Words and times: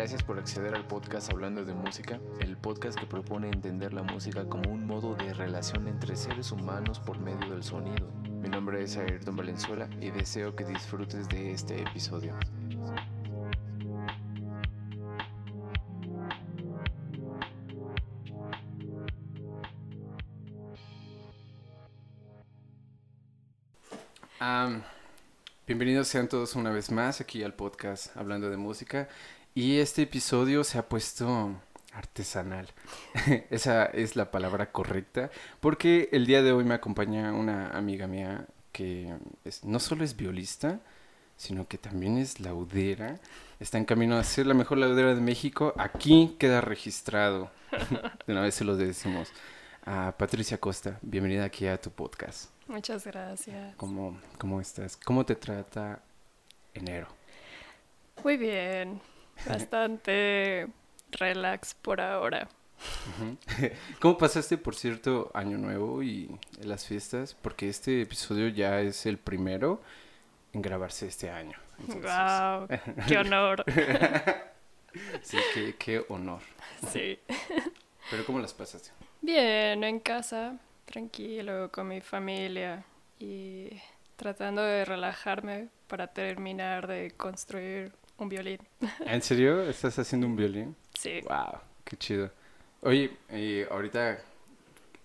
Gracias 0.00 0.22
por 0.22 0.38
acceder 0.38 0.74
al 0.74 0.86
podcast 0.86 1.30
Hablando 1.30 1.62
de 1.62 1.74
Música, 1.74 2.18
el 2.40 2.56
podcast 2.56 2.98
que 2.98 3.04
propone 3.04 3.50
entender 3.50 3.92
la 3.92 4.02
música 4.02 4.48
como 4.48 4.72
un 4.72 4.86
modo 4.86 5.14
de 5.14 5.34
relación 5.34 5.88
entre 5.88 6.16
seres 6.16 6.52
humanos 6.52 6.98
por 6.98 7.18
medio 7.18 7.50
del 7.50 7.62
sonido. 7.62 8.10
Mi 8.40 8.48
nombre 8.48 8.82
es 8.82 8.96
Ayrton 8.96 9.36
Valenzuela 9.36 9.90
y 10.00 10.10
deseo 10.10 10.56
que 10.56 10.64
disfrutes 10.64 11.28
de 11.28 11.52
este 11.52 11.82
episodio. 11.82 12.34
bienvenidos 25.66 26.08
sean 26.08 26.28
todos 26.28 26.56
una 26.56 26.70
vez 26.70 26.90
más 26.90 27.22
aquí 27.22 27.42
al 27.42 27.54
podcast 27.54 28.14
Hablando 28.16 28.50
de 28.50 28.58
Música. 28.58 29.08
Y 29.54 29.78
este 29.78 30.02
episodio 30.02 30.62
se 30.62 30.78
ha 30.78 30.88
puesto 30.88 31.56
artesanal. 31.92 32.68
Esa 33.50 33.86
es 33.86 34.14
la 34.14 34.30
palabra 34.30 34.70
correcta. 34.70 35.30
Porque 35.60 36.08
el 36.12 36.26
día 36.26 36.42
de 36.42 36.52
hoy 36.52 36.64
me 36.64 36.74
acompaña 36.74 37.32
una 37.32 37.70
amiga 37.70 38.06
mía 38.06 38.46
que 38.72 39.12
no 39.64 39.80
solo 39.80 40.04
es 40.04 40.16
violista, 40.16 40.80
sino 41.36 41.66
que 41.66 41.78
también 41.78 42.16
es 42.16 42.38
laudera. 42.38 43.18
Está 43.58 43.78
en 43.78 43.86
camino 43.86 44.16
a 44.16 44.24
ser 44.24 44.46
la 44.46 44.54
mejor 44.54 44.78
laudera 44.78 45.14
de 45.14 45.20
México. 45.20 45.74
Aquí 45.76 46.36
queda 46.38 46.60
registrado. 46.60 47.50
de 48.26 48.32
una 48.32 48.42
vez 48.42 48.54
se 48.54 48.64
lo 48.64 48.76
decimos. 48.76 49.32
A 49.84 50.14
Patricia 50.16 50.58
Costa, 50.58 50.98
bienvenida 51.02 51.44
aquí 51.44 51.66
a 51.66 51.80
tu 51.80 51.90
podcast. 51.90 52.50
Muchas 52.68 53.04
gracias. 53.04 53.74
¿Cómo, 53.76 54.20
cómo 54.38 54.60
estás? 54.60 54.96
¿Cómo 54.96 55.24
te 55.24 55.34
trata 55.34 56.00
enero? 56.74 57.08
Muy 58.22 58.36
bien. 58.36 59.00
Bastante 59.46 60.68
relax 61.12 61.74
por 61.74 62.00
ahora. 62.00 62.48
¿Cómo 64.00 64.18
pasaste, 64.18 64.58
por 64.58 64.74
cierto, 64.74 65.30
Año 65.34 65.58
Nuevo 65.58 66.02
y 66.02 66.30
las 66.62 66.86
fiestas? 66.86 67.34
Porque 67.34 67.68
este 67.68 68.02
episodio 68.02 68.48
ya 68.48 68.80
es 68.80 69.06
el 69.06 69.18
primero 69.18 69.82
en 70.52 70.62
grabarse 70.62 71.06
este 71.06 71.30
año. 71.30 71.58
¡Wow! 71.78 72.68
¡Qué 73.08 73.18
honor! 73.18 73.64
sí, 75.22 75.38
qué, 75.54 75.76
qué 75.78 76.04
honor. 76.08 76.42
Sí. 76.90 77.18
¿Pero 78.10 78.24
cómo 78.24 78.38
las 78.38 78.54
pasaste? 78.54 78.90
Bien, 79.20 79.84
en 79.84 80.00
casa, 80.00 80.58
tranquilo, 80.84 81.70
con 81.70 81.88
mi 81.88 82.00
familia 82.00 82.84
y 83.18 83.68
tratando 84.16 84.62
de 84.62 84.84
relajarme 84.84 85.68
para 85.86 86.08
terminar 86.08 86.86
de 86.86 87.12
construir 87.12 87.92
un 88.20 88.28
violín. 88.28 88.58
¿En 89.06 89.22
serio? 89.22 89.62
¿Estás 89.62 89.98
haciendo 89.98 90.26
un 90.26 90.36
violín? 90.36 90.76
Sí. 90.98 91.20
Wow, 91.22 91.60
qué 91.84 91.96
chido. 91.96 92.30
Oye, 92.82 93.10
y 93.30 93.62
ahorita, 93.62 94.18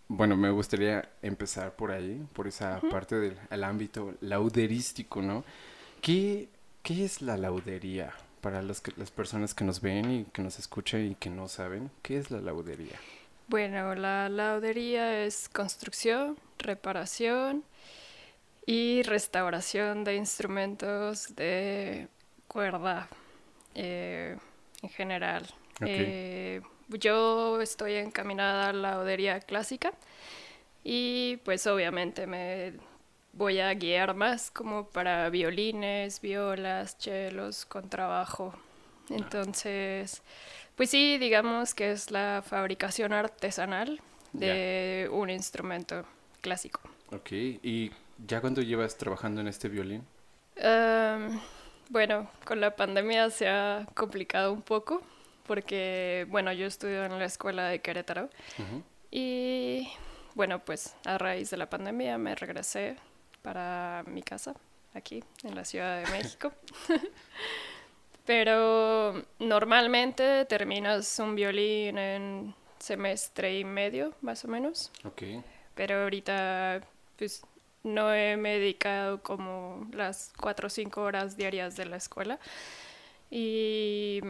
bueno, 0.07 0.37
me 0.37 0.49
gustaría 0.49 1.09
empezar 1.21 1.75
por 1.75 1.91
ahí, 1.91 2.25
por 2.33 2.47
esa 2.47 2.79
parte 2.91 3.15
del 3.15 3.63
ámbito 3.63 4.13
lauderístico, 4.21 5.21
¿no? 5.21 5.43
¿Qué, 6.01 6.49
¿Qué 6.83 7.03
es 7.03 7.21
la 7.21 7.37
laudería? 7.37 8.13
Para 8.41 8.61
los 8.61 8.79
que, 8.79 8.91
las 8.97 9.09
personas 9.09 9.55
que 9.55 9.63
nos 9.63 9.81
ven 9.81 10.11
y 10.11 10.23
que 10.25 10.43
nos 10.43 10.59
escuchan 10.59 11.05
y 11.05 11.15
que 11.15 11.29
no 11.29 11.47
saben, 11.47 11.89
¿qué 12.03 12.17
es 12.17 12.29
la 12.29 12.39
laudería? 12.39 12.95
Bueno, 13.47 13.95
la 13.95 14.29
laudería 14.29 15.23
es 15.23 15.49
construcción, 15.49 16.37
reparación 16.59 17.63
y 18.65 19.03
restauración 19.03 20.03
de 20.03 20.15
instrumentos 20.15 21.35
de 21.35 22.07
cuerda 22.55 23.09
eh, 23.73 24.37
en 24.81 24.89
general. 24.89 25.45
Eh, 25.81 26.61
yo 26.87 27.59
estoy 27.59 27.95
encaminada 27.95 28.69
a 28.69 28.73
la 28.73 28.93
laudería 28.93 29.41
clásica 29.41 29.91
y 30.81 31.35
pues 31.43 31.67
obviamente 31.67 32.27
me 32.27 32.71
voy 33.33 33.59
a 33.59 33.73
guiar 33.73 34.15
más 34.15 34.51
como 34.51 34.87
para 34.87 35.29
violines, 35.29 36.21
violas, 36.21 36.97
chelos, 36.97 37.65
contrabajo. 37.65 38.53
Entonces, 39.09 40.21
pues 40.77 40.89
sí, 40.89 41.17
digamos 41.17 41.75
que 41.75 41.91
es 41.91 42.09
la 42.09 42.41
fabricación 42.41 43.11
artesanal 43.11 43.99
de 44.31 45.09
un 45.11 45.29
instrumento 45.29 46.05
clásico. 46.39 46.79
Ok, 47.11 47.33
¿y 47.33 47.91
ya 48.25 48.39
cuánto 48.39 48.61
llevas 48.61 48.97
trabajando 48.97 49.41
en 49.41 49.49
este 49.49 49.67
violín? 49.67 50.03
Bueno, 51.89 52.29
con 52.43 52.61
la 52.61 52.75
pandemia 52.75 53.29
se 53.29 53.47
ha 53.47 53.85
complicado 53.93 54.51
un 54.53 54.61
poco 54.61 55.01
porque, 55.45 56.25
bueno, 56.29 56.51
yo 56.51 56.65
estudio 56.65 57.05
en 57.05 57.17
la 57.19 57.25
escuela 57.25 57.67
de 57.67 57.79
Querétaro 57.79 58.29
y, 59.11 59.87
bueno, 60.33 60.59
pues 60.59 60.95
a 61.05 61.17
raíz 61.17 61.49
de 61.51 61.57
la 61.57 61.69
pandemia 61.69 62.17
me 62.17 62.35
regresé 62.35 62.97
para 63.41 64.03
mi 64.07 64.23
casa 64.23 64.55
aquí 64.93 65.23
en 65.43 65.55
la 65.55 65.65
Ciudad 65.65 66.03
de 66.03 66.11
México. 66.11 66.51
Pero 68.25 69.23
normalmente 69.37 70.45
terminas 70.45 71.19
un 71.19 71.35
violín 71.35 71.99
en 71.99 72.55
semestre 72.79 73.59
y 73.59 73.63
medio, 73.63 74.13
más 74.21 74.43
o 74.45 74.47
menos. 74.47 74.91
Ok. 75.03 75.23
Pero 75.75 76.03
ahorita, 76.03 76.81
pues, 77.17 77.43
no 77.85 78.13
he, 78.13 78.35
me 78.35 78.59
dedicado 78.59 79.21
como 79.21 79.87
las 79.93 80.33
cuatro 80.39 80.67
o 80.67 80.69
cinco 80.69 81.01
horas 81.01 81.37
diarias 81.37 81.77
de 81.77 81.85
la 81.85 81.97
escuela. 81.97 82.39
Y 83.29 84.21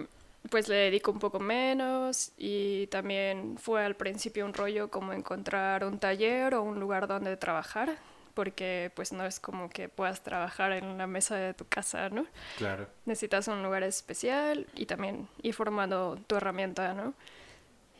pues 0.50 0.68
le 0.70 0.76
dedico 0.76 1.12
un 1.12 1.20
poco 1.20 1.40
menos 1.40 2.32
y 2.38 2.88
también 2.88 3.58
fue 3.58 3.84
al 3.84 3.96
principio 3.96 4.46
un 4.46 4.54
rollo 4.54 4.90
como 4.90 5.14
encontrar 5.14 5.84
un 5.84 6.00
taller 6.00 6.54
o 6.54 6.62
un 6.62 6.80
lugar 6.80 7.08
donde 7.08 7.36
trabajar 7.36 7.98
porque 8.36 8.92
pues 8.96 9.14
no 9.14 9.26
es 9.26 9.40
como 9.40 9.70
que 9.70 9.90
puedas 9.90 10.22
trabajar 10.22 10.74
en 10.74 10.98
la 10.98 11.08
mesa 11.08 11.38
de 11.38 11.54
tu 11.54 11.66
casa, 11.66 12.10
¿no? 12.10 12.26
Claro. 12.58 12.88
Necesitas 13.06 13.48
un 13.48 13.64
lugar 13.64 13.84
especial 13.84 14.68
y 14.76 14.86
también 14.86 15.28
ir 15.42 15.54
formando 15.54 16.20
tu 16.28 16.36
herramienta, 16.36 16.94
¿no? 16.94 17.14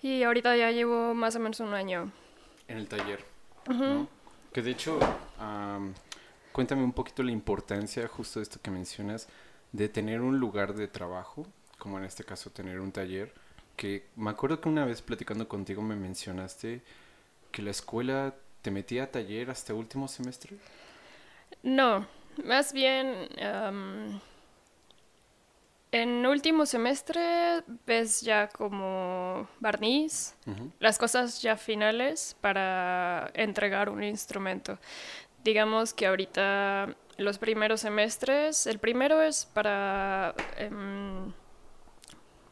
Y 0.04 0.24
ahorita 0.24 0.56
ya 0.58 0.70
llevo 0.72 1.16
más 1.16 1.36
o 1.38 1.40
menos 1.40 1.62
un 1.62 1.74
año. 1.74 2.12
En 2.68 2.78
el 2.78 2.88
taller. 2.88 3.24
Que 4.52 4.62
de 4.62 4.72
hecho, 4.72 5.00
cuéntame 6.52 6.84
un 6.84 6.94
poquito 6.94 7.24
la 7.24 7.32
importancia, 7.32 8.08
justo 8.08 8.40
de 8.40 8.44
esto 8.44 8.60
que 8.62 8.72
mencionas, 8.72 9.28
de 9.72 9.90
tener 9.90 10.22
un 10.22 10.40
lugar 10.40 10.74
de 10.74 10.88
trabajo, 10.88 11.46
como 11.78 11.98
en 11.98 12.06
este 12.06 12.24
caso 12.24 12.50
tener 12.50 12.80
un 12.80 12.92
taller, 12.92 13.34
que 13.76 14.08
me 14.16 14.30
acuerdo 14.30 14.62
que 14.62 14.70
una 14.70 14.86
vez 14.86 15.02
platicando 15.02 15.48
contigo 15.48 15.82
me 15.82 15.96
mencionaste 15.96 16.82
que 17.52 17.62
la 17.62 17.72
escuela 17.72 18.34
¿Te 18.66 18.72
metí 18.72 18.98
a 18.98 19.12
taller 19.12 19.52
hasta 19.52 19.76
último 19.76 20.08
semestre? 20.08 20.58
No, 21.62 22.08
más 22.44 22.74
bien 22.74 23.30
en 25.92 26.26
último 26.26 26.66
semestre 26.66 27.62
ves 27.86 28.22
ya 28.22 28.48
como 28.48 29.48
barniz, 29.60 30.34
las 30.80 30.98
cosas 30.98 31.44
ya 31.44 31.58
finales 31.58 32.36
para 32.42 33.30
entregar 33.36 33.92
un 33.92 34.04
instrumento. 34.04 34.80
Digamos 35.46 35.94
que 35.94 36.08
ahorita 36.08 36.96
los 37.18 37.38
primeros 37.38 37.82
semestres, 37.82 38.66
el 38.66 38.80
primero 38.80 39.22
es 39.22 39.46
para 39.46 40.34
em, 40.58 41.32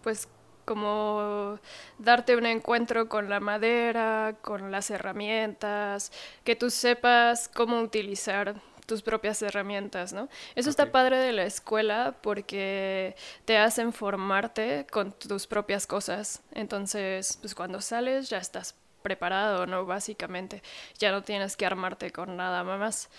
pues 0.03 0.27
como 0.63 1.57
darte 1.97 2.35
un 2.35 2.45
encuentro 2.45 3.09
con 3.09 3.31
la 3.31 3.39
madera, 3.39 4.35
con 4.43 4.71
las 4.71 4.91
herramientas, 4.91 6.11
que 6.43 6.55
tú 6.55 6.69
sepas 6.69 7.49
cómo 7.49 7.81
utilizar 7.81 8.61
tus 8.85 9.01
propias 9.01 9.41
herramientas, 9.41 10.13
¿no? 10.13 10.29
Eso 10.53 10.69
está 10.69 10.91
padre 10.91 11.17
de 11.17 11.31
la 11.31 11.45
escuela 11.45 12.15
porque 12.21 13.15
te 13.45 13.57
hacen 13.57 13.91
formarte 13.91 14.85
con 14.91 15.13
tus 15.13 15.47
propias 15.47 15.87
cosas. 15.87 16.43
Entonces, 16.51 17.39
pues 17.41 17.55
cuando 17.55 17.81
sales 17.81 18.29
ya 18.29 18.37
estás 18.37 18.75
preparado, 19.03 19.67
¿no? 19.67 19.85
Básicamente, 19.85 20.63
ya 20.97 21.11
no 21.11 21.21
tienes 21.21 21.55
que 21.55 21.67
armarte 21.67 22.11
con 22.11 22.35
nada 22.35 22.63
más. 22.63 23.09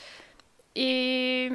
Y 0.75 1.51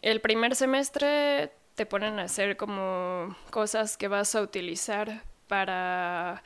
el 0.00 0.20
primer 0.22 0.56
semestre 0.56 1.52
te 1.74 1.86
ponen 1.86 2.18
a 2.18 2.22
hacer 2.22 2.56
como 2.56 3.36
cosas 3.50 3.96
que 3.96 4.08
vas 4.08 4.34
a 4.34 4.40
utilizar 4.40 5.22
para 5.48 6.42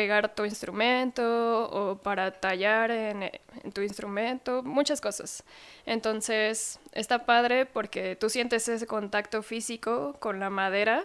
pegar 0.00 0.34
tu 0.34 0.46
instrumento 0.46 1.22
o 1.70 1.94
para 1.94 2.30
tallar 2.30 2.90
en, 2.90 3.30
tu 3.74 3.82
instrumento, 3.82 4.62
muchas 4.62 4.98
cosas. 4.98 5.44
Entonces 5.84 6.80
está 6.92 7.26
padre 7.26 7.66
porque 7.66 8.16
tú 8.16 8.30
sientes 8.30 8.66
ese 8.66 8.86
contacto 8.86 9.42
físico 9.42 10.16
con 10.18 10.40
la 10.40 10.48
madera 10.48 11.04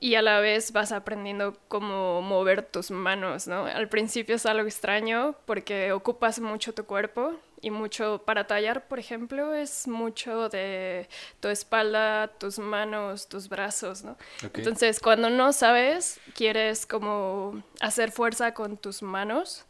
y 0.00 0.16
a 0.16 0.22
la 0.22 0.40
vez 0.40 0.72
vas 0.72 0.90
aprendiendo 0.90 1.56
cómo 1.68 2.20
mover 2.20 2.62
tus 2.62 2.90
manos, 2.90 3.46
¿no? 3.46 3.66
Al 3.66 3.88
principio 3.88 4.34
es 4.34 4.44
algo 4.44 4.66
extraño 4.66 5.36
porque 5.44 5.92
ocupas 5.92 6.40
mucho 6.40 6.74
tu 6.74 6.84
cuerpo 6.84 7.36
y 7.60 7.70
mucho 7.70 8.22
para 8.24 8.46
tallar, 8.46 8.86
por 8.86 8.98
ejemplo, 8.98 9.54
es 9.54 9.88
mucho 9.88 10.48
de 10.48 11.08
tu 11.40 11.48
espalda, 11.48 12.28
tus 12.38 12.58
manos, 12.58 13.28
tus 13.28 13.48
brazos, 13.48 14.04
¿no? 14.04 14.16
Entonces, 14.54 15.00
cuando 15.00 15.30
no 15.30 15.52
sabes, 15.52 16.20
quieres 16.34 16.86
como 16.86 17.62
hacer 17.80 18.12
fuerza 18.12 18.54
con 18.54 18.76
tus 18.76 19.02
manos, 19.02 19.64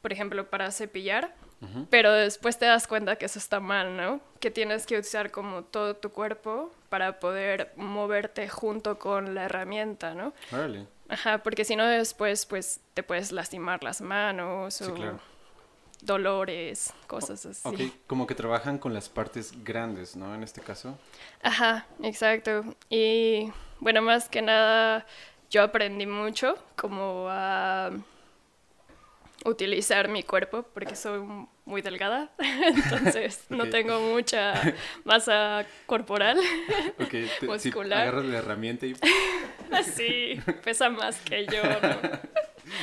por 0.00 0.12
ejemplo, 0.12 0.48
para 0.48 0.70
cepillar, 0.70 1.34
pero 1.90 2.12
después 2.12 2.58
te 2.58 2.66
das 2.66 2.88
cuenta 2.88 3.14
que 3.14 3.26
eso 3.26 3.38
está 3.38 3.60
mal, 3.60 3.96
¿no? 3.96 4.20
Que 4.40 4.50
tienes 4.50 4.84
que 4.84 4.98
usar 4.98 5.30
como 5.30 5.62
todo 5.62 5.94
tu 5.94 6.10
cuerpo 6.10 6.72
para 6.88 7.20
poder 7.20 7.72
moverte 7.76 8.48
junto 8.48 8.98
con 8.98 9.36
la 9.36 9.44
herramienta, 9.44 10.12
¿no? 10.14 10.32
Vale. 10.50 10.88
Ajá, 11.08 11.38
porque 11.42 11.64
si 11.64 11.76
no 11.76 11.86
después 11.86 12.46
pues 12.46 12.80
te 12.94 13.02
puedes 13.02 13.30
lastimar 13.30 13.84
las 13.84 14.00
manos 14.00 14.80
o 14.82 15.20
dolores, 16.02 16.92
cosas 17.06 17.46
así. 17.46 17.68
Ok, 17.68 17.80
como 18.06 18.26
que 18.26 18.34
trabajan 18.34 18.78
con 18.78 18.92
las 18.92 19.08
partes 19.08 19.52
grandes, 19.64 20.16
¿no? 20.16 20.34
En 20.34 20.42
este 20.42 20.60
caso. 20.60 20.98
Ajá, 21.42 21.86
exacto. 22.02 22.64
Y 22.90 23.50
bueno, 23.80 24.02
más 24.02 24.28
que 24.28 24.42
nada 24.42 25.06
yo 25.48 25.62
aprendí 25.62 26.06
mucho 26.06 26.56
como 26.76 27.26
a 27.28 27.90
utilizar 29.44 30.08
mi 30.08 30.22
cuerpo 30.22 30.64
porque 30.74 30.96
soy 30.96 31.20
muy 31.64 31.82
delgada, 31.82 32.30
entonces 32.38 33.44
no 33.48 33.68
tengo 33.68 34.00
mucha 34.00 34.74
masa 35.04 35.66
corporal, 35.86 36.38
okay, 37.00 37.30
muscular. 37.42 38.02
agarras 38.02 38.24
la 38.24 38.38
herramienta 38.38 38.86
y... 38.86 38.96
sí, 39.94 40.40
pesa 40.64 40.90
más 40.90 41.20
que 41.20 41.46
yo, 41.46 41.62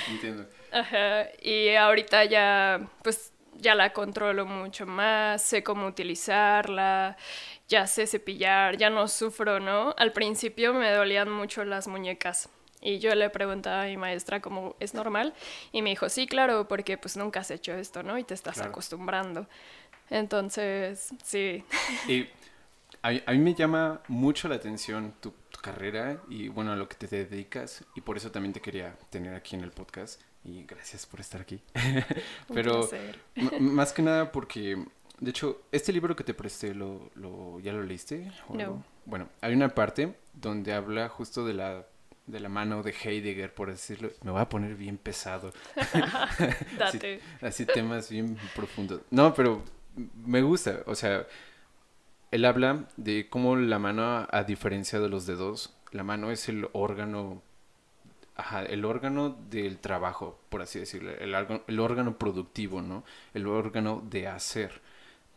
Entiendo. 0.10 0.46
Ajá, 0.72 1.28
y 1.42 1.74
ahorita 1.76 2.26
ya, 2.26 2.88
pues, 3.04 3.34
ya 3.56 3.76
la 3.76 3.92
controlo 3.92 4.46
mucho 4.46 4.86
más, 4.86 5.42
sé 5.42 5.64
cómo 5.64 5.88
utilizarla, 5.88 7.18
ya 7.68 7.88
sé 7.88 8.08
cepillar, 8.08 8.78
ya 8.78 8.90
no 8.90 9.08
sufro, 9.08 9.60
¿no? 9.60 9.94
Al 9.98 10.12
principio 10.12 10.74
me 10.74 10.92
dolían 10.92 11.32
mucho 11.32 11.64
las 11.66 11.88
muñecas 11.88 12.50
y 12.82 13.00
yo 13.00 13.14
le 13.16 13.30
preguntaba 13.30 13.84
a 13.84 13.86
mi 13.86 13.98
maestra 13.98 14.42
cómo 14.42 14.76
es 14.80 14.94
normal 14.94 15.34
y 15.72 15.82
me 15.82 15.90
dijo, 15.90 16.10
sí, 16.10 16.28
claro, 16.28 16.68
porque 16.68 16.98
pues 16.98 17.18
nunca 17.18 17.42
has 17.42 17.52
hecho 17.52 17.74
esto, 17.74 18.04
¿no? 18.04 18.18
Y 18.18 18.24
te 18.24 18.34
estás 18.34 18.60
acostumbrando. 18.60 19.48
Entonces, 20.10 21.10
sí. 21.24 21.64
Y 22.08 22.28
a, 23.02 23.32
mí 23.32 23.38
me 23.38 23.54
llama 23.54 24.02
mucho 24.08 24.48
la 24.48 24.56
atención 24.56 25.14
tu, 25.20 25.34
carrera 25.60 26.22
y 26.30 26.48
bueno, 26.48 26.72
a 26.72 26.76
lo 26.76 26.88
que 26.88 26.96
te 26.96 27.08
dedicas 27.08 27.84
y 27.96 28.02
por 28.02 28.18
eso 28.18 28.32
también 28.32 28.54
te 28.54 28.62
quería 28.62 28.98
tener 29.10 29.36
aquí 29.36 29.56
en 29.56 29.64
el 29.64 29.72
podcast 29.72 30.22
y 30.44 30.64
gracias 30.64 31.06
por 31.06 31.20
estar 31.20 31.42
aquí. 31.42 31.62
Pero 32.54 32.90
más 33.60 33.94
que 33.94 34.02
nada 34.02 34.32
porque, 34.32 34.84
de 35.20 35.30
hecho, 35.30 35.62
este 35.72 35.94
libro 35.94 36.16
que 36.16 36.24
te 36.24 36.34
presté, 36.34 36.74
¿lo, 36.74 37.12
lo 37.16 37.60
¿ya 37.60 37.74
lo 37.74 37.84
leíste? 37.84 38.32
No. 38.50 38.84
Bueno, 39.06 39.30
hay 39.42 39.54
una 39.54 39.70
parte 39.70 40.16
donde 40.34 40.74
habla 40.74 41.10
justo 41.10 41.46
de 41.46 41.54
la 41.54 41.86
de 42.30 42.40
la 42.40 42.50
mano 42.50 42.84
de 42.84 42.92
Heidegger, 42.92 43.54
por 43.54 43.72
decirlo. 43.72 44.12
Me 44.24 44.32
voy 44.32 44.42
a 44.42 44.48
poner 44.48 44.76
bien 44.76 44.98
pesado. 44.98 45.52
Date. 46.78 47.22
Así, 47.42 47.66
temas 47.66 48.10
bien 48.10 48.38
profundos. 48.56 49.02
No, 49.10 49.34
pero 49.34 49.64
me 50.26 50.42
gusta. 50.42 50.84
O 50.86 50.96
sea, 50.96 51.26
él 52.32 52.46
habla 52.46 52.88
de 52.98 53.28
cómo 53.30 53.56
la 53.56 53.80
mano, 53.80 54.28
a 54.32 54.44
diferencia 54.44 55.00
de 55.00 55.10
los 55.10 55.26
dedos, 55.26 55.74
la 55.92 56.04
mano 56.04 56.32
es 56.32 56.50
el 56.50 56.68
órgano, 56.74 57.42
el 58.68 58.86
órgano 58.86 59.38
del 59.50 59.80
trabajo, 59.80 60.40
por 60.50 60.62
así 60.62 60.80
decirlo, 60.80 61.12
el, 61.12 61.36
el 61.68 61.80
órgano 61.80 62.18
productivo, 62.18 62.82
¿no? 62.82 63.04
El 63.34 63.48
órgano 63.48 64.04
de 64.10 64.28
hacer. 64.28 64.82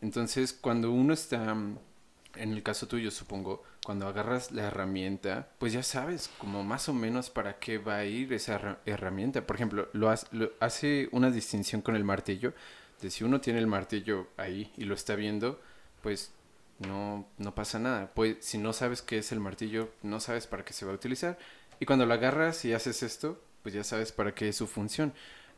Entonces, 0.01 0.53
cuando 0.53 0.91
uno 0.91 1.15
está, 1.15 1.53
en 1.53 2.53
el 2.53 2.63
caso 2.63 2.89
tuyo, 2.89 3.11
supongo, 3.11 3.63
cuando 3.85 4.07
agarras 4.07 4.53
la 4.53 4.65
herramienta, 4.65 5.49
pues 5.59 5.73
ya 5.73 5.83
sabes 5.83 6.31
como 6.39 6.63
más 6.63 6.89
o 6.89 6.95
menos 6.95 7.31
para 7.31 7.59
qué 7.59 7.79
va 7.79 7.97
a 7.97 8.05
ir 8.05 8.33
esa 8.33 8.79
herramienta. 8.87 9.47
Por 9.47 9.57
ejemplo, 9.57 9.89
lo, 9.93 10.13
hace 10.61 11.09
una 11.13 11.31
distinción 11.31 11.83
con 11.83 11.97
el 11.97 12.05
martillo, 12.05 12.53
de 13.01 13.11
si 13.11 13.25
uno 13.25 13.41
tiene 13.41 13.59
el 13.59 13.67
martillo 13.67 14.29
ahí 14.37 14.73
y 14.77 14.85
lo 14.85 14.95
está 14.95 15.17
viendo, 15.17 15.61
pues 16.03 16.33
no, 16.79 17.29
no 17.39 17.55
pasa 17.55 17.79
nada. 17.79 18.13
Pues 18.15 18.37
si 18.41 18.59
no 18.59 18.73
sabes 18.73 19.03
qué 19.03 19.19
es 19.19 19.33
el 19.33 19.41
martillo, 19.41 19.91
no 20.03 20.21
sabes 20.21 20.47
para 20.47 20.65
qué 20.65 20.73
se 20.73 20.87
va 20.87 20.93
a 20.93 20.97
utilizar. 20.97 21.39
Y 21.81 21.87
cuando 21.87 22.07
lo 22.07 22.15
agarras 22.15 22.65
y 22.65 22.73
haces 22.73 23.03
esto, 23.03 23.41
pues 23.63 23.75
ya 23.75 23.85
sabes 23.85 24.13
para 24.13 24.35
qué 24.35 24.49
es 24.49 24.57
su 24.57 24.67
función. 24.67 25.13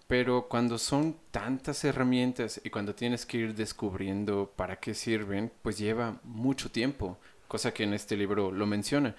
Pero 0.06 0.48
cuando 0.48 0.78
son 0.78 1.16
tantas 1.30 1.82
herramientas 1.84 2.60
y 2.62 2.70
cuando 2.70 2.94
tienes 2.94 3.24
que 3.24 3.38
ir 3.38 3.54
descubriendo 3.54 4.52
para 4.54 4.76
qué 4.76 4.94
sirven, 4.94 5.50
pues 5.62 5.78
lleva 5.78 6.20
mucho 6.24 6.70
tiempo 6.70 7.18
cosa 7.54 7.72
que 7.72 7.84
en 7.84 7.94
este 7.94 8.16
libro 8.16 8.50
lo 8.50 8.66
menciona. 8.66 9.14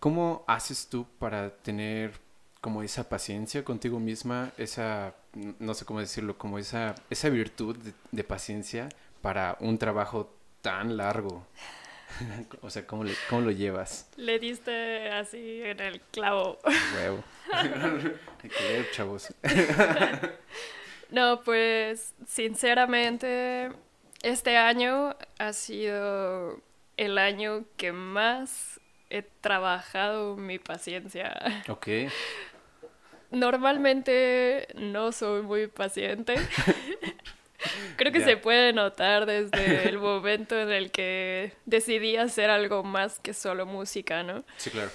¿Cómo 0.00 0.44
haces 0.46 0.88
tú 0.88 1.06
para 1.18 1.50
tener 1.58 2.18
como 2.62 2.82
esa 2.82 3.08
paciencia 3.08 3.64
contigo 3.64 4.00
misma, 4.00 4.52
esa, 4.56 5.14
no 5.58 5.74
sé 5.74 5.84
cómo 5.84 6.00
decirlo, 6.00 6.38
como 6.38 6.58
esa, 6.58 6.94
esa 7.10 7.28
virtud 7.28 7.76
de, 8.12 8.24
paciencia 8.24 8.88
para 9.20 9.58
un 9.60 9.76
trabajo 9.76 10.34
tan 10.66 10.96
largo? 10.96 11.46
o 12.60 12.70
sea, 12.70 12.84
¿cómo, 12.88 13.04
¿cómo 13.30 13.42
lo 13.42 13.50
llevas? 13.52 14.10
Le 14.16 14.40
diste 14.40 15.12
así 15.12 15.62
en 15.62 15.78
el 15.78 16.00
clavo. 16.10 16.58
Huevo. 16.96 17.22
Hay 17.52 18.50
que 18.50 18.62
leer, 18.68 18.90
chavos. 18.90 19.32
no, 21.10 21.40
pues 21.44 22.14
sinceramente, 22.26 23.70
este 24.22 24.56
año 24.56 25.14
ha 25.38 25.52
sido 25.52 26.60
el 26.96 27.18
año 27.18 27.64
que 27.76 27.92
más 27.92 28.80
he 29.08 29.22
trabajado 29.22 30.36
mi 30.36 30.58
paciencia. 30.58 31.62
Ok. 31.68 32.10
Normalmente 33.30 34.66
no 34.74 35.12
soy 35.12 35.42
muy 35.42 35.68
paciente. 35.68 36.34
Creo 37.96 38.12
que 38.12 38.20
se 38.20 38.36
puede 38.36 38.72
notar 38.72 39.26
desde 39.26 39.88
el 39.88 39.98
momento 39.98 40.58
en 40.58 40.70
el 40.70 40.90
que 40.90 41.52
decidí 41.64 42.16
hacer 42.16 42.50
algo 42.50 42.82
más 42.82 43.18
que 43.18 43.34
solo 43.34 43.66
música, 43.66 44.22
¿no? 44.22 44.44
Sí, 44.56 44.70
claro. 44.70 44.90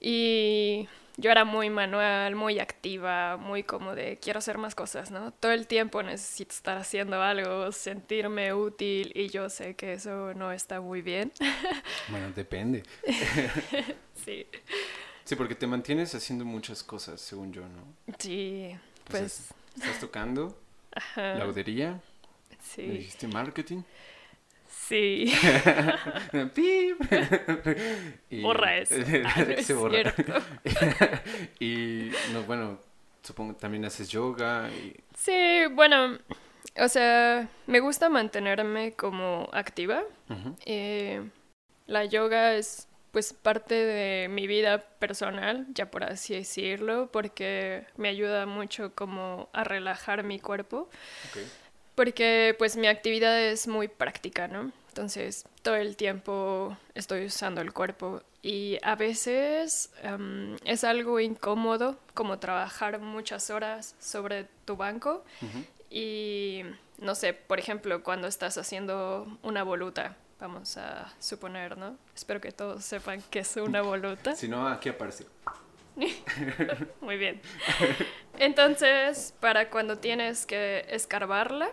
Y 0.00 0.88
yo 1.16 1.30
era 1.30 1.44
muy 1.44 1.70
manual, 1.70 2.34
muy 2.34 2.58
activa, 2.58 3.36
muy 3.36 3.62
como 3.62 3.94
de 3.94 4.18
quiero 4.18 4.38
hacer 4.38 4.58
más 4.58 4.74
cosas, 4.74 5.10
¿no? 5.10 5.32
Todo 5.32 5.52
el 5.52 5.66
tiempo 5.66 6.02
necesito 6.02 6.52
estar 6.52 6.76
haciendo 6.76 7.22
algo, 7.22 7.70
sentirme 7.72 8.52
útil 8.52 9.12
y 9.14 9.28
yo 9.28 9.48
sé 9.48 9.76
que 9.76 9.92
eso 9.92 10.34
no 10.34 10.52
está 10.52 10.80
muy 10.80 11.02
bien. 11.02 11.32
Bueno, 12.08 12.30
depende. 12.34 12.82
sí. 14.26 14.46
Sí, 15.24 15.36
porque 15.36 15.54
te 15.54 15.66
mantienes 15.66 16.14
haciendo 16.14 16.44
muchas 16.44 16.82
cosas, 16.82 17.20
según 17.20 17.52
yo, 17.52 17.62
¿no? 17.62 18.14
Sí, 18.18 18.76
pues... 19.08 19.52
estás 19.74 20.00
tocando, 20.00 20.58
Ajá. 20.94 21.34
laudería, 21.34 22.00
sí. 22.60 22.82
me 22.82 22.94
dijiste 22.94 23.28
marketing. 23.28 23.82
Sí. 24.68 25.32
y, 28.30 28.42
borra 28.42 28.76
eso. 28.78 28.94
se 29.62 29.72
borra. 29.72 30.14
y 31.58 32.10
no, 32.32 32.42
bueno, 32.42 32.78
supongo 33.22 33.54
que 33.54 33.60
también 33.60 33.84
haces 33.86 34.08
yoga. 34.10 34.68
Y... 34.70 34.94
Sí, 35.16 35.66
bueno, 35.72 36.18
o 36.76 36.88
sea, 36.88 37.48
me 37.66 37.80
gusta 37.80 38.08
mantenerme 38.08 38.92
como 38.92 39.48
activa. 39.52 40.02
Eh, 40.66 41.28
la 41.86 42.04
yoga 42.04 42.54
es 42.54 42.88
pues 43.14 43.32
parte 43.32 43.74
de 43.74 44.28
mi 44.28 44.46
vida 44.46 44.84
personal, 44.98 45.66
ya 45.72 45.90
por 45.90 46.04
así 46.04 46.34
decirlo, 46.34 47.08
porque 47.10 47.86
me 47.96 48.10
ayuda 48.10 48.44
mucho 48.44 48.94
como 48.94 49.48
a 49.54 49.64
relajar 49.64 50.22
mi 50.22 50.38
cuerpo. 50.38 50.90
Okay 51.30 51.46
porque 51.94 52.54
pues 52.58 52.76
mi 52.76 52.86
actividad 52.86 53.40
es 53.40 53.68
muy 53.68 53.88
práctica, 53.88 54.48
¿no? 54.48 54.72
Entonces 54.88 55.44
todo 55.62 55.76
el 55.76 55.96
tiempo 55.96 56.76
estoy 56.94 57.26
usando 57.26 57.60
el 57.60 57.72
cuerpo 57.72 58.22
y 58.42 58.78
a 58.82 58.94
veces 58.94 59.90
em, 60.02 60.56
es 60.64 60.84
algo 60.84 61.18
incómodo 61.18 61.98
como 62.14 62.38
trabajar 62.38 63.00
muchas 63.00 63.50
horas 63.50 63.96
sobre 63.98 64.46
tu 64.64 64.76
banco 64.76 65.24
y 65.90 66.62
no 66.98 67.14
sé, 67.14 67.32
por 67.32 67.58
ejemplo, 67.58 68.02
cuando 68.04 68.28
estás 68.28 68.56
haciendo 68.56 69.26
una 69.42 69.64
voluta, 69.64 70.16
vamos 70.38 70.76
a 70.76 71.12
suponer, 71.18 71.76
¿no? 71.76 71.96
Espero 72.14 72.40
que 72.40 72.52
todos 72.52 72.84
sepan 72.84 73.22
que 73.30 73.40
es 73.40 73.56
una 73.56 73.82
voluta. 73.82 74.34
si 74.36 74.48
no, 74.48 74.66
aquí 74.68 74.88
aparece. 74.88 75.26
Muy 77.00 77.16
bien. 77.16 77.40
Entonces, 78.38 79.34
para 79.40 79.70
cuando 79.70 79.98
tienes 79.98 80.46
que 80.46 80.84
escarbarla, 80.88 81.70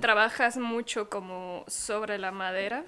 trabajas 0.00 0.56
mucho 0.56 1.08
como 1.08 1.64
sobre 1.68 2.18
la 2.18 2.32
madera 2.32 2.84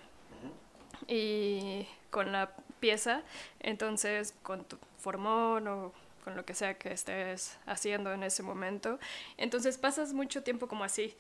y 1.07 1.87
con 2.11 2.33
la 2.33 2.53
pieza, 2.81 3.23
entonces 3.61 4.35
con 4.43 4.65
tu 4.65 4.79
formón 4.99 5.69
o 5.69 5.93
con 6.25 6.37
lo 6.37 6.45
que 6.45 6.55
sea 6.55 6.75
que 6.75 6.93
estés 6.93 7.57
haciendo 7.67 8.13
en 8.13 8.23
ese 8.23 8.43
momento, 8.43 8.99
entonces 9.37 9.79
pasas 9.79 10.13
mucho 10.13 10.43
tiempo 10.43 10.69
como 10.69 10.85
así. 10.85 11.17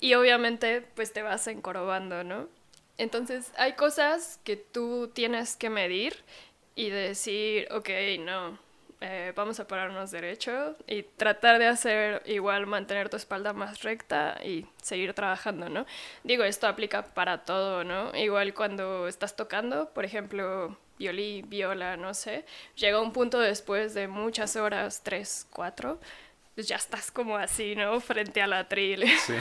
Y 0.00 0.14
obviamente 0.14 0.82
pues 0.94 1.12
te 1.12 1.22
vas 1.22 1.46
encorvando, 1.46 2.24
¿no? 2.24 2.48
Entonces 2.98 3.52
hay 3.56 3.72
cosas 3.74 4.40
que 4.44 4.56
tú 4.56 5.10
tienes 5.14 5.56
que 5.56 5.70
medir 5.70 6.16
y 6.74 6.90
decir, 6.90 7.68
ok, 7.72 7.88
no, 8.20 8.58
eh, 9.00 9.32
vamos 9.34 9.58
a 9.58 9.66
pararnos 9.66 10.12
derecho 10.12 10.76
y 10.86 11.02
tratar 11.02 11.58
de 11.58 11.66
hacer 11.66 12.22
igual, 12.24 12.66
mantener 12.66 13.08
tu 13.08 13.16
espalda 13.16 13.52
más 13.52 13.82
recta 13.82 14.38
y 14.44 14.66
seguir 14.80 15.12
trabajando, 15.12 15.68
¿no? 15.68 15.86
Digo, 16.22 16.44
esto 16.44 16.68
aplica 16.68 17.02
para 17.02 17.44
todo, 17.44 17.82
¿no? 17.82 18.14
Igual 18.16 18.54
cuando 18.54 19.08
estás 19.08 19.34
tocando, 19.34 19.90
por 19.90 20.04
ejemplo, 20.04 20.78
violí, 20.98 21.42
viola, 21.42 21.96
no 21.96 22.14
sé, 22.14 22.44
llega 22.76 23.00
un 23.00 23.12
punto 23.12 23.40
después 23.40 23.92
de 23.94 24.06
muchas 24.06 24.54
horas, 24.54 25.02
tres, 25.02 25.48
cuatro, 25.50 25.98
pues 26.54 26.68
ya 26.68 26.76
estás 26.76 27.10
como 27.10 27.36
así, 27.36 27.74
¿no? 27.74 27.98
Frente 28.00 28.42
a 28.42 28.46
la 28.46 28.68
tril. 28.68 29.04
Sí. 29.18 29.34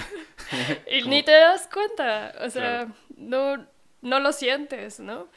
y 0.92 1.04
ni 1.04 1.24
te 1.24 1.32
das 1.32 1.68
cuenta, 1.68 2.34
o 2.42 2.50
sea, 2.50 2.88
no, 3.18 3.66
no 4.02 4.20
lo 4.20 4.32
sientes, 4.32 5.00
¿no? 5.00 5.28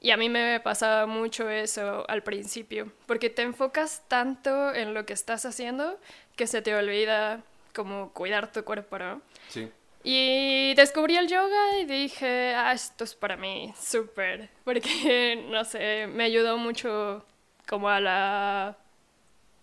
Y 0.00 0.10
a 0.10 0.16
mí 0.16 0.28
me 0.28 0.60
pasaba 0.60 1.06
mucho 1.06 1.48
eso 1.48 2.08
al 2.08 2.22
principio, 2.22 2.92
porque 3.06 3.30
te 3.30 3.42
enfocas 3.42 4.04
tanto 4.08 4.72
en 4.74 4.94
lo 4.94 5.06
que 5.06 5.14
estás 5.14 5.44
haciendo 5.46 5.98
que 6.36 6.46
se 6.46 6.62
te 6.62 6.74
olvida 6.74 7.42
como 7.74 8.12
cuidar 8.12 8.52
tu 8.52 8.62
cuerpo, 8.62 8.98
¿no? 8.98 9.22
Sí. 9.48 9.70
Y 10.04 10.74
descubrí 10.74 11.16
el 11.16 11.26
yoga 11.26 11.78
y 11.80 11.86
dije, 11.86 12.54
ah, 12.54 12.72
esto 12.72 13.02
es 13.02 13.14
para 13.14 13.36
mí, 13.36 13.74
súper, 13.76 14.48
porque, 14.62 15.44
no 15.50 15.64
sé, 15.64 16.06
me 16.06 16.24
ayudó 16.24 16.58
mucho 16.58 17.24
como 17.66 17.88
a 17.88 17.98
la 17.98 18.76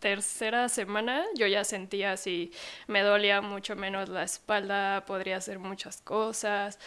tercera 0.04 0.68
semana 0.68 1.24
yo 1.34 1.48
ya 1.48 1.64
sentía 1.64 2.12
así, 2.12 2.52
me 2.88 3.04
dolía 3.04 3.40
mucho 3.40 3.78
menos 3.78 4.10
la 4.10 4.24
espalda, 4.24 5.06
podría 5.06 5.38
hacer 5.38 5.60
muchas 5.60 6.02
cosas. 6.02 6.78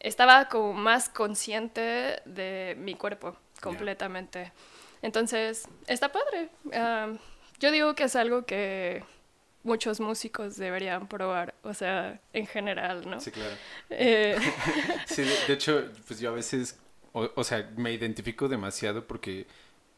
Estaba 0.00 0.48
como 0.48 0.72
más 0.72 1.08
consciente 1.08 2.20
de 2.24 2.74
mi 2.76 2.96
cuerpo 2.96 3.36
completamente. 3.60 4.50
Entonces, 5.00 5.68
está 5.86 6.10
padre. 6.10 6.48
yo 7.60 7.70
digo 7.70 7.94
que 7.94 8.04
es 8.04 8.16
algo 8.16 8.44
que 8.44 9.04
muchos 9.62 10.00
músicos 10.00 10.56
deberían 10.56 11.06
probar, 11.06 11.54
o 11.62 11.72
sea, 11.72 12.20
en 12.32 12.48
general, 12.48 13.08
¿no? 13.08 13.20
Sí, 13.20 13.30
claro. 13.30 13.54
Eh, 13.90 14.36
sí, 15.06 15.22
de, 15.22 15.52
hecho, 15.52 15.84
pues 16.08 16.18
yo 16.18 16.30
a 16.30 16.34
veces, 16.34 16.80
o, 17.12 17.44
sea, 17.44 17.70
me 17.76 17.92
identifico 17.92 18.48
demasiado 18.48 19.06
porque 19.06 19.46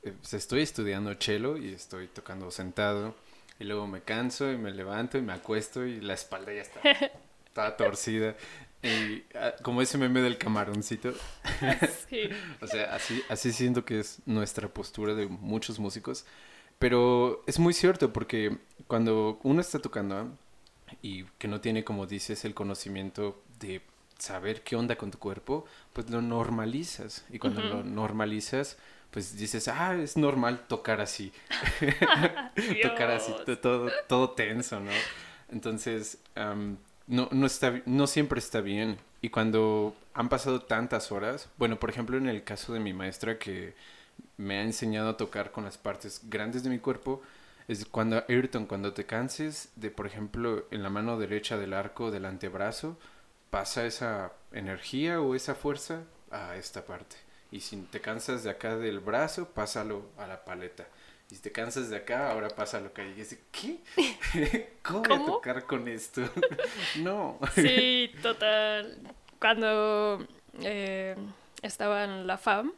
pues 0.03 0.35
estoy 0.35 0.63
estudiando 0.63 1.15
cello 1.15 1.57
y 1.57 1.73
estoy 1.73 2.09
tocando 2.09 2.51
sentado 2.51 3.15
y 3.59 3.65
luego 3.65 3.87
me 3.87 4.03
canso 4.03 4.51
y 4.51 4.57
me 4.57 4.73
levanto 4.73 5.19
y 5.19 5.23
me 5.23 5.33
acuesto 5.33 5.87
y 5.87 6.01
la 6.01 6.15
espalda 6.15 6.53
ya 6.53 6.63
está, 6.63 6.81
está 7.47 7.77
torcida. 7.77 8.37
Y 8.83 9.23
ah, 9.37 9.55
como 9.63 9.81
ese 9.81 9.97
meme 9.99 10.21
del 10.21 10.39
camaroncito. 10.39 11.13
Sí. 12.09 12.29
o 12.61 12.67
sea, 12.67 12.95
así, 12.95 13.23
así 13.29 13.53
siento 13.53 13.85
que 13.85 14.01
es 14.01 14.21
nuestra 14.27 14.69
postura 14.69 15.15
de 15.15 15.27
muchos 15.27 15.79
músicos. 15.79 16.27
Pero 16.79 17.45
es 17.47 17.61
muy 17.61 17.73
cierto 17.73 18.13
porque 18.13 18.59
cuando 18.89 19.39
uno 19.45 19.61
está 19.61 19.79
tocando 19.79 20.37
y 21.01 21.25
que 21.39 21.47
no 21.47 21.61
tiene, 21.61 21.85
como 21.85 22.07
dices, 22.07 22.45
el 22.45 22.55
conocimiento 22.55 23.41
de 23.61 23.83
saber 24.19 24.63
qué 24.63 24.75
onda 24.75 24.97
con 24.97 25.13
tu 25.13 25.19
cuerpo, 25.19 25.65
pues 25.93 26.11
lo 26.11 26.21
normalizas. 26.21 27.25
Y 27.31 27.39
cuando 27.39 27.63
lo 27.63 27.85
normalizas, 27.85 28.79
pues 29.13 29.37
dices, 29.37 29.69
ah, 29.69 29.95
es 29.95 30.17
normal 30.17 30.67
tocar 30.67 31.01
así. 31.01 31.33
tocar 32.83 33.11
así, 33.11 33.33
todo, 33.61 33.91
todo 34.09 34.31
tenso, 34.31 34.81
¿no? 34.81 34.91
Entonces, 35.51 36.19
no, 37.07 37.29
no, 37.31 37.47
está, 37.47 37.83
no 37.85 38.07
siempre 38.07 38.39
está 38.39 38.61
bien. 38.61 38.99
Y 39.21 39.29
cuando 39.29 39.95
han 40.15 40.29
pasado 40.29 40.63
tantas 40.63 41.13
horas, 41.13 41.49
bueno, 41.59 41.79
por 41.79 41.91
ejemplo, 41.91 42.17
en 42.17 42.27
el 42.27 42.43
caso 42.43 42.73
de 42.73 42.81
mi 42.81 42.95
maestra 42.95 43.39
que 43.39 43.75
me 44.39 44.59
ha 44.59 44.63
enseñado 44.63 45.11
a 45.11 45.17
tocar 45.17 45.53
con 45.53 45.65
las 45.65 45.77
partes 45.77 46.23
grandes 46.25 46.65
de 46.65 46.71
mi 46.71 46.79
cuerpo, 46.79 47.23
es 47.69 47.85
cuando, 47.85 48.25
Ayrton, 48.29 48.67
cuando 48.67 48.95
te 48.95 49.05
canses 49.05 49.71
de, 49.77 49.91
por 49.91 50.07
ejemplo, 50.07 50.67
en 50.71 50.83
la 50.83 50.91
mano 50.91 51.19
derecha 51.19 51.59
del 51.59 51.75
arco 51.75 52.11
del 52.11 52.25
antebrazo, 52.25 52.99
pasa 53.51 53.85
esa 53.85 54.33
energía 54.53 55.21
o 55.21 55.35
esa 55.35 55.55
fuerza 55.55 56.03
a 56.31 56.57
esta 56.57 56.87
parte. 56.87 57.17
Y 57.53 57.61
si 57.61 57.77
te 57.83 58.01
cansas 58.01 58.43
de 58.43 58.51
acá 58.51 58.77
del 58.77 58.99
brazo, 58.99 59.47
pásalo 59.51 60.07
a 60.17 60.27
la 60.27 60.43
paleta. 60.43 60.89
Y 61.31 61.37
si 61.37 61.43
te 61.43 61.53
cansas 61.53 61.91
de 61.91 61.97
acá, 61.97 62.31
ahora 62.31 62.49
pásalo 62.49 62.89
acá. 62.89 63.05
Y 63.05 63.13
dices, 63.13 63.39
¿qué? 63.53 63.79
¿Cómo, 64.83 65.03
voy 65.03 65.13
a 65.13 65.25
tocar 65.27 65.67
con 65.67 65.87
esto? 65.87 66.23
no. 67.01 67.39
Sí, 67.55 68.11
total. 68.23 68.99
Cuando 69.39 70.27
eh, 70.63 71.15
estaba 71.61 72.05
en 72.05 72.27
la 72.27 72.39
FAM, 72.39 72.73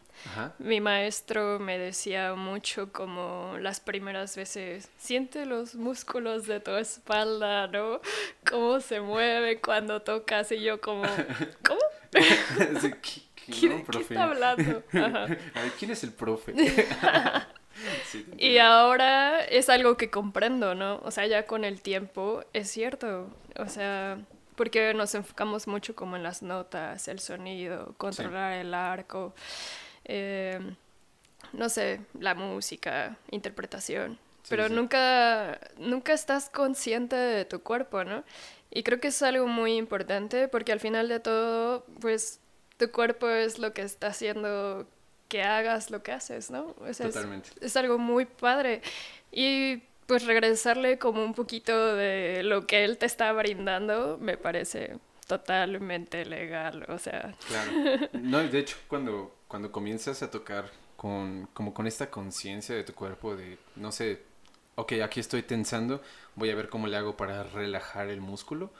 mi 0.58 0.80
maestro 0.80 1.58
me 1.58 1.78
decía 1.78 2.34
mucho 2.34 2.92
como 2.92 3.56
las 3.60 3.78
primeras 3.78 4.36
veces, 4.36 4.88
siente 4.98 5.46
los 5.46 5.74
músculos 5.74 6.46
de 6.46 6.60
tu 6.60 6.72
espalda, 6.72 7.68
¿no? 7.68 8.00
Cómo 8.48 8.80
se 8.80 9.00
mueve 9.00 9.60
cuando 9.60 10.02
tocas 10.02 10.50
y 10.52 10.60
yo 10.60 10.80
como, 10.80 11.02
¿cómo? 11.66 11.80
¿Quién, 13.46 13.84
está 14.00 14.24
hablando? 14.24 14.82
¿quién 15.78 15.90
es 15.90 16.04
el 16.04 16.12
profe? 16.12 16.54
y 18.38 18.58
ahora 18.58 19.44
es 19.44 19.68
algo 19.68 19.96
que 19.96 20.10
comprendo, 20.10 20.74
¿no? 20.74 21.00
O 21.04 21.10
sea, 21.10 21.26
ya 21.26 21.46
con 21.46 21.64
el 21.64 21.80
tiempo 21.80 22.44
es 22.52 22.70
cierto. 22.70 23.28
O 23.58 23.68
sea, 23.68 24.18
porque 24.56 24.94
nos 24.94 25.14
enfocamos 25.14 25.66
mucho 25.66 25.94
como 25.94 26.16
en 26.16 26.22
las 26.22 26.42
notas, 26.42 27.08
el 27.08 27.20
sonido, 27.20 27.94
controlar 27.98 28.54
el 28.54 28.72
arco, 28.72 29.34
eh, 30.04 30.60
no 31.52 31.68
sé, 31.68 32.00
la 32.18 32.34
música, 32.34 33.16
interpretación. 33.30 34.18
pero 34.48 34.68
nunca, 34.68 35.58
nunca 35.78 36.12
estás 36.12 36.50
consciente 36.50 37.16
de 37.16 37.44
tu 37.44 37.62
cuerpo, 37.62 38.04
¿no? 38.04 38.24
Y 38.70 38.82
creo 38.82 39.00
que 39.00 39.08
es 39.08 39.22
algo 39.22 39.46
muy 39.46 39.76
importante 39.76 40.48
porque 40.48 40.72
al 40.72 40.80
final 40.80 41.08
de 41.08 41.20
todo, 41.20 41.86
pues 42.00 42.40
tu 42.84 42.92
cuerpo 42.92 43.28
es 43.28 43.58
lo 43.58 43.72
que 43.72 43.82
está 43.82 44.08
haciendo 44.08 44.86
que 45.28 45.42
hagas 45.42 45.90
lo 45.90 46.02
que 46.02 46.12
haces, 46.12 46.50
¿no? 46.50 46.74
Totalmente. 46.74 47.50
Es, 47.60 47.76
algo 47.76 47.98
muy 47.98 48.24
padre. 48.24 48.82
Y 49.32 49.82
pues 50.06 50.24
regresarle 50.26 50.98
como 50.98 51.24
un 51.24 51.34
poquito 51.34 51.96
de 51.96 52.42
lo 52.42 52.66
que 52.66 52.84
él 52.84 52.98
te 52.98 53.06
está 53.06 53.32
brindando 53.32 54.18
me 54.20 54.36
parece 54.36 54.98
totalmente 55.26 56.24
legal, 56.26 56.84
o 56.88 56.98
sea. 56.98 57.34
Claro. 57.48 58.08
No, 58.12 58.38
de 58.38 58.58
hecho, 58.58 58.76
cuando, 58.86 59.34
cuando 59.48 59.72
comienzas 59.72 60.22
a 60.22 60.30
tocar 60.30 60.70
con, 60.96 61.48
como 61.54 61.72
con 61.72 61.86
esta 61.86 62.10
conciencia 62.10 62.74
de 62.74 62.84
tu 62.84 62.94
cuerpo, 62.94 63.34
de, 63.34 63.58
no 63.76 63.92
sé, 63.92 64.22
ok, 64.74 64.92
aquí 65.02 65.20
estoy 65.20 65.42
tensando, 65.42 66.02
voy 66.34 66.50
a 66.50 66.54
ver 66.54 66.68
cómo 66.68 66.86
le 66.86 66.96
hago 66.96 67.16
para 67.16 67.42
relajar 67.44 68.08
el 68.08 68.20
músculo. 68.20 68.70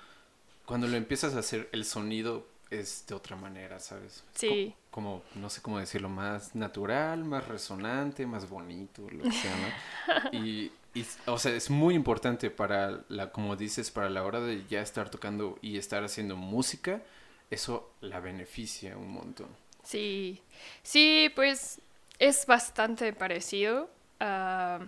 Cuando 0.66 0.86
lo 0.86 0.96
empiezas 0.96 1.34
a 1.34 1.40
hacer, 1.40 1.68
el 1.72 1.84
sonido 1.84 2.46
es 2.80 3.06
de 3.06 3.14
otra 3.14 3.36
manera, 3.36 3.78
¿sabes? 3.78 4.24
Sí. 4.34 4.74
Como, 4.90 5.22
no 5.34 5.50
sé 5.50 5.60
cómo 5.62 5.78
decirlo, 5.78 6.08
más 6.08 6.54
natural, 6.54 7.24
más 7.24 7.46
resonante, 7.48 8.26
más 8.26 8.48
bonito, 8.48 9.08
lo 9.10 9.24
que 9.24 9.32
sea, 9.32 9.56
¿no? 9.56 10.30
Y, 10.32 10.72
y, 10.94 11.06
o 11.26 11.38
sea, 11.38 11.52
es 11.52 11.70
muy 11.70 11.94
importante 11.94 12.50
para 12.50 13.04
la, 13.08 13.30
como 13.30 13.56
dices, 13.56 13.90
para 13.90 14.08
la 14.10 14.24
hora 14.24 14.40
de 14.40 14.64
ya 14.66 14.80
estar 14.80 15.10
tocando 15.10 15.58
y 15.62 15.78
estar 15.78 16.04
haciendo 16.04 16.36
música, 16.36 17.02
eso 17.50 17.92
la 18.00 18.20
beneficia 18.20 18.96
un 18.96 19.12
montón. 19.12 19.48
Sí, 19.82 20.40
sí, 20.82 21.30
pues 21.34 21.80
es 22.18 22.46
bastante 22.46 23.12
parecido 23.12 23.90
a 24.20 24.80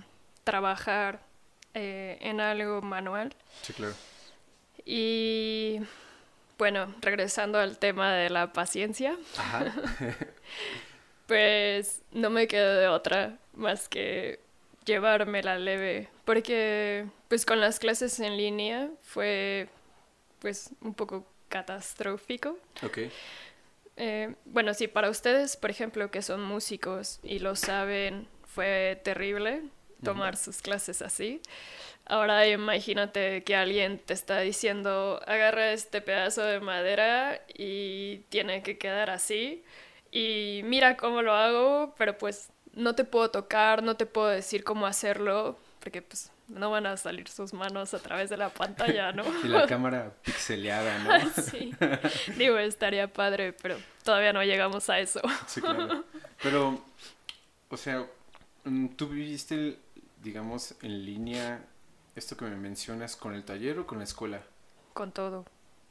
trabajar 0.45 1.21
eh, 1.75 2.19
en 2.21 2.41
algo 2.41 2.81
manual. 2.81 3.35
Sí, 3.63 3.73
claro. 3.73 3.95
Y 4.85 5.81
bueno, 6.59 6.95
regresando 7.01 7.59
al 7.59 7.79
tema 7.79 8.15
de 8.15 8.31
la 8.31 8.53
paciencia. 8.53 9.17
pues 11.27 12.03
no 12.13 12.31
me 12.31 12.49
quedo 12.49 12.75
de 12.77 12.89
otra 12.89 13.39
más 13.55 13.89
que 13.89 14.41
llevarme 14.85 15.43
la 15.43 15.59
leve. 15.59 16.09
Porque 16.25 17.07
pues 17.29 17.45
con 17.45 17.61
las 17.61 17.79
clases 17.79 18.19
en 18.21 18.37
línea 18.37 18.89
fue 19.03 19.69
pues 20.39 20.71
un 20.81 20.95
poco 20.95 21.27
catastrófico. 21.49 22.59
Ok. 22.83 22.99
Eh, 23.99 24.35
bueno, 24.45 24.75
sí, 24.75 24.89
para 24.89 25.09
ustedes, 25.09 25.57
por 25.57 25.71
ejemplo, 25.71 26.11
que 26.11 26.21
son 26.23 26.43
músicos 26.43 27.19
y 27.23 27.39
lo 27.39 27.57
saben, 27.57 28.29
fue 28.45 29.01
terrible 29.05 29.63
tomar 30.03 30.37
sus 30.37 30.63
clases 30.63 31.03
así. 31.03 31.41
Ahora 32.05 32.47
imagínate 32.47 33.43
que 33.43 33.57
alguien 33.57 33.99
te 33.99 34.15
está 34.15 34.41
diciendo, 34.41 35.21
agarra 35.27 35.73
este 35.73 36.01
pedazo 36.01 36.43
de 36.43 36.61
madera 36.61 37.41
y 37.53 38.19
tiene 38.29 38.63
que 38.63 38.79
quedar 38.79 39.11
así. 39.11 39.65
Y 40.13 40.61
mira 40.65 40.97
cómo 40.97 41.23
lo 41.23 41.35
hago, 41.35 41.95
pero 41.99 42.17
pues 42.17 42.51
no 42.73 42.95
te 42.95 43.05
puedo 43.05 43.31
tocar, 43.31 43.83
no 43.83 43.97
te 43.97 44.07
puedo 44.07 44.29
decir 44.29 44.63
cómo 44.63 44.87
hacerlo, 44.87 45.59
porque 45.81 46.01
pues 46.01 46.31
no 46.49 46.71
van 46.71 46.87
a 46.87 46.97
salir 46.97 47.29
sus 47.29 47.53
manos 47.53 47.93
a 47.95 47.99
través 47.99 48.31
de 48.31 48.37
la 48.37 48.51
pantalla, 48.51 49.13
¿no? 49.13 49.25
y 49.45 49.49
la 49.49 49.67
cámara 49.69 50.13
pixeleada, 50.23 50.99
¿no? 50.99 51.31
sí. 51.43 51.75
Digo, 52.37 52.59
estaría 52.59 53.13
padre, 53.13 53.53
pero 53.53 53.77
todavía 54.05 54.33
no 54.33 54.45
llegamos 54.45 54.89
a 54.91 55.01
eso. 55.01 55.21
sí, 55.47 55.61
claro. 55.61 56.05
Pero, 56.43 56.85
o 57.69 57.77
sea, 57.77 58.07
mm, 58.65 58.89
¿tú 58.89 59.09
viviste, 59.09 59.79
digamos, 60.27 60.75
en 60.83 61.05
línea 61.05 61.65
esto 62.17 62.37
que 62.37 62.45
me 62.47 62.57
mencionas 62.57 63.15
con 63.15 63.33
el 63.33 63.45
taller 63.45 63.79
o 63.79 63.87
con 63.87 63.99
la 63.99 64.05
escuela? 64.05 64.43
Con 64.93 65.13
todo. 65.13 65.45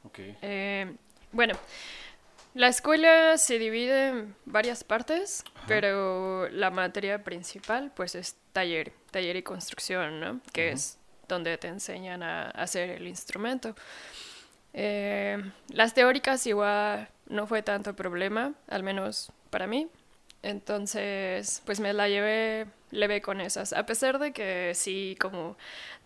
Ok. 0.04 0.20
Eh, 0.42 0.94
bueno, 1.32 1.56
la 2.54 2.68
escuela 2.68 3.38
se 3.38 3.58
divide 3.60 4.10
en 4.10 4.36
varias 4.44 4.84
partes, 4.84 5.46
pero 5.68 6.50
la 6.50 6.70
materia 6.70 7.24
principal 7.24 7.94
pues 7.96 8.15
es 8.15 8.36
taller, 8.51 8.92
taller 9.10 9.38
y 9.38 9.44
construcción, 9.44 10.20
¿no? 10.20 10.42
Que 10.51 10.72
es 10.72 10.98
donde 11.30 11.58
te 11.58 11.70
enseñan 11.70 12.22
a 12.22 12.50
hacer 12.50 12.89
el 12.89 13.08
instrumento. 13.08 13.74
Eh, 14.74 15.42
las 15.70 15.94
teóricas 15.94 16.46
igual 16.46 17.08
no 17.27 17.48
fue 17.48 17.63
tanto 17.63 17.96
problema, 17.96 18.54
al 18.68 18.84
menos 18.84 19.32
para 19.50 19.65
mí. 19.65 19.88
Entonces, 20.46 21.63
pues 21.65 21.80
me 21.80 21.94
la 21.94 22.08
llevé 22.08 22.68
leve 22.96 23.22
con 23.22 23.42
esas. 23.42 23.74
A 23.74 23.86
pesar 23.86 24.20
de 24.20 24.32
que 24.32 24.74
sí, 24.74 25.16
como 25.20 25.58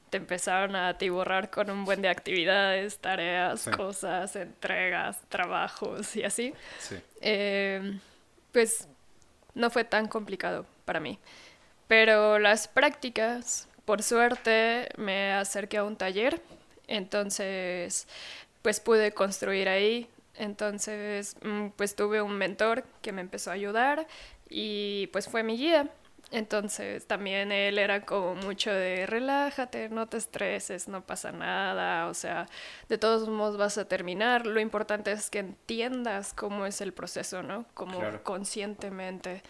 te 0.09 0.17
empezaron 0.17 0.75
a 0.75 0.89
atiborrar 0.89 1.49
con 1.49 1.69
un 1.69 1.85
buen 1.85 2.01
de 2.01 2.09
actividades, 2.09 2.97
tareas, 2.97 3.69
cosas, 3.75 4.35
entregas, 4.35 5.19
trabajos 5.29 6.15
y 6.15 6.23
así. 6.23 6.53
Eh, 7.21 7.99
pues 8.51 8.87
no 9.53 9.69
fue 9.69 9.83
tan 9.83 10.07
complicado 10.07 10.65
para 10.85 10.99
mí. 10.99 11.19
Pero 11.87 12.39
las 12.39 12.67
prácticas, 12.67 13.67
por 13.85 14.03
suerte, 14.03 14.89
me 14.97 15.33
acerqué 15.33 15.77
a 15.77 15.83
un 15.83 15.95
taller, 15.95 16.41
entonces 16.87 18.07
pues 18.61 18.79
pude 18.79 19.11
construir 19.11 19.69
ahí. 19.69 20.09
Entonces, 20.35 21.35
mm, 21.41 21.69
pues 21.75 21.95
tuve 21.95 22.21
un 22.21 22.37
mentor 22.37 22.83
que 23.01 23.11
me 23.11 23.21
empezó 23.21 23.51
a 23.51 23.53
ayudar 23.53 24.07
y 24.49 25.07
pues 25.07 25.27
fue 25.27 25.43
mi 25.43 25.57
guía. 25.57 25.89
Entonces 26.31 27.07
también 27.07 27.51
él 27.51 27.79
era 27.79 28.05
como 28.05 28.35
mucho 28.35 28.71
de 28.71 29.07
relájate, 29.07 29.89
no 29.89 30.07
te 30.07 30.17
estreses, 30.17 30.87
no 30.87 31.03
pasa 31.03 31.31
nada, 31.31 32.07
o 32.07 32.13
sea, 32.13 32.45
de 32.87 32.99
todos 32.99 33.27
modos 33.27 33.57
vas 33.57 33.79
a 33.79 33.87
terminar, 33.87 34.45
lo 34.45 34.59
importante 34.59 35.11
es 35.11 35.31
que 35.31 35.39
entiendas 35.39 36.33
cómo 36.33 36.67
es 36.67 36.81
el 36.81 36.93
proceso, 36.93 37.41
¿no? 37.41 37.65
Como 37.73 37.99
conscientemente. 38.21 39.41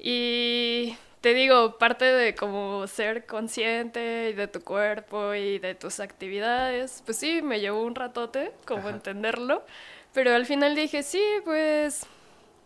Y 0.00 0.96
te 1.20 1.34
digo, 1.34 1.78
parte 1.78 2.04
de 2.04 2.34
como 2.34 2.86
ser 2.88 3.24
consciente 3.26 4.00
de 4.34 4.48
tu 4.48 4.60
cuerpo 4.62 5.34
y 5.34 5.60
de 5.60 5.76
tus 5.76 6.00
actividades, 6.00 7.02
pues 7.04 7.16
sí, 7.18 7.42
me 7.42 7.60
llevó 7.60 7.82
un 7.82 7.94
ratote 7.94 8.52
como 8.64 8.88
entenderlo, 8.88 9.64
pero 10.12 10.34
al 10.34 10.46
final 10.46 10.74
dije, 10.74 11.04
sí, 11.04 11.22
pues 11.44 12.06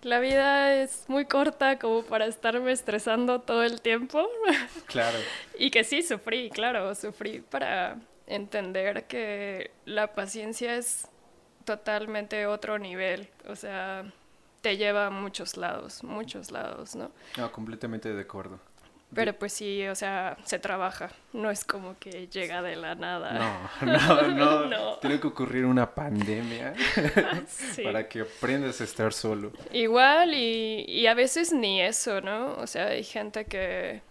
la 0.03 0.19
vida 0.19 0.75
es 0.75 1.05
muy 1.09 1.25
corta 1.27 1.79
como 1.79 2.03
para 2.03 2.27
estarme 2.27 2.73
estresando 2.73 3.41
todo 3.41 3.63
el 3.63 3.81
tiempo. 3.81 4.29
Claro. 4.87 5.19
y 5.59 5.71
que 5.71 5.85
sí, 5.85 6.03
sufrí, 6.03 6.51
claro, 6.51 6.95
sufrí 6.95 7.41
para 7.41 7.97
entender 8.27 9.05
que 9.07 9.71
la 9.87 10.15
paciencia 10.15 10.77
es 10.77 11.09
totalmente 11.65 12.47
otro 12.47 12.79
nivel. 12.79 13.29
O 13.49 13.57
sea, 13.57 14.05
te 14.61 14.77
lleva 14.77 15.07
a 15.07 15.11
muchos 15.11 15.57
lados, 15.57 16.05
muchos 16.05 16.51
lados, 16.51 16.95
¿no? 16.95 17.11
No, 17.39 17.51
completamente 17.53 18.13
de 18.13 18.21
acuerdo. 18.21 18.61
Pero 19.15 19.35
pues 19.35 19.53
sí, 19.53 19.87
o 19.89 19.95
sea, 19.95 20.37
se 20.45 20.59
trabaja. 20.59 21.11
No 21.33 21.51
es 21.51 21.65
como 21.65 21.99
que 21.99 22.29
llega 22.29 22.63
de 22.63 22.77
la 22.77 22.95
nada. 22.95 23.71
No, 23.83 24.23
no, 24.29 24.67
no. 24.67 24.95
Tiene 24.97 25.21
que 25.21 25.27
ocurrir 25.27 25.67
una 25.67 25.95
pandemia 25.95 26.75
para 27.85 28.09
que 28.09 28.23
aprendas 28.23 28.81
a 28.81 28.85
estar 28.85 29.13
solo. 29.13 29.53
Igual 29.73 30.35
y, 30.35 30.85
y 30.89 31.07
a 31.07 31.15
veces 31.15 31.53
ni 31.53 31.83
eso, 31.83 32.21
¿no? 32.21 32.55
O 32.55 32.67
sea, 32.67 32.87
hay 32.87 33.05
gente 33.05 33.45
que 33.45 34.03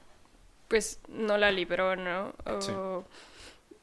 pues 0.68 1.00
no 1.10 1.38
la 1.38 1.52
libró, 1.52 1.96
¿no? 1.96 2.34
O 2.46 3.04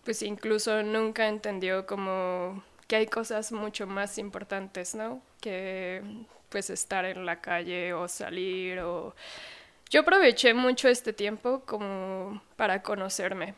pues 0.04 0.22
incluso 0.22 0.82
nunca 0.82 1.28
entendió 1.28 1.84
como 1.84 2.62
que 2.86 2.96
hay 2.96 3.06
cosas 3.06 3.52
mucho 3.52 3.86
más 3.86 4.16
importantes, 4.16 4.94
¿no? 4.94 5.20
Que 5.40 6.02
pues 6.48 6.70
estar 6.70 7.04
en 7.04 7.26
la 7.26 7.42
calle 7.42 7.92
o 7.92 8.08
salir 8.08 8.78
o 8.80 9.14
yo 9.90 10.00
aproveché 10.00 10.54
mucho 10.54 10.88
este 10.88 11.12
tiempo 11.12 11.62
como 11.66 12.42
para 12.56 12.82
conocerme. 12.82 13.54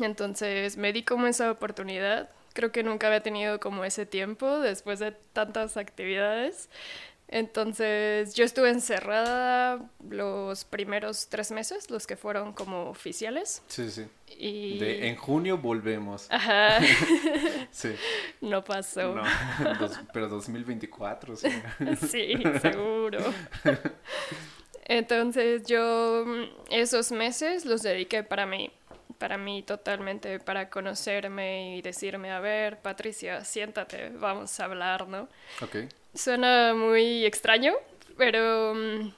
Entonces 0.00 0.76
me 0.76 0.92
di 0.92 1.02
como 1.02 1.26
esa 1.26 1.50
oportunidad. 1.50 2.30
Creo 2.52 2.72
que 2.72 2.82
nunca 2.82 3.06
había 3.06 3.22
tenido 3.22 3.60
como 3.60 3.84
ese 3.84 4.06
tiempo 4.06 4.58
después 4.60 4.98
de 4.98 5.12
tantas 5.32 5.76
actividades. 5.76 6.68
Entonces 7.30 8.34
yo 8.34 8.44
estuve 8.44 8.70
encerrada 8.70 9.86
los 10.08 10.64
primeros 10.64 11.28
tres 11.28 11.50
meses, 11.50 11.90
los 11.90 12.06
que 12.06 12.16
fueron 12.16 12.54
como 12.54 12.88
oficiales. 12.88 13.62
Sí, 13.68 13.90
sí. 13.90 14.06
Y... 14.38 14.78
De, 14.78 15.08
en 15.08 15.16
junio 15.16 15.58
volvemos. 15.58 16.26
Ajá. 16.30 16.80
sí. 17.70 17.94
No 18.40 18.64
pasó. 18.64 19.14
No, 19.14 19.22
pero 20.12 20.28
2024, 20.28 21.36
sí. 21.36 21.48
sí, 22.08 22.34
seguro. 22.62 23.18
Entonces 24.88 25.64
yo 25.66 26.24
mm, 26.26 26.44
esos 26.70 27.12
meses 27.12 27.66
los 27.66 27.82
dediqué 27.82 28.22
para 28.22 28.46
mí, 28.46 28.72
para 29.18 29.36
mí 29.36 29.62
totalmente, 29.62 30.40
para 30.40 30.70
conocerme 30.70 31.76
y 31.76 31.82
decirme, 31.82 32.30
a 32.32 32.40
ver, 32.40 32.78
Patricia, 32.78 33.44
siéntate, 33.44 34.08
vamos 34.10 34.58
a 34.58 34.64
hablar, 34.64 35.06
¿no? 35.06 35.28
Ok. 35.60 35.76
Suena 36.14 36.72
muy 36.74 37.26
extraño, 37.26 37.74
pero 38.16 38.74
mm, 38.74 39.12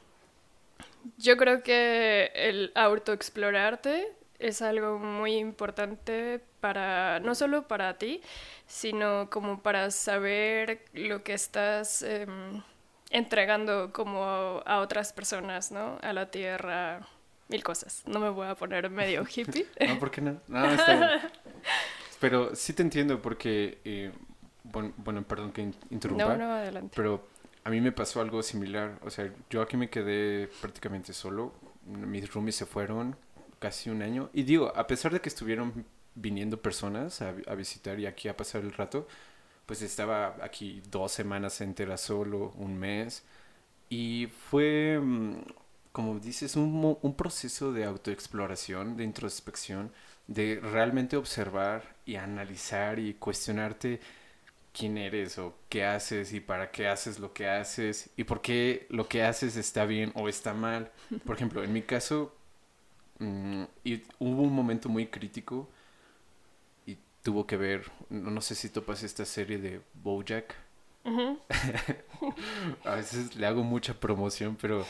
yo 1.18 1.36
creo 1.36 1.62
que 1.62 2.32
el 2.34 2.72
autoexplorarte 2.74 4.12
es 4.40 4.62
algo 4.62 4.98
muy 4.98 5.36
importante 5.36 6.40
para, 6.60 7.20
no 7.20 7.34
solo 7.34 7.68
para 7.68 7.96
ti, 7.96 8.22
sino 8.66 9.30
como 9.30 9.62
para 9.62 9.90
saber 9.92 10.84
lo 10.94 11.22
que 11.22 11.34
estás... 11.34 12.02
Em, 12.02 12.62
entregando 13.10 13.92
como 13.92 14.62
a 14.64 14.80
otras 14.80 15.12
personas, 15.12 15.72
¿no? 15.72 15.98
A 16.00 16.12
la 16.12 16.30
tierra, 16.30 17.06
mil 17.48 17.62
cosas. 17.62 18.02
No 18.06 18.20
me 18.20 18.30
voy 18.30 18.46
a 18.46 18.54
poner 18.54 18.88
medio 18.88 19.24
hippie. 19.34 19.66
no, 19.86 19.98
¿por 19.98 20.10
qué 20.10 20.20
no? 20.20 20.40
No, 20.48 20.64
está 20.70 21.30
Pero 22.20 22.54
sí 22.54 22.72
te 22.72 22.82
entiendo 22.82 23.20
porque, 23.20 23.80
eh, 23.84 24.12
bueno, 24.62 25.22
perdón 25.26 25.52
que 25.52 25.72
interrumpa. 25.90 26.36
No, 26.36 26.36
no, 26.36 26.52
adelante. 26.52 26.92
Pero 26.94 27.26
a 27.64 27.70
mí 27.70 27.80
me 27.80 27.92
pasó 27.92 28.20
algo 28.20 28.42
similar. 28.42 28.98
O 29.02 29.10
sea, 29.10 29.32
yo 29.48 29.62
aquí 29.62 29.76
me 29.76 29.88
quedé 29.88 30.48
prácticamente 30.60 31.12
solo. 31.12 31.54
Mis 31.86 32.32
roomies 32.32 32.56
se 32.56 32.66
fueron 32.66 33.16
casi 33.58 33.88
un 33.88 34.02
año. 34.02 34.28
Y 34.34 34.42
digo, 34.42 34.70
a 34.76 34.86
pesar 34.86 35.12
de 35.12 35.20
que 35.20 35.30
estuvieron 35.30 35.86
viniendo 36.14 36.60
personas 36.60 37.22
a, 37.22 37.34
a 37.46 37.54
visitar 37.54 37.98
y 37.98 38.04
aquí 38.04 38.28
a 38.28 38.36
pasar 38.36 38.62
el 38.62 38.72
rato, 38.72 39.08
pues 39.70 39.82
estaba 39.82 40.36
aquí 40.42 40.82
dos 40.90 41.12
semanas 41.12 41.60
enteras 41.60 42.00
solo, 42.00 42.52
un 42.56 42.76
mes. 42.76 43.22
Y 43.88 44.26
fue, 44.50 44.98
mm, 45.00 45.42
como 45.92 46.18
dices, 46.18 46.56
un, 46.56 46.98
un 47.00 47.14
proceso 47.14 47.72
de 47.72 47.84
autoexploración, 47.84 48.96
de 48.96 49.04
introspección, 49.04 49.92
de 50.26 50.58
realmente 50.60 51.16
observar 51.16 51.94
y 52.04 52.16
analizar 52.16 52.98
y 52.98 53.14
cuestionarte 53.14 54.00
quién 54.72 54.98
eres 54.98 55.38
o 55.38 55.54
qué 55.68 55.84
haces 55.84 56.32
y 56.32 56.40
para 56.40 56.72
qué 56.72 56.88
haces 56.88 57.20
lo 57.20 57.32
que 57.32 57.48
haces 57.48 58.10
y 58.16 58.24
por 58.24 58.42
qué 58.42 58.88
lo 58.90 59.08
que 59.08 59.22
haces 59.22 59.56
está 59.56 59.84
bien 59.84 60.10
o 60.16 60.28
está 60.28 60.52
mal. 60.52 60.90
Por 61.24 61.36
ejemplo, 61.36 61.62
en 61.62 61.72
mi 61.72 61.82
caso, 61.82 62.34
mm, 63.20 63.64
y 63.84 64.02
hubo 64.18 64.42
un 64.42 64.52
momento 64.52 64.88
muy 64.88 65.06
crítico 65.06 65.68
tuvo 67.22 67.46
que 67.46 67.56
ver, 67.56 67.90
no, 68.08 68.40
sé 68.40 68.54
si 68.54 68.68
topas 68.68 69.02
esta 69.02 69.24
serie 69.24 69.58
de 69.58 69.80
Bojack. 69.94 70.54
a 72.84 72.94
veces 72.94 73.34
le 73.34 73.46
hago 73.46 73.62
mucha 73.62 73.94
promoción, 73.94 74.58
pero 74.60 74.84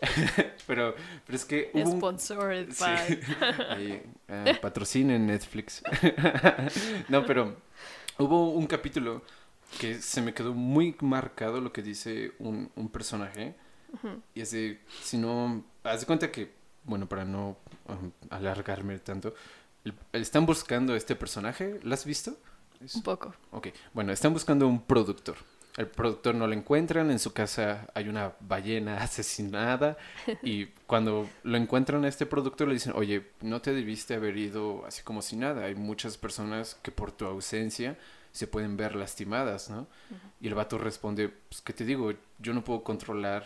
pero, 0.66 0.94
pero 1.26 1.36
es 1.36 1.44
que 1.44 1.72
hubo 1.74 1.96
Sponsored 1.96 2.68
by. 2.78 4.02
Eh, 4.28 4.58
patrocinen 4.62 5.26
Netflix. 5.26 5.82
no, 7.08 7.26
pero 7.26 7.56
hubo 8.18 8.50
un 8.50 8.66
capítulo 8.68 9.22
que 9.78 10.00
se 10.00 10.22
me 10.22 10.32
quedó 10.32 10.54
muy 10.54 10.96
marcado 11.00 11.60
lo 11.60 11.72
que 11.72 11.82
dice 11.82 12.32
un, 12.38 12.70
un 12.76 12.88
personaje. 12.88 13.56
Y 14.34 14.40
es 14.40 14.52
de, 14.52 14.80
si 15.02 15.18
no, 15.18 15.64
haz 15.82 16.00
de 16.00 16.06
cuenta 16.06 16.30
que, 16.30 16.52
bueno, 16.84 17.08
para 17.08 17.24
no 17.24 17.56
um, 17.88 18.12
alargarme 18.30 18.98
tanto, 19.00 19.34
están 20.12 20.46
buscando 20.46 20.94
este 20.94 21.16
personaje. 21.16 21.80
¿Lo 21.82 21.94
has 21.94 22.04
visto? 22.04 22.36
Un 22.94 23.02
poco. 23.02 23.34
Ok, 23.50 23.68
bueno, 23.92 24.12
están 24.12 24.32
buscando 24.32 24.66
un 24.66 24.82
productor. 24.82 25.36
el 25.76 25.86
productor 25.86 26.34
no 26.34 26.46
lo 26.46 26.54
encuentran, 26.54 27.10
en 27.10 27.18
su 27.18 27.32
casa 27.32 27.86
hay 27.94 28.08
una 28.08 28.32
ballena 28.40 28.96
asesinada 29.02 29.96
y 30.42 30.66
cuando 30.86 31.28
lo 31.42 31.56
encuentran 31.56 32.04
a 32.04 32.08
este 32.08 32.26
productor 32.26 32.68
le 32.68 32.74
dicen, 32.74 32.92
oye, 32.96 33.30
no 33.42 33.60
te 33.60 33.72
debiste 33.72 34.14
haber 34.14 34.36
ido 34.36 34.84
así 34.86 35.02
como 35.02 35.22
si 35.22 35.36
nada, 35.36 35.66
hay 35.66 35.74
muchas 35.74 36.16
personas 36.16 36.74
que 36.82 36.90
por 36.90 37.12
tu 37.12 37.26
ausencia 37.26 37.96
se 38.32 38.46
pueden 38.46 38.76
ver 38.76 38.94
lastimadas, 38.94 39.70
¿no? 39.70 39.86
Y 40.40 40.48
el 40.48 40.54
vato 40.54 40.78
responde, 40.78 41.28
pues, 41.28 41.60
¿qué 41.62 41.72
te 41.72 41.84
digo? 41.84 42.12
Yo 42.38 42.54
no 42.54 42.62
puedo 42.62 42.82
controlar 42.82 43.44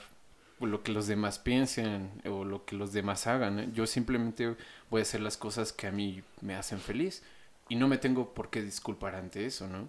lo 0.60 0.82
que 0.82 0.92
los 0.92 1.06
demás 1.06 1.38
piensen 1.38 2.10
o 2.24 2.44
lo 2.44 2.64
que 2.64 2.76
los 2.76 2.92
demás 2.92 3.26
hagan. 3.26 3.58
¿eh? 3.58 3.68
Yo 3.72 3.86
simplemente 3.86 4.56
voy 4.90 5.00
a 5.00 5.02
hacer 5.02 5.20
las 5.20 5.36
cosas 5.36 5.72
que 5.72 5.86
a 5.86 5.92
mí 5.92 6.22
me 6.40 6.54
hacen 6.54 6.78
feliz 6.78 7.22
y 7.68 7.76
no 7.76 7.88
me 7.88 7.98
tengo 7.98 8.34
por 8.34 8.50
qué 8.50 8.62
disculpar 8.62 9.14
ante 9.14 9.46
eso, 9.46 9.66
¿no? 9.66 9.88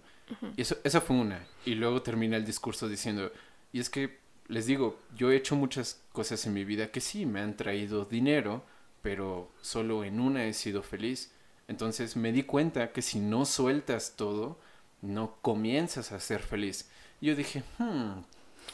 Y 0.58 0.62
eso, 0.62 0.78
esa 0.84 1.02
fue 1.02 1.18
una. 1.18 1.46
Y 1.66 1.76
luego 1.76 2.02
termina 2.02 2.36
el 2.38 2.46
discurso 2.46 2.88
diciendo, 2.88 3.32
y 3.72 3.80
es 3.80 3.90
que 3.90 4.18
les 4.48 4.66
digo, 4.66 5.00
yo 5.16 5.32
he 5.32 5.36
hecho 5.36 5.56
muchas 5.56 6.02
cosas 6.12 6.46
en 6.46 6.54
mi 6.54 6.66
vida 6.66 6.92
que 6.92 7.02
sí 7.02 7.26
me 7.26 7.42
han 7.42 7.58
traído 7.58 8.06
dinero, 8.06 8.64
pero 9.02 9.52
solo 9.62 10.04
en 10.04 10.20
una 10.20 10.46
he 10.46 10.54
sido 10.54 10.82
feliz. 10.82 11.32
Entonces 11.68 12.16
me 12.16 12.32
di 12.32 12.44
cuenta 12.44 12.92
que 12.92 13.02
si 13.02 13.20
no 13.20 13.46
sueltas 13.46 14.16
todo, 14.16 14.60
no 15.02 15.38
comienzas 15.42 16.12
a 16.12 16.20
ser 16.20 16.42
feliz. 16.42 16.90
Y 17.22 17.28
yo 17.28 17.36
dije, 17.36 17.64
hmm, 17.78 18.20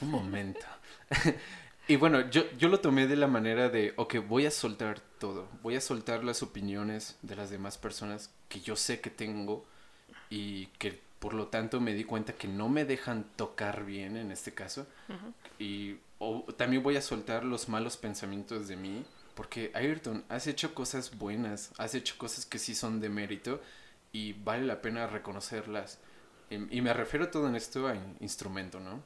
un 0.01 0.09
momento. 0.09 0.65
y 1.91 1.97
bueno, 1.97 2.29
yo, 2.29 2.49
yo 2.57 2.69
lo 2.69 2.79
tomé 2.79 3.05
de 3.05 3.17
la 3.17 3.27
manera 3.27 3.67
de, 3.67 3.93
ok, 3.97 4.15
voy 4.25 4.45
a 4.45 4.51
soltar 4.51 5.01
todo, 5.19 5.49
voy 5.61 5.75
a 5.75 5.81
soltar 5.81 6.23
las 6.23 6.41
opiniones 6.41 7.17
de 7.21 7.35
las 7.35 7.49
demás 7.49 7.77
personas 7.77 8.33
que 8.47 8.61
yo 8.61 8.77
sé 8.77 9.01
que 9.01 9.09
tengo 9.09 9.65
y 10.29 10.67
que 10.79 11.01
por 11.19 11.33
lo 11.33 11.47
tanto 11.47 11.81
me 11.81 11.93
di 11.93 12.05
cuenta 12.05 12.31
que 12.31 12.47
no 12.47 12.69
me 12.69 12.85
dejan 12.85 13.25
tocar 13.35 13.83
bien 13.83 14.15
en 14.15 14.31
este 14.31 14.53
caso. 14.53 14.87
Y 15.59 15.97
también 16.55 16.81
voy 16.81 16.95
a 16.95 17.01
soltar 17.01 17.43
los 17.43 17.67
malos 17.67 17.97
pensamientos 17.97 18.69
de 18.69 18.77
mí 18.77 19.03
porque 19.35 19.69
Ayrton 19.73 20.23
has 20.29 20.47
hecho 20.47 20.73
cosas 20.73 21.17
buenas 21.17 21.73
has 21.77 21.93
hecho 21.93 22.15
cosas 22.17 22.45
que 22.45 22.57
sí 22.57 22.73
son 22.73 23.01
de 23.01 23.09
mérito 23.09 23.61
y 24.13 24.31
vale 24.31 24.65
la 24.65 24.81
pena 24.81 25.07
reconocerlas. 25.07 25.99
Y, 26.49 26.81
me 26.81 26.93
refiero 26.93 27.29
todo 27.29 27.49
en 27.49 27.57
esto 27.57 27.89
a 27.89 27.95
instrumento 28.21 28.79
no 28.79 29.03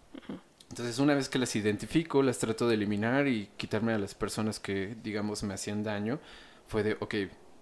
entonces 0.75 0.99
una 0.99 1.15
vez 1.15 1.29
que 1.29 1.39
las 1.39 1.55
identifico 1.55 2.21
las 2.21 2.38
trato 2.38 2.67
de 2.67 2.75
eliminar 2.75 3.27
y 3.27 3.47
quitarme 3.55 3.93
a 3.93 3.97
las 3.97 4.13
personas 4.13 4.59
que 4.59 4.97
digamos 5.01 5.41
me 5.43 5.53
hacían 5.53 5.83
daño 5.83 6.19
fue 6.67 6.83
de 6.83 6.97
ok 6.99 7.15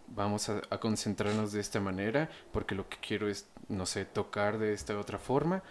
vamos 0.08 0.50
a, 0.50 0.62
concentrarnos 0.80 1.52
de 1.52 1.62
esta 1.62 1.80
manera 1.80 2.30
porque 2.52 2.76
lo 2.76 2.88
que 2.90 2.98
quiero 2.98 3.30
es, 3.30 3.48
no 3.68 3.86
sé, 3.86 4.06
tocar 4.06 4.58
de 4.58 4.74
esta 4.74 4.98
otra 4.98 5.18
forma. 5.18 5.64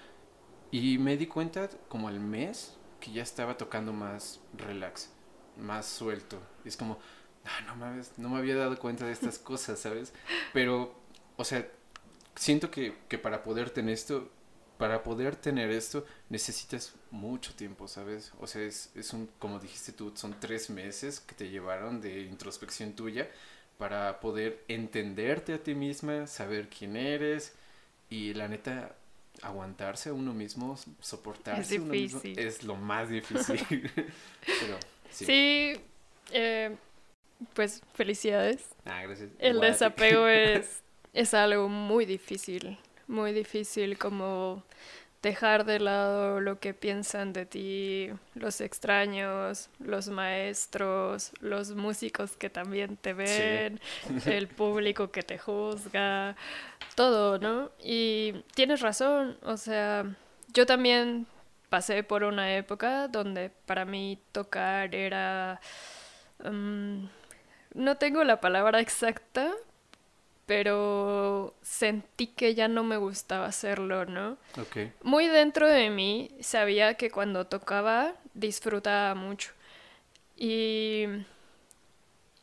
Y 0.70 0.98
me 0.98 1.16
di 1.16 1.26
cuenta 1.26 1.68
como 1.88 2.08
al 2.08 2.20
mes 2.20 2.76
que 3.00 3.12
ya 3.12 3.22
estaba 3.22 3.56
tocando 3.56 3.92
más 3.92 4.40
relax, 4.54 5.10
más 5.58 5.86
suelto. 5.86 6.40
Y 6.64 6.68
es 6.68 6.76
como, 6.76 6.98
ah, 7.44 7.60
no, 7.66 7.76
me, 7.76 8.02
no 8.16 8.28
me 8.30 8.38
había 8.38 8.56
dado 8.56 8.78
cuenta 8.78 9.06
de 9.06 9.12
estas 9.12 9.38
cosas, 9.38 9.78
¿sabes? 9.78 10.12
Pero, 10.52 10.94
o 11.36 11.44
sea, 11.44 11.68
siento 12.34 12.70
que, 12.70 12.96
que 13.08 13.18
para 13.18 13.42
poder 13.42 13.70
tener 13.70 13.94
esto, 13.94 14.30
para 14.82 15.04
poder 15.04 15.36
tener 15.36 15.70
esto 15.70 16.04
necesitas 16.28 16.92
mucho 17.12 17.54
tiempo, 17.54 17.86
¿sabes? 17.86 18.32
O 18.40 18.48
sea, 18.48 18.62
es, 18.62 18.90
es 18.96 19.12
un, 19.12 19.28
como 19.38 19.60
dijiste 19.60 19.92
tú, 19.92 20.10
son 20.16 20.34
tres 20.40 20.70
meses 20.70 21.20
que 21.20 21.36
te 21.36 21.48
llevaron 21.48 22.00
de 22.00 22.22
introspección 22.22 22.92
tuya 22.94 23.30
para 23.78 24.18
poder 24.18 24.64
entenderte 24.66 25.54
a 25.54 25.62
ti 25.62 25.76
misma, 25.76 26.26
saber 26.26 26.68
quién 26.68 26.96
eres 26.96 27.54
y 28.10 28.34
la 28.34 28.48
neta 28.48 28.96
aguantarse 29.42 30.08
a 30.08 30.14
uno 30.14 30.34
mismo, 30.34 30.76
soportarse 30.98 31.76
a 31.76 31.80
uno 31.80 31.92
mismo 31.92 32.20
es 32.24 32.64
lo 32.64 32.74
más 32.74 33.08
difícil. 33.08 33.88
sí, 35.12 35.74
eh, 36.32 36.76
pues 37.54 37.82
felicidades. 37.94 38.64
Ah, 38.84 39.02
gracias. 39.02 39.30
El 39.38 39.60
desapego 39.60 40.26
es, 40.26 40.82
es 41.12 41.34
algo 41.34 41.68
muy 41.68 42.04
difícil, 42.04 42.76
muy 43.06 43.32
difícil 43.32 43.98
como 43.98 44.62
dejar 45.22 45.64
de 45.64 45.78
lado 45.78 46.40
lo 46.40 46.58
que 46.58 46.74
piensan 46.74 47.32
de 47.32 47.46
ti 47.46 48.10
los 48.34 48.60
extraños, 48.60 49.70
los 49.78 50.08
maestros, 50.08 51.32
los 51.40 51.70
músicos 51.70 52.36
que 52.36 52.50
también 52.50 52.96
te 52.96 53.12
ven, 53.12 53.80
el 54.26 54.48
público 54.48 55.12
que 55.12 55.22
te 55.22 55.38
juzga, 55.38 56.36
todo, 56.96 57.38
¿no? 57.38 57.70
Y 57.78 58.34
tienes 58.54 58.80
razón, 58.80 59.38
o 59.42 59.56
sea, 59.56 60.04
yo 60.52 60.66
también 60.66 61.26
pasé 61.68 62.02
por 62.02 62.24
una 62.24 62.54
época 62.56 63.08
donde 63.08 63.50
para 63.66 63.84
mí 63.84 64.18
tocar 64.32 64.94
era... 64.94 65.60
Mm, 66.44 67.06
no 67.74 67.96
tengo 67.96 68.24
la 68.24 68.40
palabra 68.40 68.80
exacta, 68.86 69.52
pero 70.54 71.54
sentí 71.62 72.26
que 72.26 72.54
ya 72.54 72.68
no 72.68 72.84
me 72.84 72.98
gustaba 72.98 73.46
hacerlo, 73.46 74.04
¿no? 74.04 74.36
Okay. 74.60 74.92
Muy 75.02 75.26
dentro 75.26 75.66
de 75.66 75.88
mí 75.88 76.30
sabía 76.40 76.92
que 76.92 77.10
cuando 77.10 77.46
tocaba 77.46 78.12
disfrutaba 78.34 79.14
mucho. 79.14 79.52
Y, 80.36 81.06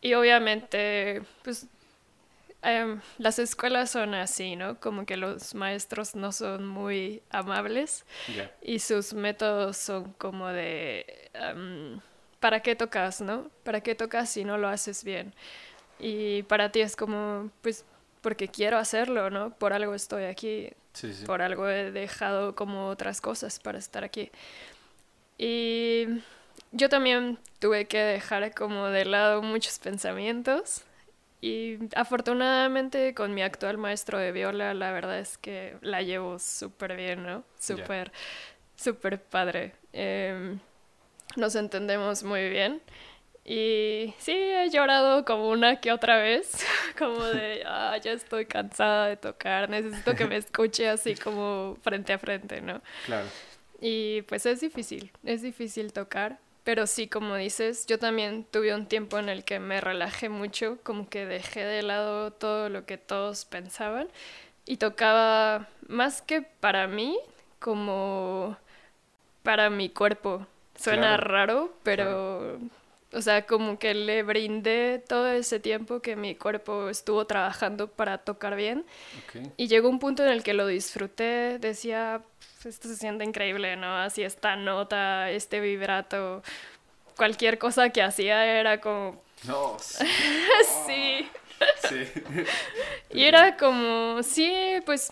y 0.01 0.15
obviamente, 0.15 1.21
pues 1.43 1.67
em, 2.63 2.99
las 3.19 3.37
escuelas 3.37 3.91
son 3.91 4.15
así, 4.15 4.55
¿no? 4.55 4.79
Como 4.79 5.05
que 5.05 5.15
los 5.15 5.53
maestros 5.53 6.15
no 6.15 6.31
son 6.31 6.65
muy 6.65 7.21
amables 7.29 8.05
y 8.59 8.79
sus 8.79 9.13
métodos 9.13 9.77
son 9.77 10.13
como 10.13 10.47
de, 10.47 11.29
em, 11.35 11.99
¿para 12.39 12.59
qué 12.61 12.75
tocas, 12.75 13.21
no? 13.21 13.51
¿Para 13.63 13.81
qué 13.81 13.93
tocas 13.93 14.31
si 14.31 14.43
no 14.45 14.57
lo 14.57 14.67
haces 14.67 15.03
bien? 15.03 15.31
Y 15.99 16.43
para 16.43 16.71
ti 16.71 16.79
es 16.79 16.95
como, 16.95 17.51
pues, 17.61 17.85
porque 18.21 18.47
quiero 18.47 18.77
hacerlo, 18.77 19.29
¿no? 19.29 19.51
Por 19.51 19.73
algo 19.73 19.93
estoy 19.93 20.25
aquí. 20.25 20.71
Por 21.25 21.41
algo 21.41 21.67
he 21.69 21.91
dejado 21.91 22.55
como 22.55 22.87
otras 22.87 23.21
cosas 23.21 23.59
para 23.59 23.77
estar 23.77 24.03
aquí. 24.03 24.31
Y 25.37 26.05
yo 26.71 26.89
también 26.89 27.39
tuve 27.59 27.85
que 27.85 27.99
dejar 27.99 28.53
como 28.53 28.87
de 28.87 29.05
lado 29.05 29.41
muchos 29.41 29.79
pensamientos. 29.79 30.83
Y 31.41 31.77
afortunadamente 31.95 33.13
con 33.13 33.33
mi 33.33 33.41
actual 33.41 33.77
maestro 33.77 34.17
de 34.17 34.33
viola, 34.33 34.73
la 34.73 34.91
verdad 34.91 35.19
es 35.19 35.37
que 35.37 35.77
la 35.81 36.01
llevo 36.01 36.37
súper 36.37 36.97
bien, 36.97 37.23
¿no? 37.23 37.45
Súper, 37.57 38.11
súper 38.75 39.21
padre. 39.21 39.73
Em, 39.93 40.59
nos 41.37 41.55
entendemos 41.55 42.23
muy 42.23 42.49
bien. 42.49 42.81
Y 43.49 44.13
sí, 44.19 44.33
he 44.33 44.69
llorado 44.69 45.25
como 45.25 45.49
una 45.49 45.81
que 45.81 45.91
otra 45.91 46.17
vez, 46.17 46.63
como 46.99 47.23
de, 47.23 47.63
ah, 47.65 47.97
ya 47.97 48.11
estoy 48.11 48.45
cansada 48.45 49.07
de 49.07 49.17
tocar, 49.17 49.67
necesito 49.71 50.13
que 50.15 50.27
me 50.27 50.37
escuche 50.37 50.87
así 50.87 51.15
como 51.15 51.75
frente 51.81 52.13
a 52.13 52.19
frente, 52.19 52.61
¿no? 52.61 52.79
Claro. 53.07 53.25
Y 53.81 54.21
pues 54.23 54.45
es 54.45 54.61
difícil, 54.61 55.11
es 55.23 55.41
difícil 55.41 55.93
tocar, 55.93 56.37
pero 56.63 56.85
sí, 56.85 57.07
como 57.07 57.35
dices, 57.37 57.87
yo 57.87 57.97
también 57.97 58.45
tuve 58.51 58.75
un 58.75 58.85
tiempo 58.85 59.17
en 59.17 59.29
el 59.29 59.43
que 59.43 59.59
me 59.59 59.81
relajé 59.81 60.29
mucho, 60.29 60.77
como 60.83 61.09
que 61.09 61.25
dejé 61.25 61.65
de 61.65 61.81
lado 61.81 62.29
todo 62.29 62.69
lo 62.69 62.85
que 62.85 62.99
todos 62.99 63.45
pensaban 63.45 64.09
y 64.67 64.77
tocaba 64.77 65.67
más 65.87 66.21
que 66.21 66.43
para 66.43 66.85
mí, 66.85 67.17
como 67.57 68.57
para 69.41 69.71
mi 69.71 69.89
cuerpo. 69.89 70.45
Suena 70.75 71.17
raro, 71.17 71.73
pero 71.81 72.59
o 73.11 73.21
sea, 73.21 73.45
como 73.45 73.79
que 73.79 73.93
le 73.93 74.23
brindé 74.23 75.03
todo 75.07 75.27
ese 75.31 75.59
tiempo 75.59 75.99
que 76.01 76.15
mi 76.15 76.35
cuerpo 76.35 76.89
estuvo 76.89 77.25
trabajando 77.25 77.87
para 77.87 78.19
tocar 78.19 78.55
bien. 78.55 78.85
Y 79.57 79.67
llegó 79.67 79.89
un 79.89 79.99
punto 79.99 80.23
en 80.23 80.29
el 80.29 80.43
que 80.43 80.53
lo 80.53 80.67
disfruté, 80.67 81.57
decía, 81.59 82.21
esto 82.63 82.87
se 82.87 82.95
siente 82.95 83.23
increíble, 83.23 83.75
¿no? 83.77 83.97
Así 83.97 84.21
esta 84.23 84.55
nota, 84.55 85.31
este 85.31 85.59
vibrato, 85.59 86.43
cualquier 87.15 87.57
cosa 87.57 87.89
que 87.89 88.03
hacía 88.03 88.45
era 88.45 88.79
como... 88.79 89.21
No. 89.43 89.77
sí. 89.79 91.27
sí. 91.89 92.07
y 93.11 93.23
era 93.23 93.57
como, 93.57 94.21
sí, 94.21 94.81
pues 94.85 95.11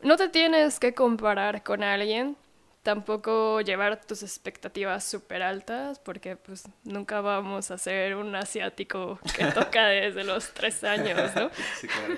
no 0.00 0.16
te 0.16 0.28
tienes 0.28 0.80
que 0.80 0.94
comparar 0.94 1.62
con 1.62 1.82
alguien, 1.82 2.36
tampoco 2.84 3.62
llevar 3.62 4.04
tus 4.04 4.22
expectativas 4.22 5.02
súper 5.02 5.42
altas, 5.42 5.98
porque 5.98 6.36
pues 6.36 6.64
nunca 6.84 7.20
vamos 7.22 7.70
a 7.70 7.78
ser 7.78 8.14
un 8.14 8.36
asiático 8.36 9.18
que 9.36 9.44
toca 9.54 9.86
desde 9.86 10.22
los 10.22 10.52
tres 10.52 10.84
años, 10.84 11.34
¿no? 11.34 11.50
Sí, 11.80 11.88
claro. 11.88 12.14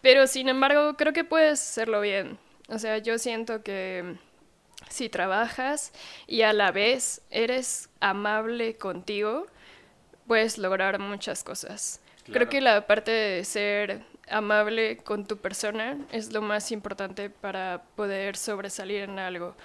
Pero 0.00 0.26
sin 0.28 0.48
embargo, 0.48 0.96
creo 0.96 1.12
que 1.12 1.24
puedes 1.24 1.60
hacerlo 1.60 2.00
bien. 2.00 2.38
O 2.68 2.78
sea, 2.78 2.98
yo 2.98 3.18
siento 3.18 3.64
que 3.64 4.16
si 4.88 5.08
trabajas 5.08 5.92
y 6.28 6.42
a 6.42 6.52
la 6.52 6.70
vez 6.70 7.20
eres 7.30 7.90
amable 7.98 8.76
contigo, 8.76 9.46
puedes 10.28 10.56
lograr 10.56 11.00
muchas 11.00 11.42
cosas. 11.42 12.00
Creo 12.32 12.48
que 12.48 12.60
la 12.60 12.86
parte 12.86 13.10
de 13.10 13.44
ser 13.44 14.02
amable 14.28 14.98
con 14.98 15.26
tu 15.26 15.36
persona 15.36 15.98
es 16.12 16.32
lo 16.32 16.42
más 16.42 16.70
importante 16.70 17.30
para 17.30 17.82
poder 17.96 18.36
sobresalir 18.36 19.02
en 19.02 19.18
algo. 19.18 19.56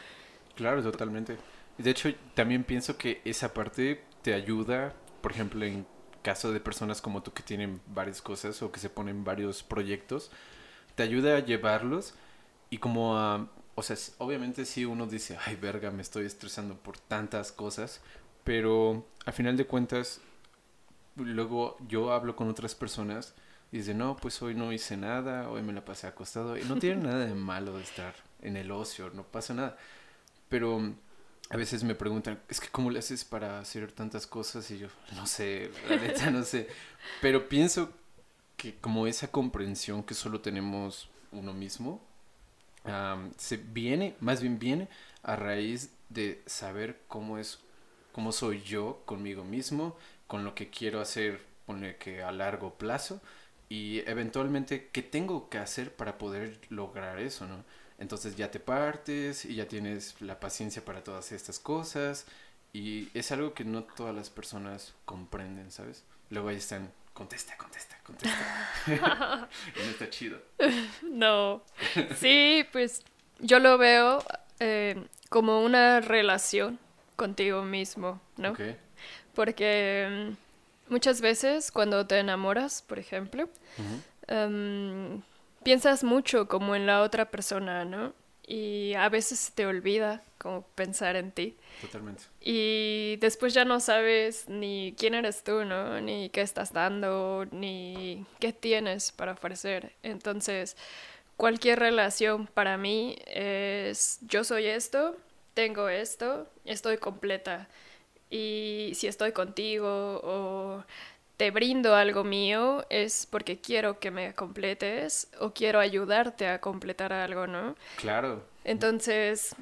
Claro, 0.56 0.84
totalmente. 0.84 1.38
De 1.78 1.90
hecho, 1.90 2.10
también 2.36 2.64
pienso 2.64 2.98
que 2.98 3.22
esa 3.26 3.54
parte 3.54 4.04
te 4.22 4.34
ayuda, 4.34 4.94
por 5.22 5.32
ejemplo, 5.32 5.66
en 5.66 5.86
caso 6.22 6.52
de 6.52 6.60
personas 6.60 7.02
como 7.02 7.24
tú 7.24 7.34
que 7.34 7.44
tienen 7.44 7.82
varias 7.88 8.22
cosas 8.22 8.62
o 8.62 8.72
que 8.72 8.80
se 8.80 8.90
ponen 8.90 9.24
varios 9.24 9.64
proyectos, 9.64 10.32
te 10.96 11.04
ayuda 11.04 11.38
a 11.38 11.40
llevarlos 11.40 12.14
y 12.70 12.78
como 12.78 13.18
a, 13.18 13.50
o 13.76 13.84
sea, 13.84 13.98
obviamente 14.20 14.66
si 14.66 14.86
uno 14.86 15.08
dice, 15.08 15.38
ay 15.46 15.56
verga, 15.56 15.92
me 15.92 16.02
estoy 16.02 16.26
estresando 16.26 16.76
por 16.76 16.98
tantas 16.98 17.52
cosas, 17.52 18.02
pero 18.44 19.06
a 19.26 19.32
final 19.32 19.58
de 19.58 19.66
cuentas, 19.66 20.22
luego 21.16 21.78
yo 21.88 22.14
hablo 22.14 22.36
con 22.36 22.50
otras 22.50 22.76
personas 22.76 23.34
y 23.72 23.78
dicen, 23.78 23.98
no, 23.98 24.16
pues 24.18 24.42
hoy 24.42 24.54
no 24.54 24.74
hice 24.74 24.98
nada, 24.98 25.50
hoy 25.50 25.62
me 25.62 25.74
la 25.74 25.86
pasé 25.86 26.08
acostado, 26.08 26.58
y 26.58 26.64
no 26.66 26.78
tiene 26.78 27.04
nada 27.04 27.26
de 27.26 27.34
malo 27.34 27.78
de 27.78 27.84
estar 27.84 28.14
en 28.42 28.58
el 28.58 28.72
ocio, 28.72 29.10
no 29.12 29.24
pasa 29.24 29.54
nada, 29.54 29.78
pero 30.52 30.94
a 31.50 31.58
veces 31.58 31.84
me 31.84 31.96
preguntan, 31.96 32.40
es 32.50 32.60
que 32.60 32.68
¿cómo 32.68 32.92
le 32.92 33.00
haces 33.00 33.24
para 33.24 33.60
hacer 33.60 33.92
tantas 33.94 34.28
cosas? 34.28 34.70
Y 34.70 34.80
yo, 34.80 34.88
no 35.16 35.26
sé, 35.26 35.72
la 35.90 35.96
neta 35.96 36.30
no 36.30 36.44
sé. 36.44 36.68
Pero 37.22 37.48
pienso 37.48 37.92
que 38.58 38.76
como 38.76 39.08
esa 39.08 39.32
comprensión 39.32 40.04
que 40.04 40.14
solo 40.14 40.42
tenemos 40.42 41.10
uno 41.32 41.54
mismo, 41.54 42.02
se 43.38 43.58
viene, 43.58 44.16
más 44.20 44.42
bien 44.42 44.60
viene 44.60 44.90
a 45.24 45.36
raíz 45.38 45.92
de 46.10 46.42
saber 46.46 47.00
cómo 47.08 47.38
es, 47.38 47.60
cómo 48.12 48.34
soy 48.34 48.62
yo 48.62 49.02
conmigo 49.06 49.46
mismo, 49.46 49.98
con 50.28 50.44
lo 50.44 50.54
que 50.54 50.70
quiero 50.70 51.00
hacer, 51.00 51.42
pone 51.66 51.96
que 51.96 52.24
a 52.24 52.32
largo 52.34 52.74
plazo, 52.76 53.22
y 53.70 54.00
eventualmente 54.00 54.90
qué 54.92 55.02
tengo 55.02 55.48
que 55.48 55.60
hacer 55.60 55.96
para 55.96 56.18
poder 56.18 56.60
lograr 56.70 57.20
eso, 57.20 57.48
¿no? 57.48 57.64
Entonces 58.02 58.36
ya 58.36 58.50
te 58.50 58.60
partes 58.60 59.46
y 59.46 59.54
ya 59.54 59.68
tienes 59.68 60.20
la 60.22 60.40
paciencia 60.40 60.84
para 60.84 61.04
todas 61.04 61.32
estas 61.32 61.60
cosas 61.60 62.26
y 62.74 63.10
es 63.14 63.32
algo 63.32 63.54
que 63.54 63.64
no 63.64 63.84
todas 63.84 64.16
las 64.16 64.32
personas 64.32 64.96
comprenden, 65.06 65.70
¿sabes? 65.70 66.04
Luego 66.32 66.50
ahí 66.50 66.56
están, 66.56 66.92
contesta, 67.14 67.56
contesta, 67.58 68.00
contesta. 68.04 68.68
no 69.76 69.82
está 69.84 70.10
chido. 70.10 70.42
No. 71.04 71.62
Sí, 72.18 72.66
pues 72.72 73.04
yo 73.38 73.60
lo 73.60 73.78
veo 73.78 74.24
eh, 74.60 75.06
como 75.30 75.64
una 75.64 76.02
relación 76.02 76.80
contigo 77.16 77.62
mismo, 77.62 78.20
¿no? 78.36 78.56
Porque 79.36 80.34
mm, 80.90 80.92
muchas 80.92 81.22
veces 81.22 81.72
cuando 81.72 82.08
te 82.08 82.18
enamoras, 82.18 82.82
por 82.82 82.98
ejemplo, 82.98 83.48
piensas 85.63 86.04
mucho 86.04 86.47
como 86.47 86.76
en 86.76 86.86
la 86.86 87.02
otra 87.02 87.32
persona, 87.32 87.86
¿no? 87.86 88.13
Y 88.45 88.93
a 88.95 89.08
veces 89.10 89.52
te 89.56 89.65
olvida 89.65 90.24
como 90.38 90.63
pensar 90.63 91.15
en 91.15 91.32
ti. 91.32 91.56
Totalmente. 91.80 92.24
Y 92.41 93.17
después 93.17 93.54
ya 93.54 93.63
no 93.63 93.80
sabes 93.80 94.50
ni 94.50 94.95
quién 94.97 95.13
eres 95.13 95.43
tú, 95.43 95.63
¿no? 95.63 96.02
Ni 96.02 96.30
qué 96.30 96.41
estás 96.41 96.74
dando, 96.74 97.45
ni 97.52 98.26
qué 98.39 98.52
tienes 98.52 99.12
para 99.12 99.34
ofrecer. 99.34 99.93
Entonces, 100.04 100.76
cualquier 101.38 101.80
relación 101.80 102.47
para 102.47 102.78
mí 102.78 103.15
es 103.28 104.19
yo 104.21 104.43
soy 104.43 104.65
esto, 104.65 105.15
tengo 105.54 105.89
esto, 105.89 106.47
estoy 106.65 106.97
completa. 106.97 107.69
Y 108.30 108.91
si 108.95 109.08
estoy 109.08 109.32
contigo 109.34 110.21
o 110.24 110.84
te 111.41 111.49
brindo 111.49 111.95
algo 111.95 112.23
mío 112.23 112.86
es 112.91 113.25
porque 113.25 113.60
quiero 113.60 113.97
que 113.97 114.12
me 114.12 114.36
completes 114.36 115.27
o 115.39 115.56
quiero 115.56 115.80
ayudarte 115.80 116.47
a 116.47 116.62
completar 116.62 117.12
algo, 117.13 117.47
¿no? 117.47 117.75
Claro. 117.95 118.45
Entonces, 118.63 119.56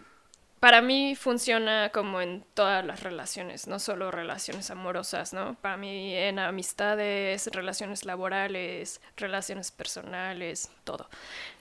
para 0.59 0.81
mí 0.81 1.15
funciona 1.15 1.89
como 1.93 2.19
en 2.19 2.43
todas 2.53 2.85
las 2.85 3.01
relaciones, 3.01 3.65
no 3.69 3.79
solo 3.79 4.11
relaciones 4.11 4.69
amorosas, 4.71 5.31
¿no? 5.31 5.55
Para 5.61 5.77
mí 5.77 6.13
en 6.13 6.39
amistades, 6.39 7.47
relaciones 7.53 8.03
laborales, 8.03 8.99
relaciones 9.15 9.71
personales, 9.71 10.69
todo. 10.83 11.09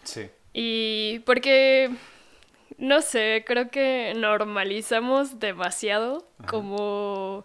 Sí. 0.02 0.28
Y 0.52 1.20
porque, 1.26 1.90
no 2.76 3.02
sé, 3.02 3.44
creo 3.46 3.70
que 3.70 4.14
normalizamos 4.16 5.38
demasiado 5.38 6.28
como 6.48 7.44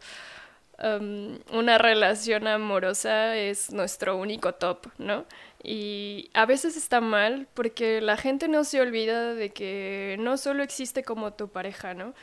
Um, 0.83 1.39
una 1.53 1.77
relación 1.77 2.45
amorosa 2.45 3.37
es 3.37 3.71
nuestro 3.71 4.17
único 4.17 4.53
top, 4.55 4.87
¿no? 4.97 5.25
Y 5.63 6.29
a 6.33 6.45
veces 6.45 6.75
está 6.75 6.99
mal 6.99 7.47
porque 7.53 8.01
la 8.01 8.17
gente 8.17 8.49
no 8.49 8.65
se 8.65 8.81
olvida 8.81 9.33
de 9.33 9.51
que 9.51 10.17
no 10.19 10.35
solo 10.35 10.61
existe 10.61 11.05
como 11.05 11.31
tu 11.31 11.47
pareja, 11.47 11.93
¿no? 11.93 12.13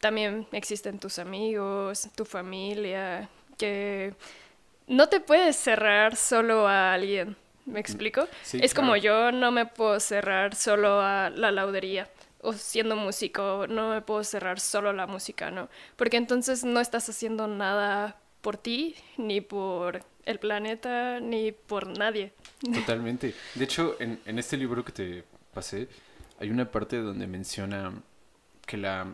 También 0.00 0.46
existen 0.52 0.98
tus 0.98 1.18
amigos, 1.18 2.10
tu 2.14 2.26
familia, 2.26 3.30
que 3.56 4.12
no 4.86 5.08
te 5.08 5.20
puedes 5.20 5.56
cerrar 5.56 6.14
solo 6.14 6.68
a 6.68 6.92
alguien. 6.92 7.36
¿Me 7.64 7.80
explico? 7.80 8.28
es 8.52 8.74
como 8.74 8.96
yo 8.96 9.32
no 9.32 9.50
me 9.50 9.64
puedo 9.64 9.98
cerrar 9.98 10.54
solo 10.54 11.00
a 11.00 11.30
la 11.30 11.50
laudería 11.50 12.10
o 12.44 12.52
siendo 12.52 12.94
músico, 12.96 13.66
no 13.68 13.90
me 13.90 14.02
puedo 14.02 14.22
cerrar 14.22 14.60
solo 14.60 14.92
la 14.92 15.06
música, 15.06 15.50
¿no? 15.50 15.68
Porque 15.96 16.16
entonces 16.16 16.64
no 16.64 16.80
estás 16.80 17.08
haciendo 17.08 17.48
nada 17.48 18.20
por 18.40 18.58
ti, 18.58 18.94
ni 19.16 19.40
por 19.40 20.04
el 20.26 20.38
planeta, 20.38 21.18
ni 21.20 21.52
por 21.52 21.86
nadie. 21.98 22.32
Totalmente. 22.72 23.34
De 23.54 23.64
hecho, 23.64 23.96
en, 23.98 24.38
este 24.38 24.56
libro 24.56 24.84
que 24.84 24.92
te 24.92 25.24
pasé, 25.52 25.88
hay 26.38 26.50
una 26.50 26.70
parte 26.70 26.98
donde 26.98 27.26
menciona 27.26 27.92
que 28.66 28.76
la... 28.76 29.06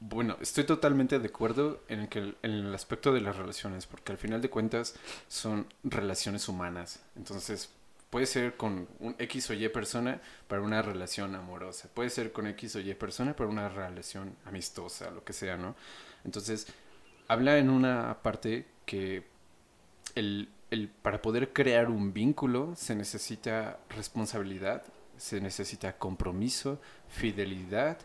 Bueno, 0.00 0.36
estoy 0.40 0.64
totalmente 0.64 1.20
de 1.20 1.28
acuerdo 1.28 1.80
en 1.88 2.08
que 2.08 2.34
en 2.42 2.50
el 2.50 2.74
aspecto 2.74 3.12
de 3.12 3.20
las 3.20 3.36
relaciones, 3.36 3.86
porque 3.86 4.10
al 4.10 4.18
final 4.18 4.40
de 4.40 4.50
cuentas 4.50 4.96
son 5.28 5.66
relaciones 5.84 6.48
humanas. 6.48 7.00
Entonces, 7.14 7.70
Puede 8.12 8.26
ser 8.26 8.58
con 8.58 8.88
un 9.00 9.16
X 9.18 9.48
o 9.48 9.54
Y 9.54 9.66
persona 9.70 10.20
para 10.46 10.60
una 10.60 10.82
relación 10.82 11.34
amorosa. 11.34 11.88
Puede 11.94 12.10
ser 12.10 12.30
con 12.30 12.46
X 12.46 12.76
o 12.76 12.80
Y 12.80 12.92
persona 12.92 13.34
para 13.34 13.48
una 13.48 13.70
relación 13.70 14.36
amistosa, 14.44 15.10
lo 15.10 15.24
que 15.24 15.32
sea, 15.32 15.56
¿no? 15.56 15.74
Entonces, 16.22 16.66
habla 17.26 17.56
en 17.56 17.70
una 17.70 18.18
parte 18.22 18.66
que 18.84 19.24
el, 20.14 20.50
el, 20.70 20.90
para 20.90 21.22
poder 21.22 21.54
crear 21.54 21.88
un 21.88 22.12
vínculo 22.12 22.74
se 22.76 22.94
necesita 22.94 23.78
responsabilidad, 23.88 24.84
se 25.16 25.40
necesita 25.40 25.96
compromiso, 25.96 26.82
fidelidad. 27.08 27.96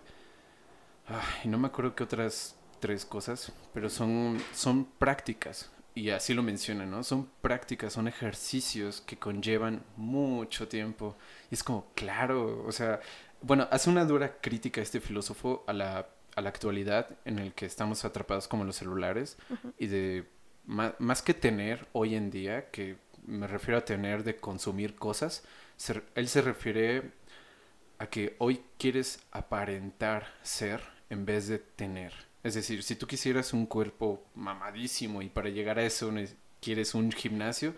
y 1.43 1.49
no 1.49 1.57
me 1.57 1.67
acuerdo 1.67 1.95
qué 1.95 2.03
otras 2.03 2.55
tres 2.79 3.03
cosas, 3.03 3.51
pero 3.73 3.89
son, 3.89 4.41
son 4.53 4.85
prácticas 4.85 5.69
y 5.97 6.11
así 6.11 6.35
lo 6.35 6.43
menciona, 6.43 6.85
¿no? 6.85 7.03
Son 7.03 7.27
prácticas, 7.41 7.93
son 7.93 8.07
ejercicios 8.07 9.01
que 9.01 9.17
conllevan 9.17 9.83
mucho 9.95 10.67
tiempo. 10.67 11.17
Y 11.49 11.55
es 11.55 11.63
como, 11.63 11.91
claro, 11.95 12.63
o 12.67 12.71
sea, 12.71 12.99
bueno, 13.41 13.67
hace 13.71 13.89
una 13.89 14.05
dura 14.05 14.39
crítica 14.39 14.79
este 14.79 15.01
filósofo 15.01 15.63
a 15.65 15.73
la, 15.73 16.07
a 16.35 16.41
la 16.41 16.49
actualidad 16.49 17.17
en 17.25 17.39
el 17.39 17.51
que 17.53 17.65
estamos 17.65 18.05
atrapados 18.05 18.47
como 18.47 18.63
los 18.63 18.75
celulares 18.75 19.37
y 19.79 19.87
de 19.87 20.27
más, 20.67 21.23
que 21.23 21.33
tener 21.33 21.87
hoy 21.93 22.13
en 22.13 22.29
día, 22.29 22.69
que 22.69 22.97
me 23.25 23.47
refiero 23.47 23.79
a 23.79 23.85
tener 23.85 24.23
de 24.23 24.35
consumir 24.35 24.95
cosas, 24.95 25.45
él 26.13 26.27
se 26.27 26.41
refiere 26.41 27.11
a 27.97 28.05
que 28.05 28.35
hoy 28.37 28.61
quieres 28.77 29.19
aparentar 29.31 30.27
ser 30.43 30.83
en 31.09 31.25
vez 31.25 31.47
de 31.47 31.57
tener. 31.57 32.26
Es 32.47 32.53
decir, 32.53 32.81
si 32.81 32.95
tú 32.95 33.07
quisieras 33.07 33.51
un 33.51 33.65
cuerpo 33.65 34.23
mamadísimo 34.33 35.21
y 35.21 35.27
para 35.27 35.49
llegar 35.49 35.79
a 35.79 35.83
eso 35.83 36.13
quieres 36.61 36.95
un 36.95 37.11
gimnasio, 37.11 37.73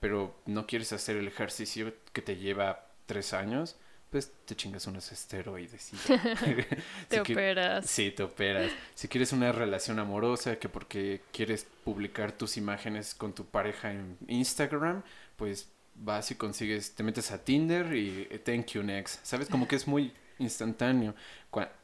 pero 0.00 0.34
no 0.46 0.66
quieres 0.66 0.94
hacer 0.94 1.16
el 1.18 1.28
ejercicio 1.28 1.92
que 2.14 2.22
te 2.22 2.36
lleva 2.36 2.86
tres 3.04 3.34
años, 3.34 3.76
pues 4.10 4.32
te 4.46 4.56
chingas 4.56 4.86
unos 4.86 5.12
esteroides. 5.12 5.92
Y 5.92 5.96
te 7.08 7.20
operas. 7.20 7.84
sí, 7.84 8.10
te 8.10 8.22
operas. 8.22 8.72
Si 8.94 9.08
quieres 9.08 9.34
una 9.34 9.52
relación 9.52 9.98
amorosa, 9.98 10.56
que 10.58 10.70
porque 10.70 11.20
quieres 11.30 11.66
publicar 11.84 12.32
tus 12.32 12.56
imágenes 12.56 13.14
con 13.14 13.34
tu 13.34 13.44
pareja 13.44 13.92
en 13.92 14.16
Instagram, 14.26 15.02
pues 15.36 15.68
vas 15.94 16.30
y 16.30 16.36
consigues, 16.36 16.94
te 16.94 17.02
metes 17.02 17.30
a 17.30 17.44
Tinder 17.44 17.94
y 17.94 18.26
eh, 18.30 18.38
thank 18.38 18.68
you 18.68 18.82
next. 18.82 19.22
¿Sabes? 19.22 19.50
Como 19.50 19.68
que 19.68 19.76
es 19.76 19.86
muy 19.86 20.14
instantáneo. 20.38 21.14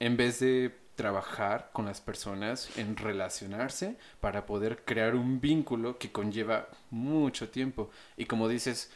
En 0.00 0.16
vez 0.16 0.40
de 0.40 0.83
trabajar 0.94 1.70
con 1.72 1.86
las 1.86 2.00
personas, 2.00 2.76
en 2.78 2.96
relacionarse 2.96 3.96
para 4.20 4.46
poder 4.46 4.84
crear 4.84 5.14
un 5.14 5.40
vínculo 5.40 5.98
que 5.98 6.12
conlleva 6.12 6.68
mucho 6.90 7.50
tiempo. 7.50 7.90
Y 8.16 8.26
como 8.26 8.48
dices, 8.48 8.90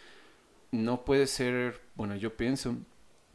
no 0.70 1.04
puede 1.04 1.26
ser, 1.26 1.80
bueno, 1.94 2.16
yo 2.16 2.36
pienso 2.36 2.76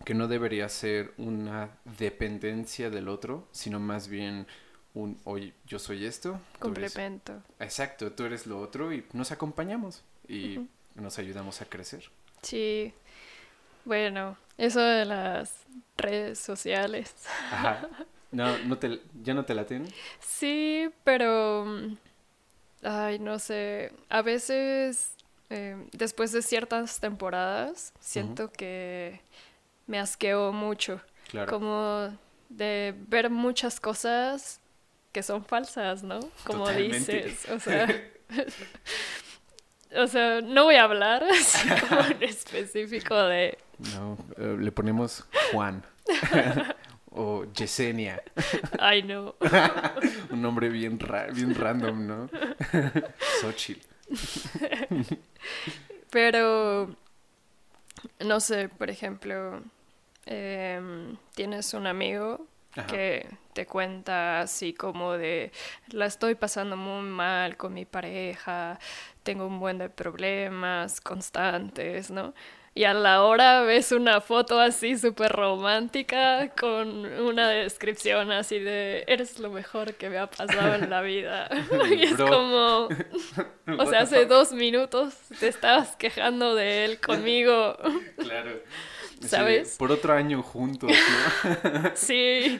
que 0.06 0.14
no 0.14 0.28
debería 0.28 0.68
ser 0.70 1.14
una 1.18 1.78
dependencia 1.98 2.90
del 2.90 3.08
otro, 3.08 3.48
sino 3.52 3.80
más 3.80 4.08
bien 4.08 4.48
un, 4.94 5.20
oye, 5.24 5.54
yo 5.66 5.80
soy 5.80 6.06
esto. 6.06 6.40
Complemento. 6.60 7.42
exacto, 7.60 8.12
tú 8.12 8.26
eres 8.26 8.46
lo 8.46 8.60
otro 8.60 8.94
y 8.94 9.06
nos 9.14 9.32
acompañamos 9.32 10.04
y 10.28 10.68
nos 10.96 11.18
ayudamos 11.20 11.62
a 11.62 11.66
crecer. 11.66 12.04
Sí, 12.42 12.94
bueno, 13.86 14.38
eso 14.58 14.82
de 14.82 15.06
las 15.06 15.56
redes 15.98 16.40
sociales. 16.40 17.14
No, 18.34 18.58
no 18.60 18.78
te, 18.78 19.00
¿ya 19.22 19.34
no 19.34 19.46
te? 19.46 19.56
Sí, 20.20 20.90
pero... 21.04 21.66
mm, 21.66 21.98
Ay, 22.84 23.20
no 23.20 23.40
sé. 23.40 23.94
A 24.10 24.22
veces, 24.22 25.16
eh, 25.50 25.78
después 25.94 26.32
de 26.34 26.42
ciertas 26.42 27.00
temporadas, 27.00 27.94
siento 28.00 28.52
que 28.52 29.22
me 29.88 30.00
asqueo 30.00 30.52
mucho. 30.52 31.00
Claro. 31.30 31.50
Como 31.50 32.18
de 32.50 32.94
ver 33.08 33.30
muchas 33.30 33.80
cosas 33.80 34.60
que 35.14 35.24
son 35.24 35.46
falsas, 35.46 36.04
¿no? 36.04 36.20
Como 36.44 36.66
Totalmente. 36.66 37.24
dices. 37.24 37.50
O 37.50 37.60
sea... 37.60 37.88
O 39.96 40.08
sea, 40.08 40.42
no 40.42 40.64
voy 40.64 40.76
a 40.76 40.84
hablar 40.86 41.24
así 41.32 41.70
como 41.88 42.02
en 42.02 42.24
específico 42.24 43.16
de... 43.16 43.58
No, 43.94 44.18
eh, 44.38 44.58
le 44.60 44.72
ponemos 44.72 45.24
Juan. 45.52 45.86
O 47.16 47.46
Yesenia. 47.54 48.22
Ay, 48.80 49.04
no. 49.04 49.36
Un 50.32 50.42
nombre 50.42 50.70
bien, 50.70 51.00
ra- 51.00 51.28
bien 51.32 51.54
random, 51.56 52.08
¿no? 52.08 52.30
Xochitl. 53.42 53.86
Pero, 56.10 56.96
no 58.20 58.40
sé, 58.40 58.70
por 58.70 58.90
ejemplo, 58.90 59.62
em, 60.26 61.18
tienes 61.36 61.74
un 61.74 61.88
amigo 61.88 62.46
Ajá. 62.76 62.88
que 62.88 63.28
te 63.54 63.66
cuenta 63.66 64.42
así 64.42 64.74
como 64.74 65.14
de, 65.14 65.52
la 65.90 66.06
estoy 66.06 66.36
pasando 66.36 66.76
muy 66.78 67.04
mal 67.04 67.58
con 67.58 67.74
mi 67.74 67.86
pareja, 67.86 68.80
tengo 69.24 69.48
un 69.48 69.60
buen 69.60 69.78
de 69.78 69.90
problemas 69.90 71.02
constantes, 71.02 72.12
¿no? 72.12 72.34
Y 72.76 72.86
a 72.86 72.94
la 72.96 73.24
hora 73.24 73.62
ves 73.62 73.92
una 73.92 74.20
foto 74.20 74.60
así 74.60 74.98
súper 74.98 75.32
romántica 75.32 76.50
con 76.60 77.06
una 77.06 77.48
descripción 77.50 78.32
así 78.32 78.58
de, 78.58 79.04
eres 79.06 79.38
lo 79.38 79.52
mejor 79.52 79.94
que 79.94 80.10
me 80.10 80.18
ha 80.18 80.28
pasado 80.28 80.74
en 80.74 80.90
la 80.90 81.02
vida. 81.02 81.50
y 81.96 82.04
es 82.04 82.18
Bro. 82.18 82.28
como, 82.28 82.90
o 83.78 83.86
sea, 83.86 84.02
hace 84.02 84.26
dos 84.26 84.54
minutos 84.54 85.14
te 85.40 85.50
estabas 85.50 85.96
quejando 85.98 86.56
de 86.56 86.86
él 86.86 87.00
conmigo. 87.00 87.78
Claro. 88.18 88.60
¿Sabes? 89.22 89.78
por 89.78 89.90
otro 89.90 90.12
año 90.14 90.42
juntos, 90.44 90.92
¿no? 90.92 91.92
Sí, 91.94 92.60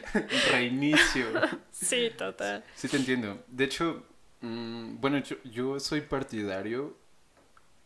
Reinicio. 0.50 1.26
sí, 1.70 2.10
total. 2.16 2.64
Sí, 2.74 2.88
te 2.88 2.96
entiendo. 2.96 3.44
De 3.48 3.64
hecho, 3.64 4.06
mm, 4.40 4.98
bueno, 4.98 5.18
yo, 5.18 5.36
yo 5.44 5.78
soy 5.78 6.00
partidario. 6.00 6.96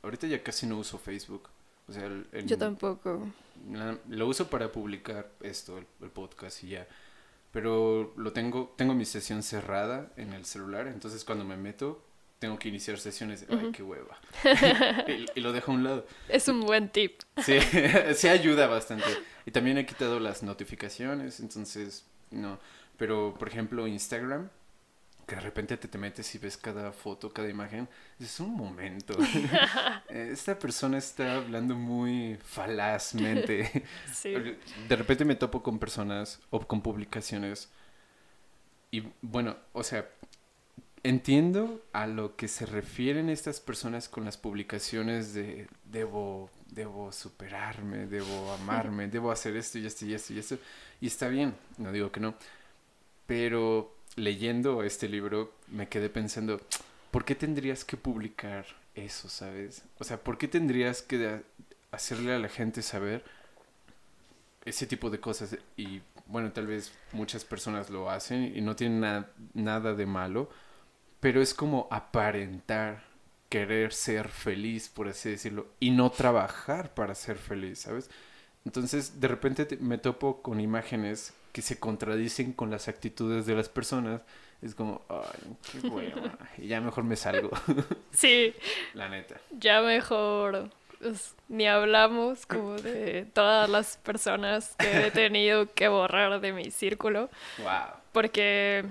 Ahorita 0.02 0.28
ya 0.28 0.40
casi 0.40 0.66
no 0.66 0.78
uso 0.78 0.96
Facebook. 0.96 1.48
O 1.88 1.92
sea, 1.92 2.04
el- 2.06 2.26
el- 2.32 2.46
Yo 2.46 2.58
tampoco. 2.58 3.28
la- 3.70 3.98
lo 4.08 4.26
uso 4.26 4.48
para 4.48 4.70
publicar 4.70 5.30
esto, 5.40 5.78
el, 5.78 5.86
el 6.02 6.10
podcast 6.10 6.62
y 6.64 6.68
ya. 6.70 6.86
Pero 7.50 8.12
lo 8.16 8.32
tengo, 8.32 8.74
tengo 8.76 8.94
mi 8.94 9.04
sesión 9.06 9.42
cerrada 9.42 10.12
en 10.16 10.32
el 10.34 10.44
celular, 10.44 10.86
entonces 10.86 11.24
cuando 11.24 11.44
me 11.44 11.56
meto 11.56 12.04
tengo 12.38 12.58
que 12.58 12.68
iniciar 12.68 12.98
sesiones. 12.98 13.48
de, 13.48 13.56
Ay, 13.56 13.72
qué 13.72 13.82
hueva. 13.82 14.16
y, 15.08 15.26
y 15.34 15.40
lo 15.40 15.52
dejo 15.52 15.72
a 15.72 15.74
un 15.74 15.82
lado. 15.84 16.06
Es 16.28 16.46
un 16.48 16.60
buen 16.60 16.88
tip. 16.90 17.20
Sí, 17.44 17.58
sí 18.14 18.28
ayuda 18.28 18.66
bastante. 18.68 19.06
Y 19.46 19.50
también 19.50 19.78
he 19.78 19.86
quitado 19.86 20.20
las 20.20 20.42
notificaciones, 20.42 21.40
entonces 21.40 22.04
no. 22.30 22.58
Pero, 22.96 23.34
por 23.38 23.48
ejemplo, 23.48 23.86
Instagram, 23.86 24.50
que 25.28 25.36
de 25.36 25.42
repente 25.42 25.76
te, 25.76 25.86
te 25.86 25.98
metes 25.98 26.34
y 26.34 26.38
ves 26.38 26.56
cada 26.56 26.90
foto, 26.90 27.30
cada 27.30 27.48
imagen, 27.48 27.86
es 28.18 28.40
un 28.40 28.54
momento. 28.54 29.14
Esta 30.08 30.58
persona 30.58 30.98
está 30.98 31.36
hablando 31.36 31.76
muy 31.76 32.38
falazmente. 32.42 33.84
Sí. 34.12 34.34
De 34.88 34.96
repente 34.96 35.24
me 35.24 35.36
topo 35.36 35.62
con 35.62 35.78
personas 35.78 36.40
o 36.50 36.66
con 36.66 36.80
publicaciones 36.80 37.68
y 38.90 39.04
bueno, 39.20 39.56
o 39.72 39.82
sea, 39.82 40.08
entiendo 41.02 41.84
a 41.92 42.06
lo 42.06 42.36
que 42.36 42.48
se 42.48 42.66
refieren 42.66 43.28
estas 43.28 43.60
personas 43.60 44.08
con 44.08 44.24
las 44.24 44.36
publicaciones 44.36 45.34
de 45.34 45.68
debo, 45.84 46.50
debo 46.70 47.12
superarme, 47.12 48.06
debo 48.06 48.52
amarme, 48.52 49.08
debo 49.08 49.30
hacer 49.30 49.56
esto 49.56 49.78
y 49.78 49.86
esto 49.86 50.06
y 50.06 50.14
esto 50.14 50.32
y 50.32 50.38
esto. 50.38 50.58
Y 51.00 51.06
está 51.06 51.28
bien, 51.28 51.54
no 51.76 51.92
digo 51.92 52.10
que 52.10 52.20
no. 52.20 52.34
Pero 53.26 53.94
leyendo 54.18 54.82
este 54.82 55.08
libro 55.08 55.52
me 55.68 55.88
quedé 55.88 56.10
pensando, 56.10 56.60
¿por 57.10 57.24
qué 57.24 57.34
tendrías 57.34 57.84
que 57.84 57.96
publicar 57.96 58.66
eso, 58.94 59.28
sabes? 59.28 59.82
O 59.98 60.04
sea, 60.04 60.18
¿por 60.22 60.38
qué 60.38 60.48
tendrías 60.48 61.02
que 61.02 61.42
hacerle 61.92 62.34
a 62.34 62.38
la 62.38 62.48
gente 62.48 62.82
saber 62.82 63.24
ese 64.64 64.86
tipo 64.86 65.10
de 65.10 65.20
cosas? 65.20 65.56
Y 65.76 66.00
bueno, 66.26 66.52
tal 66.52 66.66
vez 66.66 66.92
muchas 67.12 67.44
personas 67.44 67.90
lo 67.90 68.10
hacen 68.10 68.52
y 68.56 68.60
no 68.60 68.76
tienen 68.76 69.00
na- 69.00 69.26
nada 69.54 69.94
de 69.94 70.06
malo, 70.06 70.50
pero 71.20 71.42
es 71.42 71.54
como 71.54 71.88
aparentar 71.90 73.04
querer 73.48 73.92
ser 73.94 74.28
feliz, 74.28 74.88
por 74.88 75.08
así 75.08 75.30
decirlo, 75.30 75.68
y 75.80 75.90
no 75.90 76.10
trabajar 76.10 76.94
para 76.94 77.14
ser 77.14 77.38
feliz, 77.38 77.80
¿sabes? 77.80 78.10
Entonces, 78.64 79.20
de 79.20 79.28
repente 79.28 79.64
te- 79.66 79.76
me 79.78 79.98
topo 79.98 80.42
con 80.42 80.60
imágenes 80.60 81.32
que 81.52 81.62
se 81.62 81.78
contradicen 81.78 82.52
con 82.52 82.70
las 82.70 82.88
actitudes 82.88 83.46
de 83.46 83.54
las 83.54 83.68
personas. 83.68 84.22
Es 84.62 84.74
como, 84.74 85.02
ay, 85.08 85.56
qué 85.70 85.78
hueva. 85.88 86.36
Y 86.56 86.66
ya 86.68 86.80
mejor 86.80 87.04
me 87.04 87.16
salgo, 87.16 87.50
Sí, 88.12 88.54
la 88.94 89.08
neta. 89.08 89.36
ya 89.52 89.80
mejor 89.82 90.70
pues, 90.98 91.36
ni 91.48 91.66
hablamos 91.68 92.44
como 92.46 92.74
de 92.76 93.24
todas 93.32 93.68
las 93.70 93.98
personas 93.98 94.74
que 94.78 95.06
he 95.06 95.10
tenido 95.12 95.72
que 95.72 95.86
borrar 95.88 96.40
de 96.40 96.52
mi 96.52 96.70
círculo. 96.72 97.30
Wow. 97.58 98.00
Porque 98.12 98.84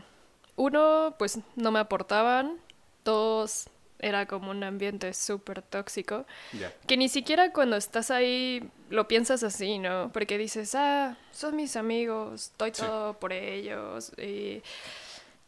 uno, 0.56 1.16
pues 1.20 1.40
no 1.56 1.72
me 1.72 1.80
aportaban. 1.80 2.58
Dos, 3.04 3.70
era 4.00 4.26
como 4.28 4.52
un 4.52 4.64
ambiente 4.64 5.14
súper 5.14 5.62
tóxico. 5.62 6.26
Que 6.86 6.98
ni 6.98 7.10
siquiera 7.10 7.52
cuando 7.52 7.76
estás 7.78 8.12
ahí 8.12 8.70
lo 8.90 9.08
piensas 9.08 9.44
así, 9.44 9.80
¿no? 9.80 10.12
Porque 10.14 10.38
dices, 10.38 10.76
ah, 10.76 11.18
son 11.32 11.56
mis 11.56 11.76
amigos, 11.76 12.52
doy 12.58 12.72
Sí. 12.74 12.82
todo 12.82 13.14
por 13.20 13.34
ellos. 13.34 14.12
Y, 14.18 14.62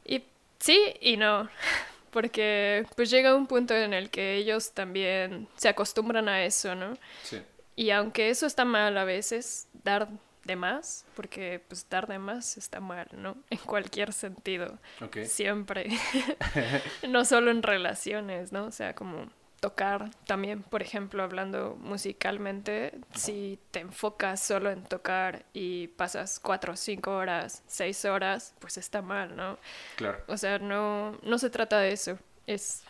y 0.05 0.23
sí 0.59 0.79
y 1.01 1.17
no. 1.17 1.49
Porque 2.11 2.87
pues 2.95 3.11
llega 3.11 3.35
un 3.35 3.45
punto 3.45 3.75
en 3.75 3.93
el 3.93 4.09
que 4.09 4.35
ellos 4.37 4.71
también 4.71 5.47
se 5.57 5.69
acostumbran 5.69 6.27
a 6.27 6.43
eso, 6.43 6.73
¿no? 6.73 6.95
Sí. 7.23 7.39
Y 7.75 7.91
aunque 7.91 8.29
eso 8.31 8.47
está 8.47 8.65
mal 8.65 8.97
a 8.97 9.03
veces, 9.05 9.67
dar 9.83 10.07
de 10.49 10.55
más, 10.55 11.05
porque 11.15 11.63
pues 11.67 11.87
dar 11.89 12.07
de 12.07 12.17
más 12.17 12.57
está 12.57 12.79
mal, 12.79 13.07
¿no? 13.13 13.37
En 13.51 13.59
cualquier 13.59 14.13
sentido, 14.13 14.79
siempre. 15.25 15.89
no 17.07 17.23
solo 17.23 17.51
en 17.51 17.61
relaciones, 17.61 18.51
¿no? 18.51 18.65
O 18.65 18.71
sea, 18.71 18.95
como 18.95 19.27
tocar 19.59 20.09
también, 20.25 20.63
por 20.63 20.81
ejemplo, 20.81 21.21
hablando 21.21 21.77
musicalmente, 21.79 22.93
si 23.13 23.59
te 23.71 23.81
enfocas 23.81 24.41
solo 24.41 24.71
en 24.71 24.83
tocar 24.83 25.45
y 25.53 25.87
pasas 25.89 26.39
cuatro, 26.39 26.75
cinco 26.75 27.11
horas, 27.11 27.61
seis 27.67 28.05
horas, 28.05 28.55
pues 28.59 28.77
está 28.77 29.01
mal, 29.01 29.35
¿no? 29.35 29.59
Claro. 29.97 30.23
O 30.27 30.37
sea, 30.37 30.59
no, 30.59 31.17
no 31.21 31.37
se 31.37 31.49
trata 31.49 31.79
de 31.79 31.91
eso. 31.91 32.17
Es, 32.47 32.83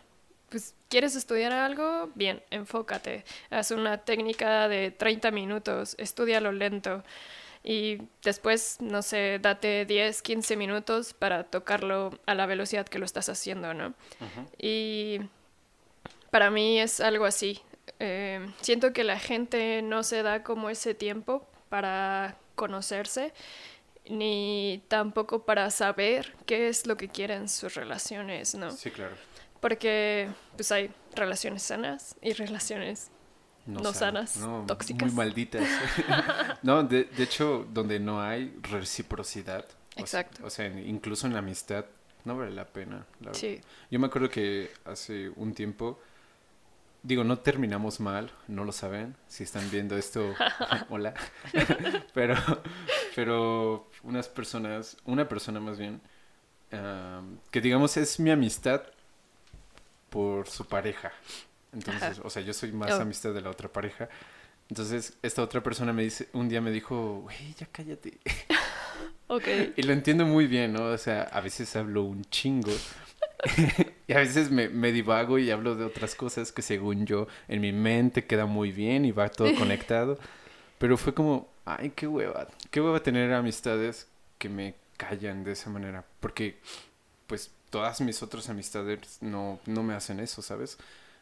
pues, 0.50 0.76
¿quieres 0.90 1.16
estudiar 1.16 1.52
algo? 1.52 2.10
Bien, 2.16 2.42
enfócate. 2.52 3.26
Haz 3.50 3.72
una 3.72 3.98
técnica 3.98 4.68
de 4.68 4.92
30 4.92 5.32
minutos, 5.32 5.96
estudialo 5.98 6.52
lento. 6.52 7.04
Y 7.64 8.02
después, 8.24 8.78
no 8.80 9.02
sé, 9.02 9.40
date 9.42 9.86
10, 9.86 10.22
15 10.22 10.56
minutos 10.56 11.14
para 11.14 11.44
tocarlo 11.44 12.18
a 12.26 12.34
la 12.34 12.46
velocidad 12.46 12.88
que 12.88 13.00
lo 13.00 13.06
estás 13.06 13.28
haciendo, 13.30 13.74
¿no? 13.74 13.94
Y 14.58 15.20
para 16.32 16.50
mí 16.50 16.80
es 16.80 17.00
algo 17.02 17.26
así. 17.26 17.62
Eh, 18.00 18.48
siento 18.62 18.94
que 18.94 19.04
la 19.04 19.20
gente 19.20 19.82
no 19.82 20.04
se 20.04 20.24
da 20.24 20.44
como 20.44 20.70
ese 20.70 20.94
tiempo 20.94 21.46
para 21.68 22.38
conocerse, 22.56 23.34
ni 24.08 24.84
tampoco 24.88 25.44
para 25.44 25.70
saber 25.70 26.36
qué 26.46 26.70
es 26.70 26.88
lo 26.88 26.98
que 26.98 27.10
quieren 27.10 27.50
sus 27.50 27.76
relaciones, 27.76 28.56
¿no? 28.56 28.72
Sí, 28.72 28.90
claro. 28.90 29.16
Porque 29.60 30.30
pues 30.56 30.72
hay 30.72 30.92
relaciones 31.14 31.64
sanas 31.64 32.16
y 32.22 32.34
relaciones 32.34 33.12
No 33.74 33.94
sanas, 33.94 34.38
no, 34.38 34.66
tóxicas. 34.68 35.08
Muy 35.08 35.16
malditas. 35.16 35.68
no, 36.64 36.84
de, 36.84 37.04
de 37.06 37.24
hecho, 37.24 37.66
donde 37.72 38.00
no 38.00 38.22
hay 38.22 38.58
reciprocidad. 38.64 39.66
o 39.66 40.06
sea- 40.06 40.22
Exacto. 40.22 40.46
O 40.46 40.50
sea, 40.50 40.68
incluso 40.68 41.28
en 41.28 41.34
la 41.34 41.40
amistad, 41.40 41.86
no 42.26 42.38
vale 42.38 42.52
la 42.52 42.66
pena. 42.66 43.06
la 43.22 43.34
Sí. 43.34 43.62
Yo 43.92 44.00
me 44.00 44.08
acuerdo 44.08 44.30
que 44.30 44.72
hace 44.86 45.30
un 45.36 45.54
tiempo, 45.54 46.00
digo, 47.04 47.24
no 47.24 47.40
terminamos 47.40 48.00
mal, 48.00 48.32
no 48.48 48.66
lo 48.66 48.72
saben. 48.72 49.16
Si 49.28 49.44
están 49.44 49.70
viendo 49.72 49.98
esto, 49.98 50.34
hola. 50.90 51.14
pero, 52.14 52.36
pero 53.16 53.88
unas 54.04 54.28
personas, 54.28 54.98
una 55.06 55.28
persona 55.30 55.60
más 55.60 55.78
bien, 55.78 56.02
am, 56.72 57.38
que 57.52 57.62
digamos 57.62 57.96
es 57.98 58.20
mi 58.20 58.32
amistad 58.32 58.82
por 60.10 60.48
su 60.48 60.66
pareja. 60.66 61.12
Entonces, 61.74 62.04
Ajá. 62.04 62.22
o 62.24 62.30
sea, 62.30 62.42
yo 62.42 62.54
soy 62.54 62.72
más 62.72 62.92
Oh. 62.92 63.02
amistad 63.02 63.34
de 63.34 63.42
la 63.42 63.50
otra 63.50 63.70
pareja. 63.70 64.10
Entonces, 64.70 65.14
esta 65.24 65.42
otra 65.42 65.62
persona 65.64 65.94
me 65.94 66.04
dice, 66.04 66.30
un 66.34 66.48
día 66.50 66.62
me 66.62 66.72
dijo, 66.72 67.22
güey, 67.22 67.54
ya 67.58 67.68
cállate. 67.72 68.18
Ok. 69.32 69.48
Y 69.76 69.84
lo 69.84 69.94
entiendo 69.94 70.26
muy 70.26 70.48
bien, 70.48 70.74
¿no? 70.74 70.86
O 70.86 70.98
sea, 70.98 71.22
a 71.22 71.40
veces 71.40 71.76
hablo 71.76 72.02
un 72.04 72.26
chingo. 72.26 72.72
y 74.08 74.14
a 74.14 74.18
veces 74.18 74.50
me, 74.50 74.70
me 74.70 74.92
divago 74.92 75.38
y 75.38 75.52
hablo 75.52 75.76
de 75.76 75.86
otras 75.86 76.16
cosas 76.16 76.52
que 76.52 76.64
según 76.64 77.06
yo 77.06 77.28
en 77.48 77.62
mi 77.62 77.72
mente 77.72 78.26
queda 78.26 78.48
muy 78.48 78.72
bien 78.72 79.06
y 79.06 79.12
va 79.12 79.30
todo 79.30 79.54
conectado. 79.58 80.18
Pero 80.80 80.98
fue 80.98 81.14
como, 81.14 81.48
ay, 81.66 81.92
qué 81.96 82.08
hueva. 82.08 82.48
Qué 82.72 82.82
hueva 82.82 83.04
tener 83.04 83.32
amistades 83.34 84.08
que 84.40 84.50
me 84.50 84.74
callan 84.98 85.44
de 85.44 85.52
esa 85.52 85.70
manera. 85.70 86.04
Porque, 86.22 86.58
pues, 87.28 87.52
todas 87.70 88.02
mis 88.02 88.24
otras 88.24 88.50
amistades 88.50 89.20
no, 89.22 89.60
no 89.68 89.84
me 89.84 89.94
hacen 89.94 90.20
eso, 90.20 90.42
¿sabes? 90.42 90.80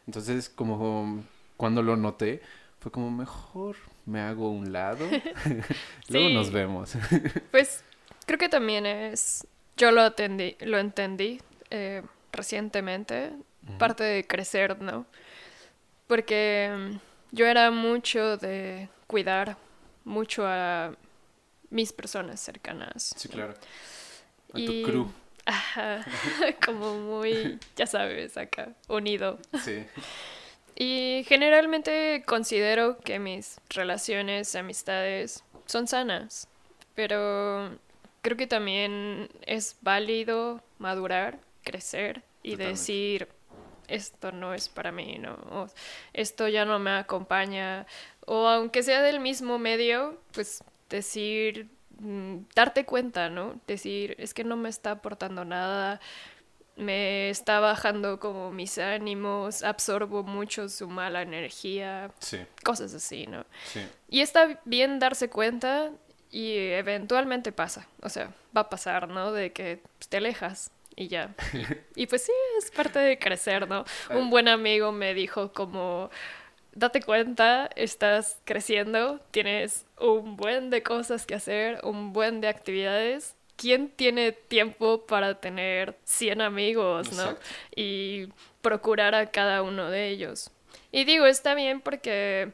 Entonces, 0.08 0.48
como 0.48 1.22
cuando 1.58 1.82
lo 1.82 1.94
noté, 1.94 2.40
fue 2.80 2.90
como 2.90 3.10
mejor 3.10 3.76
me 4.06 4.20
hago 4.20 4.50
un 4.50 4.72
lado. 4.72 5.06
Luego 6.08 6.28
Sí. 6.28 6.34
nos 6.34 6.50
vemos. 6.50 6.94
Pues 7.50 7.84
creo 8.24 8.38
que 8.38 8.48
también 8.48 8.86
es, 8.86 9.46
yo 9.76 9.90
lo 9.90 10.00
atendí, 10.00 10.56
lo 10.60 10.78
entendí 10.78 11.42
eh, 11.68 12.02
recientemente, 12.32 13.32
parte 13.78 14.02
de 14.02 14.26
crecer, 14.26 14.80
¿no? 14.80 15.04
Porque 16.06 16.70
mm, 16.74 17.36
yo 17.36 17.44
era 17.46 17.70
mucho 17.70 18.38
de 18.38 18.88
cuidar 19.06 19.58
mucho 20.04 20.46
a 20.46 20.92
mis 21.68 21.92
personas 21.92 22.40
cercanas. 22.40 23.12
Sí, 23.14 23.28
claro. 23.28 23.52
A 24.54 24.58
Y- 24.58 24.64
tu 24.64 24.88
crew. 24.90 25.12
Ajá, 25.48 26.04
como 26.66 26.94
muy, 26.98 27.58
ya 27.74 27.86
sabes, 27.86 28.36
acá, 28.36 28.68
unido. 28.86 29.38
Sí. 29.64 29.82
Y 30.76 31.24
generalmente 31.26 32.22
considero 32.26 32.98
que 32.98 33.18
mis 33.18 33.58
relaciones, 33.70 34.54
amistades 34.54 35.42
son 35.64 35.88
sanas, 35.88 36.48
pero 36.94 37.78
creo 38.20 38.36
que 38.36 38.46
también 38.46 39.30
es 39.46 39.76
válido 39.80 40.62
madurar, 40.78 41.38
crecer 41.64 42.22
y 42.42 42.50
Totalmente. 42.50 42.78
decir, 42.78 43.28
esto 43.88 44.32
no 44.32 44.52
es 44.52 44.68
para 44.68 44.92
mí, 44.92 45.16
¿no? 45.18 45.32
O, 45.50 45.66
esto 46.12 46.46
ya 46.46 46.66
no 46.66 46.78
me 46.78 46.90
acompaña. 46.90 47.86
O 48.26 48.46
aunque 48.46 48.82
sea 48.82 49.00
del 49.00 49.18
mismo 49.20 49.58
medio, 49.58 50.20
pues 50.32 50.62
decir, 50.90 51.68
mm, 51.98 52.38
darte 52.54 52.84
cuenta, 52.84 53.28
¿no? 53.28 53.60
Decir, 53.66 54.14
es 54.18 54.34
que 54.34 54.44
no 54.44 54.56
me 54.56 54.68
está 54.68 54.92
aportando 54.92 55.44
nada, 55.44 56.00
me 56.76 57.28
está 57.28 57.58
bajando 57.60 58.20
como 58.20 58.52
mis 58.52 58.78
ánimos, 58.78 59.62
absorbo 59.64 60.22
mucho 60.22 60.68
su 60.68 60.88
mala 60.88 61.22
energía, 61.22 62.10
Sí, 62.20 62.38
cosas 62.64 62.94
así, 62.94 63.26
¿no? 63.26 63.44
sí. 63.66 63.80
Y 64.08 64.20
está 64.20 64.60
bien 64.64 64.98
darse 65.00 65.28
cuenta 65.28 65.90
y 66.30 66.56
eventualmente 66.56 67.52
pasa, 67.52 67.88
o 68.02 68.08
sea, 68.08 68.32
va 68.56 68.62
a 68.62 68.68
pasar, 68.70 69.08
¿no? 69.08 69.32
De 69.32 69.52
que 69.52 69.80
pues, 69.98 70.08
te 70.08 70.18
alejas 70.18 70.70
y 70.94 71.08
ya. 71.08 71.34
Y 71.96 72.06
pues 72.06 72.22
sí, 72.24 72.32
es 72.58 72.70
parte 72.70 73.00
de 73.00 73.18
crecer, 73.18 73.66
¿no? 73.68 73.84
Un 74.10 74.30
buen 74.30 74.46
amigo 74.46 74.92
me 74.92 75.14
dijo 75.14 75.52
como, 75.52 76.10
date 76.78 77.02
cuenta, 77.02 77.68
estás 77.74 78.38
creciendo, 78.44 79.20
tienes 79.30 79.84
un 80.00 80.36
buen 80.36 80.70
de 80.70 80.82
cosas 80.82 81.26
que 81.26 81.34
hacer, 81.34 81.80
un 81.82 82.12
buen 82.12 82.40
de 82.40 82.48
actividades. 82.48 83.34
¿Quién 83.56 83.88
tiene 83.88 84.30
tiempo 84.30 85.04
para 85.06 85.40
tener 85.40 85.96
100 86.04 86.40
amigos, 86.42 87.12
no? 87.12 87.36
Y 87.74 88.28
procurar 88.62 89.16
a 89.16 89.26
cada 89.26 89.62
uno 89.62 89.90
de 89.90 90.08
ellos. 90.08 90.50
Y 90.92 91.04
digo, 91.04 91.26
está 91.26 91.54
bien 91.54 91.80
porque, 91.80 92.52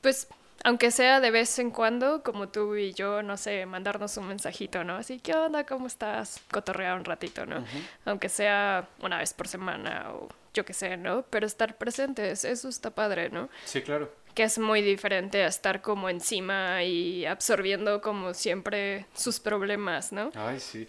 pues, 0.00 0.28
aunque 0.64 0.90
sea 0.90 1.20
de 1.20 1.30
vez 1.30 1.58
en 1.58 1.70
cuando, 1.70 2.22
como 2.22 2.48
tú 2.48 2.76
y 2.76 2.94
yo, 2.94 3.22
no 3.22 3.36
sé, 3.36 3.66
mandarnos 3.66 4.16
un 4.16 4.28
mensajito, 4.28 4.84
¿no? 4.84 4.96
Así, 4.96 5.20
¿qué 5.20 5.34
onda? 5.34 5.66
¿Cómo 5.66 5.86
estás? 5.86 6.40
Cotorrear 6.50 6.96
un 6.96 7.04
ratito, 7.04 7.44
¿no? 7.44 7.62
Aunque 8.06 8.30
sea 8.30 8.88
una 9.00 9.18
vez 9.18 9.34
por 9.34 9.48
semana 9.48 10.12
o 10.14 10.28
yo 10.56 10.64
qué 10.64 10.72
sé, 10.72 10.96
¿no? 10.96 11.24
Pero 11.28 11.46
estar 11.46 11.76
presentes, 11.76 12.44
eso 12.44 12.68
está 12.68 12.90
padre, 12.90 13.28
¿no? 13.28 13.50
Sí, 13.66 13.82
claro. 13.82 14.10
Que 14.34 14.42
es 14.42 14.58
muy 14.58 14.80
diferente 14.80 15.42
a 15.42 15.48
estar 15.48 15.82
como 15.82 16.08
encima 16.08 16.82
y 16.82 17.26
absorbiendo 17.26 18.00
como 18.00 18.32
siempre 18.32 19.06
sus 19.14 19.38
problemas, 19.38 20.12
¿no? 20.12 20.30
Ay, 20.34 20.58
sí. 20.58 20.86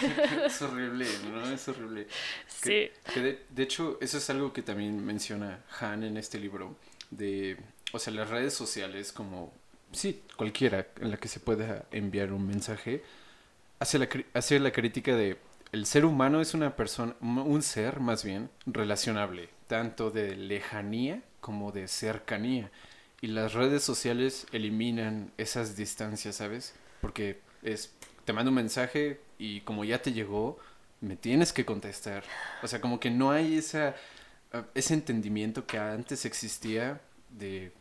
es 0.46 0.62
horrible, 0.62 1.06
¿no? 1.30 1.50
Es 1.50 1.68
horrible. 1.68 2.06
Sí. 2.46 2.90
Que, 3.12 3.20
de, 3.20 3.44
de 3.48 3.62
hecho, 3.62 3.98
eso 4.00 4.16
es 4.16 4.30
algo 4.30 4.52
que 4.54 4.62
también 4.62 5.04
menciona 5.04 5.64
Han 5.80 6.02
en 6.02 6.16
este 6.16 6.38
libro. 6.38 6.76
De, 7.10 7.58
o 7.92 7.98
sea, 7.98 8.12
las 8.14 8.30
redes 8.30 8.54
sociales 8.54 9.12
como, 9.12 9.52
sí, 9.92 10.22
cualquiera 10.36 10.86
en 10.98 11.10
la 11.10 11.18
que 11.18 11.28
se 11.28 11.40
pueda 11.40 11.84
enviar 11.90 12.32
un 12.32 12.46
mensaje, 12.46 13.02
hace 13.80 13.98
la, 13.98 14.08
hace 14.32 14.58
la 14.60 14.72
crítica 14.72 15.14
de 15.14 15.36
el 15.72 15.86
ser 15.86 16.04
humano 16.04 16.40
es 16.40 16.54
una 16.54 16.76
persona, 16.76 17.14
un 17.20 17.62
ser 17.62 18.00
más 18.00 18.24
bien, 18.24 18.50
relacionable, 18.66 19.50
tanto 19.66 20.10
de 20.10 20.36
lejanía 20.36 21.22
como 21.40 21.72
de 21.72 21.88
cercanía. 21.88 22.70
Y 23.20 23.28
las 23.28 23.52
redes 23.52 23.82
sociales 23.82 24.46
eliminan 24.52 25.30
esas 25.36 25.76
distancias, 25.76 26.36
¿sabes? 26.36 26.74
Porque 27.00 27.40
es, 27.62 27.92
te 28.24 28.32
mando 28.32 28.50
un 28.50 28.56
mensaje 28.56 29.20
y 29.38 29.60
como 29.60 29.84
ya 29.84 30.02
te 30.02 30.12
llegó, 30.12 30.58
me 31.00 31.16
tienes 31.16 31.52
que 31.52 31.64
contestar. 31.64 32.24
O 32.62 32.68
sea, 32.68 32.80
como 32.80 32.98
que 32.98 33.10
no 33.10 33.30
hay 33.30 33.56
esa, 33.56 33.94
ah, 34.52 34.64
ese 34.74 34.94
entendimiento 34.94 35.66
que 35.66 35.78
antes 35.78 36.24
existía 36.24 37.00
de, 37.30 37.72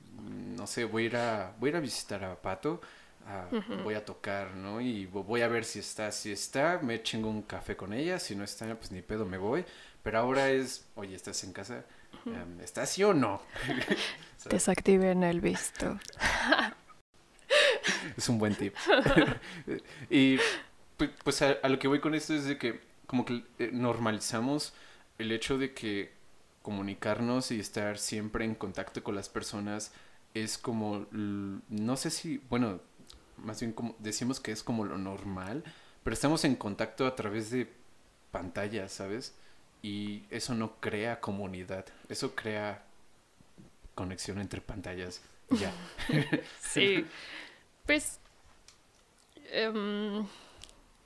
no 0.55 0.67
sé, 0.67 0.85
voy 0.85 1.03
a 1.03 1.05
ir 1.05 1.15
a, 1.17 1.55
voy 1.59 1.69
a, 1.69 1.71
ir 1.71 1.75
a 1.77 1.79
visitar 1.79 2.23
a 2.23 2.35
Pato, 2.35 2.81
ah, 3.25 3.47
voy 3.83 3.93
a 3.95 4.05
tocar, 4.05 4.55
¿no? 4.55 4.81
Y 4.81 5.07
vo- 5.07 5.23
voy 5.25 5.41
a 5.41 5.47
ver 5.47 5.65
si 5.65 5.79
está, 5.79 6.11
si 6.11 6.31
está, 6.31 6.79
me 6.81 7.01
chingo 7.03 7.29
un 7.29 7.41
café 7.43 7.75
con 7.75 7.93
ella, 7.93 8.19
si 8.19 8.35
no 8.35 8.43
está, 8.43 8.73
pues 8.75 8.91
ni 8.91 9.01
pedo, 9.01 9.25
me 9.25 9.37
voy. 9.37 9.65
Pero 10.03 10.19
ahora 10.19 10.49
es, 10.51 10.87
oye, 10.95 11.15
¿estás 11.15 11.43
en 11.43 11.53
casa? 11.53 11.85
Em, 12.31 12.59
¿Estás 12.61 12.89
sí 12.91 13.03
o 13.03 13.13
no? 13.13 13.41
Desactiven 14.49 15.23
el 15.23 15.41
visto. 15.41 15.99
Es 18.17 18.29
un 18.29 18.37
buen 18.39 18.55
tip. 18.55 18.75
y 20.09 20.37
pu- 20.97 21.11
pues 21.23 21.41
a, 21.41 21.51
a 21.63 21.69
lo 21.69 21.79
que 21.79 21.87
voy 21.87 21.99
con 21.99 22.15
esto 22.15 22.33
es 22.33 22.45
de 22.45 22.57
que 22.57 22.79
como 23.07 23.25
que 23.25 23.43
eh, 23.59 23.69
normalizamos 23.73 24.73
el 25.17 25.31
hecho 25.31 25.57
de 25.57 25.73
que 25.73 26.11
comunicarnos 26.61 27.51
y 27.51 27.59
estar 27.59 27.97
siempre 27.97 28.45
en 28.45 28.55
contacto 28.55 29.03
con 29.03 29.15
las 29.15 29.29
personas 29.29 29.91
es 30.33 30.57
como, 30.57 31.07
no 31.11 31.97
sé 31.97 32.11
si, 32.11 32.37
bueno, 32.49 32.81
más 33.43 33.59
bien 33.59 33.73
como 33.73 33.95
decimos 33.99 34.39
que 34.39 34.51
es 34.51 34.63
como 34.63 34.85
lo 34.85 34.97
normal, 34.97 35.63
pero 36.03 36.13
estamos 36.13 36.43
en 36.45 36.55
contacto 36.55 37.05
a 37.05 37.15
través 37.15 37.49
de 37.51 37.71
pantallas, 38.31 38.91
¿sabes? 38.91 39.35
Y 39.81 40.23
eso 40.29 40.53
no 40.55 40.75
crea 40.79 41.19
comunidad, 41.19 41.85
eso 42.09 42.35
crea 42.35 42.83
conexión 43.95 44.39
entre 44.39 44.61
pantallas. 44.61 45.21
Ya. 45.51 45.71
Sí. 46.61 47.05
Pues 47.85 48.19
em, 49.51 50.25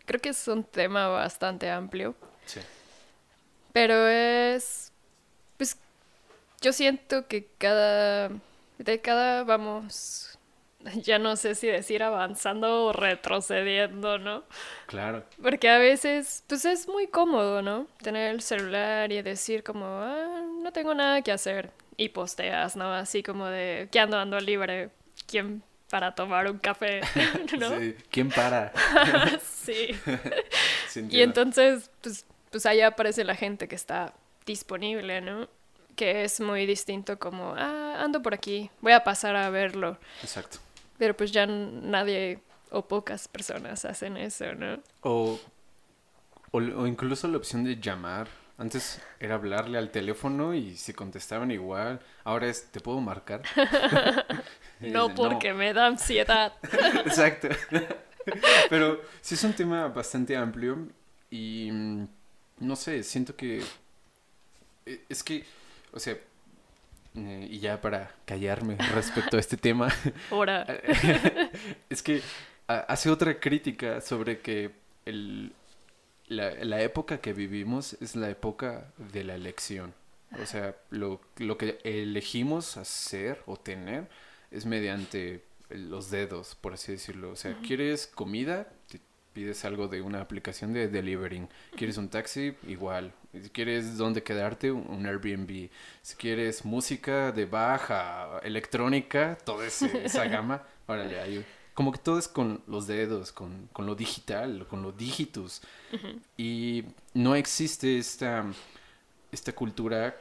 creo 0.05 0.19
que 0.21 0.29
es 0.29 0.47
un 0.47 0.63
tema 0.63 1.07
bastante 1.07 1.69
amplio, 1.69 2.15
Sí. 2.45 2.59
pero 3.71 4.07
es 4.07 4.91
pues 5.57 5.77
yo 6.61 6.73
siento 6.73 7.27
que 7.27 7.45
cada 7.57 8.29
década 8.79 9.43
vamos 9.45 10.32
ya 11.03 11.19
no 11.19 11.35
sé 11.35 11.55
si 11.55 11.67
decir 11.67 12.03
avanzando 12.03 12.85
o 12.85 12.93
retrocediendo, 12.93 14.17
¿no? 14.17 14.43
Claro. 14.87 15.23
Porque 15.41 15.69
a 15.69 15.77
veces, 15.77 16.43
pues 16.47 16.65
es 16.65 16.87
muy 16.87 17.07
cómodo, 17.07 17.61
¿no? 17.61 17.87
Tener 18.01 18.31
el 18.31 18.41
celular 18.41 19.11
y 19.11 19.21
decir 19.21 19.63
como, 19.63 19.85
ah, 19.85 20.41
no 20.61 20.71
tengo 20.71 20.93
nada 20.93 21.21
que 21.21 21.31
hacer. 21.31 21.71
Y 21.95 22.09
posteas, 22.09 22.75
¿no? 22.75 22.91
Así 22.91 23.21
como 23.21 23.45
de, 23.45 23.87
¿qué 23.91 23.99
ando 23.99 24.17
ando 24.17 24.39
libre? 24.39 24.89
¿Quién 25.27 25.61
para 25.89 26.15
tomar 26.15 26.49
un 26.49 26.57
café? 26.57 27.01
¿No? 27.59 27.79
Sí. 27.79 27.95
¿Quién 28.09 28.29
para? 28.29 28.73
sí. 29.43 29.89
Sí, 30.89 31.05
Y 31.09 31.21
entonces, 31.21 31.91
pues, 32.01 32.25
pues 32.49 32.65
ahí 32.65 32.81
aparece 32.81 33.23
la 33.23 33.35
gente 33.35 33.67
que 33.67 33.75
está 33.75 34.13
disponible, 34.45 35.21
¿no? 35.21 35.47
Que 35.95 36.23
es 36.23 36.39
muy 36.39 36.65
distinto 36.65 37.19
como, 37.19 37.53
ah, 37.55 37.97
ando 37.99 38.23
por 38.23 38.33
aquí, 38.33 38.71
voy 38.81 38.93
a 38.93 39.03
pasar 39.03 39.35
a 39.35 39.51
verlo. 39.51 39.99
Exacto. 40.23 40.57
Pero 40.97 41.15
pues 41.15 41.31
ya 41.31 41.45
nadie 41.45 42.39
o 42.71 42.87
pocas 42.87 43.27
personas 43.27 43.85
hacen 43.85 44.17
eso, 44.17 44.53
¿no? 44.55 44.79
O, 45.01 45.39
o, 46.51 46.57
o 46.57 46.87
incluso 46.87 47.27
la 47.27 47.37
opción 47.37 47.63
de 47.63 47.79
llamar. 47.79 48.27
Antes 48.57 49.01
era 49.19 49.35
hablarle 49.35 49.77
al 49.79 49.89
teléfono 49.89 50.53
y 50.53 50.77
si 50.77 50.93
contestaban 50.93 51.49
igual. 51.51 51.99
Ahora 52.23 52.47
es, 52.47 52.71
¿te 52.71 52.79
puedo 52.79 53.01
marcar? 53.01 53.41
No 54.79 55.13
porque 55.15 55.53
me 55.53 55.73
da 55.73 55.87
ansiedad. 55.87 56.53
Exacto. 57.05 57.47
Pero 58.69 59.01
sí 59.21 59.35
es 59.35 59.43
un 59.43 59.53
tema 59.53 59.87
bastante 59.87 60.35
amplio 60.35 60.87
y 61.29 61.69
mm, 61.71 62.07
no 62.59 62.75
sé, 62.75 63.03
siento 63.03 63.35
que 63.35 63.61
eh, 64.85 65.03
es 65.09 65.23
que, 65.23 65.45
o 65.91 65.99
sea, 65.99 66.17
eh, 67.15 67.47
y 67.49 67.59
ya 67.59 67.81
para 67.81 68.15
callarme 68.25 68.77
respecto 68.93 69.37
a 69.37 69.39
este 69.39 69.57
tema, 69.57 69.93
Ahora, 70.31 70.65
es 71.89 72.01
que 72.01 72.21
hace 72.67 73.09
otra 73.09 73.39
crítica 73.39 74.01
sobre 74.01 74.39
que 74.39 74.71
el, 75.05 75.53
la, 76.27 76.81
época 76.81 77.19
que 77.19 77.33
vivimos 77.33 77.93
es 78.01 78.15
la 78.15 78.29
época 78.29 78.91
de 78.97 79.23
la 79.23 79.35
elección. 79.35 79.93
O 80.41 80.45
sea, 80.45 80.75
lo, 80.89 81.21
lo 81.37 81.57
que 81.57 81.79
elegimos 81.83 82.77
hacer 82.77 83.43
o 83.45 83.57
tener 83.57 84.09
es 84.49 84.65
mediante 84.65 85.43
los 85.69 86.09
dedos, 86.09 86.55
por 86.55 86.73
así 86.73 86.93
decirlo. 86.93 87.31
O 87.31 87.35
sea, 87.35 87.55
¿quieres 87.65 88.07
comida? 88.07 88.67
Pides 89.33 89.65
algo 89.65 89.87
de 89.87 90.01
una 90.01 90.21
aplicación 90.21 90.73
de 90.73 90.87
delivering. 90.87 91.49
¿Quieres 91.75 91.97
un 91.97 92.09
taxi? 92.09 92.55
Igual. 92.67 93.13
Si 93.33 93.49
quieres 93.49 93.97
dónde 93.97 94.23
quedarte, 94.23 94.71
un 94.71 95.05
Airbnb. 95.05 95.69
Si 96.01 96.15
quieres 96.15 96.65
música 96.65 97.31
de 97.31 97.45
baja, 97.45 98.39
electrónica, 98.43 99.37
toda 99.43 99.65
esa 99.65 100.25
gama, 100.25 100.63
órale, 100.87 101.19
hay 101.19 101.45
como 101.73 101.91
que 101.91 101.97
todo 101.97 102.19
es 102.19 102.27
con 102.27 102.61
los 102.67 102.87
dedos, 102.87 103.31
con, 103.31 103.67
con 103.73 103.85
lo 103.85 103.95
digital, 103.95 104.67
con 104.67 104.83
los 104.83 104.95
dígitos. 104.95 105.61
Y 106.37 106.83
no 107.13 107.35
existe 107.35 107.97
esta, 107.97 108.45
esta 109.31 109.53
cultura 109.53 110.15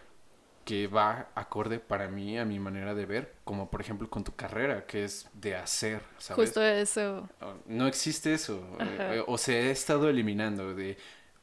que 0.65 0.87
va 0.87 1.29
acorde 1.35 1.79
para 1.79 2.09
mí 2.09 2.39
a 2.39 2.45
mi 2.45 2.59
manera 2.59 2.95
de 2.95 3.07
ver, 3.07 3.35
como 3.45 3.71
por 3.71 3.81
ejemplo 3.81 4.09
con 4.09 4.25
tu 4.25 4.35
carrera, 4.35 4.87
que 4.87 5.05
es 5.05 5.29
de 5.35 5.57
hacer, 5.57 6.03
¿sabes? 6.19 6.47
Justo 6.47 6.63
eso. 6.63 7.29
No 7.67 7.87
existe 7.87 8.35
eso, 8.35 8.67
eh, 8.81 9.23
o 9.27 9.39
se 9.39 9.57
ha 9.57 9.71
estado 9.71 10.09
eliminando 10.09 10.75
de 10.75 10.97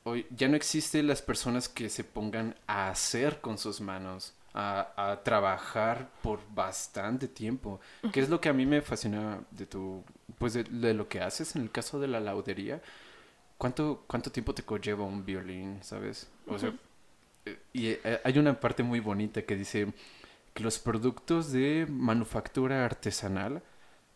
hoy 0.04 0.26
ya 0.36 0.48
no 0.48 0.56
existen 0.56 1.08
las 1.08 1.22
personas 1.22 1.70
que 1.70 1.90
se 1.90 2.04
pongan 2.04 2.56
a 2.68 2.90
hacer 2.90 3.42
con 3.42 3.58
sus 3.58 3.82
manos, 3.82 4.34
a, 4.54 4.94
a 4.96 5.24
trabajar 5.24 6.10
por 6.22 6.40
bastante 6.54 7.28
tiempo, 7.28 7.80
que 8.12 8.20
es 8.20 8.30
lo 8.30 8.42
que 8.42 8.50
a 8.50 8.54
mí 8.54 8.66
me 8.66 8.82
fascina 8.82 9.42
de 9.52 9.66
tu, 9.66 10.04
pues 10.38 10.54
de, 10.54 10.94
lo 10.94 11.08
que 11.08 11.22
haces 11.22 11.56
en 11.56 11.64
el 11.64 11.72
caso 11.72 12.00
de 12.00 12.08
la 12.08 12.20
laudería. 12.20 12.82
¿Cuánto, 13.58 14.06
cuánto 14.08 14.32
tiempo 14.32 14.54
te 14.54 14.64
conlleva 14.64 15.04
un 15.04 15.26
violín, 15.26 15.80
sabes? 15.84 16.30
O 16.48 16.58
sea, 16.58 16.70
eh, 16.70 16.78
y 17.74 17.88
eh, 17.88 18.22
hay 18.24 18.38
una 18.38 18.60
parte 18.60 18.84
muy 18.84 19.00
bonita 19.00 19.42
que 19.44 19.56
dice 19.56 19.94
que 20.54 20.64
los 20.64 20.80
productos 20.80 21.52
de 21.52 21.86
manufactura 21.90 22.86
artesanal 22.86 23.62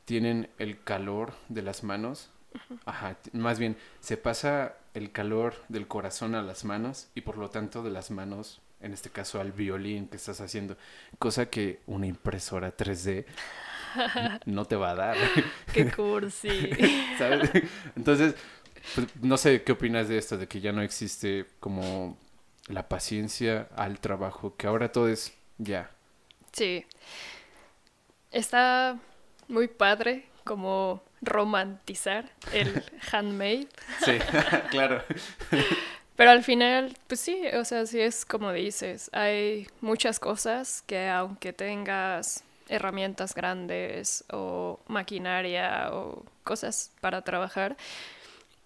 tienen 0.05 0.49
el 0.59 0.81
calor 0.83 1.33
de 1.49 1.61
las 1.61 1.83
manos. 1.83 2.29
Ajá, 2.85 3.17
más 3.31 3.57
bien 3.57 3.77
se 3.99 4.15
pasa 4.15 4.75
el 4.93 5.11
calor 5.11 5.55
del 5.69 5.87
corazón 5.87 6.35
a 6.35 6.41
las 6.43 6.65
manos 6.65 7.07
y 7.15 7.21
por 7.21 7.37
lo 7.37 7.49
tanto 7.49 7.81
de 7.81 7.89
las 7.89 8.11
manos 8.11 8.61
en 8.83 8.93
este 8.93 9.09
caso 9.09 9.39
al 9.39 9.53
violín 9.53 10.07
que 10.07 10.17
estás 10.17 10.41
haciendo, 10.41 10.77
cosa 11.17 11.47
que 11.47 11.79
una 11.87 12.05
impresora 12.05 12.75
3D 12.75 13.25
no 14.45 14.65
te 14.65 14.75
va 14.75 14.91
a 14.91 14.95
dar. 14.95 15.17
Qué 15.73 15.89
cursi. 15.89 16.69
¿Sabes? 17.17 17.49
Entonces, 17.95 18.35
pues, 18.93 19.07
no 19.21 19.37
sé 19.37 19.63
qué 19.63 19.71
opinas 19.71 20.09
de 20.09 20.17
esto, 20.17 20.37
de 20.37 20.47
que 20.47 20.59
ya 20.59 20.71
no 20.73 20.81
existe 20.81 21.45
como 21.59 22.17
la 22.67 22.87
paciencia 22.87 23.67
al 23.75 23.99
trabajo, 23.99 24.55
que 24.55 24.67
ahora 24.67 24.91
todo 24.91 25.07
es 25.09 25.33
ya. 25.57 25.91
Sí. 26.51 26.85
Está 28.31 28.99
muy 29.47 29.67
padre 29.67 30.25
como 30.43 31.03
romantizar 31.21 32.29
el 32.51 32.83
handmade. 33.11 33.67
Sí, 34.03 34.17
claro. 34.71 35.03
Pero 36.15 36.31
al 36.31 36.43
final, 36.43 36.95
pues 37.07 37.19
sí, 37.19 37.47
o 37.53 37.65
sea, 37.65 37.85
sí 37.85 37.99
es 37.99 38.25
como 38.25 38.51
dices, 38.51 39.09
hay 39.13 39.67
muchas 39.81 40.19
cosas 40.19 40.83
que 40.85 41.09
aunque 41.09 41.53
tengas 41.53 42.43
herramientas 42.69 43.33
grandes 43.33 44.23
o 44.31 44.79
maquinaria 44.87 45.89
o 45.91 46.23
cosas 46.43 46.91
para 47.01 47.21
trabajar, 47.21 47.75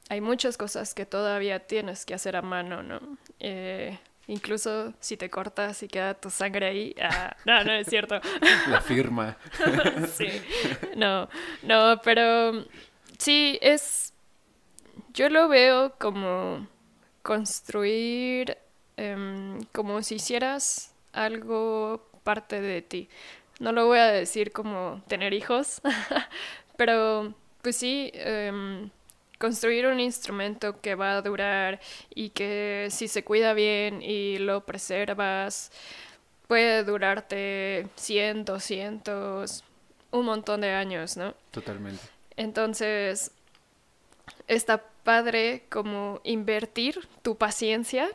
hay 0.10 0.22
muchas 0.22 0.58
cosas 0.58 0.94
que 0.94 1.06
todavía 1.06 1.60
tienes 1.60 2.06
que 2.06 2.14
hacer 2.14 2.36
a 2.36 2.42
mano, 2.42 2.84
¿no? 2.84 3.00
Eh, 3.40 3.98
incluso 4.28 4.94
si 5.00 5.18
te 5.18 5.30
cortas 5.30 5.84
y 5.84 5.88
queda 5.88 6.14
tu 6.14 6.30
sangre 6.30 6.68
ahí, 6.68 6.96
ah, 7.02 7.36
no, 7.46 7.64
no 7.64 7.74
es 7.74 7.88
cierto. 7.88 8.20
La 8.68 8.82
firma. 8.82 9.38
sí, 10.14 10.30
no, 10.96 11.30
no, 11.64 12.02
pero 12.04 12.66
sí, 13.18 13.58
es, 13.62 14.14
yo 15.14 15.30
lo 15.30 15.48
veo 15.48 15.96
como 15.98 16.68
construir 17.22 18.58
em, 18.96 19.62
como 19.74 20.02
si 20.02 20.16
hicieras 20.16 20.94
algo 21.14 22.10
parte 22.24 22.62
de 22.62 22.82
ti. 22.82 23.10
No 23.60 23.72
lo 23.72 23.88
voy 23.88 24.00
a 24.00 24.08
decir 24.08 24.52
como 24.52 25.02
tener 25.08 25.34
hijos, 25.34 25.82
pero 26.78 27.34
pues 27.62 27.76
sí, 27.76 28.12
em, 28.14 28.90
construir 29.38 29.88
un 29.88 30.00
instrumento 30.00 30.82
que 30.82 30.96
va 30.96 31.18
a 31.18 31.22
durar 31.22 31.80
y 32.14 32.30
que 32.30 32.88
si 32.90 33.08
se 33.08 33.24
cuida 33.24 33.54
bien 33.54 34.02
y 34.02 34.38
lo 34.38 34.66
preservas, 34.66 35.72
puede 36.48 36.84
durarte 36.84 37.88
100, 37.96 38.46
200, 38.46 39.64
un 40.12 40.26
montón 40.26 40.62
de 40.62 40.72
años, 40.72 41.18
¿no? 41.18 41.34
Totalmente. 41.52 42.02
Entonces, 42.36 43.32
está 44.48 44.84
padre 45.04 45.64
como 45.70 46.22
invertir 46.24 47.08
tu 47.22 47.38
paciencia 47.38 48.10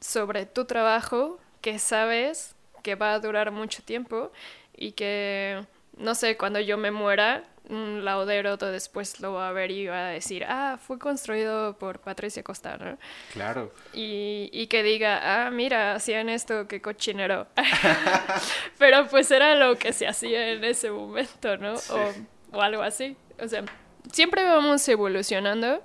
sobre 0.00 0.46
tu 0.46 0.64
trabajo 0.64 1.38
que 1.60 1.78
sabes 1.78 2.54
que 2.82 2.94
va 2.94 3.14
a 3.14 3.18
durar 3.20 3.50
mucho 3.50 3.82
tiempo 3.82 4.30
y 4.76 4.92
que, 4.92 5.64
no 5.96 6.14
sé, 6.14 6.36
cuando 6.36 6.60
yo 6.60 6.78
me 6.78 6.90
muera, 6.90 7.44
un 7.68 8.04
laudero 8.04 8.56
después 8.56 9.20
lo 9.20 9.34
va 9.34 9.48
a 9.48 9.52
ver 9.52 9.70
y 9.70 9.86
va 9.86 10.08
a 10.08 10.10
decir, 10.10 10.44
ah, 10.48 10.78
fue 10.80 10.98
construido 10.98 11.78
por 11.78 12.00
Patricia 12.00 12.42
Costa, 12.42 12.76
¿no? 12.76 12.98
Claro. 13.32 13.72
Y, 13.92 14.50
y 14.52 14.66
que 14.66 14.82
diga, 14.82 15.46
ah, 15.46 15.50
mira, 15.50 15.94
hacían 15.94 16.28
esto, 16.28 16.66
qué 16.66 16.80
cochinero. 16.80 17.46
Pero 18.78 19.06
pues 19.08 19.30
era 19.30 19.54
lo 19.54 19.76
que 19.76 19.92
se 19.92 20.06
hacía 20.06 20.52
en 20.52 20.64
ese 20.64 20.90
momento, 20.90 21.56
¿no? 21.56 21.74
O, 21.74 22.56
o 22.56 22.62
algo 22.62 22.82
así. 22.82 23.16
O 23.40 23.48
sea, 23.48 23.64
siempre 24.12 24.44
vamos 24.44 24.88
evolucionando 24.88 25.82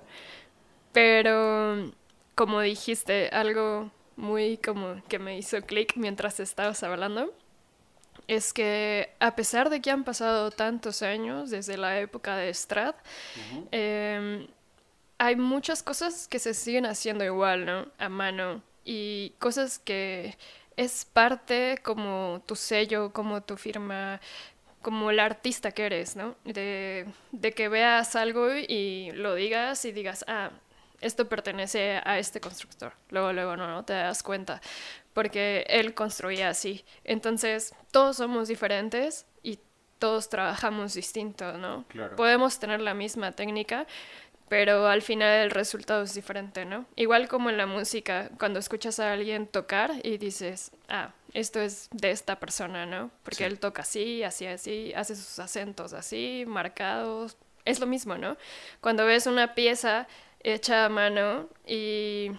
pero, 0.94 1.90
como 2.36 2.60
dijiste, 2.60 3.28
algo 3.32 3.90
muy 4.14 4.58
como 4.58 5.02
que 5.08 5.18
me 5.18 5.36
hizo 5.36 5.60
clic 5.60 5.94
mientras 5.96 6.38
estabas 6.38 6.84
hablando, 6.84 7.34
es 8.28 8.52
que 8.52 9.10
a 9.20 9.36
pesar 9.36 9.70
de 9.70 9.80
que 9.80 9.90
han 9.90 10.04
pasado 10.04 10.50
tantos 10.50 11.02
años 11.02 11.50
desde 11.50 11.76
la 11.76 11.98
época 12.00 12.36
de 12.36 12.52
Strad, 12.52 12.94
em, 13.70 14.46
hay 15.18 15.36
muchas 15.36 15.82
cosas 15.82 16.28
que 16.28 16.38
se 16.38 16.54
siguen 16.54 16.86
haciendo 16.86 17.24
igual, 17.24 17.66
¿no? 17.66 17.86
A 17.98 18.08
mano. 18.08 18.62
Y 18.84 19.32
cosas 19.38 19.78
que 19.78 20.36
es 20.76 21.04
parte 21.04 21.78
como 21.82 22.42
tu 22.46 22.56
sello, 22.56 23.12
como 23.12 23.42
tu 23.42 23.56
firma, 23.56 24.20
como 24.82 25.10
el 25.10 25.20
artista 25.20 25.72
que 25.72 25.86
eres, 25.86 26.16
¿no? 26.16 26.36
De, 26.44 27.06
de 27.32 27.52
que 27.52 27.68
veas 27.68 28.16
algo 28.16 28.54
y 28.54 29.12
lo 29.12 29.34
digas 29.34 29.84
y 29.84 29.92
digas, 29.92 30.24
ah, 30.28 30.50
esto 31.04 31.28
pertenece 31.28 32.00
a 32.04 32.18
este 32.18 32.40
constructor. 32.40 32.92
Luego, 33.10 33.32
luego, 33.32 33.56
no, 33.56 33.68
no 33.68 33.84
te 33.84 33.92
das 33.92 34.22
cuenta, 34.22 34.60
porque 35.12 35.64
él 35.68 35.94
construía 35.94 36.48
así. 36.48 36.84
Entonces, 37.04 37.74
todos 37.92 38.16
somos 38.16 38.48
diferentes 38.48 39.26
y 39.42 39.58
todos 39.98 40.28
trabajamos 40.28 40.94
distinto, 40.94 41.52
¿no? 41.58 41.84
Podemos 42.16 42.58
tener 42.58 42.80
la 42.80 42.94
misma 42.94 43.32
técnica, 43.32 43.86
pero 44.48 44.86
al 44.86 45.02
final 45.02 45.44
el 45.44 45.50
resultado 45.50 46.02
es 46.02 46.14
diferente, 46.14 46.64
¿no? 46.64 46.86
Igual 46.96 47.28
como 47.28 47.50
en 47.50 47.56
la 47.56 47.66
música, 47.66 48.30
cuando 48.38 48.58
escuchas 48.58 48.98
a 48.98 49.12
alguien 49.12 49.46
tocar 49.46 49.92
y 50.02 50.18
dices, 50.18 50.72
ah, 50.88 51.12
esto 51.32 51.60
es 51.60 51.88
de 51.90 52.10
esta 52.10 52.38
persona, 52.38 52.86
¿no? 52.86 53.10
Porque 53.22 53.44
él 53.44 53.58
toca 53.58 53.82
así, 53.82 54.22
así, 54.22 54.46
así, 54.46 54.92
hace 54.94 55.16
sus 55.16 55.38
acentos 55.38 55.92
así, 55.92 56.44
marcados. 56.46 57.36
Es 57.64 57.80
lo 57.80 57.86
mismo, 57.86 58.18
¿no? 58.18 58.36
Cuando 58.80 59.06
ves 59.06 59.26
una 59.26 59.54
pieza 59.54 60.06
hecha 60.44 60.84
a 60.84 60.88
mano 60.88 61.48
y 61.66 62.30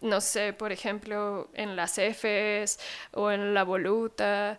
no 0.00 0.20
sé, 0.20 0.52
por 0.52 0.70
ejemplo, 0.72 1.48
en 1.54 1.76
las 1.76 1.98
Fs 1.98 2.78
o 3.12 3.30
en 3.30 3.54
la 3.54 3.62
voluta, 3.64 4.58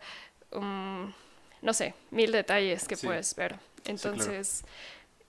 um, 0.52 1.14
no 1.62 1.74
sé, 1.74 1.94
mil 2.10 2.32
detalles 2.32 2.88
que 2.88 2.98
puedes 2.98 3.36
ver. 3.36 3.56
Entonces, 3.86 4.64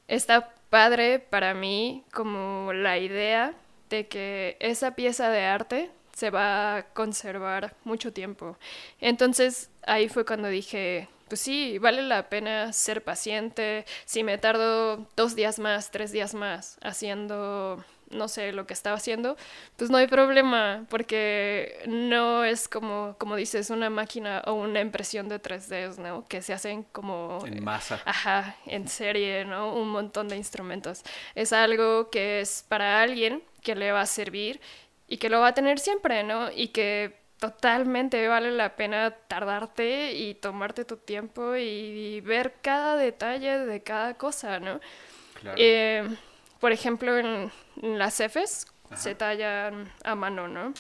está 0.08 0.54
padre 0.70 1.18
para 1.18 1.52
mí 1.52 2.04
como 2.12 2.72
la 2.72 2.98
idea 2.98 3.54
de 3.90 4.08
que 4.08 4.56
esa 4.60 4.94
pieza 4.94 5.28
de 5.28 5.44
arte 5.44 5.90
se 6.14 6.30
va 6.30 6.76
a 6.76 6.82
conservar 6.82 7.74
mucho 7.84 8.12
tiempo. 8.12 8.56
Entonces, 9.00 9.70
ahí 9.82 10.08
fue 10.08 10.24
cuando 10.24 10.48
dije, 10.48 11.08
pues 11.28 11.40
sí, 11.40 11.78
vale 11.78 12.02
la 12.02 12.28
pena 12.28 12.72
ser 12.72 13.02
paciente. 13.04 13.84
Si 14.04 14.22
me 14.22 14.38
tardo 14.38 15.06
dos 15.16 15.34
días 15.34 15.58
más, 15.58 15.90
tres 15.90 16.12
días 16.12 16.34
más 16.34 16.78
haciendo 16.82 17.84
no 18.10 18.28
sé 18.28 18.52
lo 18.52 18.66
que 18.66 18.74
estaba 18.74 18.96
haciendo, 18.96 19.36
pues 19.76 19.90
no 19.90 19.98
hay 19.98 20.06
problema, 20.06 20.86
porque 20.88 21.82
no 21.86 22.44
es 22.44 22.68
como, 22.68 23.16
como 23.18 23.36
dices, 23.36 23.70
una 23.70 23.90
máquina 23.90 24.42
o 24.46 24.54
una 24.54 24.80
impresión 24.80 25.28
de 25.28 25.40
3D, 25.40 25.98
¿no? 25.98 26.26
Que 26.28 26.42
se 26.42 26.52
hacen 26.52 26.84
como... 26.84 27.38
En 27.44 27.62
masa. 27.64 28.00
Ajá, 28.04 28.56
en 28.66 28.88
serie, 28.88 29.44
¿no? 29.44 29.74
Un 29.74 29.88
montón 29.88 30.28
de 30.28 30.36
instrumentos. 30.36 31.02
Es 31.34 31.52
algo 31.52 32.10
que 32.10 32.40
es 32.40 32.64
para 32.68 33.02
alguien 33.02 33.42
que 33.62 33.74
le 33.74 33.92
va 33.92 34.02
a 34.02 34.06
servir 34.06 34.60
y 35.08 35.18
que 35.18 35.28
lo 35.28 35.40
va 35.40 35.48
a 35.48 35.54
tener 35.54 35.78
siempre, 35.78 36.22
¿no? 36.22 36.50
Y 36.52 36.68
que 36.68 37.25
totalmente 37.38 38.26
vale 38.28 38.50
la 38.50 38.76
pena 38.76 39.10
tardarte 39.10 40.12
y 40.12 40.34
tomarte 40.34 40.84
tu 40.84 40.96
tiempo 40.96 41.56
y, 41.56 42.20
ver 42.22 42.54
cada 42.62 42.96
detalle 42.96 43.58
de 43.58 43.82
cada 43.82 44.14
cosa, 44.14 44.58
¿no? 44.58 44.80
Claro. 45.40 45.56
Eh, 45.60 46.08
por 46.60 46.72
ejemplo, 46.72 47.18
en, 47.18 47.52
las 47.82 48.14
cefes 48.14 48.66
se 48.94 49.14
tallan 49.14 49.92
a 50.04 50.14
mano, 50.14 50.48
¿no? 50.48 50.72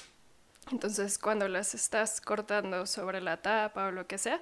Entonces, 0.72 1.18
cuando 1.18 1.46
las 1.48 1.74
estás 1.74 2.20
cortando 2.20 2.86
sobre 2.86 3.20
la 3.20 3.36
tapa 3.36 3.86
o 3.86 3.90
lo 3.92 4.06
que 4.06 4.18
sea, 4.18 4.40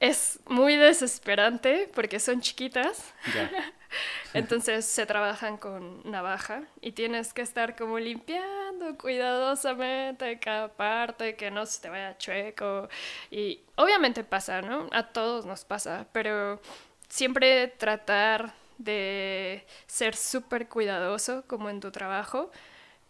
es 0.00 0.40
muy 0.46 0.76
desesperante 0.76 1.90
porque 1.94 2.18
son 2.18 2.40
chiquitas. 2.40 3.12
Entonces 4.34 4.84
se 4.84 5.06
trabajan 5.06 5.56
con 5.56 6.02
navaja 6.10 6.62
y 6.80 6.92
tienes 6.92 7.32
que 7.32 7.42
estar 7.42 7.76
como 7.76 7.98
limpiando 7.98 8.96
cuidadosamente 8.98 10.38
cada 10.38 10.68
parte, 10.68 11.36
que 11.36 11.50
no 11.50 11.66
se 11.66 11.80
te 11.80 11.88
vaya 11.88 12.16
chueco. 12.18 12.88
Y 13.30 13.60
obviamente 13.76 14.24
pasa, 14.24 14.62
¿no? 14.62 14.88
A 14.92 15.08
todos 15.08 15.46
nos 15.46 15.64
pasa, 15.64 16.06
pero 16.12 16.60
siempre 17.08 17.68
tratar 17.68 18.54
de 18.78 19.66
ser 19.86 20.16
súper 20.16 20.68
cuidadoso 20.68 21.44
como 21.46 21.68
en 21.68 21.80
tu 21.80 21.90
trabajo 21.90 22.50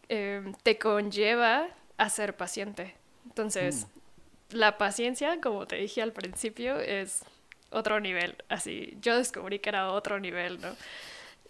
em, 0.09 0.53
te 0.63 0.79
conlleva 0.79 1.69
a 1.97 2.09
ser 2.09 2.37
paciente. 2.37 2.97
Entonces, 3.27 3.87
mm. 3.87 4.57
la 4.57 4.79
paciencia, 4.79 5.41
como 5.41 5.67
te 5.67 5.77
dije 5.77 6.03
al 6.03 6.13
principio, 6.13 6.81
es 6.81 7.23
otro 7.71 8.01
nivel. 8.01 8.37
Así, 8.49 8.97
yo 9.01 9.17
descubrí 9.17 9.59
que 9.59 9.71
era 9.71 9.91
otro 9.93 10.21
nivel, 10.21 10.61
¿no? 10.61 10.77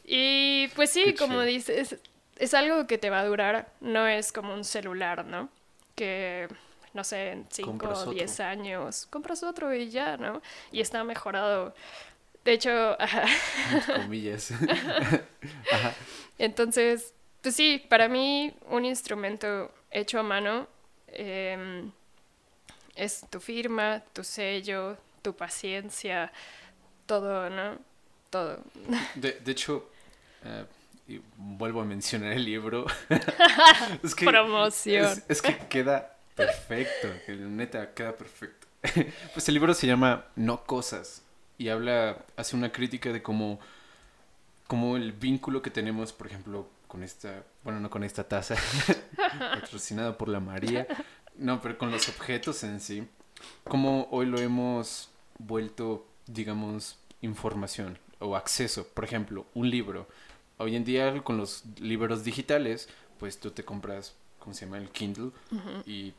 Y 0.05 0.69
pues 0.75 0.91
sí, 0.91 1.15
como 1.15 1.43
dices, 1.43 1.97
es 2.37 2.55
algo 2.55 2.87
que 2.87 2.99
te 2.99 3.11
va 3.11 3.21
a 3.21 3.27
durar, 3.27 3.73
no 3.81 4.07
es 4.07 4.33
como 4.33 4.55
un 4.55 4.65
celular, 4.65 5.25
¿no? 5.25 5.51
Que, 5.95 6.49
no 6.95 7.05
sé, 7.05 7.33
en 7.33 7.47
5 7.51 7.89
o 7.89 8.11
10 8.11 8.41
años 8.41 9.07
compras 9.11 9.43
otro 9.43 9.75
y 9.75 9.91
ya, 9.91 10.17
¿no? 10.17 10.41
Y 10.73 10.81
está 10.81 11.05
mejorado. 11.05 11.75
De 12.45 12.53
hecho, 12.53 12.71
ajá. 12.99 13.27
comillas. 14.03 14.53
Entonces, 16.39 17.13
pues 17.43 17.55
sí, 17.55 17.85
para 17.89 18.09
mí 18.09 18.55
un 18.69 18.85
instrumento 18.85 19.73
hecho 19.91 20.19
a 20.19 20.23
mano 20.23 20.67
em, 21.09 21.91
es 22.95 23.25
tu 23.31 23.41
firma, 23.41 24.03
tu 24.13 24.25
sello, 24.25 24.97
tu 25.23 25.35
paciencia, 25.35 26.33
todo, 27.07 27.51
¿no? 27.51 27.79
Todo. 28.31 28.63
De, 29.15 29.33
de 29.33 29.53
hecho, 29.53 29.91
eh, 30.45 30.65
y 31.11 31.21
vuelvo 31.37 31.81
a 31.81 31.85
mencionar 31.85 32.33
el 32.33 32.45
libro. 32.45 32.87
es 34.03 34.15
que, 34.15 34.25
Promoción. 34.25 35.23
Es, 35.29 35.43
que 35.43 35.57
queda 35.69 36.17
perfecto, 36.37 37.09
neta, 37.29 37.93
queda 37.93 38.17
perfecto. 38.17 38.67
pues 39.35 39.49
el 39.49 39.55
libro 39.55 39.75
se 39.75 39.87
llama 39.87 40.27
No 40.37 40.65
Cosas 40.65 41.23
y 41.59 41.69
habla, 41.69 42.17
hace 42.37 42.57
una 42.57 42.73
crítica 42.73 43.13
de 43.13 43.23
cómo, 43.23 43.61
cómo 44.67 44.97
el 44.97 45.13
vínculo 45.13 45.61
que 45.61 45.71
tenemos, 45.71 46.13
por 46.13 46.29
ejemplo, 46.29 46.69
con 46.87 47.03
esta, 47.03 47.43
bueno, 47.65 47.81
no 47.81 47.91
con 47.91 48.03
esta 48.03 48.25
taza, 48.25 48.55
patrocinada 49.39 50.17
por 50.17 50.29
la 50.29 50.41
María, 50.41 50.87
no, 51.37 51.61
pero 51.61 51.77
con 51.77 51.91
los 51.91 52.09
objetos 52.09 52.65
en 52.65 52.81
sí, 52.81 53.07
cómo 53.65 54.09
hoy 54.11 54.27
lo 54.27 54.39
hemos 54.39 55.11
vuelto, 55.39 56.07
digamos, 56.27 56.99
información 57.23 57.99
o 58.19 58.37
acceso. 58.37 58.87
Por 58.89 59.05
ejemplo, 59.05 59.47
un 59.55 59.71
libro. 59.71 60.07
Hoy 60.59 60.77
en 60.77 60.85
día 60.85 61.23
con 61.23 61.37
los 61.37 61.65
libros 61.79 62.25
digitales, 62.25 62.89
pues 63.19 63.39
tú 63.41 63.51
te 63.51 63.65
compras, 63.65 64.15
¿cómo 64.39 64.55
se 64.55 64.67
llama? 64.67 64.79
El 64.79 64.91
Kindle 64.91 65.31
y 65.87 66.13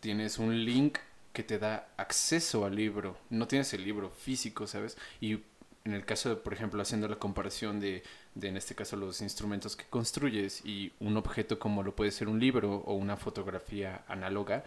tienes 0.00 0.38
un 0.38 0.64
link 0.64 0.98
que 1.32 1.42
te 1.42 1.58
da 1.58 1.88
acceso 1.96 2.64
al 2.64 2.76
libro. 2.76 3.16
No 3.30 3.46
tienes 3.46 3.72
el 3.74 3.84
libro 3.84 4.10
físico, 4.10 4.66
¿sabes? 4.66 4.96
Y 5.20 5.40
en 5.84 5.94
el 5.94 6.04
caso 6.04 6.28
de, 6.28 6.36
por 6.36 6.52
ejemplo, 6.52 6.82
haciendo 6.82 7.08
la 7.08 7.16
comparación 7.16 7.80
de, 7.80 8.02
de, 8.34 8.48
en 8.48 8.56
este 8.56 8.74
caso, 8.74 8.96
los 8.96 9.20
instrumentos 9.20 9.76
que 9.76 9.84
construyes 9.84 10.64
y 10.64 10.92
un 11.00 11.16
objeto 11.16 11.58
como 11.58 11.82
lo 11.82 11.94
puede 11.94 12.10
ser 12.10 12.28
un 12.28 12.38
libro 12.38 12.76
o 12.86 12.94
una 12.94 13.16
fotografía 13.16 14.04
análoga, 14.08 14.64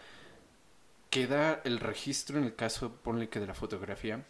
queda 1.13 1.61
el 1.63 1.79
registro, 1.79 2.39
en 2.39 2.45
el 2.45 2.55
caso, 2.55 2.91
ponle 3.03 3.29
que 3.29 3.39
de 3.39 3.45
la 3.45 3.53
fotografía, 3.53 4.25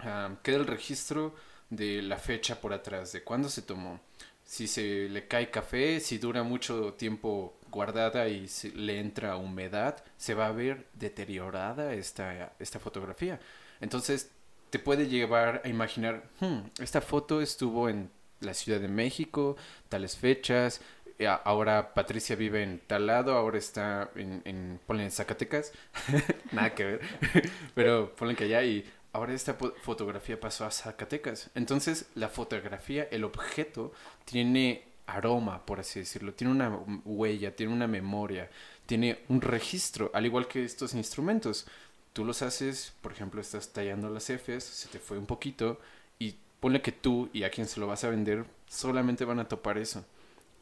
ah, 0.00 0.36
queda 0.42 0.58
el 0.58 0.66
registro 0.66 1.34
de 1.70 2.02
la 2.02 2.18
fecha 2.18 2.60
por 2.60 2.74
atrás, 2.74 3.12
de 3.12 3.24
cuándo 3.24 3.48
se 3.48 3.62
tomó, 3.62 3.98
si 4.44 4.68
se 4.68 5.08
le 5.08 5.26
cae 5.26 5.50
café, 5.50 6.00
si 6.00 6.18
dura 6.18 6.42
mucho 6.42 6.92
tiempo 6.92 7.56
guardada 7.70 8.28
y 8.28 8.46
le 8.74 9.00
entra 9.00 9.38
humedad, 9.38 10.04
se 10.18 10.34
va 10.34 10.48
a 10.48 10.52
ver 10.52 10.86
deteriorada 10.92 11.94
esta, 11.94 12.52
esta 12.58 12.78
fotografía. 12.78 13.40
Entonces 13.80 14.30
te 14.68 14.78
puede 14.78 15.08
llevar 15.08 15.62
a 15.64 15.68
imaginar, 15.68 16.28
hmm, 16.40 16.82
esta 16.82 17.00
foto 17.00 17.40
estuvo 17.40 17.88
en 17.88 18.10
la 18.40 18.52
Ciudad 18.52 18.80
de 18.80 18.88
México, 18.88 19.56
tales 19.88 20.16
fechas, 20.16 20.82
ahora 21.26 21.94
Patricia 21.94 22.36
vive 22.36 22.62
en 22.62 22.80
tal 22.86 23.06
lado, 23.06 23.34
ahora 23.36 23.58
está 23.58 24.10
en, 24.14 24.42
en 24.44 24.80
en 24.88 25.10
Zacatecas, 25.10 25.72
nada 26.52 26.74
que 26.74 26.84
ver, 26.84 27.00
pero 27.74 28.14
ponle 28.14 28.36
que 28.36 28.44
allá 28.44 28.62
y 28.62 28.84
ahora 29.12 29.34
esta 29.34 29.54
fotografía 29.82 30.38
pasó 30.38 30.64
a 30.64 30.70
Zacatecas. 30.70 31.50
Entonces 31.54 32.06
la 32.14 32.28
fotografía, 32.28 33.08
el 33.10 33.24
objeto, 33.24 33.92
tiene 34.24 34.84
aroma, 35.06 35.64
por 35.64 35.80
así 35.80 36.00
decirlo, 36.00 36.34
tiene 36.34 36.52
una 36.52 36.78
huella, 37.04 37.56
tiene 37.56 37.72
una 37.72 37.86
memoria, 37.86 38.50
tiene 38.86 39.20
un 39.28 39.40
registro, 39.40 40.10
al 40.14 40.26
igual 40.26 40.46
que 40.46 40.64
estos 40.64 40.94
instrumentos. 40.94 41.66
Tú 42.12 42.24
los 42.24 42.42
haces, 42.42 42.94
por 43.00 43.12
ejemplo, 43.12 43.40
estás 43.40 43.72
tallando 43.72 44.10
las 44.10 44.30
Fs, 44.30 44.64
se 44.64 44.88
te 44.88 44.98
fue 44.98 45.18
un 45.18 45.26
poquito 45.26 45.80
y 46.18 46.36
ponle 46.60 46.82
que 46.82 46.92
tú 46.92 47.28
y 47.32 47.44
a 47.44 47.50
quien 47.50 47.66
se 47.66 47.80
lo 47.80 47.86
vas 47.86 48.04
a 48.04 48.10
vender 48.10 48.44
solamente 48.66 49.24
van 49.24 49.40
a 49.40 49.48
topar 49.48 49.78
eso. 49.78 50.04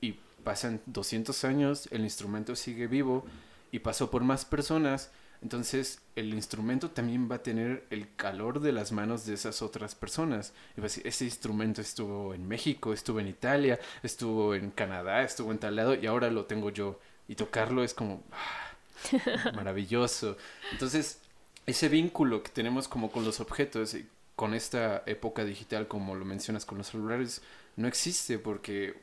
Y 0.01 0.17
pasan 0.47 0.81
200 0.87 1.45
años, 1.45 1.89
el 1.91 2.05
instrumento 2.05 2.55
sigue 2.55 2.87
vivo 2.87 3.27
y 3.73 3.81
pasó 3.81 4.11
por 4.11 4.23
más 4.23 4.45
personas 4.45 5.11
entonces 5.43 6.01
el 6.15 6.33
instrumento 6.35 6.91
también 6.91 7.31
va 7.31 7.37
a 7.37 7.43
tener 7.43 7.87
el 7.91 8.15
calor 8.17 8.61
de 8.61 8.73
las 8.73 8.93
manos 8.93 9.27
de 9.27 9.35
esas 9.35 9.63
otras 9.63 9.95
personas. 9.95 10.53
Y 10.77 10.81
va 10.81 10.87
a 10.87 10.89
decir, 10.89 11.07
ese 11.07 11.25
instrumento 11.25 11.81
estuvo 11.81 12.35
en 12.35 12.47
México, 12.49 12.93
estuvo 12.93 13.21
en 13.21 13.29
Italia, 13.29 13.79
estuvo 14.03 14.55
en 14.55 14.71
Canadá, 14.71 15.23
estuvo 15.23 15.53
en 15.53 15.59
tal 15.59 15.77
lado 15.77 15.95
y 15.95 16.07
ahora 16.07 16.31
lo 16.31 16.47
tengo 16.47 16.71
yo. 16.71 16.99
Y 17.29 17.35
tocarlo 17.35 17.85
es 17.85 17.95
como 17.95 18.23
ah, 18.33 19.53
maravilloso. 19.55 20.37
Entonces, 20.73 21.21
ese 21.67 21.89
vínculo 21.89 22.43
que 22.43 22.51
tenemos 22.51 22.89
como 22.89 23.11
con 23.11 23.25
los 23.25 23.41
objetos, 23.41 23.97
con 24.37 24.55
esta 24.55 25.03
época 25.07 25.45
digital, 25.45 25.89
como 25.89 26.15
lo 26.15 26.25
mencionas 26.25 26.65
con 26.65 26.79
los 26.79 26.89
celulares, 26.89 27.43
no 27.77 27.89
existe 27.89 28.39
porque 28.39 29.01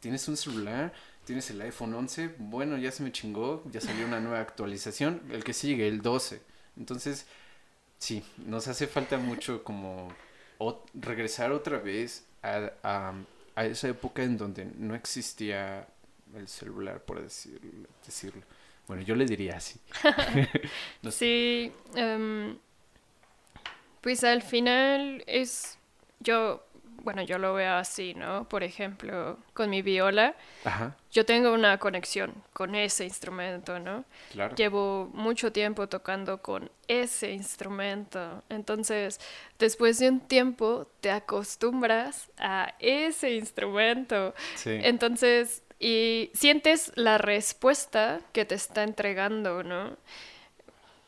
tienes 0.00 0.26
un 0.28 0.36
celular 0.36 0.92
tienes 1.30 1.48
el 1.50 1.60
iPhone 1.60 1.94
11, 1.94 2.34
bueno, 2.38 2.76
ya 2.76 2.90
se 2.90 3.04
me 3.04 3.12
chingó, 3.12 3.62
ya 3.70 3.80
salió 3.80 4.04
una 4.04 4.18
nueva 4.18 4.40
actualización, 4.40 5.22
el 5.30 5.44
que 5.44 5.52
sigue, 5.52 5.86
el 5.86 6.02
12. 6.02 6.40
Entonces, 6.76 7.24
sí, 7.98 8.24
nos 8.46 8.66
hace 8.68 8.88
falta 8.88 9.16
mucho 9.16 9.62
como 9.62 10.12
regresar 10.94 11.52
otra 11.52 11.78
vez 11.78 12.24
a, 12.42 12.72
a, 13.54 13.64
esa 13.64 13.88
época 13.88 14.24
en 14.24 14.38
donde 14.38 14.64
no 14.76 14.96
existía 14.96 15.86
el 16.34 16.48
celular, 16.48 17.00
por 17.02 17.22
decirlo. 17.22 17.88
decirlo. 18.04 18.42
Bueno, 18.88 19.04
yo 19.04 19.14
le 19.14 19.24
diría 19.24 19.56
así. 19.56 19.78
Sí, 21.10 21.72
em, 21.94 22.58
pues 24.00 24.24
al 24.24 24.42
final 24.42 25.22
es, 25.28 25.78
yo 26.18 26.66
bueno, 27.02 27.22
yo 27.22 27.38
lo 27.38 27.54
veo 27.54 27.74
así, 27.74 28.14
¿no? 28.14 28.48
Por 28.48 28.62
ejemplo, 28.62 29.38
con 29.52 29.70
mi 29.70 29.82
viola, 29.82 30.34
yo 31.10 31.24
tengo 31.24 31.52
una 31.52 31.78
conexión 31.78 32.32
con 32.52 32.74
ese 32.74 33.04
instrumento, 33.04 33.78
¿no? 33.78 34.04
Claro. 34.32 34.54
Llevo 34.54 35.10
mucho 35.12 35.52
tiempo 35.52 35.88
tocando 35.88 36.42
con 36.42 36.70
ese 36.88 37.32
instrumento. 37.32 38.42
Entonces, 38.48 39.20
después 39.58 39.98
de 39.98 40.10
un 40.10 40.20
tiempo, 40.20 40.86
te 41.00 41.10
acostumbras 41.10 42.30
a 42.38 42.74
ese 42.78 43.34
instrumento. 43.34 44.34
Sí. 44.56 44.78
Entonces, 44.82 45.62
y 45.78 46.30
sientes 46.34 46.92
la 46.94 47.16
respuesta 47.16 48.20
que 48.32 48.44
te 48.44 48.54
está 48.54 48.82
entregando, 48.82 49.62
¿no? 49.62 49.96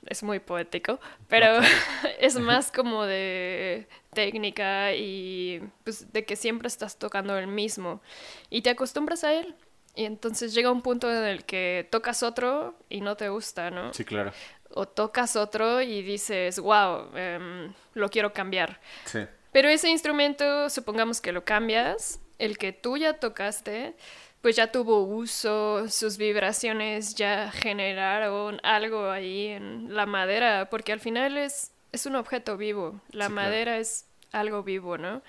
Es 0.06 0.22
muy 0.22 0.40
poético, 0.40 1.00
pero 1.28 1.46
es 2.18 2.38
más 2.38 2.72
como 2.72 3.04
de 3.04 3.88
técnica 4.12 4.94
y 4.94 5.62
pues 5.84 6.12
de 6.12 6.24
que 6.24 6.36
siempre 6.36 6.68
estás 6.68 6.98
tocando 6.98 7.38
el 7.38 7.46
mismo 7.46 8.02
y 8.50 8.62
te 8.62 8.70
acostumbras 8.70 9.24
a 9.24 9.34
él. 9.34 9.54
Y 9.94 10.06
entonces 10.06 10.54
llega 10.54 10.70
un 10.70 10.80
punto 10.80 11.10
en 11.10 11.24
el 11.24 11.44
que 11.44 11.86
tocas 11.90 12.22
otro 12.22 12.74
y 12.88 13.02
no 13.02 13.16
te 13.16 13.28
gusta, 13.28 13.70
¿no? 13.70 13.92
Sí, 13.92 14.04
claro. 14.04 14.32
O 14.70 14.88
tocas 14.88 15.36
otro 15.36 15.82
y 15.82 16.02
dices, 16.02 16.58
wow, 16.58 17.14
em, 17.14 17.74
lo 17.92 18.08
quiero 18.08 18.32
cambiar. 18.32 18.80
Sí. 19.04 19.20
Pero 19.52 19.68
ese 19.68 19.90
instrumento, 19.90 20.70
supongamos 20.70 21.20
que 21.20 21.30
lo 21.32 21.44
cambias, 21.44 22.20
el 22.38 22.56
que 22.56 22.72
tú 22.72 22.96
ya 22.96 23.20
tocaste, 23.20 23.94
pues 24.42 24.56
ya 24.56 24.72
tuvo 24.72 25.04
uso, 25.04 25.88
sus 25.88 26.18
vibraciones 26.18 27.14
ya 27.14 27.50
generaron 27.52 28.60
algo 28.64 29.08
ahí 29.08 29.46
en 29.46 29.94
la 29.94 30.04
madera, 30.04 30.68
porque 30.68 30.92
al 30.92 31.00
final 31.00 31.38
es, 31.38 31.70
es 31.92 32.06
un 32.06 32.16
objeto 32.16 32.56
vivo, 32.56 33.00
la 33.12 33.28
madera 33.28 33.78
es 33.78 34.06
algo 34.32 34.64
vivo, 34.64 34.98
¿no? 34.98 35.22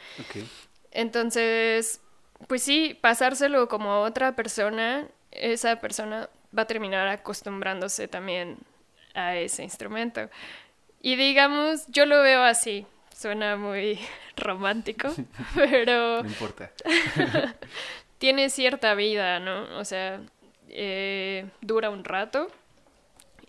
Entonces, 0.91 2.01
pues 2.47 2.64
sí, 2.64 2.97
pasárselo 2.99 3.68
como 3.68 3.91
a 3.91 3.99
otra 3.99 4.36
persona, 4.36 5.07
esa 5.32 5.80
persona 5.80 6.30
va 6.57 6.64
a 6.64 6.68
terminar 6.68 7.07
acostumbrándose 7.07 8.07
también 8.07 8.57
a 9.14 9.36
ese 9.36 9.64
instrumento. 9.64 10.30
Y 11.01 11.18
digamos, 11.18 11.86
yo 11.88 12.07
lo 12.07 12.22
veo 12.22 12.41
así, 12.41 12.88
suena 13.16 13.57
muy 13.57 13.99
romántico, 14.38 15.14
pero... 15.55 16.24
No 16.24 16.30
importa. 16.30 16.72
tiene 18.24 18.49
cierta 18.49 18.95
vida, 18.95 19.41
¿no? 19.41 19.78
O 19.78 19.84
sea, 19.84 20.21
eh, 20.69 21.45
dura 21.59 21.89
un 21.89 22.05
rato, 22.05 22.47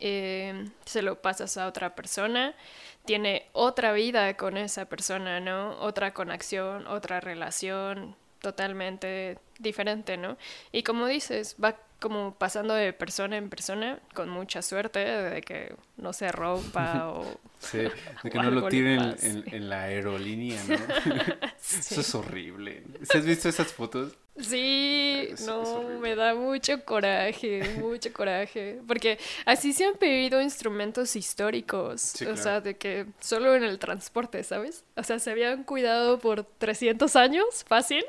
eh, 0.01 0.69
se 0.85 1.01
lo 1.01 1.23
pasas 1.23 1.57
a 1.59 1.69
otra 1.69 1.95
persona, 1.95 2.57
tiene 3.05 3.47
otra 3.53 3.93
vida 3.93 4.37
con 4.37 4.57
esa 4.57 4.87
persona, 4.87 5.39
¿no? 5.39 5.79
Otra 5.79 6.13
conexión, 6.13 6.89
otra 6.89 7.21
relación 7.21 8.17
totalmente 8.41 9.39
diferente, 9.61 10.17
¿no? 10.17 10.37
Y 10.73 10.83
como 10.83 11.07
dices, 11.07 11.55
va 11.63 11.77
como 12.05 12.35
pasando 12.35 12.75
de 12.75 12.93
persona 12.93 13.39
en 13.39 13.49
persona 13.49 13.99
con 14.13 14.29
mucha 14.29 14.61
suerte 14.61 14.99
de 14.99 15.41
que 15.41 15.75
no 15.97 16.13
se 16.13 16.31
rompa 16.31 17.09
o... 17.15 17.41
Sí, 17.61 17.79
de 17.79 18.31
que 18.31 18.39
no 18.39 18.51
lo 18.51 18.69
tiren 18.69 19.17
en, 19.23 19.43
en, 19.47 19.71
la 19.71 19.85
aerolínea, 19.85 20.63
¿no? 20.69 20.75
Eso 21.59 22.03
es 22.03 22.15
horrible. 22.15 22.83
¿Sí 23.05 23.17
has 23.17 23.25
visto 23.25 23.49
esas 23.49 23.73
fotos? 23.73 24.13
Sí, 24.39 25.29
es, 25.31 25.47
no, 25.47 25.63
es 25.63 26.01
me 26.01 26.15
da 26.17 26.35
mucho 26.35 26.85
coraje, 26.85 27.77
mucho 27.79 28.13
coraje, 28.13 28.81
porque 28.87 29.19
así 29.47 29.73
se 29.73 29.87
han 29.87 29.95
pedido 29.95 30.43
instrumentos 30.43 31.15
históricos, 31.15 32.01
sí, 32.01 32.25
o 32.25 32.29
claro. 32.29 32.43
sea, 32.43 32.61
de 32.61 32.77
que 32.77 33.07
solo 33.21 33.55
en 33.55 33.63
el 33.63 33.79
transporte, 33.79 34.43
¿sabes? 34.43 34.85
O 34.97 35.05
sea, 35.05 35.21
se 35.21 35.31
habían 35.31 35.63
cuidado 35.63 36.19
por 36.19 36.43
300 36.43 37.15
años, 37.15 37.65
fácil, 37.67 38.05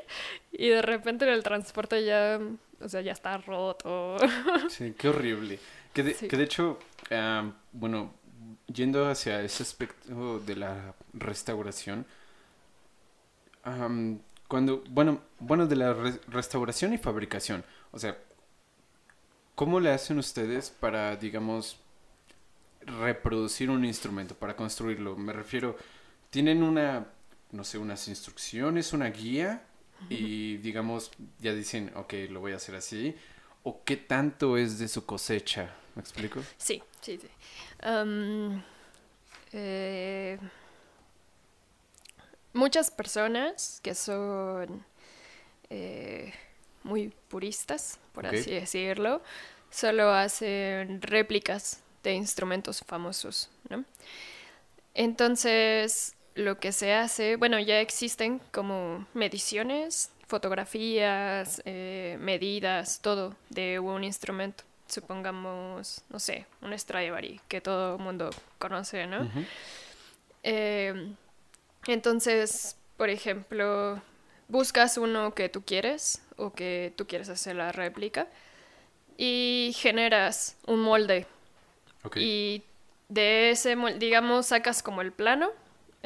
y 0.50 0.68
de 0.68 0.82
repente 0.82 1.26
en 1.26 1.32
el 1.32 1.44
transporte 1.44 2.04
ya, 2.04 2.40
o 2.80 2.88
sea, 2.88 3.00
ya 3.00 3.12
está 3.12 3.38
roto. 3.38 4.16
Sí, 4.68 4.94
qué 4.96 5.08
horrible. 5.08 5.58
Que 5.92 6.02
de, 6.02 6.14
sí. 6.14 6.28
que 6.28 6.36
de 6.36 6.44
hecho, 6.44 6.78
um, 7.10 7.52
bueno, 7.72 8.14
yendo 8.66 9.08
hacia 9.08 9.42
ese 9.42 9.62
aspecto 9.62 10.40
de 10.40 10.56
la 10.56 10.94
restauración, 11.14 12.06
um, 13.64 14.18
cuando, 14.48 14.84
bueno, 14.90 15.20
bueno, 15.38 15.66
de 15.66 15.76
la 15.76 15.92
re 15.92 16.20
restauración 16.28 16.92
y 16.92 16.98
fabricación, 16.98 17.64
o 17.92 17.98
sea, 17.98 18.16
¿cómo 19.54 19.80
le 19.80 19.90
hacen 19.90 20.18
ustedes 20.18 20.70
para, 20.70 21.16
digamos, 21.16 21.78
reproducir 22.82 23.70
un 23.70 23.84
instrumento, 23.84 24.34
para 24.34 24.54
construirlo? 24.54 25.16
Me 25.16 25.32
refiero, 25.32 25.76
¿tienen 26.30 26.62
una, 26.62 27.06
no 27.50 27.64
sé, 27.64 27.78
unas 27.78 28.06
instrucciones, 28.08 28.92
una 28.92 29.10
guía? 29.10 29.65
Y, 30.08 30.58
digamos, 30.58 31.10
ya 31.40 31.52
dicen, 31.52 31.92
ok, 31.96 32.14
lo 32.30 32.40
voy 32.40 32.52
a 32.52 32.56
hacer 32.56 32.74
así. 32.74 33.16
¿O 33.62 33.82
qué 33.84 33.96
tanto 33.96 34.56
es 34.56 34.78
de 34.78 34.88
su 34.88 35.04
cosecha? 35.04 35.74
¿Me 35.94 36.02
explico? 36.02 36.40
Sí, 36.58 36.82
sí, 37.00 37.18
sí. 37.18 37.28
Um, 37.84 38.62
eh 39.52 40.38
muchas 42.56 42.90
personas 42.90 43.80
que 43.82 43.94
son 43.94 44.84
eh, 45.70 46.32
muy 46.82 47.12
puristas, 47.28 48.00
por 48.12 48.26
okay. 48.26 48.40
así 48.40 48.50
decirlo, 48.50 49.22
solo 49.70 50.10
hacen 50.10 51.00
réplicas 51.02 51.80
de 52.02 52.14
instrumentos 52.14 52.82
famosos, 52.84 53.50
¿no? 53.68 53.84
Entonces, 54.94 56.14
lo 56.36 56.58
que 56.58 56.70
se 56.72 56.94
hace, 56.94 57.36
bueno, 57.36 57.58
ya 57.58 57.80
existen 57.80 58.40
como 58.52 59.06
mediciones, 59.14 60.12
fotografías, 60.26 61.62
eh, 61.64 62.16
medidas, 62.20 63.00
todo 63.00 63.34
de 63.48 63.80
un 63.80 64.04
instrumento. 64.04 64.64
Supongamos, 64.86 66.02
no 66.10 66.20
sé, 66.20 66.46
un 66.62 66.78
Stradivari, 66.78 67.40
que 67.48 67.60
todo 67.60 67.96
el 67.96 68.02
mundo 68.02 68.30
conoce, 68.58 69.06
¿no? 69.06 69.22
Uh 69.22 69.24
-huh. 69.24 69.46
eh, 70.44 71.12
entonces, 71.86 72.76
por 72.96 73.10
ejemplo, 73.10 74.00
buscas 74.48 74.98
uno 74.98 75.34
que 75.34 75.48
tú 75.48 75.62
quieres 75.62 76.22
o 76.36 76.52
que 76.52 76.92
tú 76.96 77.06
quieres 77.06 77.28
hacer 77.28 77.56
la 77.56 77.72
réplica 77.72 78.28
y 79.16 79.72
generas 79.76 80.56
un 80.66 80.80
molde. 80.80 81.26
Okay. 82.04 82.22
Y 82.22 82.62
de 83.08 83.50
ese 83.50 83.74
molde, 83.74 83.98
digamos, 83.98 84.46
sacas 84.46 84.82
como 84.82 85.00
el 85.00 85.12
plano. 85.12 85.50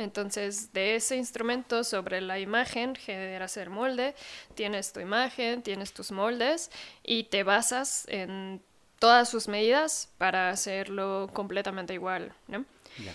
Entonces, 0.00 0.72
de 0.72 0.96
ese 0.96 1.16
instrumento 1.16 1.84
sobre 1.84 2.20
la 2.20 2.38
imagen 2.38 2.94
generas 2.94 3.56
el 3.56 3.70
molde, 3.70 4.14
tienes 4.54 4.92
tu 4.92 5.00
imagen, 5.00 5.62
tienes 5.62 5.92
tus 5.92 6.10
moldes 6.10 6.70
y 7.02 7.24
te 7.24 7.42
basas 7.42 8.06
en 8.08 8.62
todas 8.98 9.28
sus 9.28 9.48
medidas 9.48 10.10
para 10.18 10.50
hacerlo 10.50 11.30
completamente 11.32 11.94
igual, 11.94 12.32
¿no? 12.48 12.64
Yeah. 12.98 13.14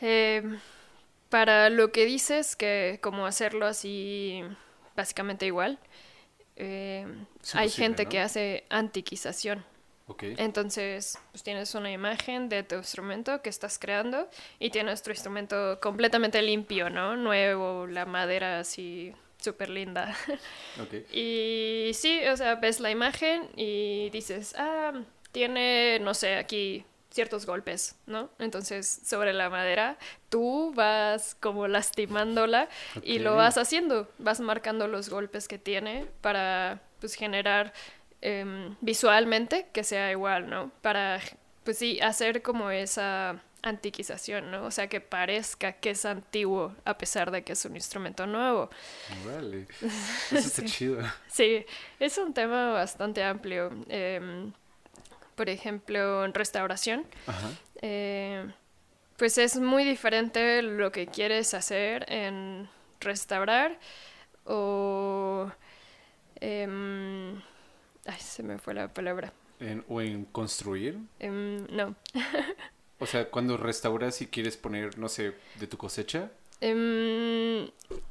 Eh, 0.00 0.58
para 1.28 1.70
lo 1.70 1.92
que 1.92 2.04
dices, 2.04 2.56
que 2.56 2.98
como 3.02 3.26
hacerlo 3.26 3.66
así 3.66 4.42
básicamente 4.96 5.46
igual, 5.46 5.78
eh, 6.56 7.06
hay 7.54 7.70
gente 7.70 8.04
¿no? 8.04 8.10
que 8.10 8.20
hace 8.20 8.64
antiquización. 8.68 9.64
Okay. 10.08 10.34
Entonces, 10.38 11.18
pues 11.32 11.42
tienes 11.42 11.74
una 11.74 11.92
imagen 11.92 12.48
de 12.48 12.62
tu 12.62 12.76
instrumento 12.76 13.42
que 13.42 13.50
estás 13.50 13.78
creando 13.78 14.28
y 14.58 14.70
tienes 14.70 15.02
tu 15.02 15.10
instrumento 15.10 15.78
completamente 15.80 16.40
limpio, 16.40 16.88
¿no? 16.88 17.16
Nuevo, 17.16 17.86
la 17.86 18.06
madera 18.06 18.60
así 18.60 19.12
súper 19.38 19.70
linda. 19.70 20.14
Okay. 20.80 21.04
Y 21.12 21.92
sí, 21.94 22.20
o 22.28 22.36
sea, 22.36 22.54
ves 22.54 22.78
la 22.78 22.90
imagen 22.90 23.48
y 23.56 24.10
dices, 24.10 24.54
ah, 24.56 24.92
tiene, 25.32 25.98
no 25.98 26.14
sé, 26.14 26.36
aquí 26.36 26.84
ciertos 27.10 27.46
golpes, 27.46 27.96
¿no? 28.06 28.30
Entonces, 28.38 29.00
sobre 29.04 29.32
la 29.32 29.50
madera, 29.50 29.98
tú 30.28 30.72
vas 30.76 31.34
como 31.40 31.66
lastimándola 31.66 32.68
okay. 32.96 33.16
y 33.16 33.18
lo 33.18 33.34
vas 33.34 33.58
haciendo, 33.58 34.08
vas 34.18 34.38
marcando 34.38 34.86
los 34.86 35.08
golpes 35.08 35.48
que 35.48 35.58
tiene 35.58 36.06
para, 36.20 36.80
pues, 37.00 37.14
generar 37.14 37.72
eh, 38.22 38.74
visualmente 38.80 39.68
que 39.72 39.84
sea 39.84 40.10
igual, 40.10 40.48
¿no? 40.48 40.70
Para, 40.82 41.20
pues 41.64 41.78
sí, 41.78 42.00
hacer 42.00 42.42
como 42.42 42.70
esa 42.70 43.42
antiquización, 43.62 44.50
¿no? 44.50 44.64
O 44.64 44.70
sea, 44.70 44.88
que 44.88 45.00
parezca 45.00 45.72
que 45.72 45.90
es 45.90 46.04
antiguo 46.04 46.74
a 46.84 46.96
pesar 46.96 47.30
de 47.30 47.42
que 47.42 47.52
es 47.52 47.64
un 47.64 47.76
instrumento 47.76 48.26
nuevo. 48.26 48.70
Vale, 49.26 49.66
eso 49.80 50.36
está 50.36 50.62
sí. 50.62 50.66
chido. 50.66 51.02
Sí, 51.28 51.64
es 51.98 52.18
un 52.18 52.34
tema 52.34 52.72
bastante 52.72 53.22
amplio. 53.22 53.70
Eh, 53.88 54.50
por 55.34 55.48
ejemplo, 55.48 56.24
en 56.24 56.34
restauración, 56.34 57.06
eh, 57.80 58.50
pues 59.16 59.38
es 59.38 59.56
muy 59.60 59.84
diferente 59.84 60.62
lo 60.62 60.90
que 60.90 61.06
quieres 61.06 61.54
hacer 61.54 62.04
en 62.08 62.68
restaurar 63.00 63.78
o... 64.44 65.50
Eh, 66.40 67.36
ay, 68.08 68.20
se 68.20 68.42
me 68.42 68.58
fue 68.58 68.74
la 68.74 68.88
palabra. 68.88 69.32
¿En, 69.60 69.84
¿O 69.88 70.00
en 70.00 70.24
construir? 70.24 70.98
Eh, 71.20 71.66
no. 71.70 71.94
o 72.98 73.06
sea, 73.06 73.30
cuando 73.30 73.56
restauras 73.56 74.20
y 74.22 74.26
quieres 74.26 74.56
poner, 74.56 74.98
no 74.98 75.08
sé, 75.08 75.34
de 75.58 75.66
tu 75.66 75.76
cosecha. 75.76 76.30
Em, 76.60 77.70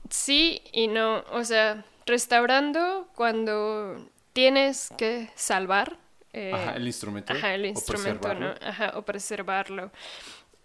sí 0.09 0.61
y 0.71 0.87
no. 0.87 1.23
O 1.31 1.43
sea, 1.43 1.83
restaurando 2.05 3.09
cuando 3.15 4.09
tienes 4.33 4.89
que 4.97 5.29
salvar 5.35 5.97
eh, 6.33 6.51
ajá, 6.53 6.75
el 6.75 6.85
instrumento. 6.85 7.33
Ajá, 7.33 7.55
el 7.55 7.65
instrumento, 7.65 8.29
o 8.29 8.33
¿no? 8.33 8.53
Ajá, 8.61 8.93
o 8.95 9.03
preservarlo. 9.03 9.91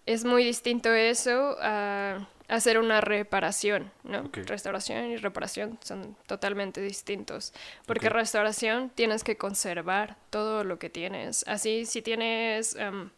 Es 0.05 0.24
muy 0.24 0.45
distinto 0.45 0.93
eso 0.93 1.57
a 1.61 2.28
hacer 2.53 2.78
una 2.78 3.00
reparación, 3.00 3.90
¿no? 4.05 4.20
Okay. 4.26 4.42
Restauración 4.44 5.07
y 5.07 5.16
reparación 5.16 5.78
son 5.82 6.16
totalmente 6.26 6.82
distintos. 6.82 7.55
Porque 7.86 8.09
okay. 8.09 8.18
restauración 8.20 8.90
tienes 8.90 9.24
que 9.24 9.38
conservar 9.38 10.16
todo 10.28 10.62
lo 10.62 10.78
que 10.78 10.90
tienes. 10.90 11.44
Así, 11.48 11.86
si 11.86 12.03
tienes, 12.03 12.76
um, 12.76 13.09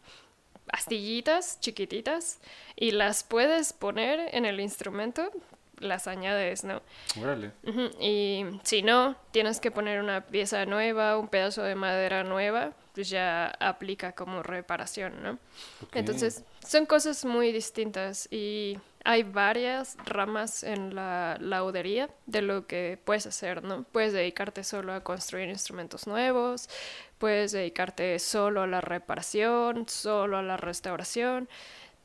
astillitas 0.69 1.59
chiquititas 1.61 2.39
y 2.77 2.93
las 2.93 3.25
puedes 3.25 3.73
poner 3.73 4.33
en 4.33 4.47
el 4.47 4.61
instrumento, 4.61 5.31
las 5.81 6.07
añades, 6.07 6.63
¿no? 6.63 6.81
Órale. 7.21 7.51
Y 8.01 8.45
si 8.63 8.83
no, 8.83 9.17
tienes 9.33 9.59
que 9.59 9.73
poner 9.73 10.01
una 10.01 10.25
pieza 10.27 10.65
nueva, 10.65 11.19
un 11.19 11.27
pedazo 11.27 11.65
de 11.65 11.75
madera 11.75 12.23
nueva, 12.23 12.73
pues 12.95 13.09
ya 13.09 13.49
aplica 13.59 14.13
como 14.13 14.45
reparación, 14.45 15.21
¿no? 15.25 15.39
Entonces, 15.93 16.45
son 16.65 16.87
cosas 16.87 17.25
muy 17.25 17.51
distintas 17.51 18.29
y 18.31 18.79
hay 19.05 19.23
varias 19.23 19.97
ramas 20.07 20.65
en 20.65 20.95
la 20.95 21.37
laudería 21.39 22.09
de 22.27 22.41
lo 22.41 22.67
que 22.67 22.99
puedes 23.05 23.27
hacer, 23.27 23.63
¿no? 23.63 23.85
Puedes 23.85 24.15
dedicarte 24.15 24.65
solo 24.65 24.95
a 24.95 25.05
construir 25.05 25.51
instrumentos 25.51 26.07
nuevos, 26.07 26.71
puedes 27.19 27.53
dedicarte 27.53 28.19
solo 28.19 28.63
a 28.63 28.67
la 28.67 28.81
reparación, 28.81 29.87
solo 29.89 30.39
a 30.39 30.43
la 30.43 30.57
restauración, 30.57 31.49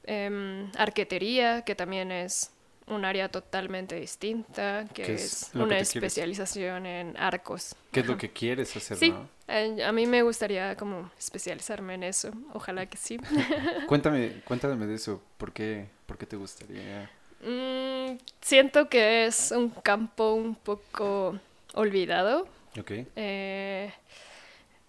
em, 0.03 0.69
arquetería, 0.77 1.63
que 1.63 1.75
también 1.75 2.11
es 2.11 2.51
un 2.89 3.05
área 3.05 3.29
totalmente 3.29 3.95
distinta, 3.99 4.85
que 4.93 5.03
¿Qué 5.03 5.13
es, 5.13 5.51
una 5.53 5.67
quieres? 5.67 5.95
especialización 5.95 6.85
en 6.85 7.17
arcos. 7.17 7.75
¿Qué 7.91 8.01
es 8.01 8.07
lo 8.07 8.17
que 8.17 8.31
quieres 8.31 8.75
hacer, 8.75 8.97
Sí, 8.97 9.11
no? 9.11 9.29
eh, 9.47 9.83
a 9.83 9.91
mí 9.91 10.05
me 10.07 10.21
gustaría 10.23 10.75
como 10.75 11.09
especializarme 11.17 11.95
en 11.95 12.03
eso, 12.03 12.31
ojalá 12.53 12.85
que 12.85 12.97
sí. 12.97 13.17
Cuéntame, 13.87 14.41
cuéntame 14.45 14.85
de 14.85 14.95
eso. 14.95 15.21
¿Por 15.37 15.51
qué, 15.53 15.87
por 16.05 16.17
qué 16.17 16.25
te 16.25 16.35
gustaría? 16.35 17.09
Mm, 17.41 18.17
siento 18.41 18.89
que 18.89 19.25
es 19.25 19.51
un 19.51 19.69
campo 19.69 20.33
un 20.33 20.55
poco 20.55 21.39
olvidado. 21.73 22.47
Ok. 22.79 22.91
Eh, 23.15 23.91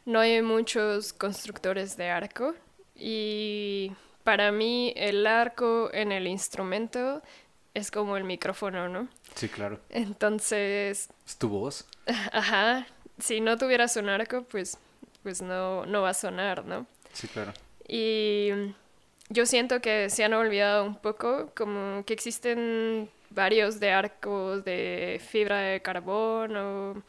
no 0.04 0.20
hay 0.20 0.42
muchos 0.42 1.12
constructores 1.12 1.96
de 1.96 2.08
arco 2.10 2.54
y 2.94 3.92
para 4.24 4.52
mí 4.52 4.92
el 4.96 5.26
arco 5.26 5.90
en 5.92 6.12
el 6.12 6.26
instrumento 6.26 7.22
es 7.80 7.90
como 7.90 8.16
el 8.16 8.24
micrófono, 8.24 8.88
¿no? 8.88 9.08
Sí, 9.34 9.48
claro. 9.48 9.80
Entonces, 9.90 11.08
¿Es 11.26 11.36
tu 11.36 11.48
voz? 11.48 11.86
ajá, 12.32 12.86
si 13.18 13.40
no 13.40 13.56
tuvieras 13.56 13.96
un 13.96 14.08
arco, 14.08 14.42
pues, 14.44 14.78
pues 15.22 15.42
no, 15.42 15.86
no 15.86 16.02
va 16.02 16.10
a 16.10 16.14
sonar, 16.14 16.64
¿no? 16.64 16.86
Sí, 17.12 17.28
claro. 17.28 17.52
Y 17.86 18.50
yo 19.28 19.46
siento 19.46 19.80
que 19.80 20.10
se 20.10 20.24
han 20.24 20.34
olvidado 20.34 20.84
un 20.84 20.96
poco, 20.96 21.50
como 21.56 22.04
que 22.04 22.12
existen 22.12 23.10
varios 23.30 23.80
de 23.80 23.92
arcos 23.92 24.64
de 24.64 25.20
fibra 25.24 25.58
de 25.58 25.80
carbón 25.80 26.56
o 26.56 27.02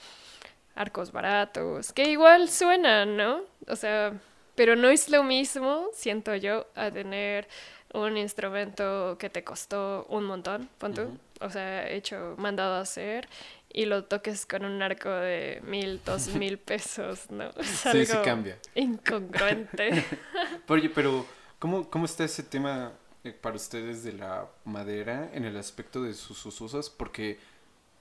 arcos 0.75 1.11
baratos, 1.11 1.91
que 1.93 2.09
igual 2.09 2.49
suenan, 2.49 3.17
¿no? 3.17 3.41
O 3.67 3.75
sea, 3.75 4.13
pero 4.55 4.75
no 4.75 4.89
es 4.89 5.09
lo 5.09 5.23
mismo, 5.23 5.87
siento 5.93 6.35
yo, 6.35 6.67
a 6.75 6.91
tener 6.91 7.47
un 7.93 8.17
instrumento 8.17 9.17
que 9.19 9.29
te 9.29 9.43
costó 9.43 10.05
un 10.09 10.23
montón, 10.25 10.69
pon 10.77 10.93
tú, 10.93 11.17
o 11.39 11.49
sea, 11.49 11.89
hecho, 11.89 12.35
mandado 12.37 12.75
a 12.75 12.81
hacer, 12.81 13.27
y 13.73 13.85
lo 13.85 14.03
toques 14.05 14.45
con 14.45 14.65
un 14.65 14.81
arco 14.81 15.09
de 15.09 15.61
mil, 15.65 16.01
dos 16.05 16.27
mil 16.35 16.57
pesos, 16.57 17.29
¿no? 17.31 17.49
Es 17.57 17.67
Sí, 17.67 18.05
sí 18.05 18.17
cambia. 18.23 18.57
incongruente. 18.75 20.05
Oye, 20.67 20.89
pero 20.89 21.25
¿cómo, 21.59 21.89
cómo 21.89 22.05
está 22.05 22.23
ese 22.23 22.43
tema 22.43 22.93
eh, 23.23 23.31
para 23.31 23.55
ustedes 23.55 24.03
de 24.03 24.13
la 24.13 24.47
madera 24.65 25.29
en 25.33 25.45
el 25.45 25.57
aspecto 25.57 26.01
de 26.03 26.13
sus 26.13 26.45
usos? 26.45 26.89
Porque 26.89 27.39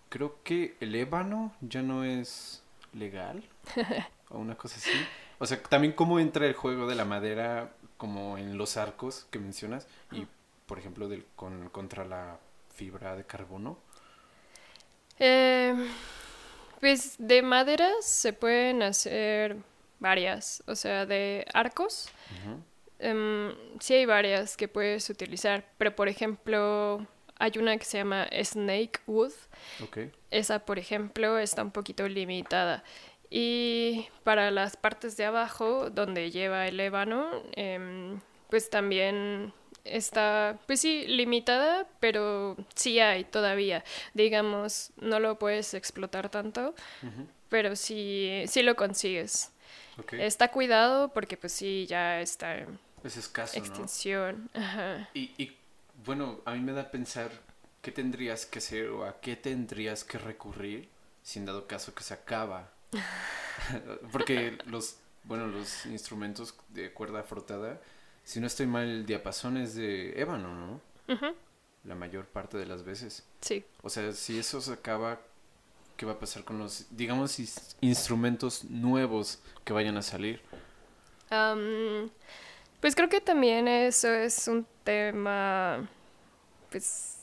creo 0.09 0.39
que 0.43 0.77
el 0.81 0.95
ébano 0.95 1.53
ya 1.61 1.83
no 1.83 2.05
es 2.05 2.63
legal 2.93 3.43
o 4.29 4.39
una 4.39 4.57
cosa 4.57 4.77
así. 4.77 4.91
O 5.39 5.47
sea, 5.47 5.63
también 5.63 5.93
cómo 5.95 6.19
entra 6.21 6.47
el 6.47 6.55
juego 6.55 6.87
de 6.87 6.95
la 6.97 7.05
madera 7.05 7.73
como 8.01 8.39
en 8.39 8.57
los 8.57 8.79
arcos 8.79 9.27
que 9.31 9.39
mencionas 9.39 9.87
y, 10.11 10.27
por 10.65 10.79
ejemplo, 10.79 11.07
del, 11.07 11.27
con, 11.37 11.69
contra 11.69 12.07
la 12.07 12.39
fibra 12.75 13.15
de 13.15 13.25
carbono. 13.25 13.77
Eh, 15.19 15.75
pues 16.81 17.17
de 17.19 17.43
maderas 17.43 18.07
se 18.07 18.33
pueden 18.33 18.83
hacer 18.83 19.59
varias, 19.99 20.63
o 20.67 20.75
sea, 20.77 21.05
de 21.05 21.45
arcos. 21.53 22.09
Em, 22.99 23.55
sí 23.81 23.93
hay 23.93 24.07
varias 24.07 24.57
que 24.57 24.67
puedes 24.67 25.11
utilizar, 25.11 25.67
pero 25.77 25.95
por 25.95 26.09
ejemplo 26.09 27.07
hay 27.39 27.53
una 27.59 27.77
que 27.77 27.85
se 27.85 27.99
llama 27.99 28.29
Snake 28.43 29.01
Wood. 29.07 29.33
Esa, 30.31 30.65
por 30.65 30.79
ejemplo, 30.79 31.39
está 31.39 31.63
un 31.63 31.71
poquito 31.71 32.09
limitada. 32.09 32.83
Y 33.31 34.09
para 34.25 34.51
las 34.51 34.77
partes 34.77 35.17
de 35.17 35.25
abajo, 35.25 35.89
donde 35.91 36.33
lleva 36.33 36.67
el 36.67 36.81
ébano, 36.81 37.31
em, 37.53 38.21
pues 38.49 38.71
también 38.71 39.53
está, 39.85 40.59
pues 40.67 40.81
sí, 40.81 41.07
limitada, 41.07 41.87
pero 42.01 42.57
sí 42.75 42.99
hay 42.99 43.25
todavía. 43.25 43.85
Digamos, 44.15 44.91
no 45.01 45.21
lo 45.21 45.39
puedes 45.39 45.75
explotar 45.75 46.29
tanto, 46.29 46.75
pero 47.49 47.77
sí, 47.77 48.45
sí 48.49 48.63
lo 48.63 48.75
consigues. 48.75 49.53
Está 50.13 50.49
cuidado 50.51 51.13
porque 51.13 51.37
pues 51.37 51.53
sí, 51.53 51.87
ya 51.87 52.21
está 52.21 52.59
en 52.59 52.79
Es 53.05 53.17
escaso, 53.17 53.59
¿no? 53.59 53.65
extinción. 53.65 54.51
Ajá. 54.55 55.09
Y, 55.15 55.33
y, 55.37 55.57
bueno, 56.05 56.41
a 56.45 56.55
mí 56.55 56.61
me 56.61 56.73
da 56.73 56.83
a 56.83 56.91
pensar 56.91 57.31
qué 57.83 57.93
tendrías 57.93 58.47
que 58.47 58.59
hacer 58.59 58.89
o 58.89 59.05
a 59.05 59.21
qué 59.21 59.37
tendrías 59.37 60.05
que 60.05 60.19
recurrir 60.19 60.89
si 61.23 61.39
en 61.39 61.47
dado 61.47 61.67
caso 61.67 61.95
que 61.95 62.03
se 62.03 62.15
acaba. 62.15 62.71
Porque 64.13 64.59
los, 64.67 64.99
bueno, 65.25 65.47
los 65.47 65.87
instrumentos 65.87 66.55
de 66.69 66.93
cuerda 66.93 67.23
frotada, 67.23 67.81
si 68.25 68.41
no 68.41 68.47
estoy 68.47 68.67
mal, 68.67 68.89
el 68.89 69.07
diapasón 69.07 69.57
es 69.57 69.75
de 69.75 70.21
ébano, 70.21 70.55
¿no? 70.55 70.81
La 71.85 71.95
mayor 71.95 72.27
parte 72.27 72.57
de 72.59 72.67
las 72.67 72.85
veces. 72.85 73.27
Sí. 73.41 73.65
O 73.83 73.89
sea, 73.91 74.13
si 74.13 74.39
eso 74.39 74.61
se 74.61 74.73
acaba, 74.73 75.21
¿qué 75.97 76.07
va 76.07 76.13
a 76.13 76.19
pasar 76.19 76.45
con 76.45 76.59
los, 76.59 76.87
digamos, 76.91 77.39
instrumentos 77.81 78.65
nuevos 78.65 79.41
que 79.65 79.73
vayan 79.73 79.97
a 79.97 80.03
salir? 80.03 80.43
Pues 82.81 82.95
creo 82.95 83.09
que 83.09 83.21
también 83.21 83.69
eso 83.69 84.09
es 84.09 84.49
un 84.49 84.67
tema, 84.85 85.89
pues, 86.71 87.19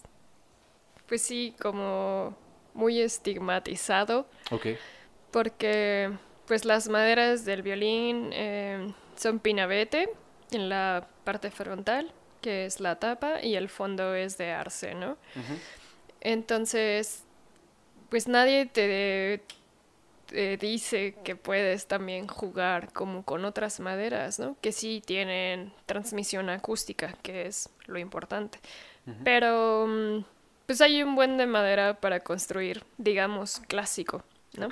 pues 1.08 1.22
sí, 1.22 1.56
como 1.62 2.36
muy 2.74 3.02
estigmatizado, 3.02 4.28
Ok. 4.52 4.68
Porque 5.38 6.10
pues 6.48 6.66
las 6.66 6.90
maderas 6.90 7.46
del 7.46 7.62
violín 7.62 8.34
em, 8.34 8.92
son 9.16 9.38
pinabete 9.38 10.10
en 10.50 10.68
la 10.68 11.08
parte 11.26 11.52
frontal, 11.52 12.12
que 12.42 12.66
es 12.66 12.80
la 12.80 12.96
tapa, 12.96 13.44
y 13.44 13.54
el 13.54 13.70
fondo 13.70 14.16
es 14.16 14.40
de 14.40 14.50
arce, 14.50 14.96
¿no? 14.96 15.16
Entonces, 16.22 17.24
pues 18.10 18.28
nadie 18.28 18.66
te, 18.66 19.44
te 20.26 20.58
dice 20.58 21.14
que 21.24 21.36
puedes 21.36 21.86
también 21.86 22.28
jugar 22.28 22.92
como 22.92 23.24
con 23.24 23.46
otras 23.46 23.80
maderas, 23.80 24.40
¿no? 24.40 24.58
Que 24.60 24.72
sí 24.72 25.04
tienen 25.06 25.72
transmisión 25.86 26.50
acústica, 26.50 27.14
que 27.22 27.46
es 27.46 27.70
lo 27.86 28.00
importante. 28.00 28.58
Pero, 29.24 29.86
mm, 29.88 30.26
pues 30.66 30.82
hay 30.82 31.04
un 31.04 31.14
buen 31.14 31.38
de 31.38 31.46
madera 31.46 32.00
para 32.00 32.22
construir, 32.22 32.84
digamos, 32.98 33.60
clásico, 33.68 34.24
¿no? 34.54 34.70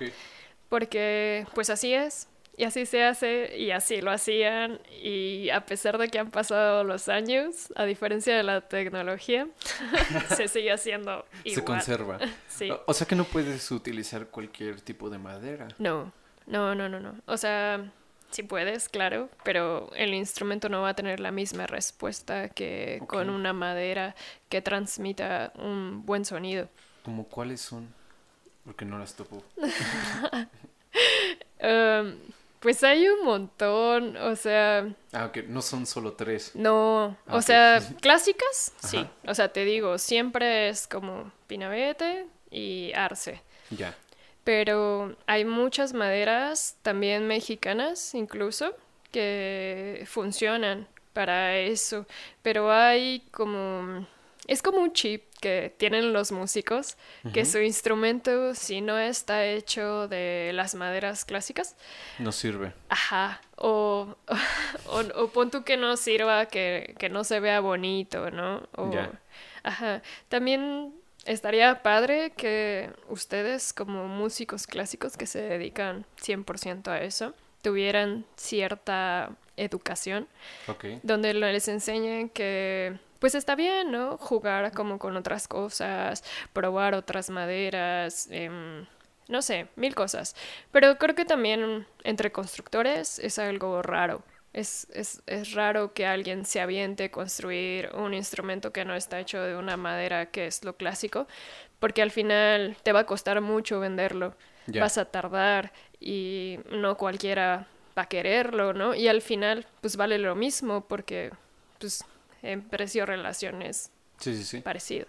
Porque, 0.70 1.46
pues 1.54 1.70
así 1.70 1.94
es. 1.94 2.28
Y 2.58 2.64
así 2.64 2.86
se 2.86 3.04
hace, 3.04 3.58
y 3.58 3.72
así 3.72 4.00
lo 4.00 4.12
hacían, 4.12 4.80
y 5.04 5.50
a 5.50 5.66
pesar 5.66 5.98
de 5.98 6.08
que 6.08 6.20
han 6.20 6.32
pasado 6.32 6.86
los 6.86 7.10
años, 7.10 7.74
a 7.76 7.84
diferencia 7.84 8.38
de 8.38 8.44
la 8.44 8.62
tecnología, 8.62 9.46
se 10.38 10.48
sigue 10.48 10.72
haciendo 10.72 11.26
igual. 11.44 11.56
Se 11.56 11.64
conserva. 11.66 12.20
Sí. 12.48 12.70
O- 12.86 12.94
sea 12.94 13.06
que 13.06 13.18
no 13.18 13.26
puedes 13.26 13.70
utilizar 13.72 14.28
cualquier 14.28 14.80
tipo 14.80 15.10
de 15.10 15.18
madera. 15.18 15.68
No, 15.80 16.14
no, 16.48 16.74
no, 16.76 16.88
no, 16.88 17.02
no. 17.02 17.16
O 17.26 17.36
sea, 17.36 17.92
sí 18.30 18.44
puedes, 18.44 18.88
claro, 18.88 19.28
pero 19.44 19.92
el 19.94 20.14
instrumento 20.14 20.70
no 20.70 20.82
va 20.82 20.90
a 20.90 20.94
tener 20.94 21.20
la 21.20 21.32
misma 21.32 21.68
respuesta 21.68 22.48
que 22.48 23.02
con 23.08 23.30
una 23.30 23.52
madera 23.52 24.16
que 24.48 24.62
transmita 24.62 25.52
un 25.58 26.06
buen 26.06 26.24
sonido. 26.24 26.70
¿Como 27.04 27.26
cuáles 27.28 27.60
son? 27.60 27.94
Porque 28.66 28.86
no 28.86 28.98
las 29.00 29.16
topo. 29.16 29.44
Em, 31.60 32.18
pues 32.60 32.84
hay 32.84 33.08
un 33.08 33.26
montón, 33.26 34.18
o 34.18 34.36
sea, 34.36 34.88
Ah, 35.14 35.26
ok, 35.26 35.38
no 35.48 35.62
son 35.62 35.86
solo 35.86 36.14
tres. 36.14 36.52
no, 36.56 37.18
Ah, 37.28 37.36
o 37.38 37.42
sea, 37.42 37.80
clásicas, 38.02 38.74
sí. 38.80 38.98
Ajá. 38.98 39.12
O 39.28 39.34
sea, 39.36 39.50
te 39.52 39.66
digo, 39.66 39.98
siempre 39.98 40.70
es 40.70 40.88
como 40.88 41.32
pinabete 41.48 42.28
y 42.50 42.92
arce. 42.94 43.42
Ya. 43.70 43.96
Pero 44.44 45.16
hay 45.28 45.44
muchas 45.46 45.94
maderas, 45.94 46.78
también 46.82 47.28
mexicanas 47.28 48.14
incluso, 48.16 48.76
que 49.12 50.04
funcionan 50.08 50.88
para 51.14 51.58
eso. 51.58 52.06
Pero 52.42 52.72
hay 52.72 53.22
como 53.32 54.06
es 54.48 54.62
como 54.62 54.80
un 54.80 54.94
chip 54.94 55.24
que 55.46 55.72
tienen 55.78 56.12
los 56.12 56.32
músicos, 56.32 56.98
que 57.32 57.46
su 57.46 57.60
instrumento, 57.60 58.56
si 58.56 58.82
no 58.82 58.98
está 58.98 59.46
hecho 59.46 60.08
de 60.08 60.50
las 60.56 60.74
maderas 60.74 61.24
clásicas, 61.24 61.76
no 62.18 62.32
sirve. 62.32 62.74
Ajá, 62.90 63.42
o, 63.58 64.16
o, 64.88 65.28
pon 65.28 65.52
tú 65.52 65.64
que 65.64 65.78
no 65.78 65.98
sirva, 65.98 66.48
que, 66.48 66.96
que 66.98 67.10
no 67.10 67.24
se 67.24 67.40
vea 67.40 67.60
bonito, 67.60 68.32
¿no? 68.32 68.68
O, 68.76 68.92
Ajá, 69.62 70.02
también 70.30 70.96
estaría 71.26 71.84
padre 71.84 72.32
que 72.32 72.90
ustedes 73.08 73.72
como 73.72 74.08
músicos 74.08 74.66
clásicos 74.66 75.16
que 75.16 75.28
se 75.28 75.44
dedican 75.44 76.08
100% 76.20 76.88
a 76.88 77.02
eso, 77.04 77.36
tuvieran 77.62 78.26
cierta 78.36 79.30
educación, 79.58 80.28
donde 81.04 81.36
les 81.36 81.68
enseñen 81.68 82.30
que 82.30 82.98
pues 83.26 83.34
está 83.34 83.56
bien, 83.56 83.92
¿no? 83.92 84.20
Jugar 84.20 84.72
como 84.72 85.00
con 85.00 85.18
otras 85.18 85.48
cosas, 85.48 86.24
probar 86.54 86.94
otras 86.94 87.32
maderas, 87.32 88.28
em, 88.30 88.86
no 89.28 89.42
sé, 89.42 89.66
mil 89.76 89.96
cosas. 89.96 90.36
Pero 90.72 91.00
creo 91.00 91.16
que 91.16 91.26
también 91.26 91.88
entre 92.04 92.32
constructores 92.32 93.18
es 93.18 93.40
algo 93.40 93.82
raro. 93.82 94.22
Es, 94.54 94.86
es, 94.94 95.24
es, 95.26 95.54
raro 95.54 95.92
que 95.96 96.06
alguien 96.06 96.46
se 96.46 96.62
aviente 96.62 97.06
a 97.06 97.12
construir 97.12 97.90
un 97.96 98.14
instrumento 98.14 98.72
que 98.72 98.86
no 98.86 98.94
está 98.94 99.20
hecho 99.20 99.42
de 99.42 99.56
una 99.58 99.76
madera 99.76 100.28
que 100.28 100.46
es 100.46 100.64
lo 100.64 100.78
clásico, 100.78 101.28
porque 101.80 102.04
al 102.04 102.12
final 102.12 102.78
te 102.84 102.94
va 102.94 103.00
a 103.00 103.06
costar 103.08 103.42
mucho 103.42 103.80
venderlo. 103.80 104.36
Vas 104.68 105.00
a 105.00 105.06
tardar 105.06 105.74
y 106.00 106.60
no 106.70 106.96
cualquiera 106.96 107.66
va 107.98 108.04
a 108.04 108.08
quererlo, 108.08 108.74
¿no? 108.74 108.94
Y 108.94 109.08
al 109.08 109.24
final, 109.24 109.66
pues 109.82 109.98
vale 109.98 110.20
lo 110.20 110.36
mismo 110.36 110.86
porque, 110.88 111.32
pues, 111.80 112.06
en 112.46 112.62
precio-relación 112.62 113.62
es 113.62 113.92
sí, 114.20 114.36
sí, 114.36 114.44
sí. 114.44 114.60
parecido. 114.62 115.08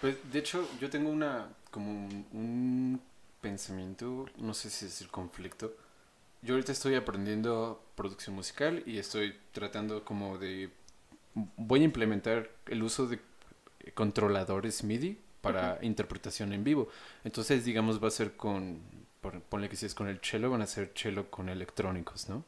Pues, 0.00 0.16
de 0.32 0.38
hecho, 0.38 0.68
yo 0.80 0.90
tengo 0.90 1.10
una, 1.10 1.48
como 1.70 1.90
un, 1.90 3.00
pensamiento, 3.40 4.26
no 4.38 4.52
sé 4.52 4.68
si 4.68 4.86
es 4.86 5.00
el 5.00 5.08
conflicto. 5.08 5.72
Yo 6.42 6.54
ahorita 6.54 6.72
estoy 6.72 6.96
aprendiendo 6.96 7.80
producción 7.94 8.34
musical 8.34 8.82
y 8.84 8.98
estoy 8.98 9.36
tratando 9.52 10.04
como 10.04 10.38
de... 10.38 10.70
Voy 11.56 11.82
a 11.82 11.84
implementar 11.84 12.50
el 12.66 12.82
uso 12.82 13.06
de 13.06 13.20
controladores 13.94 14.82
MIDI 14.82 15.18
para 15.40 15.78
interpretación 15.82 16.52
en 16.52 16.64
vivo. 16.64 16.88
Entonces, 17.22 17.64
digamos, 17.64 18.02
va 18.02 18.08
a 18.08 18.12
ser 18.12 18.36
con, 18.36 18.80
ponle 19.48 19.68
que 19.68 19.76
si 19.76 19.86
es 19.86 19.94
con 19.94 20.08
el 20.08 20.20
cello, 20.20 20.50
van 20.50 20.62
a 20.62 20.66
ser 20.66 20.92
cello 20.94 21.30
con 21.30 21.48
electrónicos, 21.48 22.28
¿no? 22.28 22.44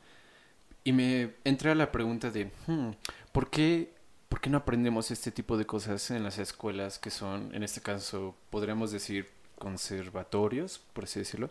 Y 0.82 0.92
me 0.92 1.34
entra 1.44 1.74
la 1.74 1.92
pregunta 1.92 2.30
de, 2.30 2.50
hmm, 2.66 2.90
¿por 3.32 3.50
qué 3.50 3.92
¿por 4.30 4.40
qué 4.40 4.48
no 4.48 4.58
aprendemos 4.58 5.10
este 5.10 5.32
tipo 5.32 5.58
de 5.58 5.66
cosas 5.66 6.10
en 6.12 6.22
las 6.22 6.38
escuelas 6.38 6.98
que 6.98 7.10
son, 7.10 7.54
en 7.54 7.62
este 7.64 7.82
caso, 7.82 8.34
podríamos 8.48 8.92
decir 8.92 9.28
conservatorios, 9.58 10.78
por 10.94 11.04
así 11.04 11.18
decirlo? 11.18 11.50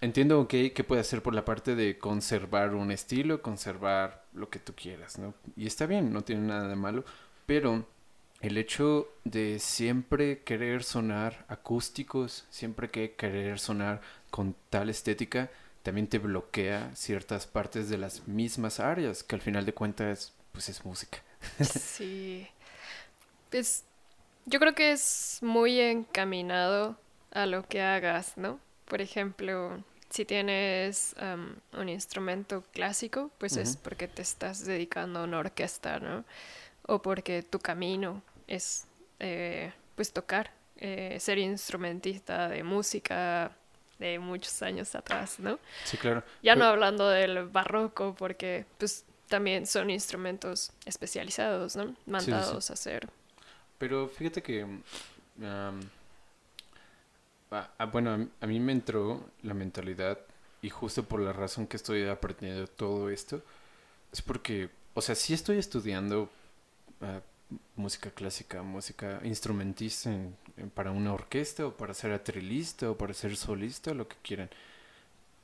entiendo 0.00 0.40
okay, 0.40 0.70
que 0.70 0.84
puede 0.84 1.02
hacer 1.02 1.22
por 1.22 1.34
la 1.34 1.44
parte 1.44 1.76
de 1.76 1.98
conservar 1.98 2.74
un 2.74 2.90
estilo, 2.90 3.42
conservar 3.42 4.24
lo 4.32 4.48
que 4.48 4.58
tú 4.58 4.74
quieras, 4.74 5.18
¿no? 5.18 5.34
Y 5.56 5.66
está 5.66 5.86
bien, 5.86 6.12
no 6.12 6.22
tiene 6.22 6.48
nada 6.48 6.66
de 6.66 6.76
malo, 6.76 7.04
pero 7.46 7.86
el 8.40 8.56
hecho 8.56 9.08
de 9.24 9.58
siempre 9.60 10.42
querer 10.42 10.82
sonar 10.82 11.44
acústicos, 11.48 12.46
siempre 12.50 12.90
que 12.90 13.12
querer 13.12 13.60
sonar 13.60 14.00
con 14.30 14.56
tal 14.70 14.90
estética, 14.90 15.50
también 15.82 16.08
te 16.08 16.18
bloquea 16.18 16.90
ciertas 16.94 17.46
partes 17.46 17.88
de 17.88 17.98
las 17.98 18.26
mismas 18.26 18.80
áreas, 18.80 19.22
que 19.22 19.36
al 19.36 19.42
final 19.42 19.64
de 19.64 19.74
cuentas 19.74 20.34
pues 20.58 20.70
es 20.70 20.84
música. 20.84 21.18
sí. 21.60 22.48
Pues 23.48 23.84
yo 24.44 24.58
creo 24.58 24.74
que 24.74 24.90
es 24.90 25.38
muy 25.40 25.78
encaminado 25.78 26.96
a 27.30 27.46
lo 27.46 27.62
que 27.62 27.80
hagas, 27.80 28.36
¿no? 28.36 28.58
Por 28.86 29.00
ejemplo, 29.00 29.84
si 30.10 30.24
tienes 30.24 31.14
un 31.74 31.88
instrumento 31.88 32.64
clásico, 32.72 33.30
pues 33.38 33.56
es 33.56 33.76
porque 33.76 34.08
te 34.08 34.22
estás 34.22 34.64
dedicando 34.64 35.20
a 35.20 35.24
una 35.24 35.38
orquesta, 35.38 36.00
¿no? 36.00 36.24
O 36.88 37.00
porque 37.02 37.44
tu 37.44 37.60
camino 37.60 38.20
es, 38.48 38.88
eh, 39.20 39.72
pues, 39.94 40.12
tocar, 40.12 40.50
eh, 40.78 41.18
ser 41.20 41.38
instrumentista 41.38 42.48
de 42.48 42.64
música 42.64 43.52
de 44.00 44.18
muchos 44.18 44.60
años 44.62 44.92
atrás, 44.96 45.38
¿no? 45.38 45.60
Sí, 45.84 45.96
claro. 45.98 46.24
Ya 46.42 46.56
no 46.56 46.64
hablando 46.64 47.08
del 47.08 47.46
barroco, 47.46 48.16
porque, 48.18 48.66
pues, 48.78 49.04
también 49.28 49.66
son 49.66 49.90
instrumentos 49.90 50.72
especializados, 50.84 51.76
¿no? 51.76 51.94
Mandados 52.06 52.70
a 52.70 52.72
hacer. 52.72 53.08
Pero 53.78 54.08
fíjate 54.08 54.42
que, 54.42 54.66
bueno, 57.92 58.28
a, 58.40 58.46
mí 58.46 58.60
me 58.60 58.72
entró 58.72 59.30
la 59.42 59.54
mentalidad 59.54 60.18
y 60.60 60.70
justo 60.70 61.04
por 61.04 61.20
la 61.20 61.32
razón 61.32 61.66
que 61.66 61.76
estoy 61.76 62.06
aprendiendo 62.08 62.66
todo 62.66 63.10
esto, 63.10 63.42
es 64.12 64.20
porque, 64.22 64.70
o 64.94 65.00
sea, 65.00 65.14
sí 65.14 65.34
estoy 65.34 65.58
estudiando 65.58 66.28
ah, 67.00 67.20
música 67.76 68.10
clásica, 68.10 68.62
música 68.62 69.20
instrumentista 69.22 70.10
para 70.74 70.90
una 70.90 71.12
orquesta 71.12 71.66
o 71.66 71.76
para 71.76 71.94
ser 71.94 72.12
atrilista 72.12 72.90
o 72.90 72.96
para 72.96 73.14
ser 73.14 73.36
solista, 73.36 73.94
lo 73.94 74.08
que 74.08 74.16
quieran. 74.22 74.50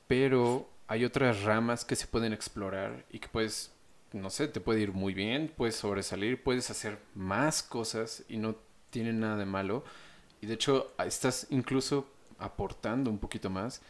Pero 0.08 0.68
hay 0.88 1.04
otras 1.04 1.42
ramas 1.42 1.84
que 1.84 1.96
se 1.96 2.06
pueden 2.06 2.32
explorar 2.32 3.04
y 3.10 3.18
que 3.20 3.28
puedes 3.28 3.70
no 4.14 4.30
sé, 4.30 4.48
te 4.48 4.60
puede 4.60 4.80
ir 4.80 4.92
muy 4.92 5.12
bien, 5.12 5.52
puedes 5.54 5.76
sobresalir, 5.76 6.42
puedes 6.42 6.70
hacer 6.70 6.98
más 7.14 7.62
cosas 7.62 8.24
y 8.28 8.38
no 8.38 8.56
tiene 8.90 9.12
nada 9.12 9.36
de 9.36 9.44
malo. 9.44 9.84
Y 10.40 10.46
de 10.46 10.54
hecho, 10.54 10.94
estás 11.04 11.48
incluso 11.50 12.08
aportando 12.38 13.10
un 13.10 13.18
poquito 13.18 13.50
más. 13.50 13.82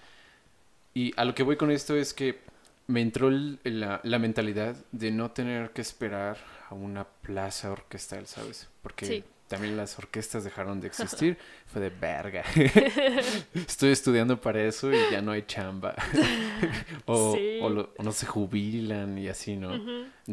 Y 0.94 1.12
a 1.16 1.24
lo 1.24 1.34
que 1.34 1.42
voy 1.42 1.56
con 1.56 1.70
esto 1.70 1.94
es 1.94 2.14
que 2.14 2.40
me 2.86 3.00
entró 3.00 3.30
la, 3.30 4.00
la, 4.02 4.18
mentalidad 4.18 4.76
de 4.92 5.10
no 5.10 5.30
tener 5.30 5.70
que 5.70 5.80
esperar 5.80 6.38
a 6.68 6.74
una 6.74 7.04
plaza 7.04 7.72
orquestal, 7.72 8.26
¿sabes? 8.26 8.68
Porque 8.82 9.24
también 9.48 9.76
las 9.76 9.98
orquestas 9.98 10.44
dejaron 10.44 10.80
de 10.80 10.88
existir. 10.88 11.38
Fue 11.66 11.80
de 11.80 11.90
verga. 11.90 12.44
Estoy 13.54 13.92
estudiando 13.92 14.40
para 14.40 14.62
eso 14.62 14.92
y 14.92 14.98
ya 15.10 15.20
no 15.20 15.32
hay 15.32 15.42
chamba. 15.42 15.94
o, 17.06 17.36
no 17.98 18.12
se 18.12 18.26
jubilan 18.26 19.18
y 19.18 19.28
así, 19.28 19.56
¿no? 19.56 19.72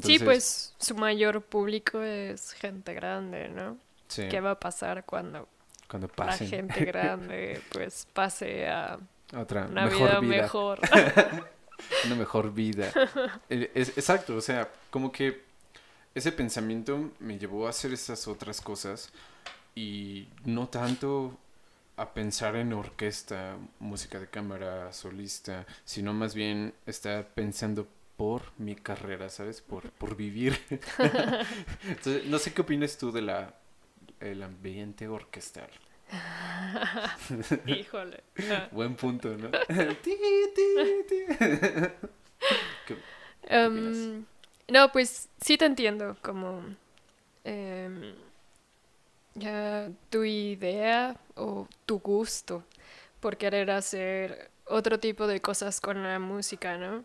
Sí, 0.01 0.19
pues 0.19 0.73
su 0.77 0.95
mayor 0.95 1.41
público 1.41 2.01
es 2.01 2.53
gente 2.53 2.93
grande, 2.93 3.49
¿no? 3.49 3.77
¿Qué 4.13 4.41
va 4.41 4.51
a 4.51 4.59
pasar 4.59 5.05
cuando, 5.05 5.47
cuando 5.87 6.09
la 6.17 6.37
gente 6.37 6.83
grande 6.83 7.61
pues 7.71 8.05
pase 8.11 8.67
a 8.67 8.99
otra 9.37 9.67
una 9.67 9.85
mejor 9.85 10.21
vida, 10.21 10.21
mejor? 10.21 10.79
una 12.05 12.15
mejor 12.15 12.53
vida. 12.53 12.91
exacto, 13.49 14.35
o 14.35 14.41
sea, 14.41 14.69
como 14.89 15.13
que 15.13 15.50
ese 16.15 16.31
pensamiento 16.31 17.11
me 17.19 17.37
llevó 17.37 17.67
a 17.67 17.69
hacer 17.69 17.93
esas 17.93 18.27
otras 18.27 18.61
cosas 18.61 19.11
y 19.75 20.27
no 20.45 20.67
tanto 20.67 21.37
a 21.97 22.13
pensar 22.13 22.55
en 22.55 22.73
orquesta, 22.73 23.57
música 23.79 24.19
de 24.19 24.27
cámara, 24.27 24.91
solista, 24.93 25.65
sino 25.85 26.13
más 26.13 26.33
bien 26.33 26.73
estar 26.85 27.27
pensando 27.33 27.87
por 28.17 28.43
mi 28.57 28.75
carrera, 28.75 29.29
¿sabes? 29.29 29.61
Por, 29.61 29.91
por 29.91 30.15
vivir. 30.15 30.59
Entonces, 31.87 32.25
no 32.25 32.39
sé 32.39 32.53
qué 32.53 32.61
opinas 32.61 32.97
tú 32.97 33.11
de 33.11 33.21
la 33.21 33.53
el 34.21 34.43
ambiente 34.43 35.07
orquestal. 35.07 35.69
Híjole. 37.65 38.23
Buen 38.71 38.95
punto, 38.95 39.35
¿no? 39.37 39.49
Em, 43.43 44.25
no, 44.71 44.89
pues 44.91 45.27
sí 45.41 45.57
te 45.57 45.65
entiendo, 45.65 46.15
como 46.21 46.63
em, 47.43 48.15
ya 49.35 49.89
tu 50.09 50.23
idea 50.23 51.17
o 51.35 51.67
tu 51.85 51.99
gusto 51.99 52.63
por 53.19 53.35
querer 53.35 53.69
hacer 53.69 54.49
otro 54.65 54.97
tipo 54.97 55.27
de 55.27 55.41
cosas 55.41 55.81
con 55.81 56.01
la 56.03 56.19
música, 56.19 56.77
¿no? 56.77 57.03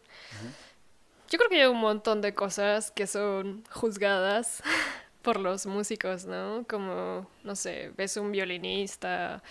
Yo 1.29 1.39
creo 1.39 1.51
que 1.51 1.61
hay 1.63 1.67
un 1.67 1.81
montón 1.81 2.21
de 2.21 2.35
cosas 2.35 2.93
que 2.93 3.09
son 3.09 3.65
juzgadas 3.73 4.63
por 5.23 5.41
los 5.41 5.67
músicos, 5.67 6.25
¿no? 6.25 6.65
Como, 6.69 7.29
no 7.43 7.57
sé, 7.57 7.91
ves 7.97 8.17
un 8.17 8.31
violinista 8.31 9.43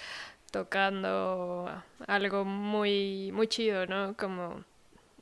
tocando 0.51 1.69
algo 2.07 2.45
muy, 2.45 3.31
muy 3.33 3.49
chido, 3.49 3.85
¿no? 3.87 4.15
Como 4.15 4.63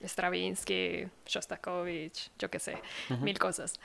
Stravinsky, 0.07 1.07
Shostakovich, 1.25 2.29
yo 2.37 2.49
qué 2.49 2.59
sé, 2.59 2.77
mil 3.21 3.37
cosas. 3.39 3.79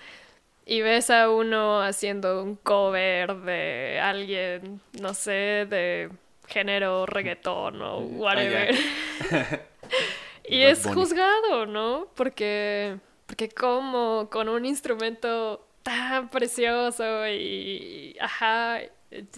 Y 0.64 0.82
ves 0.82 1.08
a 1.08 1.30
uno 1.30 1.80
haciendo 1.80 2.42
un 2.42 2.56
cover 2.56 3.34
de 3.36 3.98
alguien, 4.02 4.82
no 5.00 5.14
sé, 5.14 5.66
de 5.68 6.10
género 6.46 7.06
reggaetón 7.06 7.80
o 7.80 8.00
mm, 8.00 8.20
whatever. 8.20 8.74
y 10.44 10.60
es 10.60 10.86
juzgado, 10.86 11.64
¿no? 11.64 12.08
Porque, 12.14 12.98
porque 13.26 13.48
como 13.48 14.28
con 14.30 14.50
un 14.50 14.66
instrumento 14.66 15.66
tan 15.82 16.28
precioso 16.28 17.26
y, 17.28 18.14
ajá, 18.20 18.80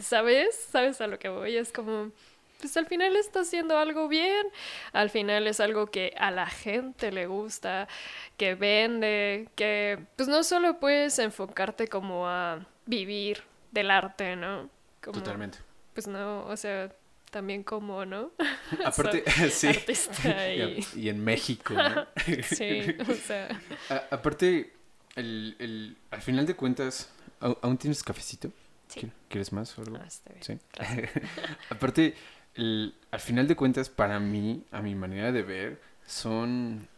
¿sabes? 0.01 0.57
¿Sabes 0.71 1.01
a 1.01 1.07
lo 1.07 1.19
que 1.19 1.29
voy? 1.29 1.57
Es 1.57 1.73
como, 1.73 2.11
pues 2.61 2.77
al 2.77 2.87
final 2.87 3.17
está 3.17 3.41
haciendo 3.41 3.79
algo 3.79 4.09
bien, 4.09 4.47
al 4.93 5.11
final 5.11 5.47
es 5.47 5.61
algo 5.61 5.87
que 5.87 6.15
a 6.19 6.31
la 6.31 6.47
gente 6.47 7.13
le 7.13 7.27
gusta, 7.27 7.89
que 8.37 8.55
vende, 8.55 9.49
que 9.55 9.99
pues 10.17 10.29
no 10.29 10.43
solo 10.43 10.79
puedes 10.79 11.19
enfocarte 11.19 11.89
como 11.89 12.29
a 12.29 12.67
vivir 12.87 13.43
del 13.71 13.91
arte, 13.91 14.37
¿no? 14.37 14.69
Totalmente. 15.01 15.59
Pues 15.95 16.07
no, 16.07 16.45
o 16.47 16.57
sea, 16.57 16.93
también 17.31 17.63
como, 17.63 18.05
¿no? 18.05 18.33
Aparte, 18.85 19.25
sí. 19.51 19.69
Artista 19.69 20.53
y... 20.55 20.85
y... 20.97 21.09
en 21.09 21.25
México, 21.25 21.75
¿no? 21.75 22.07
sí, 22.43 22.97
o 23.09 23.15
sea. 23.15 23.49
aparte, 24.11 24.73
el, 25.17 25.57
el, 25.59 25.97
al 26.11 26.23
final 26.23 26.47
de 26.47 26.55
cuentas, 26.55 27.11
¿aún 27.41 27.79
tienes 27.79 28.03
cafecito? 28.03 28.51
Sí. 28.89 29.11
¿Quieres 29.29 29.53
más 29.53 29.79
o 29.79 29.83
algo? 29.83 29.99
Ah, 30.01 30.07
está 30.07 30.33
bien. 30.33 30.43
Sí. 30.43 30.59
aparte, 31.71 32.15
el, 32.55 32.95
al 33.11 33.21
final 33.21 33.47
de 33.49 33.57
cuentas, 33.57 33.89
para 33.89 34.21
mí, 34.21 34.65
a 34.71 34.83
mi 34.83 34.95
manera 34.95 35.33
de 35.33 35.43
ver, 35.43 35.81
son, 36.07 36.89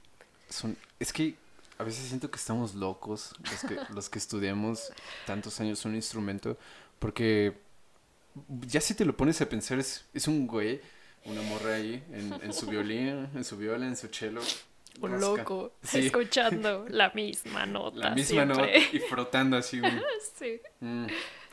son, 0.48 0.76
es 0.98 1.12
que 1.12 1.36
a 1.78 1.84
veces 1.84 2.06
siento 2.06 2.30
que 2.30 2.36
estamos 2.36 2.74
locos 2.74 3.34
los 3.42 3.60
que, 3.62 3.94
los 3.94 4.08
que 4.08 4.18
estudiamos 4.18 4.92
tantos 5.26 5.60
años 5.60 5.84
un 5.84 5.94
instrumento, 5.94 6.56
porque 6.98 7.56
ya 8.60 8.80
si 8.80 8.94
te 8.94 9.04
lo 9.04 9.16
pones 9.16 9.40
a 9.40 9.48
pensar, 9.48 9.78
es, 9.78 10.04
es 10.14 10.28
un 10.28 10.46
güey, 10.46 10.80
una 11.24 11.42
morra 11.42 11.74
ahí, 11.74 12.02
en, 12.12 12.32
en 12.42 12.52
su 12.52 12.66
violín, 12.66 13.28
en 13.34 13.44
su 13.44 13.56
viola, 13.56 13.86
en 13.86 13.96
su 13.96 14.08
cello. 14.08 14.40
Un 15.00 15.20
loco, 15.20 15.72
escuchando 15.92 16.84
la 16.88 17.10
misma 17.10 17.64
nota. 17.64 17.98
La 17.98 18.10
misma 18.10 18.44
nota 18.44 18.66
y 18.76 18.98
frotando 19.00 19.56
así 19.56 19.80
un... 19.80 19.90
sí. 20.34 20.60
Mm, 20.80 21.06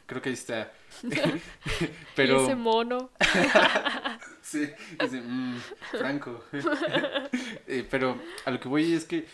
creo 0.09 0.21
que 0.21 0.29
ahí 0.29 0.33
está. 0.33 0.71
Pero... 2.15 2.41
¿Y 2.41 2.43
ese 2.43 2.55
mono. 2.55 3.11
sí, 4.41 4.69
ese, 4.99 5.21
mm, 5.21 5.59
Franco. 5.91 6.43
Eh, 7.67 7.87
pero 7.89 8.19
a 8.45 8.51
lo 8.51 8.59
que 8.59 8.67
voy 8.67 8.93
es 8.93 9.05
que 9.05 9.27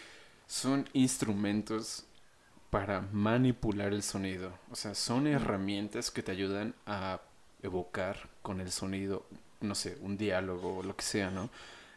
son 0.46 0.88
instrumentos 0.94 2.06
para 2.70 3.02
manipular 3.02 3.94
el 3.94 4.04
sonido. 4.04 4.60
O 4.70 4.76
sea, 4.76 4.94
son 4.94 5.28
herramientas 5.28 6.12
que 6.12 6.22
te 6.22 6.34
ayudan 6.34 6.76
a 6.86 7.22
evocar 7.64 8.30
con 8.42 8.60
el 8.60 8.72
sonido, 8.72 9.26
no 9.62 9.74
sé, 9.76 9.98
un 10.02 10.18
diálogo 10.18 10.78
o 10.78 10.84
lo 10.84 10.96
que 10.96 11.04
sea, 11.04 11.32
¿no? 11.32 11.50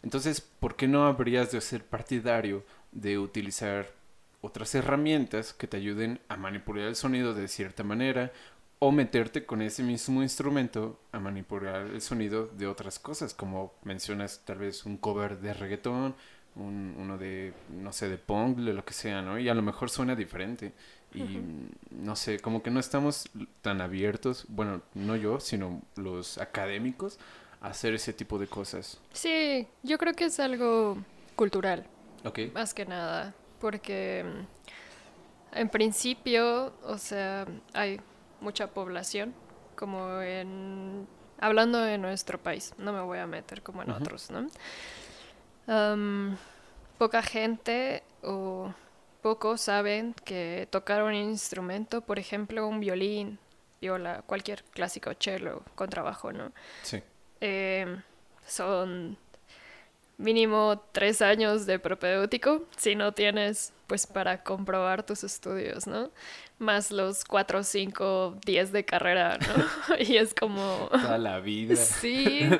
Entonces, 0.03 0.41
¿por 0.41 0.76
qué 0.76 0.87
no 0.87 1.07
habrías 1.07 1.51
de 1.51 1.61
ser 1.61 1.85
partidario 1.85 2.64
de 2.93 3.18
utilizar 3.18 3.93
otras 4.41 4.74
herramientas 4.74 5.53
que 5.53 5.66
te 5.66 5.76
ayuden 5.76 6.20
a 6.29 6.37
manipular 6.37 6.87
el 6.87 6.97
sonido 6.97 7.35
de 7.35 7.49
cierta 7.49 7.83
manera 7.83 8.33
o 8.81 8.93
meterte 8.93 9.45
con 9.45 9.62
ese 9.62 9.83
mismo 9.83 10.22
instrumento 10.22 11.01
a 11.12 11.18
manipular 11.18 11.87
el 11.87 12.01
sonido 12.01 12.47
de 12.47 12.66
otras 12.66 12.99
cosas, 12.99 13.35
como 13.35 13.74
mencionas 13.83 14.43
tal 14.45 14.59
vez 14.59 14.87
un 14.87 14.97
cover 14.97 15.39
de 15.41 15.53
reggaetón, 15.53 16.14
un, 16.55 16.95
uno 16.99 17.18
de, 17.18 17.53
no 17.70 17.93
sé, 17.93 18.09
de 18.09 18.18
punk, 18.18 18.59
de 18.59 18.72
lo 18.72 18.85
que 18.85 18.93
sea, 18.93 19.22
¿no? 19.22 19.39
Y 19.39 19.49
a 19.49 19.55
lo 19.55 19.62
mejor 19.62 19.91
suena 19.91 20.14
diferente. 20.14 20.72
Y 21.14 21.41
no 21.91 22.16
sé, 22.16 22.39
como 22.39 22.62
que 22.62 22.70
no 22.70 22.81
estamos 22.81 23.31
tan 23.62 23.81
abiertos, 23.81 24.45
bueno, 24.49 24.83
no 24.95 25.16
yo, 25.16 25.41
sino 25.41 25.81
los 25.97 26.37
académicos, 26.39 27.18
a 27.61 27.68
hacer 27.68 27.95
ese 27.95 28.12
tipo 28.12 28.39
de 28.39 28.47
cosas. 28.47 29.01
Sí, 29.12 29.66
yo 29.83 29.97
creo 29.99 30.12
que 30.12 30.26
es 30.26 30.39
algo 30.39 30.99
cultural. 31.35 31.87
Ok. 32.24 32.41
Más 32.53 32.74
que 32.74 32.85
nada, 32.85 33.35
porque 33.59 34.24
mm, 34.24 35.57
en 35.57 35.68
principio, 35.70 36.74
o 36.85 36.99
sea, 36.99 37.47
hay 37.72 38.01
mucha 38.41 38.68
población, 38.68 39.34
como 39.76 40.20
en... 40.20 41.07
Hablando 41.41 41.78
de 41.78 41.99
nuestro 41.99 42.39
país, 42.39 42.74
no 42.78 42.93
me 42.93 43.01
voy 43.01 43.18
a 43.18 43.26
meter 43.26 43.62
como 43.62 43.82
en 43.82 43.91
otros, 43.91 44.30
¿no? 44.30 44.47
poca 46.97 47.22
gente 47.22 48.03
o 48.22 48.72
pocos 49.22 49.61
saben 49.61 50.14
que 50.24 50.66
tocar 50.70 51.03
un 51.03 51.14
instrumento, 51.14 52.01
por 52.01 52.18
ejemplo, 52.18 52.66
un 52.66 52.80
violín, 52.80 53.39
viola, 53.80 54.22
cualquier 54.26 54.64
clásico 54.64 55.12
cello, 55.18 55.62
contrabajo, 55.74 56.32
¿no? 56.32 56.53
Sí. 56.82 57.03
Em, 57.41 58.03
son 58.47 59.16
mínimo 60.16 60.82
tres 60.93 61.22
años 61.22 61.66
de 61.66 61.78
propedéutico 61.78 62.64
si 62.76 62.97
no 62.97 63.12
tienes 63.12 63.72
pues 63.89 64.07
para 64.07 64.45
comprobar 64.45 65.03
tus 65.05 65.24
estudios, 65.24 65.89
¿no? 65.89 66.12
Más 66.59 66.93
los 66.93 67.24
cuatro, 67.24 67.64
cinco, 67.64 68.39
diez 68.45 68.70
de 68.70 68.84
carrera, 68.84 69.39
¿no? 69.39 69.97
y 69.99 70.18
es 70.18 70.34
como... 70.34 70.89
Toda 70.93 71.18
la 71.18 71.41
vida. 71.41 71.74
Sí. 71.74 72.49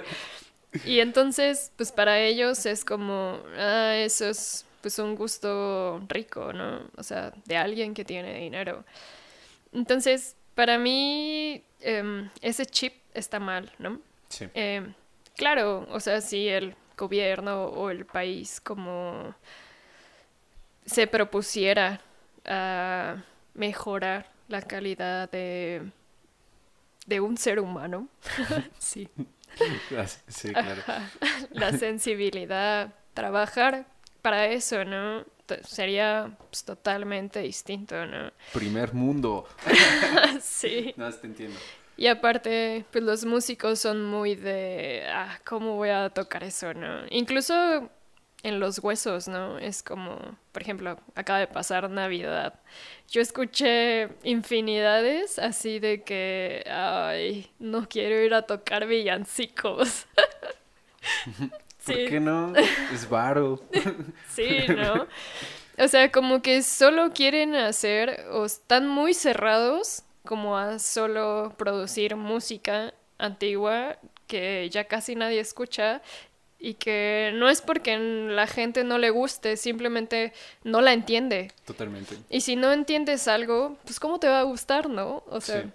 Y 0.85 1.01
entonces, 1.01 1.73
pues 1.77 1.93
para 1.93 2.21
ellos 2.21 2.67
es 2.67 2.85
como, 2.85 3.41
ah, 3.57 3.95
eso 3.97 4.29
es 4.29 4.67
pues 4.83 4.99
un 4.99 5.15
gusto 5.17 5.99
rico, 6.09 6.53
¿no? 6.53 6.83
O 6.99 7.03
sea, 7.03 7.33
de 7.47 7.57
alguien 7.57 7.95
que 7.95 8.05
tiene 8.05 8.39
dinero. 8.39 8.85
Entonces, 9.73 10.37
para 10.55 10.77
mí, 10.77 11.65
em, 11.81 12.29
ese 12.43 12.67
chip 12.67 12.93
está 13.15 13.41
mal, 13.41 13.73
¿no? 13.79 13.99
Sí. 14.29 14.47
Em, 14.53 14.93
claro, 15.39 15.87
o 15.91 16.01
sea, 16.01 16.21
si 16.21 16.49
el 16.49 16.77
gobierno 16.99 17.65
o 17.65 17.89
el 17.89 18.05
país 18.05 18.61
como 18.61 19.35
se 20.89 21.07
propusiera 21.07 22.01
a 22.45 23.23
mejorar 23.55 24.31
la 24.49 24.63
calidad 24.63 25.31
de, 25.31 25.83
de 27.07 27.21
un 27.21 27.37
ser 27.37 27.61
humano, 27.61 28.09
sí. 28.79 29.09
sí, 30.27 30.53
claro. 30.53 30.83
la 31.51 31.73
sensibilidad, 31.77 32.95
trabajar 33.15 33.87
para 34.23 34.47
eso, 34.47 34.85
¿no? 34.85 35.25
Sería 35.63 36.37
pues, 36.51 36.65
totalmente 36.65 37.41
distinto, 37.41 38.07
¿no? 38.07 38.31
Primer 38.53 38.93
mundo. 38.95 39.47
sí. 40.41 40.93
No, 40.97 41.11
te 41.11 41.27
entiendo. 41.27 41.59
Y 41.97 42.07
aparte, 42.07 42.85
pues 42.93 43.03
los 43.03 43.25
músicos 43.25 43.81
son 43.81 44.05
muy 44.05 44.37
de, 44.37 45.05
ah, 45.09 45.39
¿cómo 45.45 45.77
voy 45.77 45.89
a 45.89 46.11
tocar 46.11 46.45
eso, 46.45 46.73
no? 46.73 47.01
Incluso 47.11 47.91
en 48.43 48.61
los 48.61 48.79
huesos, 48.79 49.29
¿no? 49.29 49.59
Es 49.59 49.83
como, 49.83 50.19
por 50.53 50.63
ejemplo, 50.63 50.97
acaba 51.15 51.41
de 51.41 51.47
pasar 51.47 51.91
Navidad. 51.91 52.55
Yo 53.09 53.21
escuché 53.21 54.09
infinidades 54.23 55.39
así 55.39 55.79
de 55.81 56.03
que, 56.03 56.65
ay, 56.71 57.51
no 57.59 57.89
quiero 57.89 58.23
ir 58.23 58.35
a 58.35 58.43
tocar 58.43 58.87
villancicos. 58.87 60.07
¿Por 61.85 61.95
qué 61.95 62.21
no? 62.21 62.53
Es 62.93 63.09
varo. 63.09 63.61
sí, 64.29 64.67
¿no? 64.69 65.07
O 65.79 65.89
sea, 65.89 66.11
como 66.13 66.43
que 66.43 66.63
solo 66.63 67.13
quieren 67.13 67.55
hacer 67.55 68.27
o 68.31 68.45
están 68.45 68.89
muy 68.89 69.15
cerrados 69.15 70.03
como 70.25 70.59
a 70.59 70.79
solo 70.79 71.55
producir 71.57 72.15
música 72.17 72.93
antigua 73.17 73.97
que 74.27 74.69
ya 74.71 74.85
casi 74.85 75.15
nadie 75.15 75.41
escucha 75.41 76.03
y 76.59 76.75
que 76.75 77.33
no 77.35 77.49
es 77.49 77.63
porque 77.63 77.99
la 77.99 78.47
gente 78.47 78.85
no 78.85 78.99
le 78.99 79.11
guste, 79.11 79.57
simplemente 79.57 80.33
no 80.65 80.81
la 80.81 80.93
entiende. 80.93 81.53
Totalmente. 81.65 82.17
Y 82.31 82.41
si 82.41 82.57
no 82.57 82.73
entiendes 82.73 83.29
algo, 83.29 83.77
pues 83.85 84.01
cómo 84.01 84.19
te 84.19 84.29
va 84.29 84.41
a 84.41 84.45
gustar, 84.45 84.89
¿no? 84.89 85.23
O 85.29 85.41
sea, 85.41 85.63
sí. 85.63 85.71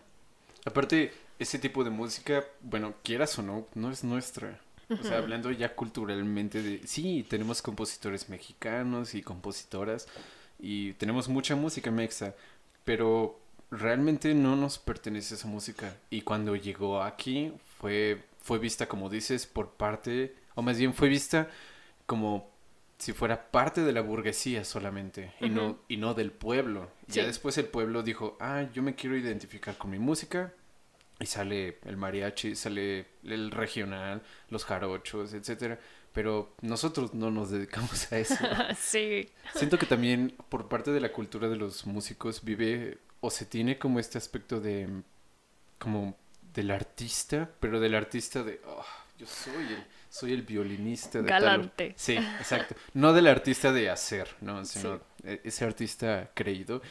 aparte 0.65 1.13
ese 1.39 1.59
tipo 1.59 1.83
de 1.83 1.89
música, 1.89 2.43
bueno, 2.61 2.95
quieras 3.03 3.37
o 3.39 3.43
no, 3.43 3.67
no 3.75 3.91
es 3.91 4.03
nuestra. 4.03 4.59
O 4.89 5.03
sea, 5.03 5.17
hablando 5.17 5.49
ya 5.49 5.73
culturalmente 5.73 6.61
de... 6.61 6.85
Sí, 6.85 7.25
tenemos 7.27 7.61
compositores 7.61 8.29
mexicanos 8.29 9.15
y 9.15 9.23
compositoras 9.23 10.07
y 10.59 10.93
tenemos 10.93 11.29
mucha 11.29 11.55
música 11.55 11.89
mexa, 11.89 12.35
pero 12.83 13.39
realmente 13.71 14.35
no 14.35 14.55
nos 14.55 14.77
pertenece 14.77 15.33
esa 15.35 15.47
música. 15.47 15.95
Y 16.11 16.21
cuando 16.21 16.55
llegó 16.55 17.01
aquí 17.01 17.51
fue, 17.79 18.21
fue 18.41 18.59
vista, 18.59 18.87
como 18.87 19.09
dices, 19.09 19.47
por 19.47 19.71
parte, 19.71 20.35
o 20.55 20.61
más 20.61 20.77
bien 20.77 20.93
fue 20.93 21.09
vista 21.09 21.49
como 22.05 22.51
si 22.97 23.11
fuera 23.11 23.51
parte 23.51 23.81
de 23.81 23.91
la 23.91 24.01
burguesía 24.01 24.63
solamente 24.63 25.33
y, 25.41 25.49
no, 25.49 25.79
y 25.87 25.97
no 25.97 26.13
del 26.13 26.31
pueblo. 26.31 26.89
Ya 27.07 27.25
después 27.25 27.57
el 27.57 27.65
pueblo 27.65 28.03
dijo, 28.03 28.37
ah, 28.39 28.65
yo 28.73 28.81
me 28.81 28.95
quiero 28.95 29.17
identificar 29.17 29.77
con 29.77 29.91
mi 29.91 29.99
música, 29.99 30.53
y 31.19 31.25
sale 31.25 31.79
el 31.85 31.97
mariachi, 31.97 32.55
sale 32.55 33.05
el 33.23 33.51
regional, 33.51 34.21
los 34.49 34.65
jarochos, 34.65 35.33
etcétera. 35.33 35.79
Pero 36.11 36.53
nosotros 36.61 37.13
no 37.13 37.31
nos 37.31 37.49
dedicamos 37.49 38.11
a 38.11 38.19
eso. 38.19 38.35
sí. 38.77 39.29
Siento 39.55 39.79
que 39.79 39.85
también 39.85 40.35
por 40.49 40.67
parte 40.67 40.91
de 40.91 40.99
la 40.99 41.11
cultura 41.11 41.47
de 41.49 41.55
los 41.55 41.87
músicos 41.87 42.43
vive 42.43 42.99
o 43.21 43.31
se 43.31 43.45
tiene 43.45 43.79
como 43.79 43.99
este 43.99 44.17
aspecto 44.17 44.59
de 44.59 44.87
como 45.79 46.15
del 46.53 46.71
artista, 46.71 47.49
pero 47.59 47.79
del 47.79 47.95
artista 47.95 48.43
de 48.43 48.61
oh, 48.67 48.85
yo 49.17 49.25
soy 49.25 49.65
el 49.65 49.85
soy 50.13 50.31
el 50.31 50.43
violinista 50.43 51.23
de 51.23 51.27
galante. 51.27 51.93
Sí, 51.97 52.13
exacto. 52.13 52.75
No 52.93 53.13
del 53.13 53.25
artista 53.25 53.71
de 53.71 53.89
hacer, 53.89 54.27
no, 54.41 54.63
sino 54.63 55.01
e-, 55.23 55.41
ese 55.43 55.65
artista 55.65 56.29
creído 56.35 56.83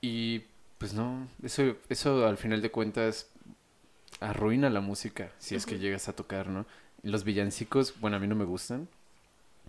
y 0.00 0.44
Pues 0.78 0.94
no, 0.94 1.26
eso, 1.42 1.76
eso 1.88 2.28
al 2.28 2.36
final 2.36 2.62
de 2.62 2.70
cuentas 2.70 3.28
arruina 4.20 4.70
la 4.70 4.80
música 4.80 5.32
si 5.38 5.56
es 5.56 5.66
que 5.66 5.80
llegas 5.80 6.08
a 6.08 6.14
tocar, 6.14 6.46
¿no? 6.46 6.64
Los 7.02 7.24
villancicos, 7.24 7.98
bueno, 7.98 8.18
a 8.18 8.20
mí 8.20 8.28
no 8.28 8.36
me 8.36 8.44
gustan, 8.44 8.88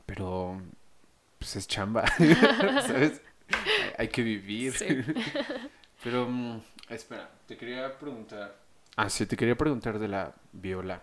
pero 0.06 0.62
pues 1.40 1.56
es 1.56 1.68
chamba, 1.68 2.06
¿sabes? 2.86 3.20
Hay, 3.98 4.10
que 4.10 4.22
vivir. 4.22 4.76
pero, 6.04 6.28
mm, 6.30 6.62
espera, 6.90 7.32
te 7.48 7.58
quería 7.58 7.98
preguntar. 7.98 8.60
Ah, 8.96 9.10
sí, 9.10 9.26
te 9.26 9.36
quería 9.36 9.56
preguntar 9.56 9.98
de 9.98 10.08
la 10.08 10.36
viola. 10.54 11.02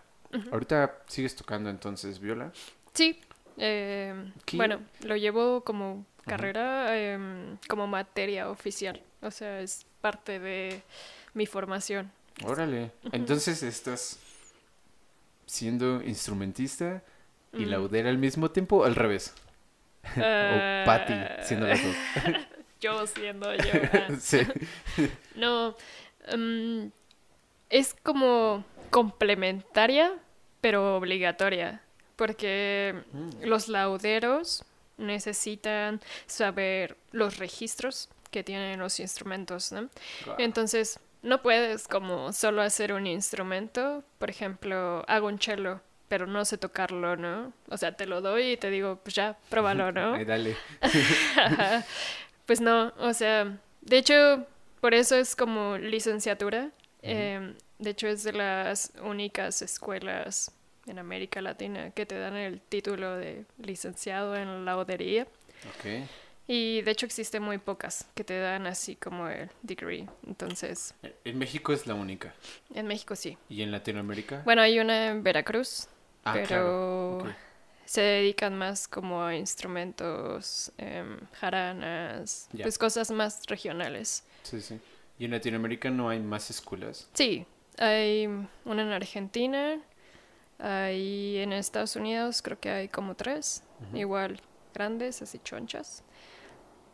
Ahorita 0.51 0.99
sigues 1.07 1.35
tocando 1.35 1.69
entonces 1.69 2.19
viola. 2.19 2.51
Sí, 2.93 3.19
eh, 3.57 4.31
bueno, 4.53 4.81
lo 5.01 5.15
llevo 5.15 5.61
como 5.61 6.05
carrera, 6.25 6.97
em, 6.97 7.57
como 7.67 7.87
materia 7.87 8.49
oficial. 8.49 9.01
O 9.21 9.31
sea, 9.31 9.59
es 9.59 9.85
parte 10.01 10.39
de 10.39 10.81
mi 11.33 11.45
formación. 11.45 12.11
Órale. 12.43 12.91
Entonces 13.11 13.63
estás 13.63 14.19
siendo 15.45 16.01
instrumentista 16.01 17.03
y 17.51 17.65
laudera 17.65 18.09
al 18.09 18.17
mismo 18.17 18.49
tiempo 18.51 18.77
o 18.77 18.83
al 18.85 18.95
revés. 18.95 19.33
o 20.03 20.09
Eh, 20.17 20.83
Patty 20.85 21.13
siendo 21.43 21.67
las 21.67 21.83
dos. 21.83 21.95
yo 22.81 23.07
siendo 23.07 23.53
yo. 23.55 23.63
ah. 23.93 24.07
sí. 24.19 24.39
No, 25.35 25.75
em, 26.27 26.91
es 27.69 27.95
como 28.03 28.65
complementaria, 28.89 30.13
pero 30.63 30.95
obligatoria, 30.95 31.81
porque 32.15 32.95
Mm. 33.11 33.43
los 33.45 33.67
lauderos 33.67 34.63
necesitan 34.97 35.99
saber 36.25 36.95
los 37.11 37.37
registros 37.37 38.07
que 38.31 38.43
tienen 38.43 38.79
los 38.79 38.99
instrumentos, 38.99 39.71
¿no? 39.73 39.89
Entonces, 40.37 40.99
no 41.21 41.41
puedes 41.41 41.87
como 41.87 42.31
solo 42.31 42.61
hacer 42.61 42.93
un 42.93 43.07
instrumento, 43.07 44.03
por 44.19 44.29
ejemplo, 44.29 45.03
hago 45.07 45.27
un 45.27 45.37
cello, 45.39 45.81
pero 46.07 46.27
no 46.27 46.45
sé 46.45 46.57
tocarlo, 46.57 47.15
¿no? 47.17 47.51
O 47.69 47.77
sea, 47.77 47.91
te 47.91 48.05
lo 48.05 48.21
doy 48.21 48.51
y 48.53 48.57
te 48.57 48.69
digo, 48.69 48.99
pues 49.03 49.15
ya, 49.15 49.35
pruébalo, 49.49 49.91
¿no? 49.91 50.13
Ay, 50.15 50.25
dale. 50.25 50.55
Pues 52.45 52.59
no, 52.61 52.91
o 52.99 53.13
sea, 53.13 53.57
de 53.81 53.97
hecho, 53.97 54.45
por 54.81 54.93
eso 54.93 55.15
es 55.15 55.35
como 55.35 55.77
licenciatura. 55.77 56.69
De 57.83 57.89
hecho, 57.91 58.07
es 58.07 58.23
de 58.23 58.33
las 58.33 58.91
únicas 59.03 59.61
escuelas 59.61 60.51
en 60.87 60.99
América 60.99 61.41
Latina 61.41 61.91
que 61.91 62.05
te 62.05 62.17
dan 62.17 62.35
el 62.35 62.61
título 62.61 63.15
de 63.15 63.45
licenciado 63.57 64.35
en 64.35 64.65
laudería. 64.65 65.23
Ok. 65.77 66.07
Y 66.45 66.81
de 66.81 66.91
hecho 66.91 67.05
existen 67.05 67.41
muy 67.41 67.57
pocas 67.57 68.05
que 68.15 68.23
te 68.25 68.37
dan 68.37 68.67
así 68.67 68.97
como 68.97 69.29
el 69.29 69.49
degree. 69.61 70.09
Entonces, 70.27 70.93
En 71.23 71.37
México 71.37 71.71
es 71.71 71.87
la 71.87 71.93
única. 71.93 72.33
en 72.73 72.85
México 72.87 73.15
sí. 73.15 73.37
¿Y 73.47 73.61
en 73.61 73.71
Latinoamérica? 73.71 74.41
Bueno, 74.43 74.61
hay 74.61 74.77
una 74.79 75.07
en 75.07 75.23
Veracruz, 75.23 75.87
ah, 76.25 76.33
pero 76.33 77.19
claro. 77.21 77.35
se 77.85 78.01
dedican 78.01 78.57
más 78.57 78.89
como 78.89 79.23
a 79.23 79.35
instrumentos, 79.37 80.73
em, 80.77 81.17
jaranas, 81.39 82.49
pues 82.61 82.77
cosas 82.77 83.09
más 83.09 83.45
regionales. 83.47 84.25
Sí, 84.43 84.59
sí. 84.59 84.79
¿Y 85.17 85.25
en 85.25 85.31
Latinoamérica 85.31 85.89
no 85.89 86.09
hay 86.09 86.19
más 86.19 86.49
escuelas? 86.49 87.07
Sí, 87.13 87.45
hay 87.77 88.27
una 88.65 88.81
en 88.83 88.91
Argentina, 88.91 89.79
hay 90.59 91.37
en 91.37 91.53
Estados 91.53 91.95
Unidos, 91.95 92.41
creo 92.41 92.59
que 92.59 92.69
hay 92.69 92.87
como 92.89 93.15
tres, 93.15 93.63
igual 93.93 94.39
grandes, 94.73 95.21
así 95.21 95.39
chonchas. 95.43 96.03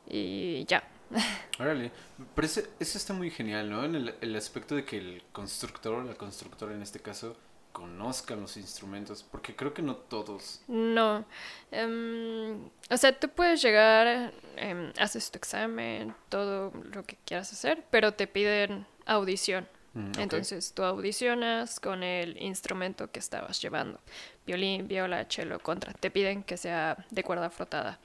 Y 0.07 0.65
ya. 0.65 0.83
Órale. 1.59 1.91
Pero 2.35 2.45
ese- 2.45 2.69
eso 2.79 2.97
está 2.97 3.13
muy 3.13 3.29
genial, 3.31 3.69
¿no? 3.69 3.83
En 3.83 3.95
el, 3.95 4.15
el 4.21 4.35
aspecto 4.35 4.75
de 4.75 4.85
que 4.85 4.97
el 4.97 5.23
constructor, 5.31 6.03
la 6.05 6.15
constructora 6.15 6.73
en 6.73 6.81
este 6.81 6.99
caso, 6.99 7.35
conozcan 7.71 8.41
los 8.41 8.57
instrumentos. 8.57 9.23
Porque 9.23 9.55
creo 9.55 9.73
que 9.73 9.81
no 9.81 9.95
todos. 9.95 10.61
No. 10.67 11.25
em, 11.71 12.69
o 12.89 12.97
sea, 12.97 13.17
tú 13.19 13.29
puedes 13.29 13.61
llegar, 13.61 14.33
em, 14.55 14.91
haces 14.99 15.29
tu 15.31 15.37
examen, 15.37 16.15
todo 16.29 16.71
lo 16.91 17.03
que 17.03 17.17
quieras 17.25 17.51
hacer, 17.53 17.83
pero 17.91 18.13
te 18.13 18.25
piden 18.27 18.85
audición. 19.05 19.67
Mm. 19.93 20.11
Entonces 20.19 20.73
tú 20.73 20.83
audicionas 20.83 21.79
con 21.79 22.03
el 22.03 22.41
instrumento 22.41 23.11
que 23.11 23.19
estabas 23.19 23.61
llevando. 23.61 23.99
Violín, 24.45 24.87
viola, 24.87 25.25
cello, 25.29 25.59
contra. 25.59 25.93
Te 25.93 26.11
piden 26.11 26.43
que 26.43 26.57
sea 26.57 26.97
de 27.09 27.23
cuerda 27.23 27.49
frotada. 27.49 27.99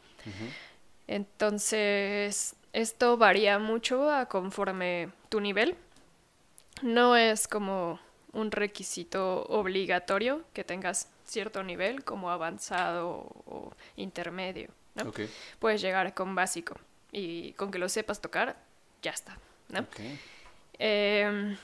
Entonces, 1.06 2.56
esto 2.72 3.16
varía 3.18 3.58
mucho 3.58 4.10
a 4.10 4.26
conforme 4.26 5.10
tu 5.28 5.40
nivel. 5.40 5.76
No 6.82 7.16
es 7.16 7.46
como 7.46 8.00
un 8.32 8.50
requisito 8.50 9.44
obligatorio 9.44 10.44
que 10.52 10.64
tengas 10.64 11.08
cierto 11.24 11.62
nivel, 11.62 12.04
como 12.04 12.30
avanzado 12.30 13.26
o 13.46 13.72
intermedio. 13.96 14.70
¿no? 14.94 15.12
Puedes 15.58 15.80
llegar 15.80 16.14
con 16.14 16.34
básico 16.34 16.76
y 17.12 17.52
con 17.52 17.70
que 17.70 17.78
lo 17.78 17.88
sepas 17.88 18.20
tocar, 18.20 18.56
ya 19.02 19.12
está. 19.12 19.38
¿no? 19.68 19.80
Ok. 19.80 20.00
Em, 20.78 21.56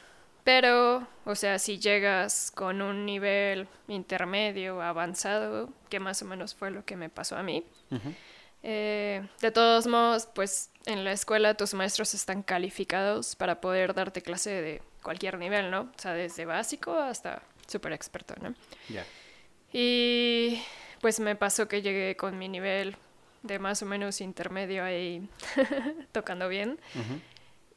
pero, 0.44 1.06
o 1.24 1.34
sea, 1.34 1.58
si 1.58 1.78
llegas 1.78 2.50
con 2.50 2.82
un 2.82 3.04
nivel 3.04 3.68
intermedio, 3.88 4.82
avanzado, 4.82 5.70
que 5.88 6.00
más 6.00 6.22
o 6.22 6.24
menos 6.24 6.54
fue 6.54 6.70
lo 6.70 6.84
que 6.84 6.96
me 6.96 7.08
pasó 7.08 7.36
a 7.36 7.42
mí, 7.42 7.64
eh, 8.62 9.26
de 9.40 9.50
todos 9.50 9.86
modos, 9.86 10.28
pues 10.34 10.70
en 10.86 11.04
la 11.04 11.12
escuela 11.12 11.54
tus 11.54 11.74
maestros 11.74 12.14
están 12.14 12.42
calificados 12.42 13.36
para 13.36 13.60
poder 13.60 13.94
darte 13.94 14.22
clase 14.22 14.50
de 14.50 14.82
cualquier 15.02 15.38
nivel, 15.38 15.70
¿no? 15.70 15.82
O 15.82 15.98
sea, 15.98 16.12
desde 16.12 16.44
básico 16.44 16.92
hasta 16.94 17.42
súper 17.66 17.92
experto, 17.92 18.34
¿no? 18.40 18.54
Ya. 18.88 19.04
Y 19.72 20.62
pues 21.00 21.20
me 21.20 21.36
pasó 21.36 21.68
que 21.68 21.82
llegué 21.82 22.16
con 22.16 22.38
mi 22.38 22.48
nivel 22.48 22.96
de 23.42 23.58
más 23.58 23.82
o 23.82 23.86
menos 23.86 24.20
intermedio 24.20 24.84
ahí 24.84 25.28
tocando 26.12 26.48
bien. 26.48 26.78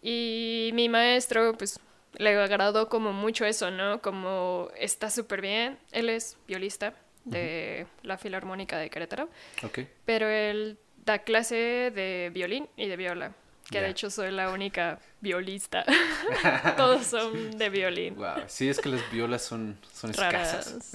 Y 0.02 0.72
mi 0.74 0.90
maestro, 0.90 1.58
pues, 1.58 1.80
le 2.18 2.38
agradó 2.38 2.90
como 2.90 3.14
mucho 3.14 3.46
eso, 3.46 3.72
¿no? 3.72 4.02
Como 4.02 4.70
está 4.78 5.10
súper 5.10 5.42
bien. 5.42 5.78
Él 5.92 6.10
es 6.10 6.38
violista 6.48 6.94
de 7.26 7.88
la 8.02 8.18
Filarmónica 8.18 8.78
de 8.78 8.90
Querétaro, 8.90 9.30
Ok. 9.64 9.80
pero 10.06 10.28
él 10.30 10.78
da 11.06 11.20
clase 11.20 11.92
de 11.94 12.32
violín 12.34 12.68
y 12.76 12.88
de 12.88 12.98
viola. 12.98 13.34
Que 13.72 13.80
de 13.82 13.90
hecho 13.90 14.10
soy 14.12 14.30
la 14.30 14.52
única 14.52 15.00
violista. 15.22 15.86
Todos 16.78 17.08
son 17.08 17.58
de 17.58 17.70
violín. 17.70 18.16
Wow. 18.16 18.44
Sí, 18.48 18.68
es 18.70 18.80
que 18.80 18.90
las 18.90 19.10
violas 19.10 19.42
son, 19.42 19.80
son 19.92 20.12
escasas. 20.12 20.92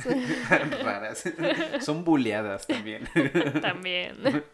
Raras. 0.48 0.82
Raras. 0.84 1.24
son 1.80 2.04
buleadas 2.04 2.66
también. 2.66 3.08
También. 3.62 4.44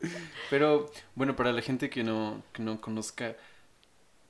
Pero, 0.49 0.91
bueno, 1.17 1.35
para 1.35 1.53
la 1.53 1.61
gente 1.61 1.91
que 1.91 2.05
no, 2.05 2.43
que 2.53 2.63
no 2.63 2.81
conozca, 2.81 3.35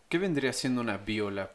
¿qué 0.09 0.19
vendría 0.19 0.53
siendo 0.55 0.81
una 0.81 0.97
viola? 0.97 1.53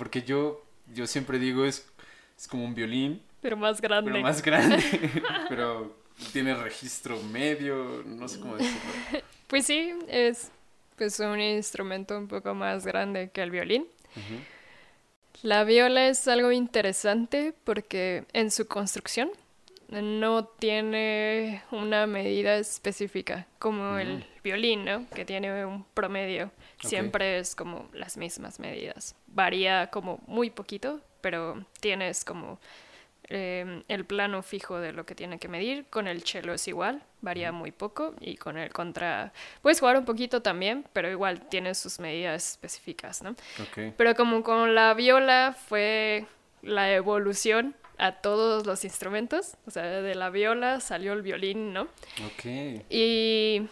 Porque 0.00 0.22
yo, 0.22 0.64
yo 0.94 1.06
siempre 1.06 1.38
digo 1.38 1.66
es, 1.66 1.86
es 2.34 2.48
como 2.48 2.64
un 2.64 2.74
violín, 2.74 3.20
Pero 3.42 3.54
más 3.58 3.82
grande. 3.82 4.10
pero 4.10 4.22
más 4.22 4.40
grande. 4.40 4.82
pero 5.50 5.94
tiene 6.32 6.54
registro 6.54 7.22
medio, 7.24 8.02
no 8.06 8.26
sé 8.26 8.40
cómo 8.40 8.56
decirlo. 8.56 8.80
Pues 9.46 9.66
sí, 9.66 9.92
es 10.08 10.50
pues 10.96 11.20
un 11.20 11.38
instrumento 11.38 12.16
un 12.16 12.28
poco 12.28 12.54
más 12.54 12.86
grande 12.86 13.28
que 13.28 13.42
el 13.42 13.50
violín. 13.50 13.86
La 15.42 15.64
viola 15.64 16.08
es 16.08 16.26
algo 16.28 16.50
interesante 16.50 17.52
porque 17.64 18.24
en 18.32 18.50
su 18.50 18.66
construcción 18.66 19.30
no 19.90 20.44
tiene 20.44 21.62
una 21.70 22.06
medida 22.06 22.56
específica 22.56 23.46
como 23.58 23.98
el 23.98 24.24
violín, 24.42 24.84
¿no? 24.84 25.08
Que 25.10 25.24
tiene 25.24 25.64
un 25.64 25.84
promedio. 25.84 26.50
Siempre 26.80 27.38
es 27.38 27.54
como 27.54 27.88
las 27.92 28.16
mismas 28.16 28.60
medidas. 28.60 29.16
Varía 29.26 29.88
como 29.88 30.20
muy 30.26 30.50
poquito, 30.50 31.00
pero 31.20 31.64
tienes 31.80 32.24
como 32.24 32.60
eh, 33.28 33.82
el 33.88 34.04
plano 34.04 34.42
fijo 34.42 34.78
de 34.78 34.92
lo 34.92 35.04
que 35.04 35.16
tiene 35.16 35.38
que 35.38 35.48
medir. 35.48 35.86
Con 35.90 36.06
el 36.06 36.22
cello 36.22 36.54
es 36.54 36.68
igual, 36.68 37.02
varía 37.20 37.50
muy 37.50 37.72
poco. 37.72 38.14
Y 38.20 38.36
con 38.36 38.58
el 38.58 38.72
contra... 38.72 39.32
Puedes 39.60 39.80
jugar 39.80 39.96
un 39.96 40.04
poquito 40.04 40.40
también, 40.40 40.84
pero 40.92 41.10
igual 41.10 41.48
tiene 41.48 41.74
sus 41.74 41.98
medidas 41.98 42.52
específicas, 42.52 43.22
¿no? 43.22 43.34
Pero 43.96 44.14
como 44.14 44.44
con 44.44 44.76
la 44.76 44.94
viola 44.94 45.56
fue 45.68 46.26
la 46.62 46.92
evolución 46.92 47.74
a 48.00 48.12
todos 48.12 48.66
los 48.66 48.84
instrumentos, 48.84 49.56
o 49.66 49.70
sea, 49.70 49.82
de 49.84 50.14
la 50.14 50.30
viola 50.30 50.80
salió 50.80 51.12
el 51.12 51.20
violín, 51.22 51.72
¿no? 51.74 51.82
Ok. 51.82 52.84
Y 52.88 53.68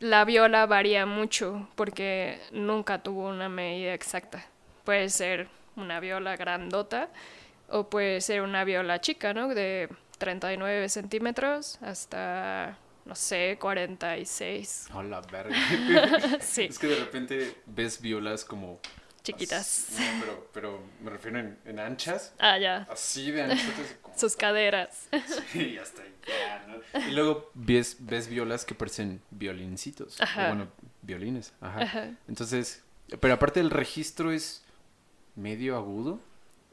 la 0.00 0.24
viola 0.24 0.66
varía 0.66 1.06
mucho 1.06 1.68
porque 1.76 2.40
nunca 2.50 3.02
tuvo 3.02 3.28
una 3.28 3.48
medida 3.48 3.94
exacta. 3.94 4.44
Puede 4.84 5.08
ser 5.08 5.48
una 5.76 6.00
viola 6.00 6.36
grandota 6.36 7.08
o 7.68 7.88
puede 7.88 8.20
ser 8.20 8.42
una 8.42 8.64
viola 8.64 9.00
chica, 9.00 9.32
¿no? 9.32 9.48
De 9.48 9.88
39 10.18 10.88
centímetros 10.88 11.78
hasta, 11.80 12.76
no 13.04 13.14
sé, 13.14 13.58
46. 13.60 14.88
Hola, 14.92 15.22
verga. 15.30 15.56
Sí, 16.40 16.64
Es 16.64 16.80
que 16.80 16.88
de 16.88 16.96
repente 16.96 17.54
ves 17.66 18.00
violas 18.00 18.44
como 18.44 18.80
chiquitas. 19.32 19.88
No, 19.98 20.20
pero, 20.20 20.50
pero 20.52 20.82
me 21.02 21.10
refiero 21.10 21.38
en, 21.38 21.58
en 21.64 21.78
anchas. 21.78 22.32
Ah, 22.38 22.58
ya. 22.58 22.86
Así 22.90 23.30
de 23.30 23.42
anchotas. 23.44 23.96
como- 24.02 24.18
Sus 24.18 24.36
caderas. 24.36 25.08
Sí, 25.52 25.76
hasta 25.78 26.02
allá, 26.02 26.66
¿no? 26.66 27.08
Y 27.08 27.12
luego 27.12 27.50
ves, 27.54 27.96
ves 28.00 28.28
violas 28.28 28.64
que 28.64 28.74
parecen 28.74 29.20
violincitos. 29.30 30.20
o 30.20 30.22
Ajá. 30.24 30.48
bueno, 30.48 30.68
violines. 31.02 31.52
Ajá. 31.60 31.82
Ajá. 31.82 32.10
Entonces, 32.28 32.82
pero 33.20 33.34
aparte 33.34 33.60
el 33.60 33.70
registro 33.70 34.32
es 34.32 34.62
medio 35.36 35.76
agudo 35.76 36.20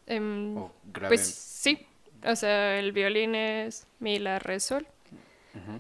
Em, 0.08 0.56
o 0.58 0.72
grave. 0.94 1.16
pues 1.16 1.26
sí. 1.28 1.86
O 2.24 2.36
sea, 2.36 2.80
el 2.80 2.92
violín 2.92 3.36
es 3.36 3.86
mi, 4.00 4.18
la, 4.20 4.40
re, 4.40 4.60
sol. 4.60 4.88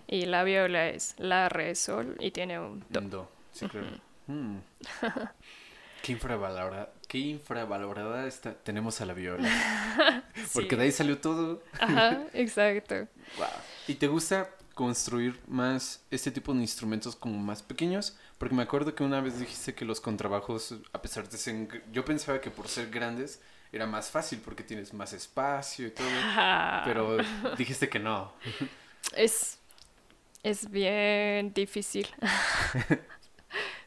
Y 0.07 0.26
la 0.26 0.43
viola 0.45 0.88
es 0.88 1.15
la, 1.18 1.49
re, 1.49 1.76
sol. 1.76 2.15
Y 2.19 2.31
tiene 2.31 2.60
un 2.60 2.85
do. 2.89 2.99
Un 3.02 3.10
do, 3.10 3.31
sí, 3.52 3.68
claro. 3.68 3.88
Mm. 4.27 4.57
Qué 6.06 6.11
infravalorada, 6.11 6.94
qué 7.07 7.18
infravalorada 7.18 8.27
está, 8.27 8.53
tenemos 8.53 9.02
a 9.02 9.07
la 9.07 9.14
viola. 9.14 9.49
Porque 10.53 10.76
de 10.76 10.84
ahí 10.84 10.91
salió 10.91 11.18
todo. 11.18 11.64
Ajá, 11.80 12.22
exacto. 12.32 13.07
Wow. 13.40 13.48
¿Y 13.88 13.95
te 13.95 14.06
gusta 14.06 14.52
construir 14.76 15.40
más 15.48 16.03
este 16.11 16.30
tipo 16.30 16.53
de 16.53 16.60
instrumentos 16.60 17.15
como 17.15 17.40
más 17.40 17.64
pequeños? 17.64 18.15
Porque 18.38 18.53
me 18.53 18.61
acuerdo 18.61 18.94
que 18.94 19.03
una 19.03 19.19
vez 19.19 19.40
dijiste 19.40 19.73
que 19.73 19.84
los 19.84 19.99
contrabajos, 19.99 20.76
a 20.94 21.02
pesar 21.02 21.27
de 21.27 21.40
ser... 21.40 21.82
Yo 21.91 22.06
pensaba 22.06 22.40
que 22.40 22.52
por 22.52 22.68
ser 22.68 22.91
grandes 22.91 23.41
era 23.72 23.88
más 23.88 24.11
fácil 24.11 24.40
porque 24.45 24.61
tienes 24.61 24.94
más 24.94 25.11
espacio 25.11 25.88
y 25.88 25.90
todo. 25.90 26.07
Ajá. 26.07 26.84
Pero 26.86 27.18
dijiste 27.57 27.90
que 27.90 27.98
no. 27.98 28.32
Es, 29.15 29.57
es 30.44 30.69
bien 30.69 31.52
difícil. 31.52 32.07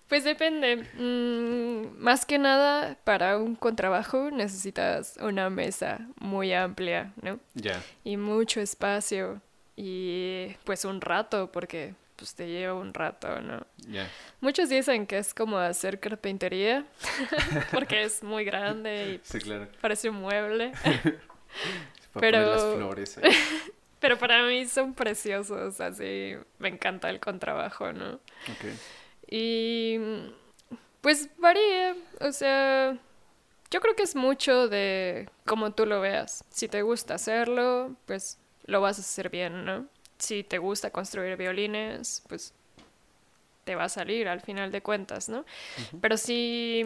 pues 0.09 0.25
depende. 0.25 0.77
Mm, 0.95 1.99
más 2.03 2.25
que 2.27 2.39
nada, 2.39 2.97
para 3.05 3.37
un 3.39 3.55
contrabajo 3.57 4.31
necesitas 4.31 5.17
una 5.21 5.51
mesa 5.51 6.01
muy 6.21 6.53
amplia, 6.53 7.13
¿no? 7.23 7.39
Ya, 7.55 7.83
Y 8.05 8.17
mucho 8.17 8.61
espacio. 8.61 9.41
Y 9.77 10.57
pues 10.65 10.85
un 10.85 11.01
rato, 11.01 11.53
porque 11.53 11.95
pues 12.17 12.35
te 12.35 12.49
lleva 12.49 12.75
un 12.75 12.93
rato, 12.93 13.41
¿no? 13.41 13.65
ya. 13.89 14.09
Muchos 14.41 14.69
dicen 14.69 15.07
que 15.07 15.19
es 15.19 15.33
como 15.35 15.57
hacer 15.59 16.01
carpintería, 16.01 16.85
porque 17.73 18.03
es 18.03 18.25
muy 18.25 18.45
grande 18.45 19.15
y 19.15 19.21
Sí, 19.23 19.39
claro. 19.39 19.69
parece 19.81 20.11
un 20.11 20.17
mueble. 20.17 20.73
Pero- 22.15 22.39
poner 22.43 22.47
las 22.49 22.75
flores. 22.75 23.19
ahí. 23.19 23.31
Pero 24.01 24.17
para 24.17 24.45
mí 24.47 24.65
son 24.67 24.95
preciosos, 24.95 25.81
así 25.81 26.35
me 26.61 26.69
encanta 26.69 27.11
el 27.11 27.19
contrabajo, 27.21 27.93
¿no? 27.93 28.15
Ok. 28.15 28.65
Y 29.31 29.99
pues 31.01 31.29
varía, 31.39 31.95
o 32.21 32.33
sea, 32.33 32.99
yo 33.71 33.81
creo 33.81 33.95
que 33.95 34.03
es 34.03 34.17
mucho 34.17 34.69
de 34.69 35.29
cómo 35.45 35.73
tú 35.73 35.87
lo 35.87 36.01
veas. 36.01 36.45
Si 36.51 36.69
te 36.69 36.83
gusta 36.83 37.15
hacerlo, 37.15 37.95
pues 38.07 38.39
lo 38.65 38.81
vas 38.81 38.99
a 38.99 39.03
hacer 39.03 39.29
bien, 39.31 39.65
¿no? 39.65 39.87
Si 40.19 40.43
te 40.43 40.59
gusta 40.59 40.91
construir 40.91 41.37
violines, 41.37 42.23
pues 42.29 42.55
te 43.65 43.75
va 43.75 43.85
a 43.85 43.89
salir 43.89 44.29
al 44.29 44.41
final 44.41 44.73
de 44.73 44.81
cuentas, 44.81 45.29
¿no? 45.29 45.45
Pero 46.01 46.17
si, 46.17 46.83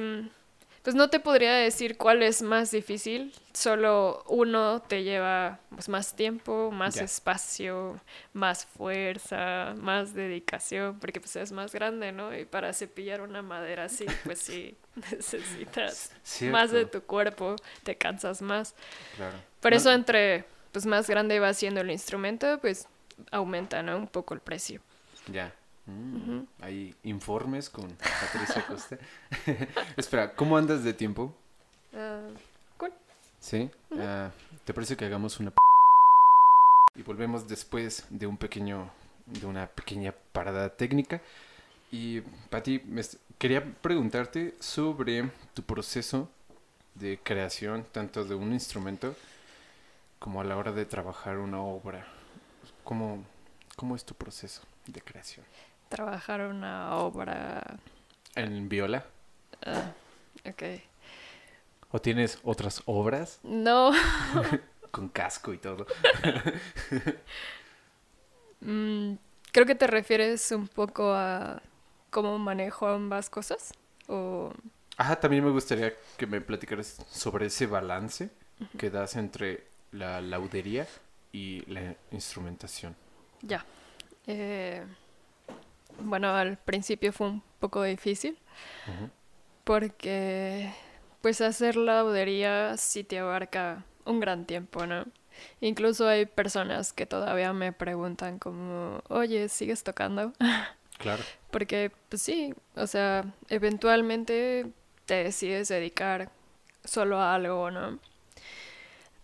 pues 0.82 0.96
no 0.96 1.08
te 1.10 1.20
podría 1.20 1.52
decir 1.54 1.96
cuál 1.96 2.22
es 2.22 2.42
más 2.42 2.70
difícil, 2.72 3.32
solo 3.52 4.24
uno 4.28 4.82
te 4.82 5.04
lleva 5.04 5.60
pues, 5.70 5.88
más 5.88 6.14
tiempo, 6.16 6.70
más 6.72 6.96
espacio, 6.96 8.00
más 8.32 8.66
fuerza, 8.66 9.74
más 9.76 10.12
dedicación, 10.14 10.98
porque 10.98 11.20
pues 11.20 11.36
es 11.36 11.52
más 11.52 11.72
grande, 11.72 12.10
¿no? 12.12 12.36
Y 12.36 12.44
para 12.44 12.72
cepillar 12.72 13.20
una 13.20 13.42
madera 13.42 13.84
así, 13.84 14.06
pues 14.24 14.40
sí, 14.40 14.76
necesitas 15.12 16.12
Cierto, 16.24 16.52
más 16.52 16.70
de 16.72 16.84
tu 16.86 17.02
cuerpo, 17.02 17.56
te 17.84 17.96
cansas 17.96 18.42
más. 18.42 18.74
Claro. 19.16 19.36
Por 19.60 19.70
No- 19.70 19.76
eso 19.76 19.92
entre 19.92 20.44
pues 20.72 20.86
más 20.86 21.08
grande 21.08 21.38
va 21.38 21.52
siendo 21.54 21.82
el 21.82 21.90
instrumento, 21.90 22.58
pues 22.60 22.88
aumenta, 23.30 23.82
¿no? 23.82 23.98
Un 23.98 24.08
poco 24.08 24.34
el 24.34 24.40
precio. 24.40 24.80
Ya. 25.30 25.54
Mm, 25.86 26.42
Hay 26.60 26.94
informes 27.02 27.68
con 27.68 27.88
Patricia 27.96 28.64
Costa. 28.66 28.98
Espera, 29.96 30.34
¿cómo 30.34 30.56
andas 30.56 30.84
de 30.84 30.94
tiempo? 30.94 31.34
Ah, 31.94 32.28
cool. 32.76 32.92
¿Sí? 33.40 33.70
Ah, 33.98 34.30
¿Te 34.64 34.72
parece 34.72 34.96
que 34.96 35.04
hagamos 35.04 35.40
una... 35.40 35.52
Y 36.94 37.02
volvemos 37.02 37.48
después 37.48 38.06
de 38.10 38.26
un 38.26 38.36
pequeño... 38.36 38.90
de 39.26 39.46
una 39.46 39.66
pequeña 39.66 40.12
parada 40.32 40.68
técnica. 40.70 41.20
Y, 41.90 42.20
Pati, 42.48 42.80
me 42.86 43.02
quería 43.38 43.64
preguntarte 43.82 44.54
sobre 44.60 45.30
tu 45.52 45.62
proceso 45.62 46.30
de 46.94 47.18
creación, 47.22 47.86
tanto 47.92 48.24
de 48.24 48.34
un 48.34 48.52
instrumento 48.52 49.14
como 50.18 50.40
a 50.40 50.44
la 50.44 50.56
hora 50.56 50.72
de 50.72 50.86
trabajar 50.86 51.38
una 51.38 51.60
obra. 51.60 52.06
¿Cómo, 52.84 53.24
cómo 53.76 53.96
es 53.96 54.04
tu 54.04 54.14
proceso 54.14 54.62
de 54.86 55.00
creación? 55.00 55.44
Trabajar 55.92 56.40
una 56.40 56.96
obra. 56.96 57.62
¿En 58.34 58.66
viola? 58.68 59.04
ah, 59.66 59.92
ok. 60.48 60.62
¿O 61.90 62.00
tienes 62.00 62.38
otras 62.42 62.82
obras 62.86 63.38
No. 63.42 63.92
con 64.90 65.10
casco 65.10 65.52
y 65.52 65.58
todo? 65.58 65.86
Mm, 68.64 69.14
creo 69.50 69.66
que 69.66 69.74
te 69.74 69.88
refieres 69.88 70.52
un 70.52 70.68
poco 70.68 71.12
a 71.12 71.60
cómo 72.10 72.38
manejo 72.38 72.86
ambas 72.86 73.28
cosas. 73.28 73.72
O. 74.06 74.52
Ajá, 74.96 75.16
también 75.18 75.44
me 75.44 75.50
gustaría 75.50 75.92
que 76.16 76.28
me 76.28 76.40
platicaras 76.40 77.04
sobre 77.10 77.46
ese 77.46 77.66
balance 77.66 78.30
que 78.78 78.88
das 78.88 79.16
entre 79.16 79.66
la 79.90 80.20
laudería 80.20 80.86
y 81.32 81.62
la 81.68 81.96
instrumentación. 82.12 82.94
Ya. 83.40 83.64
Eh, 84.28 84.84
bueno, 85.98 86.34
al 86.34 86.58
principio 86.58 87.12
fue 87.12 87.28
un 87.28 87.42
poco 87.60 87.82
difícil. 87.82 88.38
Porque, 89.64 90.72
pues, 91.20 91.40
hacer 91.40 91.76
laudería 91.76 92.76
sí 92.76 93.04
te 93.04 93.18
abarca 93.18 93.84
un 94.04 94.20
gran 94.20 94.44
tiempo, 94.46 94.86
¿no? 94.86 95.04
Incluso 95.60 96.08
hay 96.08 96.26
personas 96.26 96.92
que 96.92 97.06
todavía 97.06 97.52
me 97.52 97.72
preguntan 97.72 98.38
como, 98.38 99.02
oye, 99.08 99.48
¿sigues 99.48 99.82
tocando? 99.84 100.32
Claro. 100.98 101.24
Porque, 101.50 101.90
pues 102.08 102.22
sí, 102.22 102.54
o 102.76 102.86
sea, 102.86 103.24
eventualmente 103.48 104.66
te 105.04 105.24
decides 105.24 105.66
dedicar 105.66 106.30
solo 106.84 107.18
a 107.18 107.34
algo, 107.34 107.72
¿no? 107.72 107.98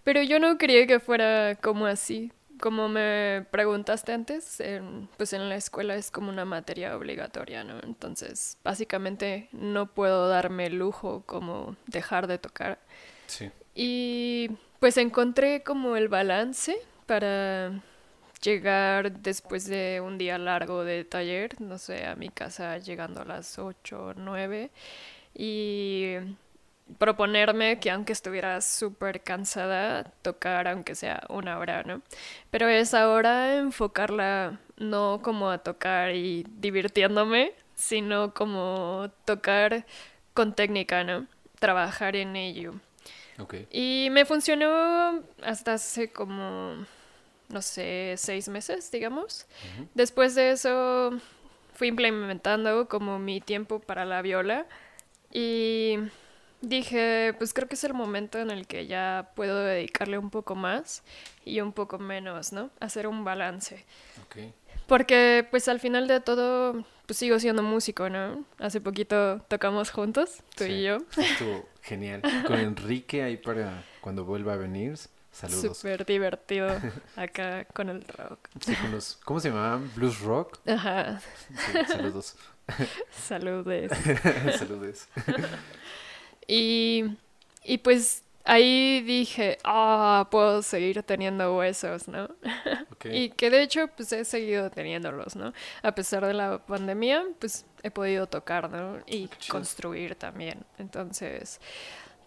Pero 0.03 0.23
yo 0.23 0.41
no 0.41 0.59
quería 0.59 0.89
que 0.89 0.99
fuera 0.99 1.55
como 1.55 1.87
así. 1.87 2.33
Como 2.61 2.89
me 2.89 3.47
preguntaste 3.51 4.13
antes, 4.13 4.59
en- 4.61 5.09
pues 5.17 5.33
en 5.33 5.49
la 5.49 5.57
escuela 5.57 5.95
es 5.95 6.11
como 6.11 6.29
una 6.31 6.45
materia 6.45 6.97
obligatoria, 6.97 7.63
¿no? 7.65 7.79
Entonces, 7.83 8.59
básicamente 8.65 9.49
no 9.53 9.87
puedo 9.87 10.29
darme 10.29 10.67
el 10.67 10.77
lujo 10.79 11.23
como 11.27 11.77
dejar 11.87 12.27
de 12.27 12.39
tocar. 12.39 12.79
Sí. 13.27 13.51
Y 13.75 14.51
pues 14.81 14.97
encontré 14.97 15.63
como 15.63 15.97
el 15.97 16.09
balance 16.09 16.77
para 17.07 17.81
llegar 18.43 19.13
después 19.13 19.67
de 19.67 20.01
un 20.01 20.19
día 20.19 20.39
largo 20.39 20.85
de 20.85 21.05
taller, 21.05 21.61
no 21.61 21.79
sé, 21.79 22.07
a 22.07 22.17
mi 22.17 22.29
casa 22.29 22.79
llegando 22.79 23.21
a 23.23 23.25
las 23.25 23.59
8 23.59 24.07
o 24.07 24.15
9 24.15 24.71
y 25.35 26.15
proponerme 26.97 27.79
que 27.81 27.91
aunque 27.91 28.13
estuviera 28.13 28.61
súper 28.61 29.23
cansada, 29.23 30.05
tocar 30.23 30.69
aunque 30.69 30.95
sea 30.95 31.23
una 31.29 31.59
hora, 31.59 31.83
¿no? 31.83 32.03
Pero 32.51 32.69
esa 32.69 33.09
hora 33.11 33.57
enfocarla 33.57 34.59
no 34.79 35.21
como 35.23 35.51
a 35.51 35.59
tocar 35.59 36.15
y 36.15 36.47
divirtiéndome, 36.49 37.53
sino 37.75 38.33
como 38.33 39.11
tocar 39.25 39.85
con 40.35 40.55
técnica, 40.55 41.05
¿no? 41.05 41.27
Trabajar 41.59 42.17
en 42.17 42.37
ello. 42.37 42.75
Ok. 43.39 43.55
Y 43.71 44.09
me 44.11 44.25
funcionó 44.25 45.23
hasta 45.43 45.75
hace 45.75 46.11
como, 46.11 46.87
no 47.49 47.63
sé, 47.63 48.15
seis 48.17 48.49
meses, 48.49 48.91
digamos. 48.91 49.47
Después 49.95 50.35
de 50.35 50.51
eso 50.51 51.11
fui 51.75 51.89
implementando 51.89 52.89
como 52.89 53.19
mi 53.19 53.41
tiempo 53.41 53.79
para 53.79 54.05
la 54.05 54.23
viola 54.23 54.67
y 55.33 55.99
dije, 56.61 57.35
pues 57.39 57.53
creo 57.55 57.69
que 57.69 57.75
es 57.75 57.85
el 57.85 57.95
momento 57.95 58.39
en 58.39 58.51
el 58.51 58.67
que 58.67 58.87
ya 58.87 59.31
puedo 59.35 59.61
dedicarle 59.61 60.19
un 60.19 60.31
poco 60.31 60.55
más 60.55 61.03
y 61.45 61.61
un 61.61 61.73
poco 61.73 61.99
menos, 61.99 62.53
¿no? 62.53 62.71
Hacer 62.81 63.07
un 63.07 63.25
balance. 63.25 63.85
Ok. 64.25 64.37
Porque 64.87 65.47
pues 65.51 65.69
al 65.69 65.81
final 65.81 66.09
de 66.09 66.21
todo, 66.21 66.85
pues 67.07 67.19
sigo 67.19 67.39
siendo 67.39 67.63
músico, 67.63 68.09
¿no? 68.09 68.45
Hace 68.59 68.81
poquito 68.81 69.41
tocamos 69.49 69.91
juntos, 69.91 70.43
tú 70.57 70.65
Sí. 70.65 70.71
y 70.71 70.83
yo. 70.85 70.99
Estuvo 71.17 71.69
genial. 71.83 72.23
Con 72.47 72.59
Enrique 72.59 73.23
ahí 73.23 73.37
para 73.37 73.85
cuando 74.01 74.25
vuelva 74.25 74.55
a 74.55 74.57
venir. 74.57 74.97
Saludos. 75.31 75.77
Súper 75.79 76.05
divertido 76.07 76.69
acá 77.17 77.65
con 77.67 77.91
el 77.91 78.03
rock. 78.09 78.49
Sí, 78.61 78.75
con 78.77 78.91
los, 78.91 79.19
¿Cómo 79.25 79.39
se 79.41 79.51
llamaban? 79.51 79.91
Blues 79.95 80.21
Rock. 80.21 80.59
Ajá, 80.67 81.21
Sí, 81.21 81.73
saludos. 81.87 82.35
saludes. 83.13 83.93
saludos. 84.59 85.07
Y, 86.49 87.05
y 87.63 87.79
pues 87.79 88.25
ahí 88.49 89.03
dije, 89.03 89.59
ah, 89.63 90.27
puedo 90.31 90.63
seguir 90.63 91.03
teniendo 91.03 91.57
huesos, 91.57 92.09
¿no? 92.09 92.29
y 93.05 93.31
que 93.31 93.51
de 93.51 93.63
hecho, 93.63 93.89
pues 93.89 94.11
he 94.13 94.25
seguido 94.25 94.71
teniéndolos, 94.71 95.37
¿no? 95.37 95.53
A 95.83 95.93
pesar 95.93 96.27
de 96.27 96.33
la 96.33 96.59
pandemia, 96.59 97.25
pues 97.39 97.67
he 97.83 97.91
podido 97.91 98.27
tocar, 98.27 98.71
¿no? 98.71 98.99
Y 99.07 99.29
construir 99.49 100.15
también. 100.15 100.65
Entonces, 100.79 101.61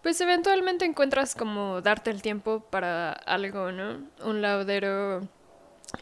pues 0.02 0.20
eventualmente 0.20 0.84
encuentras 0.84 1.34
como 1.34 1.82
darte 1.82 2.10
el 2.10 2.22
tiempo 2.22 2.60
para 2.60 3.12
algo, 3.12 3.72
¿no? 3.72 3.98
Un 4.24 4.40
laudero 4.40 5.26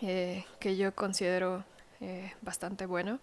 eh, 0.03 0.45
que 0.59 0.77
yo 0.77 0.95
considero 0.95 1.65
eh, 2.01 2.33
bastante 2.41 2.87
bueno 2.87 3.21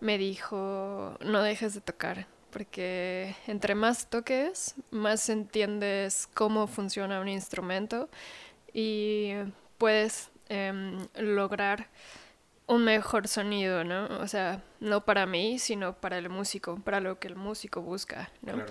me 0.00 0.18
dijo, 0.18 1.16
no 1.20 1.42
dejes 1.42 1.74
de 1.74 1.80
tocar 1.80 2.26
porque 2.54 3.34
entre 3.48 3.74
más 3.74 4.08
toques, 4.08 4.76
más 4.92 5.28
entiendes 5.28 6.28
cómo 6.34 6.68
funciona 6.68 7.20
un 7.20 7.26
instrumento 7.26 8.08
y 8.72 9.32
puedes 9.76 10.30
em, 10.48 11.04
lograr 11.16 11.88
un 12.68 12.84
mejor 12.84 13.26
sonido, 13.26 13.82
¿no? 13.82 14.06
O 14.20 14.28
sea, 14.28 14.62
no 14.78 15.04
para 15.04 15.26
mí, 15.26 15.58
sino 15.58 15.96
para 15.96 16.16
el 16.16 16.28
músico, 16.28 16.76
para 16.76 17.00
lo 17.00 17.18
que 17.18 17.26
el 17.26 17.34
músico 17.34 17.82
busca, 17.82 18.30
¿no? 18.40 18.64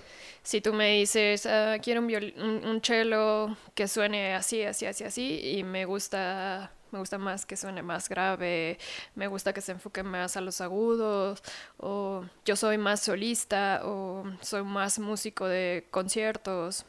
Si 0.44 0.62
tú 0.62 0.74
me 0.74 0.94
dices, 0.94 1.46
ah, 1.46 1.76
quiero 1.82 2.00
un, 2.00 2.08
un, 2.42 2.66
un 2.66 2.82
cello 2.82 3.58
que 3.76 3.90
suene 3.90 4.34
así, 4.34 4.64
así, 4.64 4.86
así, 4.86 5.04
así, 5.04 5.58
y 5.58 5.64
me 5.66 5.84
gusta 5.84 6.72
me 6.94 7.00
gusta 7.00 7.18
más 7.18 7.46
que 7.46 7.58
suene 7.58 7.82
más 7.82 8.08
grave, 8.08 8.78
me 9.16 9.28
gusta 9.28 9.52
que 9.52 9.62
se 9.62 9.74
enfoque 9.74 10.04
más 10.04 10.38
a 10.38 10.42
los 10.42 10.62
agudos, 10.62 11.44
o 11.78 12.24
yo 12.46 12.56
soy 12.56 12.78
más 12.78 13.02
solista, 13.02 13.82
o 13.84 14.24
soy 14.42 14.64
más 14.64 15.00
músico 15.00 15.48
de 15.48 15.86
conciertos, 15.92 16.86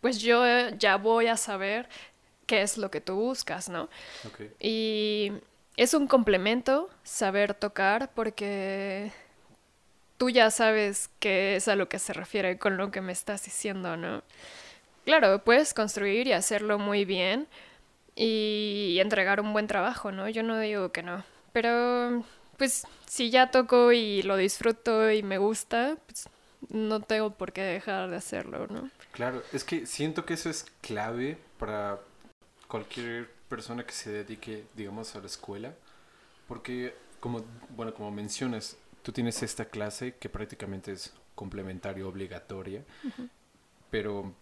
pues 0.00 0.20
yo 0.20 0.44
ya 0.78 0.96
voy 0.96 1.28
a 1.28 1.36
saber 1.36 1.88
qué 2.46 2.62
es 2.62 2.76
lo 2.76 2.90
que 2.90 3.00
tú 3.00 3.14
buscas, 3.14 3.68
¿no? 3.68 3.88
Y 4.60 5.32
es 5.76 5.94
un 5.94 6.06
complemento 6.06 6.90
saber 7.04 7.54
tocar 7.54 8.10
porque 8.12 9.12
tú 10.18 10.30
ya 10.30 10.50
sabes 10.50 11.10
qué 11.20 11.56
es 11.56 11.68
a 11.68 11.76
lo 11.76 11.88
que 11.88 11.98
se 11.98 12.12
refiere 12.12 12.58
con 12.58 12.76
lo 12.76 12.90
que 12.90 13.00
me 13.00 13.12
estás 13.12 13.44
diciendo, 13.44 13.96
¿no? 13.96 14.22
Claro, 15.04 15.42
puedes 15.44 15.74
construir 15.74 16.26
y 16.26 16.32
hacerlo 16.32 16.78
muy 16.78 17.04
bien, 17.04 17.46
y 18.16 18.98
entregar 19.00 19.40
un 19.40 19.52
buen 19.52 19.66
trabajo, 19.66 20.12
¿no? 20.12 20.28
Yo 20.28 20.42
no 20.42 20.58
digo 20.58 20.92
que 20.92 21.02
no, 21.02 21.24
pero 21.52 22.24
pues 22.56 22.86
si 23.06 23.30
ya 23.30 23.50
toco 23.50 23.92
y 23.92 24.22
lo 24.22 24.36
disfruto 24.36 25.10
y 25.10 25.22
me 25.22 25.38
gusta, 25.38 25.96
pues 26.06 26.28
no 26.68 27.00
tengo 27.00 27.30
por 27.30 27.52
qué 27.52 27.62
dejar 27.62 28.10
de 28.10 28.16
hacerlo, 28.16 28.66
¿no? 28.68 28.90
Claro, 29.12 29.42
es 29.52 29.64
que 29.64 29.86
siento 29.86 30.24
que 30.24 30.34
eso 30.34 30.50
es 30.50 30.66
clave 30.80 31.38
para 31.58 32.00
cualquier 32.68 33.30
persona 33.48 33.84
que 33.84 33.92
se 33.92 34.10
dedique, 34.10 34.64
digamos, 34.74 35.14
a 35.14 35.20
la 35.20 35.26
escuela, 35.26 35.74
porque 36.48 36.94
como, 37.20 37.44
bueno, 37.70 37.94
como 37.94 38.10
mencionas, 38.10 38.76
tú 39.02 39.12
tienes 39.12 39.42
esta 39.42 39.66
clase 39.66 40.14
que 40.16 40.28
prácticamente 40.28 40.92
es 40.92 41.12
complementaria, 41.34 42.06
obligatoria, 42.06 42.82
pero 43.90 44.32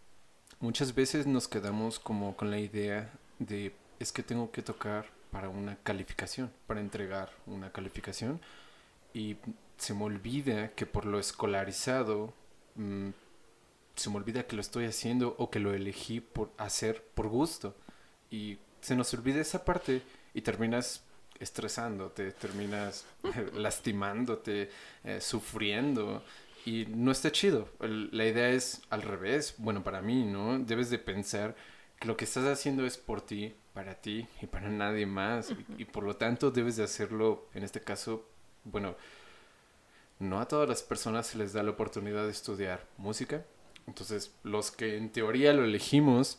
muchas 0.60 0.94
veces 0.94 1.26
nos 1.26 1.48
quedamos 1.48 1.98
como 1.98 2.36
con 2.36 2.50
la 2.50 2.58
idea 2.58 3.10
de 3.46 3.72
es 3.98 4.12
que 4.12 4.22
tengo 4.22 4.50
que 4.50 4.62
tocar 4.62 5.06
para 5.30 5.48
una 5.48 5.76
calificación, 5.76 6.50
para 6.66 6.80
entregar 6.80 7.30
una 7.46 7.72
calificación 7.72 8.40
y 9.14 9.36
se 9.76 9.94
me 9.94 10.04
olvida 10.04 10.70
que 10.70 10.86
por 10.86 11.06
lo 11.06 11.18
escolarizado 11.18 12.32
mm, 12.76 13.10
se 13.96 14.10
me 14.10 14.16
olvida 14.16 14.46
que 14.46 14.56
lo 14.56 14.60
estoy 14.60 14.86
haciendo 14.86 15.34
o 15.38 15.50
que 15.50 15.60
lo 15.60 15.74
elegí 15.74 16.20
por 16.20 16.50
hacer 16.58 17.02
por 17.14 17.28
gusto 17.28 17.74
y 18.30 18.58
se 18.80 18.96
nos 18.96 19.12
olvida 19.14 19.40
esa 19.40 19.64
parte 19.64 20.02
y 20.34 20.42
terminas 20.42 21.02
estresándote, 21.38 22.32
terminas 22.32 23.04
lastimándote, 23.54 24.70
eh, 25.04 25.20
sufriendo 25.20 26.22
y 26.64 26.86
no 26.86 27.10
está 27.10 27.32
chido. 27.32 27.68
la 27.80 28.24
idea 28.24 28.50
es 28.50 28.82
al 28.90 29.02
revés, 29.02 29.54
bueno, 29.58 29.82
para 29.82 30.00
mí, 30.00 30.24
¿no? 30.24 30.58
Debes 30.58 30.90
de 30.90 30.98
pensar 30.98 31.56
lo 32.04 32.16
que 32.16 32.24
estás 32.24 32.44
haciendo 32.46 32.84
es 32.84 32.96
por 32.96 33.20
ti, 33.20 33.54
para 33.74 33.94
ti 33.94 34.26
y 34.40 34.46
para 34.46 34.68
nadie 34.68 35.06
más. 35.06 35.52
y, 35.78 35.84
por 35.84 36.04
lo 36.04 36.16
tanto 36.16 36.50
debes 36.50 36.76
de 36.76 36.84
hacerlo, 36.84 37.48
en 37.54 37.62
este 37.62 37.80
caso, 37.80 38.28
bueno, 38.64 38.96
no 40.18 40.40
a 40.40 40.46
todas 40.46 40.68
las 40.68 40.82
personas 40.82 41.26
se 41.26 41.38
les 41.38 41.52
da 41.52 41.62
la 41.62 41.72
oportunidad 41.72 42.24
de 42.24 42.30
estudiar 42.30 42.86
música. 42.96 43.44
Entonces, 43.86 44.32
los 44.42 44.70
que 44.70 44.96
en 44.96 45.10
teoría 45.10 45.52
lo 45.52 45.64
elegimos, 45.64 46.38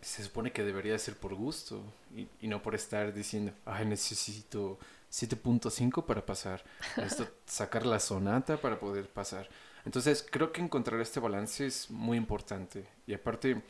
se 0.00 0.24
supone 0.24 0.52
que 0.52 0.64
debería 0.64 0.98
ser 0.98 1.16
por 1.16 1.34
gusto 1.34 1.82
y, 2.14 2.48
no 2.48 2.62
por 2.62 2.74
estar 2.74 3.12
diciendo, 3.12 3.52
ay, 3.66 3.86
necesito 3.86 4.78
7.5 5.12 6.04
para 6.06 6.24
pasar, 6.24 6.64
necesito 6.96 7.28
sacar 7.46 7.86
la 7.86 8.00
sonata 8.00 8.56
para 8.56 8.80
poder 8.80 9.08
pasar. 9.08 9.48
Entonces, 9.84 10.26
creo 10.28 10.52
que 10.52 10.60
encontrar 10.60 11.00
este 11.00 11.20
balance 11.20 11.66
es 11.66 11.90
muy 11.90 12.18
importante. 12.18 12.86
Y 13.06 13.14
aparte, 13.14 13.62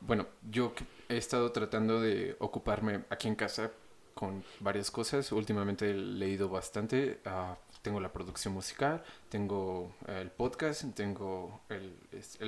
bueno, 0.00 0.26
yo 0.50 0.72
he 1.08 1.16
estado 1.16 1.52
tratando 1.52 2.00
de 2.00 2.36
ocuparme 2.38 3.04
aquí 3.10 3.28
en 3.28 3.34
casa 3.34 3.70
con 4.14 4.44
varias 4.60 4.90
cosas. 4.90 5.30
Últimamente 5.32 5.90
he 5.90 5.94
leído 5.94 6.48
bastante. 6.48 7.20
Ah, 7.24 7.56
tengo 7.82 8.00
la 8.00 8.12
producción 8.12 8.54
musical, 8.54 9.04
tengo 9.28 9.94
el 10.08 10.30
podcast, 10.30 10.84
tengo 10.94 11.60
el, 11.68 11.94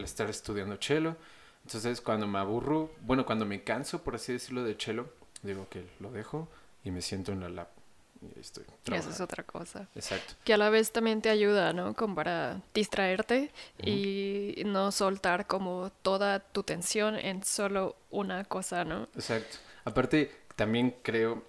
estar 0.03 0.29
estudiando 0.31 0.79
cello. 0.81 1.17
Entonces, 1.65 2.01
cuando 2.01 2.27
me 2.27 2.39
aburro, 2.39 2.91
bueno, 3.03 3.27
cuando 3.27 3.45
me 3.45 3.63
canso, 3.63 4.03
por 4.03 4.15
así 4.15 4.33
decirlo, 4.33 4.65
de 4.65 4.75
cello, 4.75 5.13
digo 5.43 5.69
que 5.69 5.87
lo 6.01 6.11
dejo 6.11 6.49
y 6.85 6.91
me 6.91 7.03
siento 7.03 7.33
en 7.33 7.41
la 7.41 7.49
lap 7.49 7.78
y 8.21 8.41
estoy 8.41 8.65
Eso 8.93 9.11
es 9.11 9.21
otra 9.21 9.45
cosa. 9.45 9.89
Exacto. 9.95 10.35
Que 10.45 10.55
a 10.55 10.57
la 10.57 10.71
vez 10.71 10.93
también 10.93 11.23
te 11.23 11.29
ayuda, 11.31 11.73
¿no? 11.73 11.95
Como 11.95 12.15
para 12.15 12.61
distraerte 12.75 13.51
y 13.83 14.63
no 14.67 14.93
soltar 14.93 15.47
como 15.47 15.91
toda 16.03 16.41
tu 16.41 16.63
tensión 16.63 17.17
en 17.17 17.43
solo 17.45 17.97
una 18.11 18.45
cosa, 18.45 18.85
¿no? 18.85 19.09
Exacto. 19.15 19.59
Aparte, 19.85 20.31
también 20.57 20.97
creo, 21.03 21.45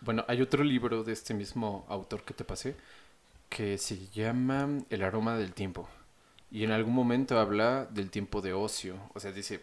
bueno, 0.00 0.24
hay 0.28 0.42
otro 0.42 0.64
libro 0.64 1.04
de 1.04 1.12
este 1.12 1.34
mismo 1.34 1.86
autor 1.88 2.22
que 2.22 2.34
te 2.34 2.44
pasé 2.44 2.76
que 3.48 3.78
se 3.78 4.08
llama 4.08 4.68
El 4.90 5.04
aroma 5.04 5.36
del 5.36 5.52
tiempo. 5.52 5.88
Y 6.50 6.64
en 6.64 6.72
algún 6.72 6.92
momento 6.92 7.38
habla 7.38 7.86
del 7.86 8.10
tiempo 8.10 8.40
de 8.40 8.52
ocio. 8.52 8.96
O 9.14 9.20
sea, 9.20 9.30
dice, 9.30 9.60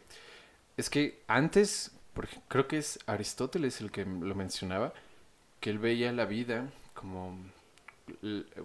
es 0.77 0.89
que 0.89 1.21
antes, 1.27 1.91
porque 2.13 2.37
creo 2.47 2.67
que 2.67 2.77
es 2.77 2.99
Aristóteles 3.05 3.81
el 3.81 3.91
que 3.91 4.05
lo 4.05 4.33
mencionaba, 4.33 4.93
que 5.61 5.69
él 5.69 5.79
veía 5.79 6.11
la 6.11 6.25
vida 6.25 6.69
como, 6.93 7.37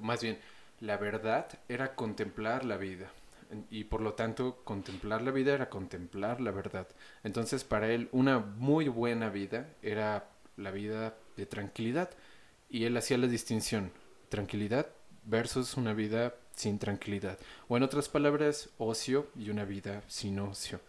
más 0.01 0.23
bien, 0.23 0.39
la 0.81 0.97
verdad 0.97 1.47
era 1.69 1.95
contemplar 1.95 2.65
la 2.65 2.77
vida. 2.77 3.13
Y 3.71 3.85
por 3.85 4.01
lo 4.01 4.15
tanto, 4.15 4.57
contemplar 4.65 5.23
la 5.23 5.31
vida 5.31 5.55
era 5.55 5.71
contemplar 5.71 6.41
la 6.41 6.51
verdad. 6.51 6.89
Entonces, 7.23 7.63
para 7.63 7.93
él, 7.93 8.09
una 8.11 8.41
muy 8.41 8.89
buena 8.89 9.29
vida 9.29 9.69
era 9.83 10.29
la 10.57 10.73
vida 10.73 11.15
de 11.37 11.47
tranquilidad. 11.47 12.11
Y 12.69 12.85
él 12.85 12.97
hacía 12.97 13.19
la 13.19 13.29
distinción, 13.29 13.93
tranquilidad 14.29 14.89
versus 15.25 15.77
una 15.77 15.93
vida 15.93 16.35
sin 16.57 16.79
tranquilidad. 16.79 17.39
O 17.69 17.77
en 17.77 17.85
otras 17.85 18.09
palabras, 18.09 18.71
ocio 18.79 19.29
y 19.37 19.51
una 19.51 19.65
vida 19.65 20.03
sin 20.09 20.41
ocio. 20.41 20.81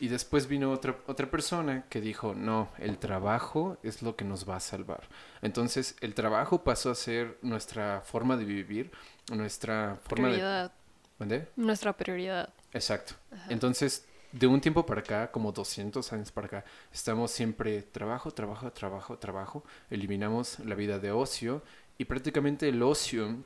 Y 0.00 0.08
después 0.08 0.48
vino 0.48 0.72
otra, 0.72 0.98
otra 1.06 1.30
persona 1.30 1.84
que 1.88 2.00
dijo, 2.00 2.34
no, 2.34 2.68
el 2.78 2.98
trabajo 2.98 3.78
es 3.82 4.02
lo 4.02 4.16
que 4.16 4.24
nos 4.24 4.48
va 4.48 4.56
a 4.56 4.60
salvar. 4.60 5.08
Entonces 5.40 5.96
el 6.00 6.14
trabajo 6.14 6.64
pasó 6.64 6.90
a 6.90 6.94
ser 6.96 7.38
nuestra 7.42 8.00
forma 8.00 8.36
de 8.36 8.44
vivir, 8.44 8.90
nuestra 9.32 9.96
forma 10.02 10.28
prioridad. 10.28 10.72
de... 11.20 11.48
Nuestra 11.56 11.92
prioridad. 11.92 12.52
Exacto. 12.72 13.14
Entonces, 13.48 14.04
de 14.32 14.48
un 14.48 14.60
tiempo 14.60 14.84
para 14.84 15.00
acá, 15.00 15.30
como 15.30 15.52
200 15.52 16.12
años 16.12 16.32
para 16.32 16.48
acá, 16.48 16.64
estamos 16.92 17.30
siempre 17.30 17.82
trabajo, 17.82 18.32
trabajo, 18.32 18.72
trabajo, 18.72 19.16
trabajo. 19.16 19.64
Eliminamos 19.90 20.58
la 20.58 20.74
vida 20.74 20.98
de 20.98 21.12
ocio 21.12 21.62
y 21.98 22.04
prácticamente 22.06 22.68
el 22.68 22.82
ocio 22.82 23.44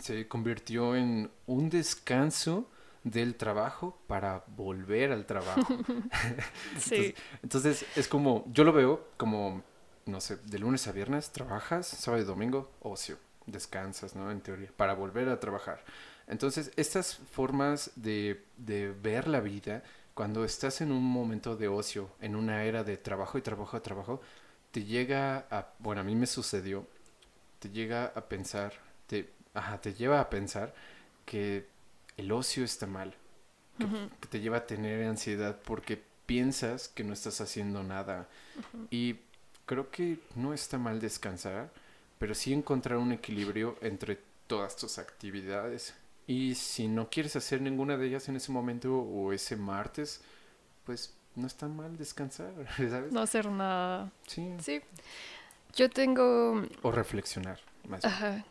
se 0.00 0.26
convirtió 0.28 0.96
en 0.96 1.30
un 1.46 1.68
descanso 1.68 2.70
del 3.04 3.34
trabajo 3.36 3.98
para 4.06 4.44
volver 4.48 5.12
al 5.12 5.26
trabajo. 5.26 5.60
sí. 6.78 7.14
entonces, 7.42 7.84
es 7.96 8.08
como, 8.08 8.44
yo 8.52 8.64
lo 8.64 8.72
veo 8.72 9.08
como, 9.16 9.62
no 10.06 10.20
sé, 10.20 10.36
de 10.36 10.58
lunes 10.58 10.86
a 10.86 10.92
viernes 10.92 11.30
trabajas, 11.30 11.86
sábado 11.86 12.22
y 12.22 12.26
domingo, 12.26 12.70
ocio, 12.80 13.16
descansas, 13.46 14.14
¿no? 14.14 14.30
En 14.30 14.40
teoría, 14.40 14.70
para 14.76 14.94
volver 14.94 15.28
a 15.28 15.40
trabajar. 15.40 15.84
Entonces, 16.26 16.72
estas 16.76 17.16
formas 17.16 17.90
de, 17.96 18.44
de 18.56 18.92
ver 18.92 19.26
la 19.26 19.40
vida, 19.40 19.82
cuando 20.14 20.44
estás 20.44 20.80
en 20.80 20.92
un 20.92 21.02
momento 21.02 21.56
de 21.56 21.68
ocio, 21.68 22.10
en 22.20 22.36
una 22.36 22.64
era 22.64 22.84
de 22.84 22.96
trabajo 22.96 23.38
y 23.38 23.42
trabajo 23.42 23.76
y 23.76 23.80
trabajo, 23.80 24.20
te 24.70 24.84
llega 24.84 25.46
a, 25.50 25.72
bueno, 25.78 26.02
a 26.02 26.04
mí 26.04 26.14
me 26.14 26.26
sucedió, 26.26 26.86
te 27.58 27.70
llega 27.70 28.12
a 28.14 28.28
pensar, 28.28 28.74
te, 29.06 29.30
ajá, 29.54 29.80
te 29.80 29.94
lleva 29.94 30.20
a 30.20 30.30
pensar 30.30 30.74
que 31.24 31.66
el 32.20 32.32
ocio 32.32 32.64
está 32.64 32.86
mal, 32.86 33.14
que, 33.78 34.28
te 34.28 34.40
lleva 34.40 34.58
a 34.58 34.66
tener 34.66 35.06
ansiedad 35.06 35.58
porque 35.64 36.02
piensas 36.26 36.88
que 36.88 37.02
no 37.02 37.14
estás 37.14 37.40
haciendo 37.40 37.82
nada. 37.82 38.28
Y 38.90 39.16
creo 39.64 39.90
que 39.90 40.18
no 40.36 40.52
está 40.52 40.76
mal 40.76 41.00
descansar, 41.00 41.70
pero 42.18 42.34
sí 42.34 42.52
encontrar 42.52 42.98
un 42.98 43.12
equilibrio 43.12 43.76
entre 43.80 44.18
todas 44.46 44.76
tus 44.76 44.98
actividades. 44.98 45.94
Y 46.26 46.54
si 46.56 46.88
no 46.88 47.08
quieres 47.08 47.36
hacer 47.36 47.62
ninguna 47.62 47.96
de 47.96 48.06
ellas 48.06 48.28
en 48.28 48.36
ese 48.36 48.52
momento 48.52 48.98
o 48.98 49.32
ese 49.32 49.56
martes, 49.56 50.20
pues 50.84 51.14
no 51.36 51.46
está 51.46 51.68
mal 51.68 51.96
descansar, 51.96 52.52
¿sabes? 52.76 53.12
No 53.12 53.20
hacer 53.20 53.50
nada. 53.50 54.12
Sí. 54.26 54.54
Sí. 54.60 54.82
Yo 55.74 55.88
tengo... 55.88 56.62
O 56.82 56.90
reflexionar, 56.92 57.60
más 57.88 58.04
Ajá. 58.04 58.44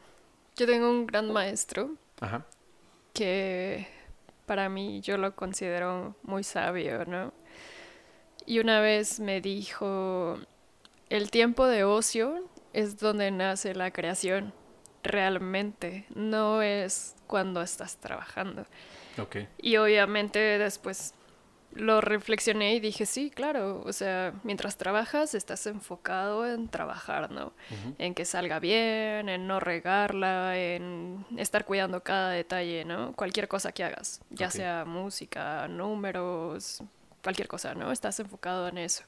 Yo 0.56 0.66
tengo 0.66 0.90
un 0.90 1.06
gran 1.06 1.32
maestro 1.32 1.92
Ajá. 2.20 2.46
Que 3.20 3.86
para 4.46 4.70
mí 4.70 5.02
yo 5.02 5.18
lo 5.18 5.36
considero 5.36 6.16
muy 6.24 6.46
sabio, 6.46 7.04
¿no? 7.06 7.34
Y 8.46 8.60
una 8.60 8.80
vez 8.80 9.20
me 9.20 9.42
dijo, 9.42 10.40
el 11.10 11.30
tiempo 11.30 11.68
de 11.68 11.84
ocio 11.84 12.48
es 12.72 12.98
donde 12.98 13.30
nace 13.30 13.76
la 13.76 13.92
creación, 13.92 14.54
realmente, 15.04 16.06
no 16.16 16.62
es 16.62 17.18
cuando 17.28 17.62
estás 17.62 17.98
trabajando. 17.98 18.66
Ok. 19.18 19.40
Y 19.58 19.76
obviamente 19.76 20.40
después 20.40 21.14
lo 21.74 22.02
reflexioné 22.02 22.76
y 22.76 22.80
dije, 22.80 23.06
sí, 23.06 23.30
claro, 23.30 23.82
o 23.86 23.94
sea, 23.94 24.34
mientras 24.44 24.78
trabajas 24.78 25.36
estás 25.36 25.66
enfocado 25.68 26.48
en 26.48 26.68
trabajar, 26.68 27.32
¿no? 27.32 27.54
En 27.98 28.16
que 28.16 28.26
salga 28.26 28.60
bien, 28.60 29.30
en 29.30 29.48
no 29.48 29.60
regarla, 29.60 30.58
en 30.58 31.26
estar 31.38 31.66
cuidando 31.66 32.02
cada 32.02 32.32
detalle, 32.32 32.86
¿no? 32.86 33.14
Cualquier 33.14 33.48
cosa 33.48 33.72
que 33.72 33.84
hagas, 33.84 34.22
ya 34.30 34.50
sea 34.50 34.86
música, 34.86 35.68
números, 35.68 36.82
cualquier 37.22 37.48
cosa, 37.48 37.74
¿no? 37.76 37.92
Estás 37.92 38.20
enfocado 38.20 38.68
en 38.68 38.78
eso. 38.78 39.04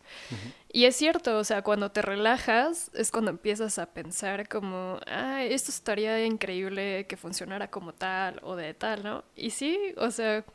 Y 0.72 0.86
es 0.86 0.96
cierto, 0.96 1.38
o 1.38 1.44
sea, 1.44 1.62
cuando 1.64 1.92
te 1.92 2.02
relajas 2.02 2.92
es 2.94 3.12
cuando 3.12 3.32
empiezas 3.32 3.80
a 3.80 3.88
pensar 3.88 4.48
como, 4.48 5.00
ah, 5.08 5.44
esto 5.44 5.72
estaría 5.72 6.26
increíble 6.26 7.06
que 7.08 7.18
funcionara 7.18 7.70
como 7.70 7.94
tal 7.94 8.40
o 8.44 8.56
de 8.56 8.74
tal, 8.74 9.04
¿no? 9.04 9.24
Y 9.36 9.52
sí, 9.52 9.94
o 9.98 10.12
sea, 10.12 10.46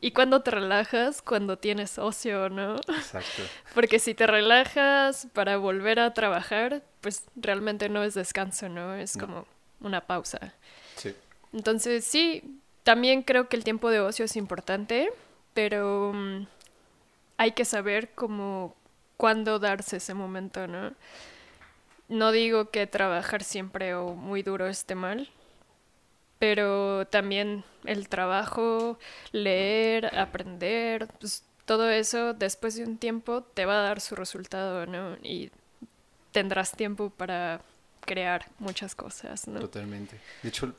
y 0.00 0.12
cuando 0.12 0.42
te 0.42 0.50
relajas, 0.50 1.20
cuando 1.20 1.58
tienes 1.58 1.98
ocio, 1.98 2.48
¿no? 2.48 2.76
Exacto. 2.76 3.42
Porque 3.74 3.98
si 3.98 4.14
te 4.14 4.26
relajas 4.26 5.28
para 5.32 5.58
volver 5.58 6.00
a 6.00 6.14
trabajar, 6.14 6.82
pues 7.00 7.24
realmente 7.36 7.88
no 7.88 8.02
es 8.02 8.14
descanso, 8.14 8.68
¿no? 8.68 8.94
Es 8.94 9.16
como 9.16 9.46
una 9.80 10.00
pausa. 10.00 10.54
Sí. 10.96 11.14
Entonces, 11.52 12.04
sí, 12.04 12.60
también 12.82 13.22
creo 13.22 13.48
que 13.48 13.56
el 13.56 13.64
tiempo 13.64 13.90
de 13.90 14.00
ocio 14.00 14.24
es 14.24 14.36
importante, 14.36 15.12
pero 15.52 16.12
mm, 16.14 16.46
hay 17.36 17.52
que 17.52 17.64
saber 17.64 18.10
cómo, 18.14 18.76
cuándo 19.16 19.58
darse 19.58 19.98
ese 19.98 20.14
momento, 20.14 20.66
¿no? 20.66 20.94
No 22.08 22.32
digo 22.32 22.70
que 22.70 22.86
trabajar 22.86 23.44
siempre 23.44 23.94
o 23.94 24.14
muy 24.14 24.42
duro 24.42 24.66
esté 24.66 24.94
mal, 24.94 25.28
pero 26.40 27.06
también 27.06 27.62
el 27.84 28.08
trabajo, 28.08 28.98
leer, 29.30 30.18
aprender, 30.18 31.06
pues 31.20 31.44
todo 31.66 31.90
eso 31.90 32.32
después 32.32 32.74
de 32.74 32.84
un 32.84 32.96
tiempo 32.96 33.42
te 33.42 33.66
va 33.66 33.78
a 33.78 33.82
dar 33.82 34.00
su 34.00 34.16
resultado, 34.16 34.86
¿no? 34.86 35.16
Y 35.22 35.50
tendrás 36.32 36.72
tiempo 36.72 37.10
para 37.10 37.60
crear 38.00 38.46
muchas 38.58 38.94
cosas, 38.94 39.46
¿no? 39.46 39.60
Totalmente. 39.60 40.18
De 40.42 40.48
hecho, 40.48 40.74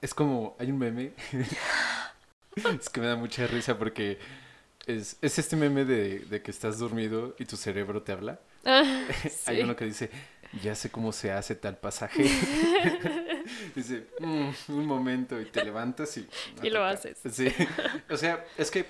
es 0.00 0.14
como, 0.14 0.54
hay 0.60 0.70
un 0.70 0.78
meme, 0.78 1.12
es 2.56 2.88
que 2.88 3.00
me 3.00 3.08
da 3.08 3.16
mucha 3.16 3.44
risa 3.48 3.76
porque 3.76 4.20
es, 4.86 5.16
es 5.20 5.36
este 5.36 5.56
meme 5.56 5.84
de, 5.84 6.20
de, 6.20 6.42
que 6.42 6.52
estás 6.52 6.78
dormido 6.78 7.34
y 7.40 7.44
tu 7.44 7.56
cerebro 7.56 8.02
te 8.02 8.12
habla. 8.12 8.38
Ah, 8.64 9.04
hay 9.46 9.62
uno 9.62 9.74
que 9.74 9.84
dice, 9.84 10.10
ya 10.60 10.74
sé 10.74 10.90
cómo 10.90 11.12
se 11.12 11.32
hace 11.32 11.54
tal 11.54 11.78
pasaje. 11.78 12.24
Dice, 13.74 14.06
mm, 14.20 14.50
un 14.68 14.86
momento 14.86 15.40
y 15.40 15.46
te 15.46 15.64
levantas 15.64 16.16
y... 16.16 16.28
y 16.62 16.70
lo 16.70 16.84
haces. 16.84 17.18
Sí. 17.32 17.48
O 18.10 18.16
sea, 18.16 18.44
es 18.58 18.70
que 18.70 18.86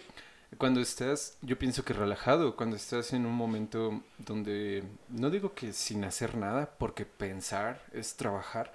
cuando 0.59 0.81
estás, 0.81 1.39
yo 1.41 1.59
pienso 1.59 1.85
que 1.85 1.93
relajado, 1.93 2.57
cuando 2.57 2.77
estás 2.77 3.13
en 3.13 3.27
un 3.27 3.35
momento 3.35 4.03
donde, 4.19 4.85
no 5.09 5.31
digo 5.31 5.55
que 5.55 5.73
sin 5.73 6.05
hacer 6.05 6.37
nada, 6.37 6.75
porque 6.79 7.07
pensar 7.07 7.83
es 7.93 8.17
trabajar, 8.17 8.73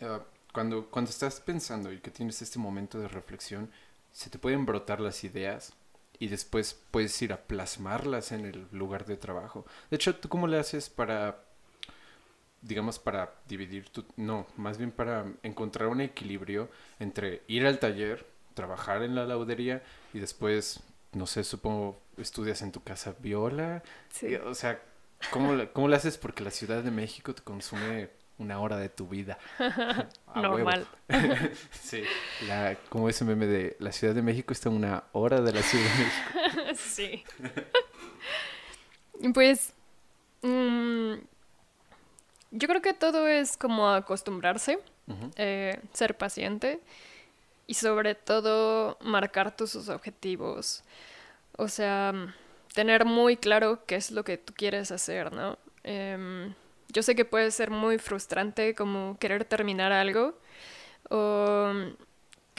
uh, 0.00 0.20
cuando, 0.52 0.86
cuando 0.86 1.10
estás 1.10 1.40
pensando 1.40 1.92
y 1.92 1.98
que 2.00 2.10
tienes 2.10 2.40
este 2.42 2.58
momento 2.58 2.98
de 2.98 3.08
reflexión, 3.08 3.70
se 4.12 4.30
te 4.30 4.38
pueden 4.38 4.66
brotar 4.66 5.00
las 5.00 5.22
ideas 5.24 5.72
y 6.18 6.28
después 6.28 6.78
puedes 6.90 7.20
ir 7.22 7.32
a 7.32 7.42
plasmarlas 7.42 8.32
en 8.32 8.46
el 8.46 8.66
lugar 8.72 9.06
de 9.06 9.16
trabajo. 9.16 9.64
De 9.90 9.96
hecho, 9.96 10.16
¿tú 10.16 10.28
cómo 10.28 10.46
le 10.46 10.58
haces 10.58 10.90
para 10.90 11.44
digamos, 12.62 12.98
para 12.98 13.34
dividir 13.48 13.88
tu... 13.88 14.04
No, 14.16 14.46
más 14.56 14.78
bien 14.78 14.90
para 14.90 15.26
encontrar 15.42 15.88
un 15.88 16.00
equilibrio 16.00 16.70
entre 16.98 17.42
ir 17.48 17.66
al 17.66 17.78
taller, 17.78 18.26
trabajar 18.54 19.02
en 19.02 19.14
la 19.14 19.26
laudería 19.26 19.82
y 20.12 20.18
después, 20.18 20.80
no 21.12 21.26
sé, 21.26 21.44
supongo, 21.44 22.00
estudias 22.16 22.62
en 22.62 22.72
tu 22.72 22.82
casa 22.82 23.14
viola. 23.20 23.82
Sí. 24.10 24.34
O 24.34 24.54
sea, 24.54 24.80
¿cómo, 25.30 25.56
¿cómo 25.72 25.88
le 25.88 25.96
haces? 25.96 26.18
Porque 26.18 26.44
la 26.44 26.50
Ciudad 26.50 26.82
de 26.82 26.90
México 26.90 27.34
te 27.34 27.42
consume 27.42 28.10
una 28.38 28.58
hora 28.58 28.76
de 28.76 28.88
tu 28.88 29.06
vida. 29.06 29.38
Normal. 30.34 30.86
sí, 31.70 32.02
la, 32.46 32.76
como 32.88 33.08
ese 33.08 33.24
meme 33.24 33.46
de 33.46 33.76
la 33.78 33.92
Ciudad 33.92 34.14
de 34.14 34.22
México 34.22 34.52
está 34.52 34.70
una 34.70 35.04
hora 35.12 35.40
de 35.40 35.52
la 35.52 35.62
Ciudad 35.62 35.84
de 35.84 36.04
México. 36.04 36.74
sí. 36.76 37.24
pues... 39.32 39.74
Mmm, 40.42 41.16
yo 42.50 42.68
creo 42.68 42.82
que 42.82 42.94
todo 42.94 43.28
es 43.28 43.56
como 43.56 43.88
acostumbrarse, 43.90 44.78
eh, 45.36 45.80
ser 45.92 46.16
paciente 46.16 46.80
y 47.66 47.74
sobre 47.74 48.14
todo 48.14 48.98
marcar 49.00 49.56
tus 49.56 49.88
objetivos. 49.88 50.82
O 51.56 51.68
sea, 51.68 52.12
tener 52.74 53.04
muy 53.04 53.36
claro 53.36 53.84
qué 53.86 53.96
es 53.96 54.10
lo 54.10 54.24
que 54.24 54.38
tú 54.38 54.52
quieres 54.56 54.90
hacer, 54.90 55.32
¿no? 55.32 55.58
Em, 55.84 56.54
yo 56.88 57.02
sé 57.02 57.14
que 57.14 57.24
puede 57.24 57.50
ser 57.50 57.70
muy 57.70 57.98
frustrante 57.98 58.74
como 58.74 59.16
querer 59.18 59.44
terminar 59.44 59.92
algo 59.92 60.34
o 61.08 61.72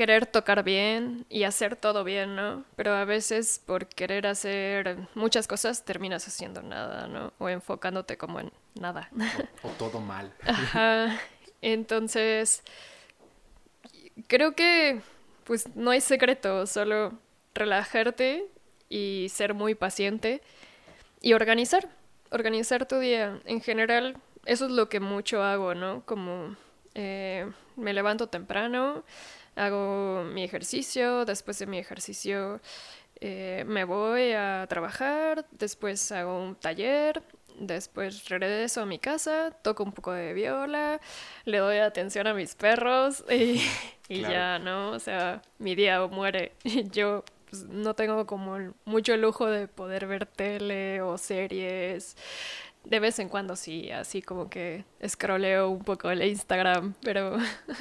querer 0.01 0.25
tocar 0.25 0.63
bien 0.63 1.27
y 1.29 1.43
hacer 1.43 1.75
todo 1.75 2.03
bien, 2.03 2.35
¿no? 2.35 2.63
Pero 2.75 2.95
a 2.95 3.05
veces 3.05 3.61
por 3.63 3.85
querer 3.85 4.25
hacer 4.25 4.97
muchas 5.13 5.47
cosas 5.47 5.85
terminas 5.85 6.27
haciendo 6.27 6.63
nada, 6.63 7.05
¿no? 7.05 7.33
O 7.37 7.47
enfocándote 7.49 8.17
como 8.17 8.39
en 8.39 8.51
nada. 8.73 9.11
O, 9.61 9.69
todo 9.77 9.99
mal. 9.99 10.33
Ajá. 10.43 11.19
Entonces, 11.61 12.63
creo 14.25 14.55
que 14.55 15.01
pues 15.43 15.67
no 15.75 15.91
hay 15.91 16.01
secreto, 16.01 16.65
solo 16.65 17.13
relajarte 17.53 18.47
y 18.89 19.27
ser 19.29 19.53
muy 19.53 19.75
paciente 19.75 20.41
y 21.21 21.33
organizar, 21.33 21.89
organizar 22.31 22.87
tu 22.87 22.97
día. 22.97 23.39
En 23.45 23.61
general, 23.61 24.17
eso 24.47 24.65
es 24.65 24.71
lo 24.71 24.89
que 24.89 24.99
mucho 24.99 25.43
hago, 25.43 25.75
¿no? 25.75 26.01
Como 26.07 26.55
eh, 26.95 27.47
me 27.75 27.93
levanto 27.93 28.29
temprano, 28.29 29.03
hago 29.55 30.23
mi 30.23 30.43
ejercicio, 30.43 31.25
después 31.25 31.59
de 31.59 31.65
mi 31.65 31.77
ejercicio 31.77 32.61
eh, 33.23 33.63
me 33.67 33.83
voy 33.83 34.31
a 34.31 34.65
trabajar, 34.67 35.45
después 35.51 36.11
hago 36.11 36.43
un 36.43 36.55
taller, 36.55 37.21
después 37.59 38.27
regreso 38.29 38.81
a 38.81 38.85
mi 38.87 38.97
casa, 38.97 39.51
toco 39.61 39.83
un 39.83 39.91
poco 39.91 40.11
de 40.11 40.33
viola, 40.33 40.99
le 41.45 41.59
doy 41.59 41.77
atención 41.77 42.25
a 42.25 42.33
mis 42.33 42.55
perros 42.55 43.23
y, 43.29 43.61
ya, 44.09 44.57
¿no? 44.57 44.91
O 44.91 44.99
sea, 44.99 45.43
mi 45.59 45.75
día 45.75 46.05
muere. 46.07 46.53
Yo 46.91 47.23
pues, 47.49 47.65
no 47.65 47.93
tengo 47.93 48.25
como 48.25 48.73
mucho 48.85 49.15
lujo 49.17 49.45
de 49.47 49.67
poder 49.67 50.07
ver 50.07 50.25
tele 50.25 51.01
o 51.01 51.17
series. 51.19 52.17
De 52.83 52.99
vez 52.99 53.19
en 53.19 53.29
cuando 53.29 53.55
sí, 53.55 53.91
así 53.91 54.23
como 54.23 54.49
que 54.49 54.83
escroleo 54.99 55.69
un 55.69 55.83
poco 55.83 56.09
el 56.09 56.23
Instagram, 56.23 56.95
pero... 57.03 57.37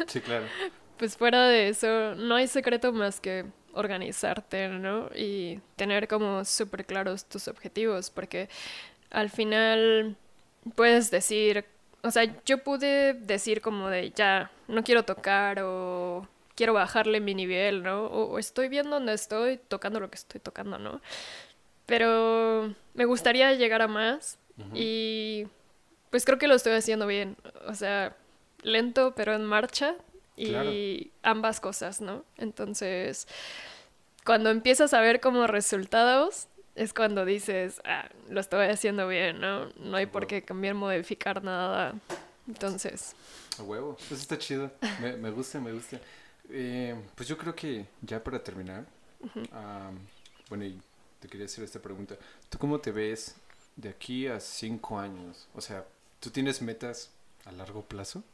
Sí, 0.07 0.21
claro 0.21 0.45
pues 1.01 1.17
fuera 1.17 1.49
de 1.49 1.71
eso, 1.71 2.15
no 2.15 2.35
hay 2.35 2.47
secreto 2.47 2.93
más 2.93 3.21
que 3.21 3.47
organizarte, 3.73 4.69
¿no? 4.69 5.09
Y 5.17 5.59
tener 5.77 6.07
como 6.07 6.45
súper 6.45 6.85
claros 6.85 7.25
tus 7.25 7.49
objetivos, 7.49 8.11
porque 8.11 8.51
al 9.09 9.31
final 9.31 10.19
puedes 10.75 11.11
decir, 11.11 11.65
o 12.03 12.11
sea, 12.11 12.25
yo 12.45 12.63
pude 12.63 13.15
decir 13.15 13.63
como 13.63 13.89
de, 13.89 14.11
ya, 14.11 14.51
no 14.69 14.85
quiero 14.85 15.07
tocar 15.07 15.61
o 15.63 16.29
quiero 16.55 16.75
bajarle 16.75 17.19
mi 17.21 17.35
nivel, 17.35 17.83
¿no? 17.83 18.05
O, 18.05 18.39
estoy 18.39 18.69
viendo 18.69 18.91
donde 18.91 19.15
estoy, 19.15 19.57
tocando 19.57 20.01
lo 20.01 20.11
que 20.11 20.17
estoy 20.17 20.39
tocando, 20.39 20.79
¿no? 20.79 21.01
Pero 21.87 22.75
me 22.93 23.07
gustaría 23.07 23.55
llegar 23.55 23.81
a 23.81 23.89
más 23.89 24.39
y 24.75 25.47
pues 26.11 26.27
creo 26.27 26.37
que 26.37 26.47
lo 26.47 26.57
estoy 26.57 26.75
haciendo 26.75 27.07
bien, 27.07 27.39
o 27.67 27.75
sea, 27.75 28.15
lento 28.63 29.15
pero 29.17 29.35
en 29.35 29.47
marcha, 29.47 29.95
y 30.43 31.13
ambas 31.23 31.61
cosas, 31.61 32.01
¿no? 32.01 32.25
Entonces, 32.37 33.29
cuando 34.25 34.51
empiezas 34.51 34.95
a 34.95 35.01
ver 35.01 35.21
como 35.21 35.47
resultados, 35.47 36.49
es 36.75 36.95
cuando 36.95 37.25
dices, 37.25 37.81
ah, 37.85 38.09
lo 38.29 38.41
estoy 38.41 38.67
haciendo 38.69 39.07
bien, 39.09 39.41
¿no? 39.41 39.67
No 39.77 39.97
hay 39.97 40.07
por 40.07 40.27
qué 40.27 40.43
cambiar, 40.43 40.75
modificar 40.75 41.43
nada. 41.43 41.95
Entonces. 42.47 43.15
A 43.59 43.63
huevo, 43.63 43.97
eso 44.01 44.15
está 44.15 44.39
chido. 44.39 44.71
Me, 45.01 45.17
me 45.17 45.31
gusta, 45.31 45.61
me 45.61 45.73
gusta. 45.73 46.01
Eh, 46.49 46.95
pues 47.15 47.29
yo 47.29 47.37
creo 47.39 47.55
que 47.55 47.87
ya 48.03 48.23
para 48.23 48.43
terminar, 48.43 48.85
bueno, 50.49 50.65
y 50.65 50.81
te 51.21 51.29
quería 51.29 51.47
hacer 51.47 51.65
esta 51.65 51.81
pregunta. 51.81 52.17
¿Tú 52.49 52.59
cómo 52.59 52.81
te 52.81 52.91
ves 52.91 53.37
de 53.77 53.89
aquí 53.89 54.27
a 54.27 54.41
cinco 54.41 54.99
años? 54.99 55.47
O 55.55 55.61
sea, 55.61 55.85
¿tú 56.19 56.31
tienes 56.31 56.61
metas 56.61 57.11
a 57.45 57.53
largo 57.53 57.83
plazo? 57.83 58.25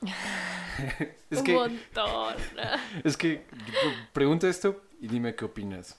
es 1.30 1.38
Un 1.38 1.44
que, 1.44 1.54
montón. 1.54 2.34
es 3.04 3.16
que 3.16 3.44
pregunta 4.12 4.48
esto 4.48 4.82
y 5.00 5.08
dime 5.08 5.34
qué 5.34 5.44
opinas. 5.44 5.96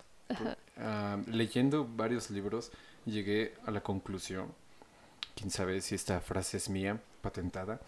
leyendo 1.28 1.88
varios 1.88 2.30
libros 2.30 2.72
llegué 3.06 3.53
a 3.65 3.72
la 3.72 3.82
conclusión, 3.82 4.53
quién 5.36 5.49
sabe 5.49 5.82
si 5.82 5.95
esta 5.95 6.19
frase 6.19 6.57
es 6.57 6.69
mía, 6.69 7.02
patentada, 7.22 7.80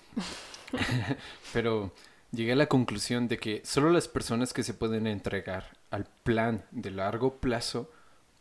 pero 1.53 1.93
llegué 2.31 2.53
a 2.53 2.55
la 2.55 2.67
conclusión 2.67 3.27
de 3.27 3.37
que 3.37 3.61
solo 3.65 3.89
las 3.89 4.07
personas 4.07 4.53
que 4.53 4.63
se 4.63 4.73
pueden 4.73 5.07
entregar 5.07 5.77
al 5.91 6.05
plan 6.23 6.65
de 6.71 6.91
largo 6.91 7.35
plazo 7.35 7.91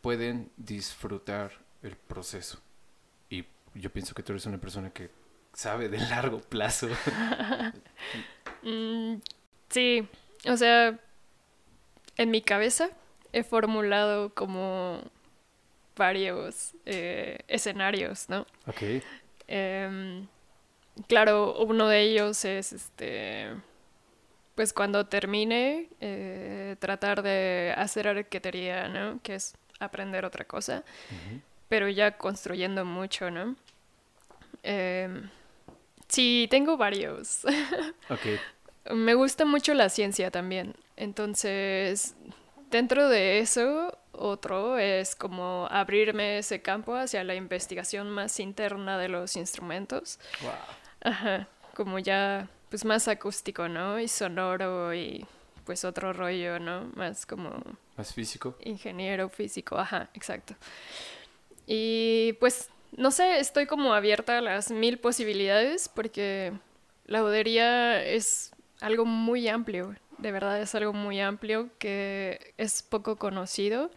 pueden 0.01 0.51
disfrutar 0.57 1.51
el 1.83 1.95
proceso. 1.95 2.59
Y 3.29 3.45
yo 3.75 3.91
pienso 3.91 4.15
que 4.15 4.23
tú 4.23 4.31
eres 4.31 4.45
una 4.45 4.57
persona 4.57 4.91
que 4.91 5.09
sabe 5.53 5.89
de 5.89 5.97
largo 5.97 6.39
plazo. 6.39 6.87
Mm, 8.61 9.21
sí, 9.69 10.05
o 10.45 10.57
sea, 10.57 10.99
en 12.17 12.29
mi 12.29 12.41
cabeza 12.41 12.89
he 13.31 13.43
formulado 13.43 14.33
como 14.33 15.01
varios 15.95 16.73
eh, 16.85 17.39
escenarios, 17.47 18.27
¿no? 18.27 18.45
Ok. 18.67 19.01
Em, 19.47 20.27
claro, 21.07 21.57
uno 21.59 21.87
de 21.87 22.01
ellos 22.01 22.43
es 22.43 22.73
este 22.73 23.55
pues 24.55 24.73
cuando 24.73 25.05
termine, 25.05 25.87
eh, 26.01 26.75
tratar 26.79 27.21
de 27.23 27.73
hacer 27.77 28.09
arquetería, 28.09 28.89
¿no? 28.89 29.21
Que 29.23 29.35
es 29.35 29.53
aprender 29.79 30.25
otra 30.25 30.43
cosa, 30.43 30.83
pero 31.69 31.87
ya 31.87 32.17
construyendo 32.17 32.83
mucho, 32.83 33.31
¿no? 33.31 33.55
Sí, 36.09 36.47
tengo 36.49 36.75
varios. 36.75 37.41
Me 38.91 39.13
gusta 39.13 39.45
mucho 39.45 39.73
la 39.73 39.89
ciencia 39.89 40.31
también, 40.31 40.75
entonces 40.97 42.15
dentro 42.69 43.07
de 43.09 43.39
eso, 43.39 43.97
otro 44.11 44.77
es 44.77 45.15
como 45.15 45.67
abrirme 45.69 46.39
ese 46.39 46.61
campo 46.61 46.95
hacia 46.95 47.23
la 47.23 47.35
investigación 47.35 48.09
más 48.09 48.39
interna 48.39 48.97
de 48.97 49.09
los 49.09 49.35
instrumentos. 49.35 50.19
Wow. 50.41 50.51
Ajá, 51.01 51.47
como 51.75 51.99
ya 51.99 52.49
pues 52.69 52.85
más 52.85 53.07
acústico, 53.07 53.67
¿no? 53.67 53.99
Y 53.99 54.07
sonoro 54.07 54.93
y 54.93 55.25
pues 55.65 55.83
otro 55.85 56.13
rollo, 56.13 56.59
¿no? 56.59 56.89
Más 56.95 57.25
como... 57.25 57.51
Más 57.97 58.13
físico. 58.13 58.55
Ingeniero 58.61 59.29
físico, 59.29 59.77
ajá, 59.77 60.09
exacto. 60.13 60.55
Y 61.67 62.33
pues, 62.39 62.69
no 62.95 63.11
sé, 63.11 63.39
estoy 63.39 63.65
como 63.65 63.93
abierta 63.93 64.37
a 64.37 64.41
las 64.41 64.71
mil 64.71 64.97
posibilidades 64.99 65.89
porque 65.89 66.53
la 67.05 67.21
bodería 67.21 68.03
es 68.03 68.51
algo 68.81 69.05
muy 69.05 69.47
amplio, 69.47 69.95
de 70.17 70.31
verdad 70.31 70.61
es 70.61 70.75
algo 70.75 70.93
muy 70.93 71.19
amplio 71.19 71.69
que 71.79 72.53
es 72.57 72.83
poco 72.83 73.17
conocido, 73.17 73.89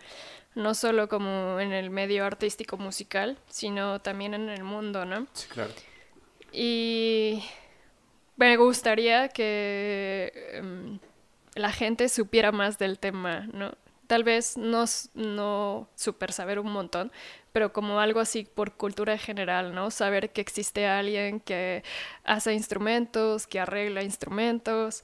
no 0.54 0.74
solo 0.74 1.08
como 1.08 1.58
en 1.60 1.72
el 1.72 1.90
medio 1.90 2.24
artístico 2.24 2.76
musical, 2.76 3.38
sino 3.48 4.00
también 4.00 4.34
en 4.34 4.48
el 4.48 4.64
mundo, 4.64 5.04
¿no? 5.04 5.26
Sí, 5.32 5.48
claro. 5.48 5.72
Y 6.52 7.42
me 8.36 8.56
gustaría 8.56 9.28
que 9.28 10.32
em, 10.52 10.98
la 11.54 11.72
gente 11.72 12.08
supiera 12.08 12.52
más 12.52 12.78
del 12.78 12.98
tema, 12.98 13.48
¿no? 13.52 13.72
Tal 14.12 14.24
vez 14.24 14.58
no, 14.58 14.84
no 15.14 15.88
super 15.94 16.34
saber 16.34 16.58
un 16.58 16.70
montón, 16.70 17.10
pero 17.50 17.72
como 17.72 17.98
algo 17.98 18.20
así 18.20 18.44
por 18.44 18.74
cultura 18.74 19.16
general, 19.16 19.74
¿no? 19.74 19.90
Saber 19.90 20.34
que 20.34 20.42
existe 20.42 20.86
alguien 20.86 21.40
que 21.40 21.82
hace 22.22 22.52
instrumentos, 22.52 23.46
que 23.46 23.58
arregla 23.58 24.02
instrumentos, 24.02 25.02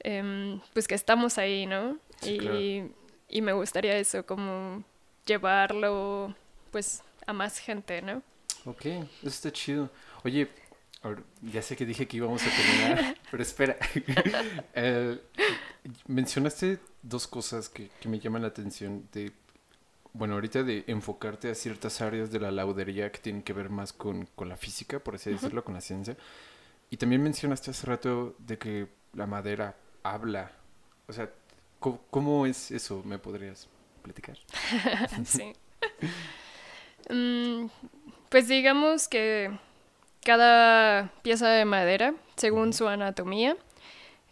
em, 0.00 0.60
pues 0.74 0.86
que 0.86 0.94
estamos 0.94 1.38
ahí, 1.38 1.64
¿no? 1.64 1.96
y, 2.22 2.82
y 3.30 3.40
me 3.40 3.54
gustaría 3.54 3.96
eso, 3.96 4.26
como 4.26 4.84
llevarlo, 5.24 6.34
pues, 6.70 7.02
a 7.26 7.32
más 7.32 7.56
gente, 7.56 8.02
¿no? 8.02 8.22
Ok, 8.66 8.84
eso 8.84 9.06
está 9.22 9.50
chido. 9.50 9.88
Oye, 10.22 10.50
ya 11.40 11.62
sé 11.62 11.76
que 11.76 11.86
dije 11.86 12.06
que 12.06 12.18
íbamos 12.18 12.42
a 12.42 12.50
terminar, 12.50 13.16
pero 13.30 13.42
espera. 13.42 13.76
mencionaste 16.06 16.78
dos 17.02 17.26
cosas 17.26 17.68
que, 17.68 17.90
me 18.04 18.18
llaman 18.20 18.42
la 18.42 18.48
atención. 18.48 19.08
De, 19.12 19.32
bueno, 20.12 20.34
ahorita 20.34 20.62
de 20.62 20.84
enfocarte 20.88 21.50
a 21.50 21.54
ciertas 21.54 22.00
áreas 22.00 22.30
de 22.30 22.40
la 22.40 22.50
laudería 22.50 23.10
que 23.10 23.18
tienen 23.18 23.42
que 23.42 23.52
ver 23.52 23.70
más 23.70 23.92
con, 23.92 24.28
la 24.38 24.56
física, 24.56 24.98
por 24.98 25.14
así 25.14 25.30
decirlo, 25.30 25.64
con 25.64 25.74
la 25.74 25.80
ciencia. 25.80 26.16
Y 26.90 26.96
también 26.96 27.22
mencionaste 27.22 27.70
hace 27.70 27.86
rato 27.86 28.34
de 28.38 28.58
que 28.58 28.88
la 29.14 29.26
madera 29.26 29.76
habla. 30.02 30.52
O 31.08 31.12
sea, 31.12 31.30
¿cómo, 31.78 32.44
es 32.44 32.70
eso? 32.70 33.02
¿Me 33.04 33.18
podrías 33.18 33.68
platicar? 34.02 34.36
sí. 35.24 35.52
Mm, 37.08 37.68
pues 38.28 38.48
digamos 38.48 39.08
que 39.08 39.50
cada 40.24 41.10
pieza 41.22 41.48
de 41.48 41.64
madera, 41.64 42.14
según 42.36 42.72
su 42.72 42.88
anatomía, 42.88 43.56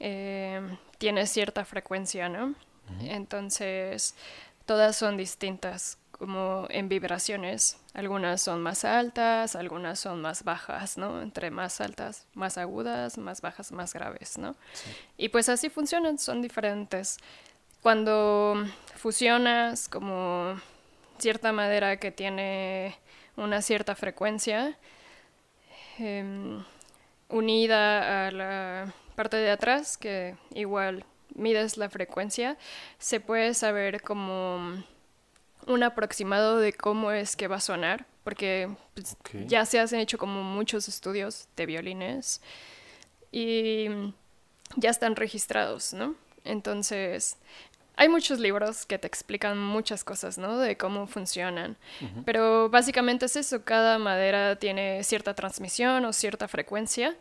eh, 0.00 0.60
tiene 0.98 1.26
cierta 1.26 1.64
frecuencia, 1.64 2.28
¿no? 2.28 2.54
Entonces, 3.00 4.14
todas 4.64 4.96
son 4.96 5.16
distintas, 5.18 5.98
como 6.18 6.66
en 6.70 6.88
vibraciones. 6.88 7.78
Algunas 7.94 8.42
son 8.42 8.60
más 8.60 8.84
altas, 8.84 9.54
algunas 9.56 10.00
son 10.00 10.20
más 10.20 10.42
bajas, 10.42 10.98
¿no? 10.98 11.22
Entre 11.22 11.50
más 11.50 11.80
altas, 11.80 12.26
más 12.34 12.58
agudas, 12.58 13.18
más 13.18 13.40
bajas, 13.40 13.72
más 13.72 13.92
graves, 13.92 14.36
¿no? 14.38 14.56
Y 15.16 15.28
pues 15.28 15.48
así 15.48 15.68
funcionan, 15.68 16.18
son 16.18 16.42
diferentes. 16.42 17.18
Cuando 17.82 18.64
fusionas 18.96 19.88
como 19.88 20.60
cierta 21.18 21.52
madera 21.52 21.98
que 21.98 22.10
tiene 22.10 22.96
una 23.36 23.62
cierta 23.62 23.94
frecuencia, 23.94 24.76
Em, 25.98 26.62
unida 27.28 28.28
a 28.28 28.30
la 28.30 28.94
parte 29.16 29.36
de 29.36 29.50
atrás, 29.50 29.96
que 29.96 30.36
igual 30.54 31.04
mides 31.34 31.76
la 31.76 31.90
frecuencia, 31.90 32.56
se 32.98 33.20
puede 33.20 33.54
saber 33.54 34.00
como 34.02 34.82
un 35.66 35.82
aproximado 35.82 36.58
de 36.58 36.72
cómo 36.72 37.10
es 37.12 37.36
que 37.36 37.48
va 37.48 37.56
a 37.56 37.60
sonar, 37.60 38.06
porque 38.24 38.70
pues, 38.94 39.16
ya 39.46 39.66
se 39.66 39.78
han 39.78 39.94
hecho 39.94 40.18
como 40.18 40.42
muchos 40.42 40.88
estudios 40.88 41.48
de 41.56 41.66
violines 41.66 42.40
y 43.32 43.88
ya 44.76 44.90
están 44.90 45.16
registrados, 45.16 45.92
¿no? 45.92 46.14
Entonces, 46.44 47.36
hay 47.98 48.08
muchos 48.08 48.38
libros 48.38 48.86
que 48.86 48.96
te 48.96 49.08
explican 49.08 49.58
muchas 49.58 50.04
cosas, 50.04 50.38
¿no? 50.38 50.56
De 50.58 50.76
cómo 50.76 51.08
funcionan. 51.08 51.76
Pero 52.24 52.70
básicamente 52.70 53.26
es 53.26 53.34
eso, 53.34 53.64
cada 53.64 53.98
madera 53.98 54.56
tiene 54.56 55.02
cierta 55.02 55.34
transmisión 55.34 56.04
o 56.04 56.12
cierta 56.12 56.46
frecuencia. 56.46 57.16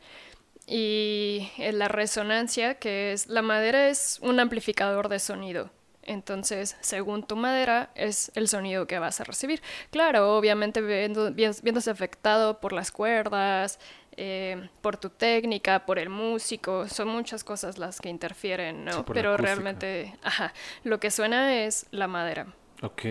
Y 0.67 1.49
la 1.57 1.87
resonancia, 1.87 2.75
que 2.75 3.11
es, 3.11 3.25
la 3.25 3.41
madera 3.41 3.89
es 3.89 4.19
un 4.21 4.39
amplificador 4.39 5.09
de 5.09 5.17
sonido. 5.17 5.71
Entonces, 6.03 6.77
según 6.79 7.23
tu 7.23 7.35
madera, 7.35 7.89
es 7.95 8.31
el 8.35 8.47
sonido 8.47 8.85
que 8.85 8.99
vas 8.99 9.19
a 9.19 9.23
recibir. 9.23 9.63
Claro, 9.89 10.37
obviamente 10.37 10.81
viéndose 10.81 11.89
afectado 11.89 12.59
por 12.59 12.71
las 12.71 12.91
cuerdas, 12.91 13.79
eh, 14.17 14.69
por 14.81 14.97
tu 14.97 15.11
técnica, 15.11 15.85
por 15.85 15.99
el 15.99 16.09
músico, 16.09 16.87
son 16.87 17.07
muchas 17.07 17.43
cosas 17.43 17.77
las 17.77 18.01
que 18.01 18.09
interfieren, 18.09 18.83
¿no? 18.83 19.05
Pero 19.05 19.37
realmente, 19.37 20.17
ajá, 20.23 20.53
lo 20.83 20.99
que 20.99 21.11
suena 21.11 21.63
es 21.63 21.85
la 21.91 22.07
madera. 22.07 22.47
Ok, 22.81 23.03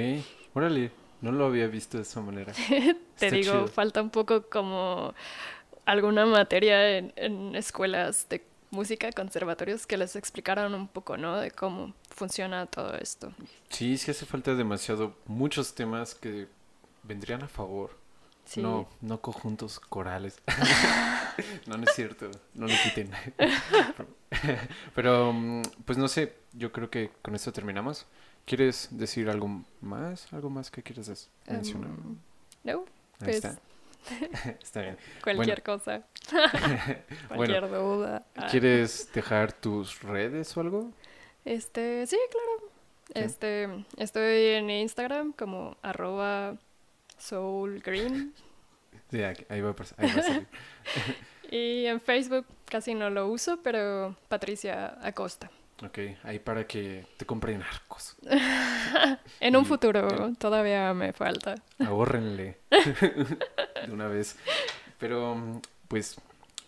órale, 0.53 0.91
no 1.21 1.31
lo 1.31 1.47
había 1.47 1.69
visto 1.69 1.97
de 1.97 2.03
esa 2.03 2.21
manera. 2.21 2.53
Te 3.19 3.31
digo, 3.31 3.69
falta 3.69 4.03
un 4.03 4.11
poco 4.11 4.49
como 4.51 5.15
alguna 5.85 6.27
materia 6.27 6.99
en, 6.99 7.13
en 7.15 7.55
escuelas 7.55 8.29
de 8.29 8.45
música, 8.71 9.13
conservatorios, 9.13 9.87
que 9.87 9.97
les 9.97 10.17
explicaran 10.17 10.75
un 10.75 10.89
poco, 10.89 11.17
¿no? 11.17 11.39
De 11.39 11.53
cómo 11.53 11.95
funciona 12.11 12.67
todo 12.67 12.95
esto. 12.97 13.33
Sí, 13.69 13.97
sí 13.97 14.11
hace 14.11 14.27
falta 14.27 14.55
demasiado, 14.57 15.17
muchos 15.27 15.73
temas 15.75 16.17
que 16.17 16.49
vendrían 17.05 17.45
a 17.45 17.49
favor 17.49 18.06
no, 18.57 18.89
no 19.01 19.21
conjuntos 19.21 19.81
corales. 19.81 20.41
no, 21.67 21.77
no 21.77 21.85
es 21.85 21.95
cierto, 21.95 22.31
no 22.55 22.67
lo 22.67 22.75
quiten. 22.85 23.11
Pero, 24.95 25.33
mm, 25.33 25.63
pues 25.85 25.99
no 25.99 26.09
sé, 26.09 26.35
yo 26.53 26.73
creo 26.73 26.91
que 26.91 27.11
con 27.23 27.35
esto 27.35 27.53
terminamos. 27.53 28.07
¿Quieres 28.45 28.89
decir 28.93 29.29
algo 29.29 29.63
más? 29.81 30.33
¿Algo 30.33 30.51
más 30.51 30.71
que 30.71 30.83
quieras 30.83 31.07
des- 31.07 31.29
mencionar? 31.47 31.91
Em, 31.91 32.17
no, 32.65 32.73
Ahí 32.81 32.85
pues 33.19 33.37
está. 33.37 33.59
está 34.63 34.81
bien. 34.83 34.97
cualquier 35.23 35.63
cosa. 35.63 36.03
cualquier 37.29 37.69
duda. 37.69 38.25
Ah, 38.37 38.47
¿Quieres 38.51 39.11
dejar 39.13 39.53
tus 39.53 40.01
redes 40.03 40.57
o 40.57 40.61
algo? 40.61 40.91
Este, 41.45 42.07
sí, 42.07 42.17
claro. 42.31 42.71
Sí. 43.07 43.13
Este, 43.15 43.85
estoy 43.97 44.47
en 44.55 44.71
Instagram 44.71 45.33
como 45.33 45.77
arroba 45.83 46.57
soulgreen 47.19 48.33
Sí, 49.11 49.23
aquí- 49.23 49.47
ahí 49.49 49.61
va 49.61 49.71
a, 49.71 49.77
pas- 49.77 49.95
ahí 49.99 50.11
va 50.13 50.21
a 50.21 50.23
salir. 50.23 50.47
y 51.51 51.87
en 51.87 52.01
Facebook 52.01 52.45
casi 52.65 52.95
no 52.95 53.09
lo 53.11 53.29
uso, 53.29 53.61
pero 53.63 54.17
Patricia 54.29 54.99
Acosta. 55.01 55.49
ok, 55.85 55.99
ahí 56.25 56.39
para 56.41 56.67
que 56.67 57.07
te 57.17 57.25
compren 57.25 57.63
arcos. 57.63 58.17
En 59.41 59.55
un 59.57 59.63
Y- 59.63 59.67
futuro 59.67 60.33
todavía 60.39 60.93
me 60.95 61.13
falta. 61.13 61.55
Ahórrenle 61.79 62.59
de 62.71 63.93
una 63.93 64.09
vez. 64.09 64.37
Pero, 64.99 65.35
mm, 65.35 65.61
pues, 65.89 66.17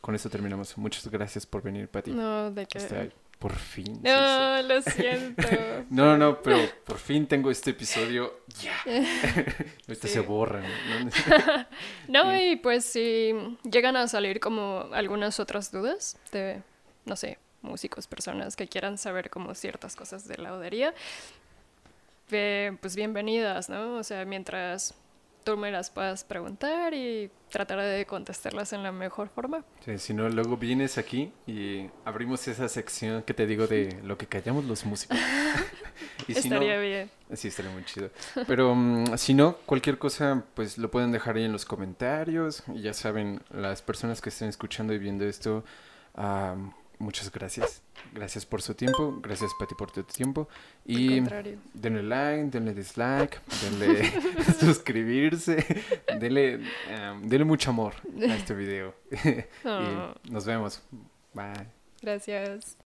con 0.01 0.15
esto 0.15 0.29
terminamos. 0.31 0.77
Muchas 0.79 1.09
gracias 1.09 1.47
por 1.47 1.63
venir, 1.63 1.89
Pati. 1.89 2.11
No, 2.13 2.51
de 2.51 2.67
que... 2.67 3.11
Por 3.39 3.55
fin. 3.55 4.01
No, 4.03 4.63
lo 4.63 4.83
siento. 4.83 5.47
No, 5.91 6.17
no, 6.17 6.43
pero 6.43 6.59
por 6.85 6.99
fin 6.99 7.27
tengo 7.29 7.51
este 7.53 7.71
episodio. 7.71 8.41
Ya. 8.61 8.77
Ahorita 9.87 10.09
Sí. 10.09 10.15
se 10.15 10.21
borran. 10.21 10.65
¿no? 10.65 11.11
No, 12.09 12.37
y 12.41 12.57
pues 12.57 12.85
si 12.85 13.33
llegan 13.71 13.97
a 13.97 14.09
salir 14.09 14.41
como 14.41 14.89
algunas 14.93 15.39
otras 15.39 15.71
dudas 15.71 16.17
de, 16.33 16.63
no 17.05 17.15
sé, 17.17 17.39
músicos, 17.63 18.07
personas 18.09 18.57
que 18.57 18.67
quieran 18.67 18.99
saber 18.99 19.31
como 19.31 19.55
ciertas 19.55 19.95
cosas 19.95 20.27
de 20.27 20.37
la 20.39 20.51
laudería, 20.51 20.93
ve- 22.31 22.77
pues 22.81 22.97
bienvenidas, 22.97 23.69
¿no? 23.69 23.95
O 23.97 24.03
sea, 24.05 24.25
mientras 24.25 24.95
tú 25.49 25.57
me 25.57 25.71
las 25.71 25.89
puedas 25.89 26.25
preguntar 26.25 26.93
y 26.93 27.31
tratar 27.49 27.81
de 27.81 28.05
contestarlas 28.05 28.75
en 28.75 28.83
la 28.83 28.93
mejor 28.93 29.31
forma. 29.31 29.65
Sí, 29.83 29.97
si 29.97 30.13
no, 30.13 30.29
luego 30.29 30.59
vienes 30.59 30.99
aquí 30.99 31.33
y 31.47 31.89
abrimos 32.05 32.47
esa 32.49 32.69
sección 32.69 33.23
que 33.23 33.33
te 33.33 33.47
digo 33.47 33.67
de 33.67 33.99
lo 34.05 34.19
que 34.19 34.27
callamos 34.27 34.67
los 34.67 34.85
músicos. 34.85 35.17
y 36.29 36.35
si 36.35 36.51
no, 36.51 36.57
Estaría 36.57 36.79
bien. 36.81 37.11
Sí, 37.33 37.49
estaría 37.49 37.71
muy 37.71 37.83
chido. 37.87 38.11
Pero 38.47 38.75
mm, 38.75 39.17
si 39.17 39.33
no, 39.33 39.57
cualquier 39.65 39.97
cosa, 39.97 40.45
pues 40.53 40.77
lo 40.77 40.91
pueden 40.91 41.13
dejar 41.13 41.37
ahí 41.37 41.45
en 41.45 41.53
los 41.53 41.65
comentarios. 41.65 42.63
Y 42.75 42.83
ya 42.83 42.93
saben, 42.93 43.41
las 43.49 43.81
personas 43.81 44.21
que 44.21 44.29
estén 44.29 44.51
escuchando 44.51 44.93
y 44.93 44.99
viendo 44.99 45.25
esto, 45.25 45.65
ah, 46.15 46.57
muchas 46.99 47.33
gracias. 47.33 47.81
Gracias 48.13 48.47
por 48.47 48.63
su 48.63 48.75
tiempo. 48.75 49.19
Gracias, 49.23 49.53
Pati, 49.59 49.75
por 49.75 49.91
tu 49.91 50.03
tiempo. 50.03 50.49
Y 50.85 51.21
denle 51.75 52.03
like, 52.03 52.51
denle 52.51 52.75
dislike, 52.75 53.41
denle 53.63 54.11
suscribirse, 54.61 55.65
denle, 56.21 56.61
denle 57.23 57.45
mucho 57.45 57.71
amor 57.71 57.95
a 58.21 58.35
este 58.35 58.55
video. 58.55 58.95
Oh, 59.65 60.15
y 60.27 60.31
nos 60.31 60.45
vemos. 60.47 60.83
Bye. 61.35 61.67
gracias. 62.03 62.77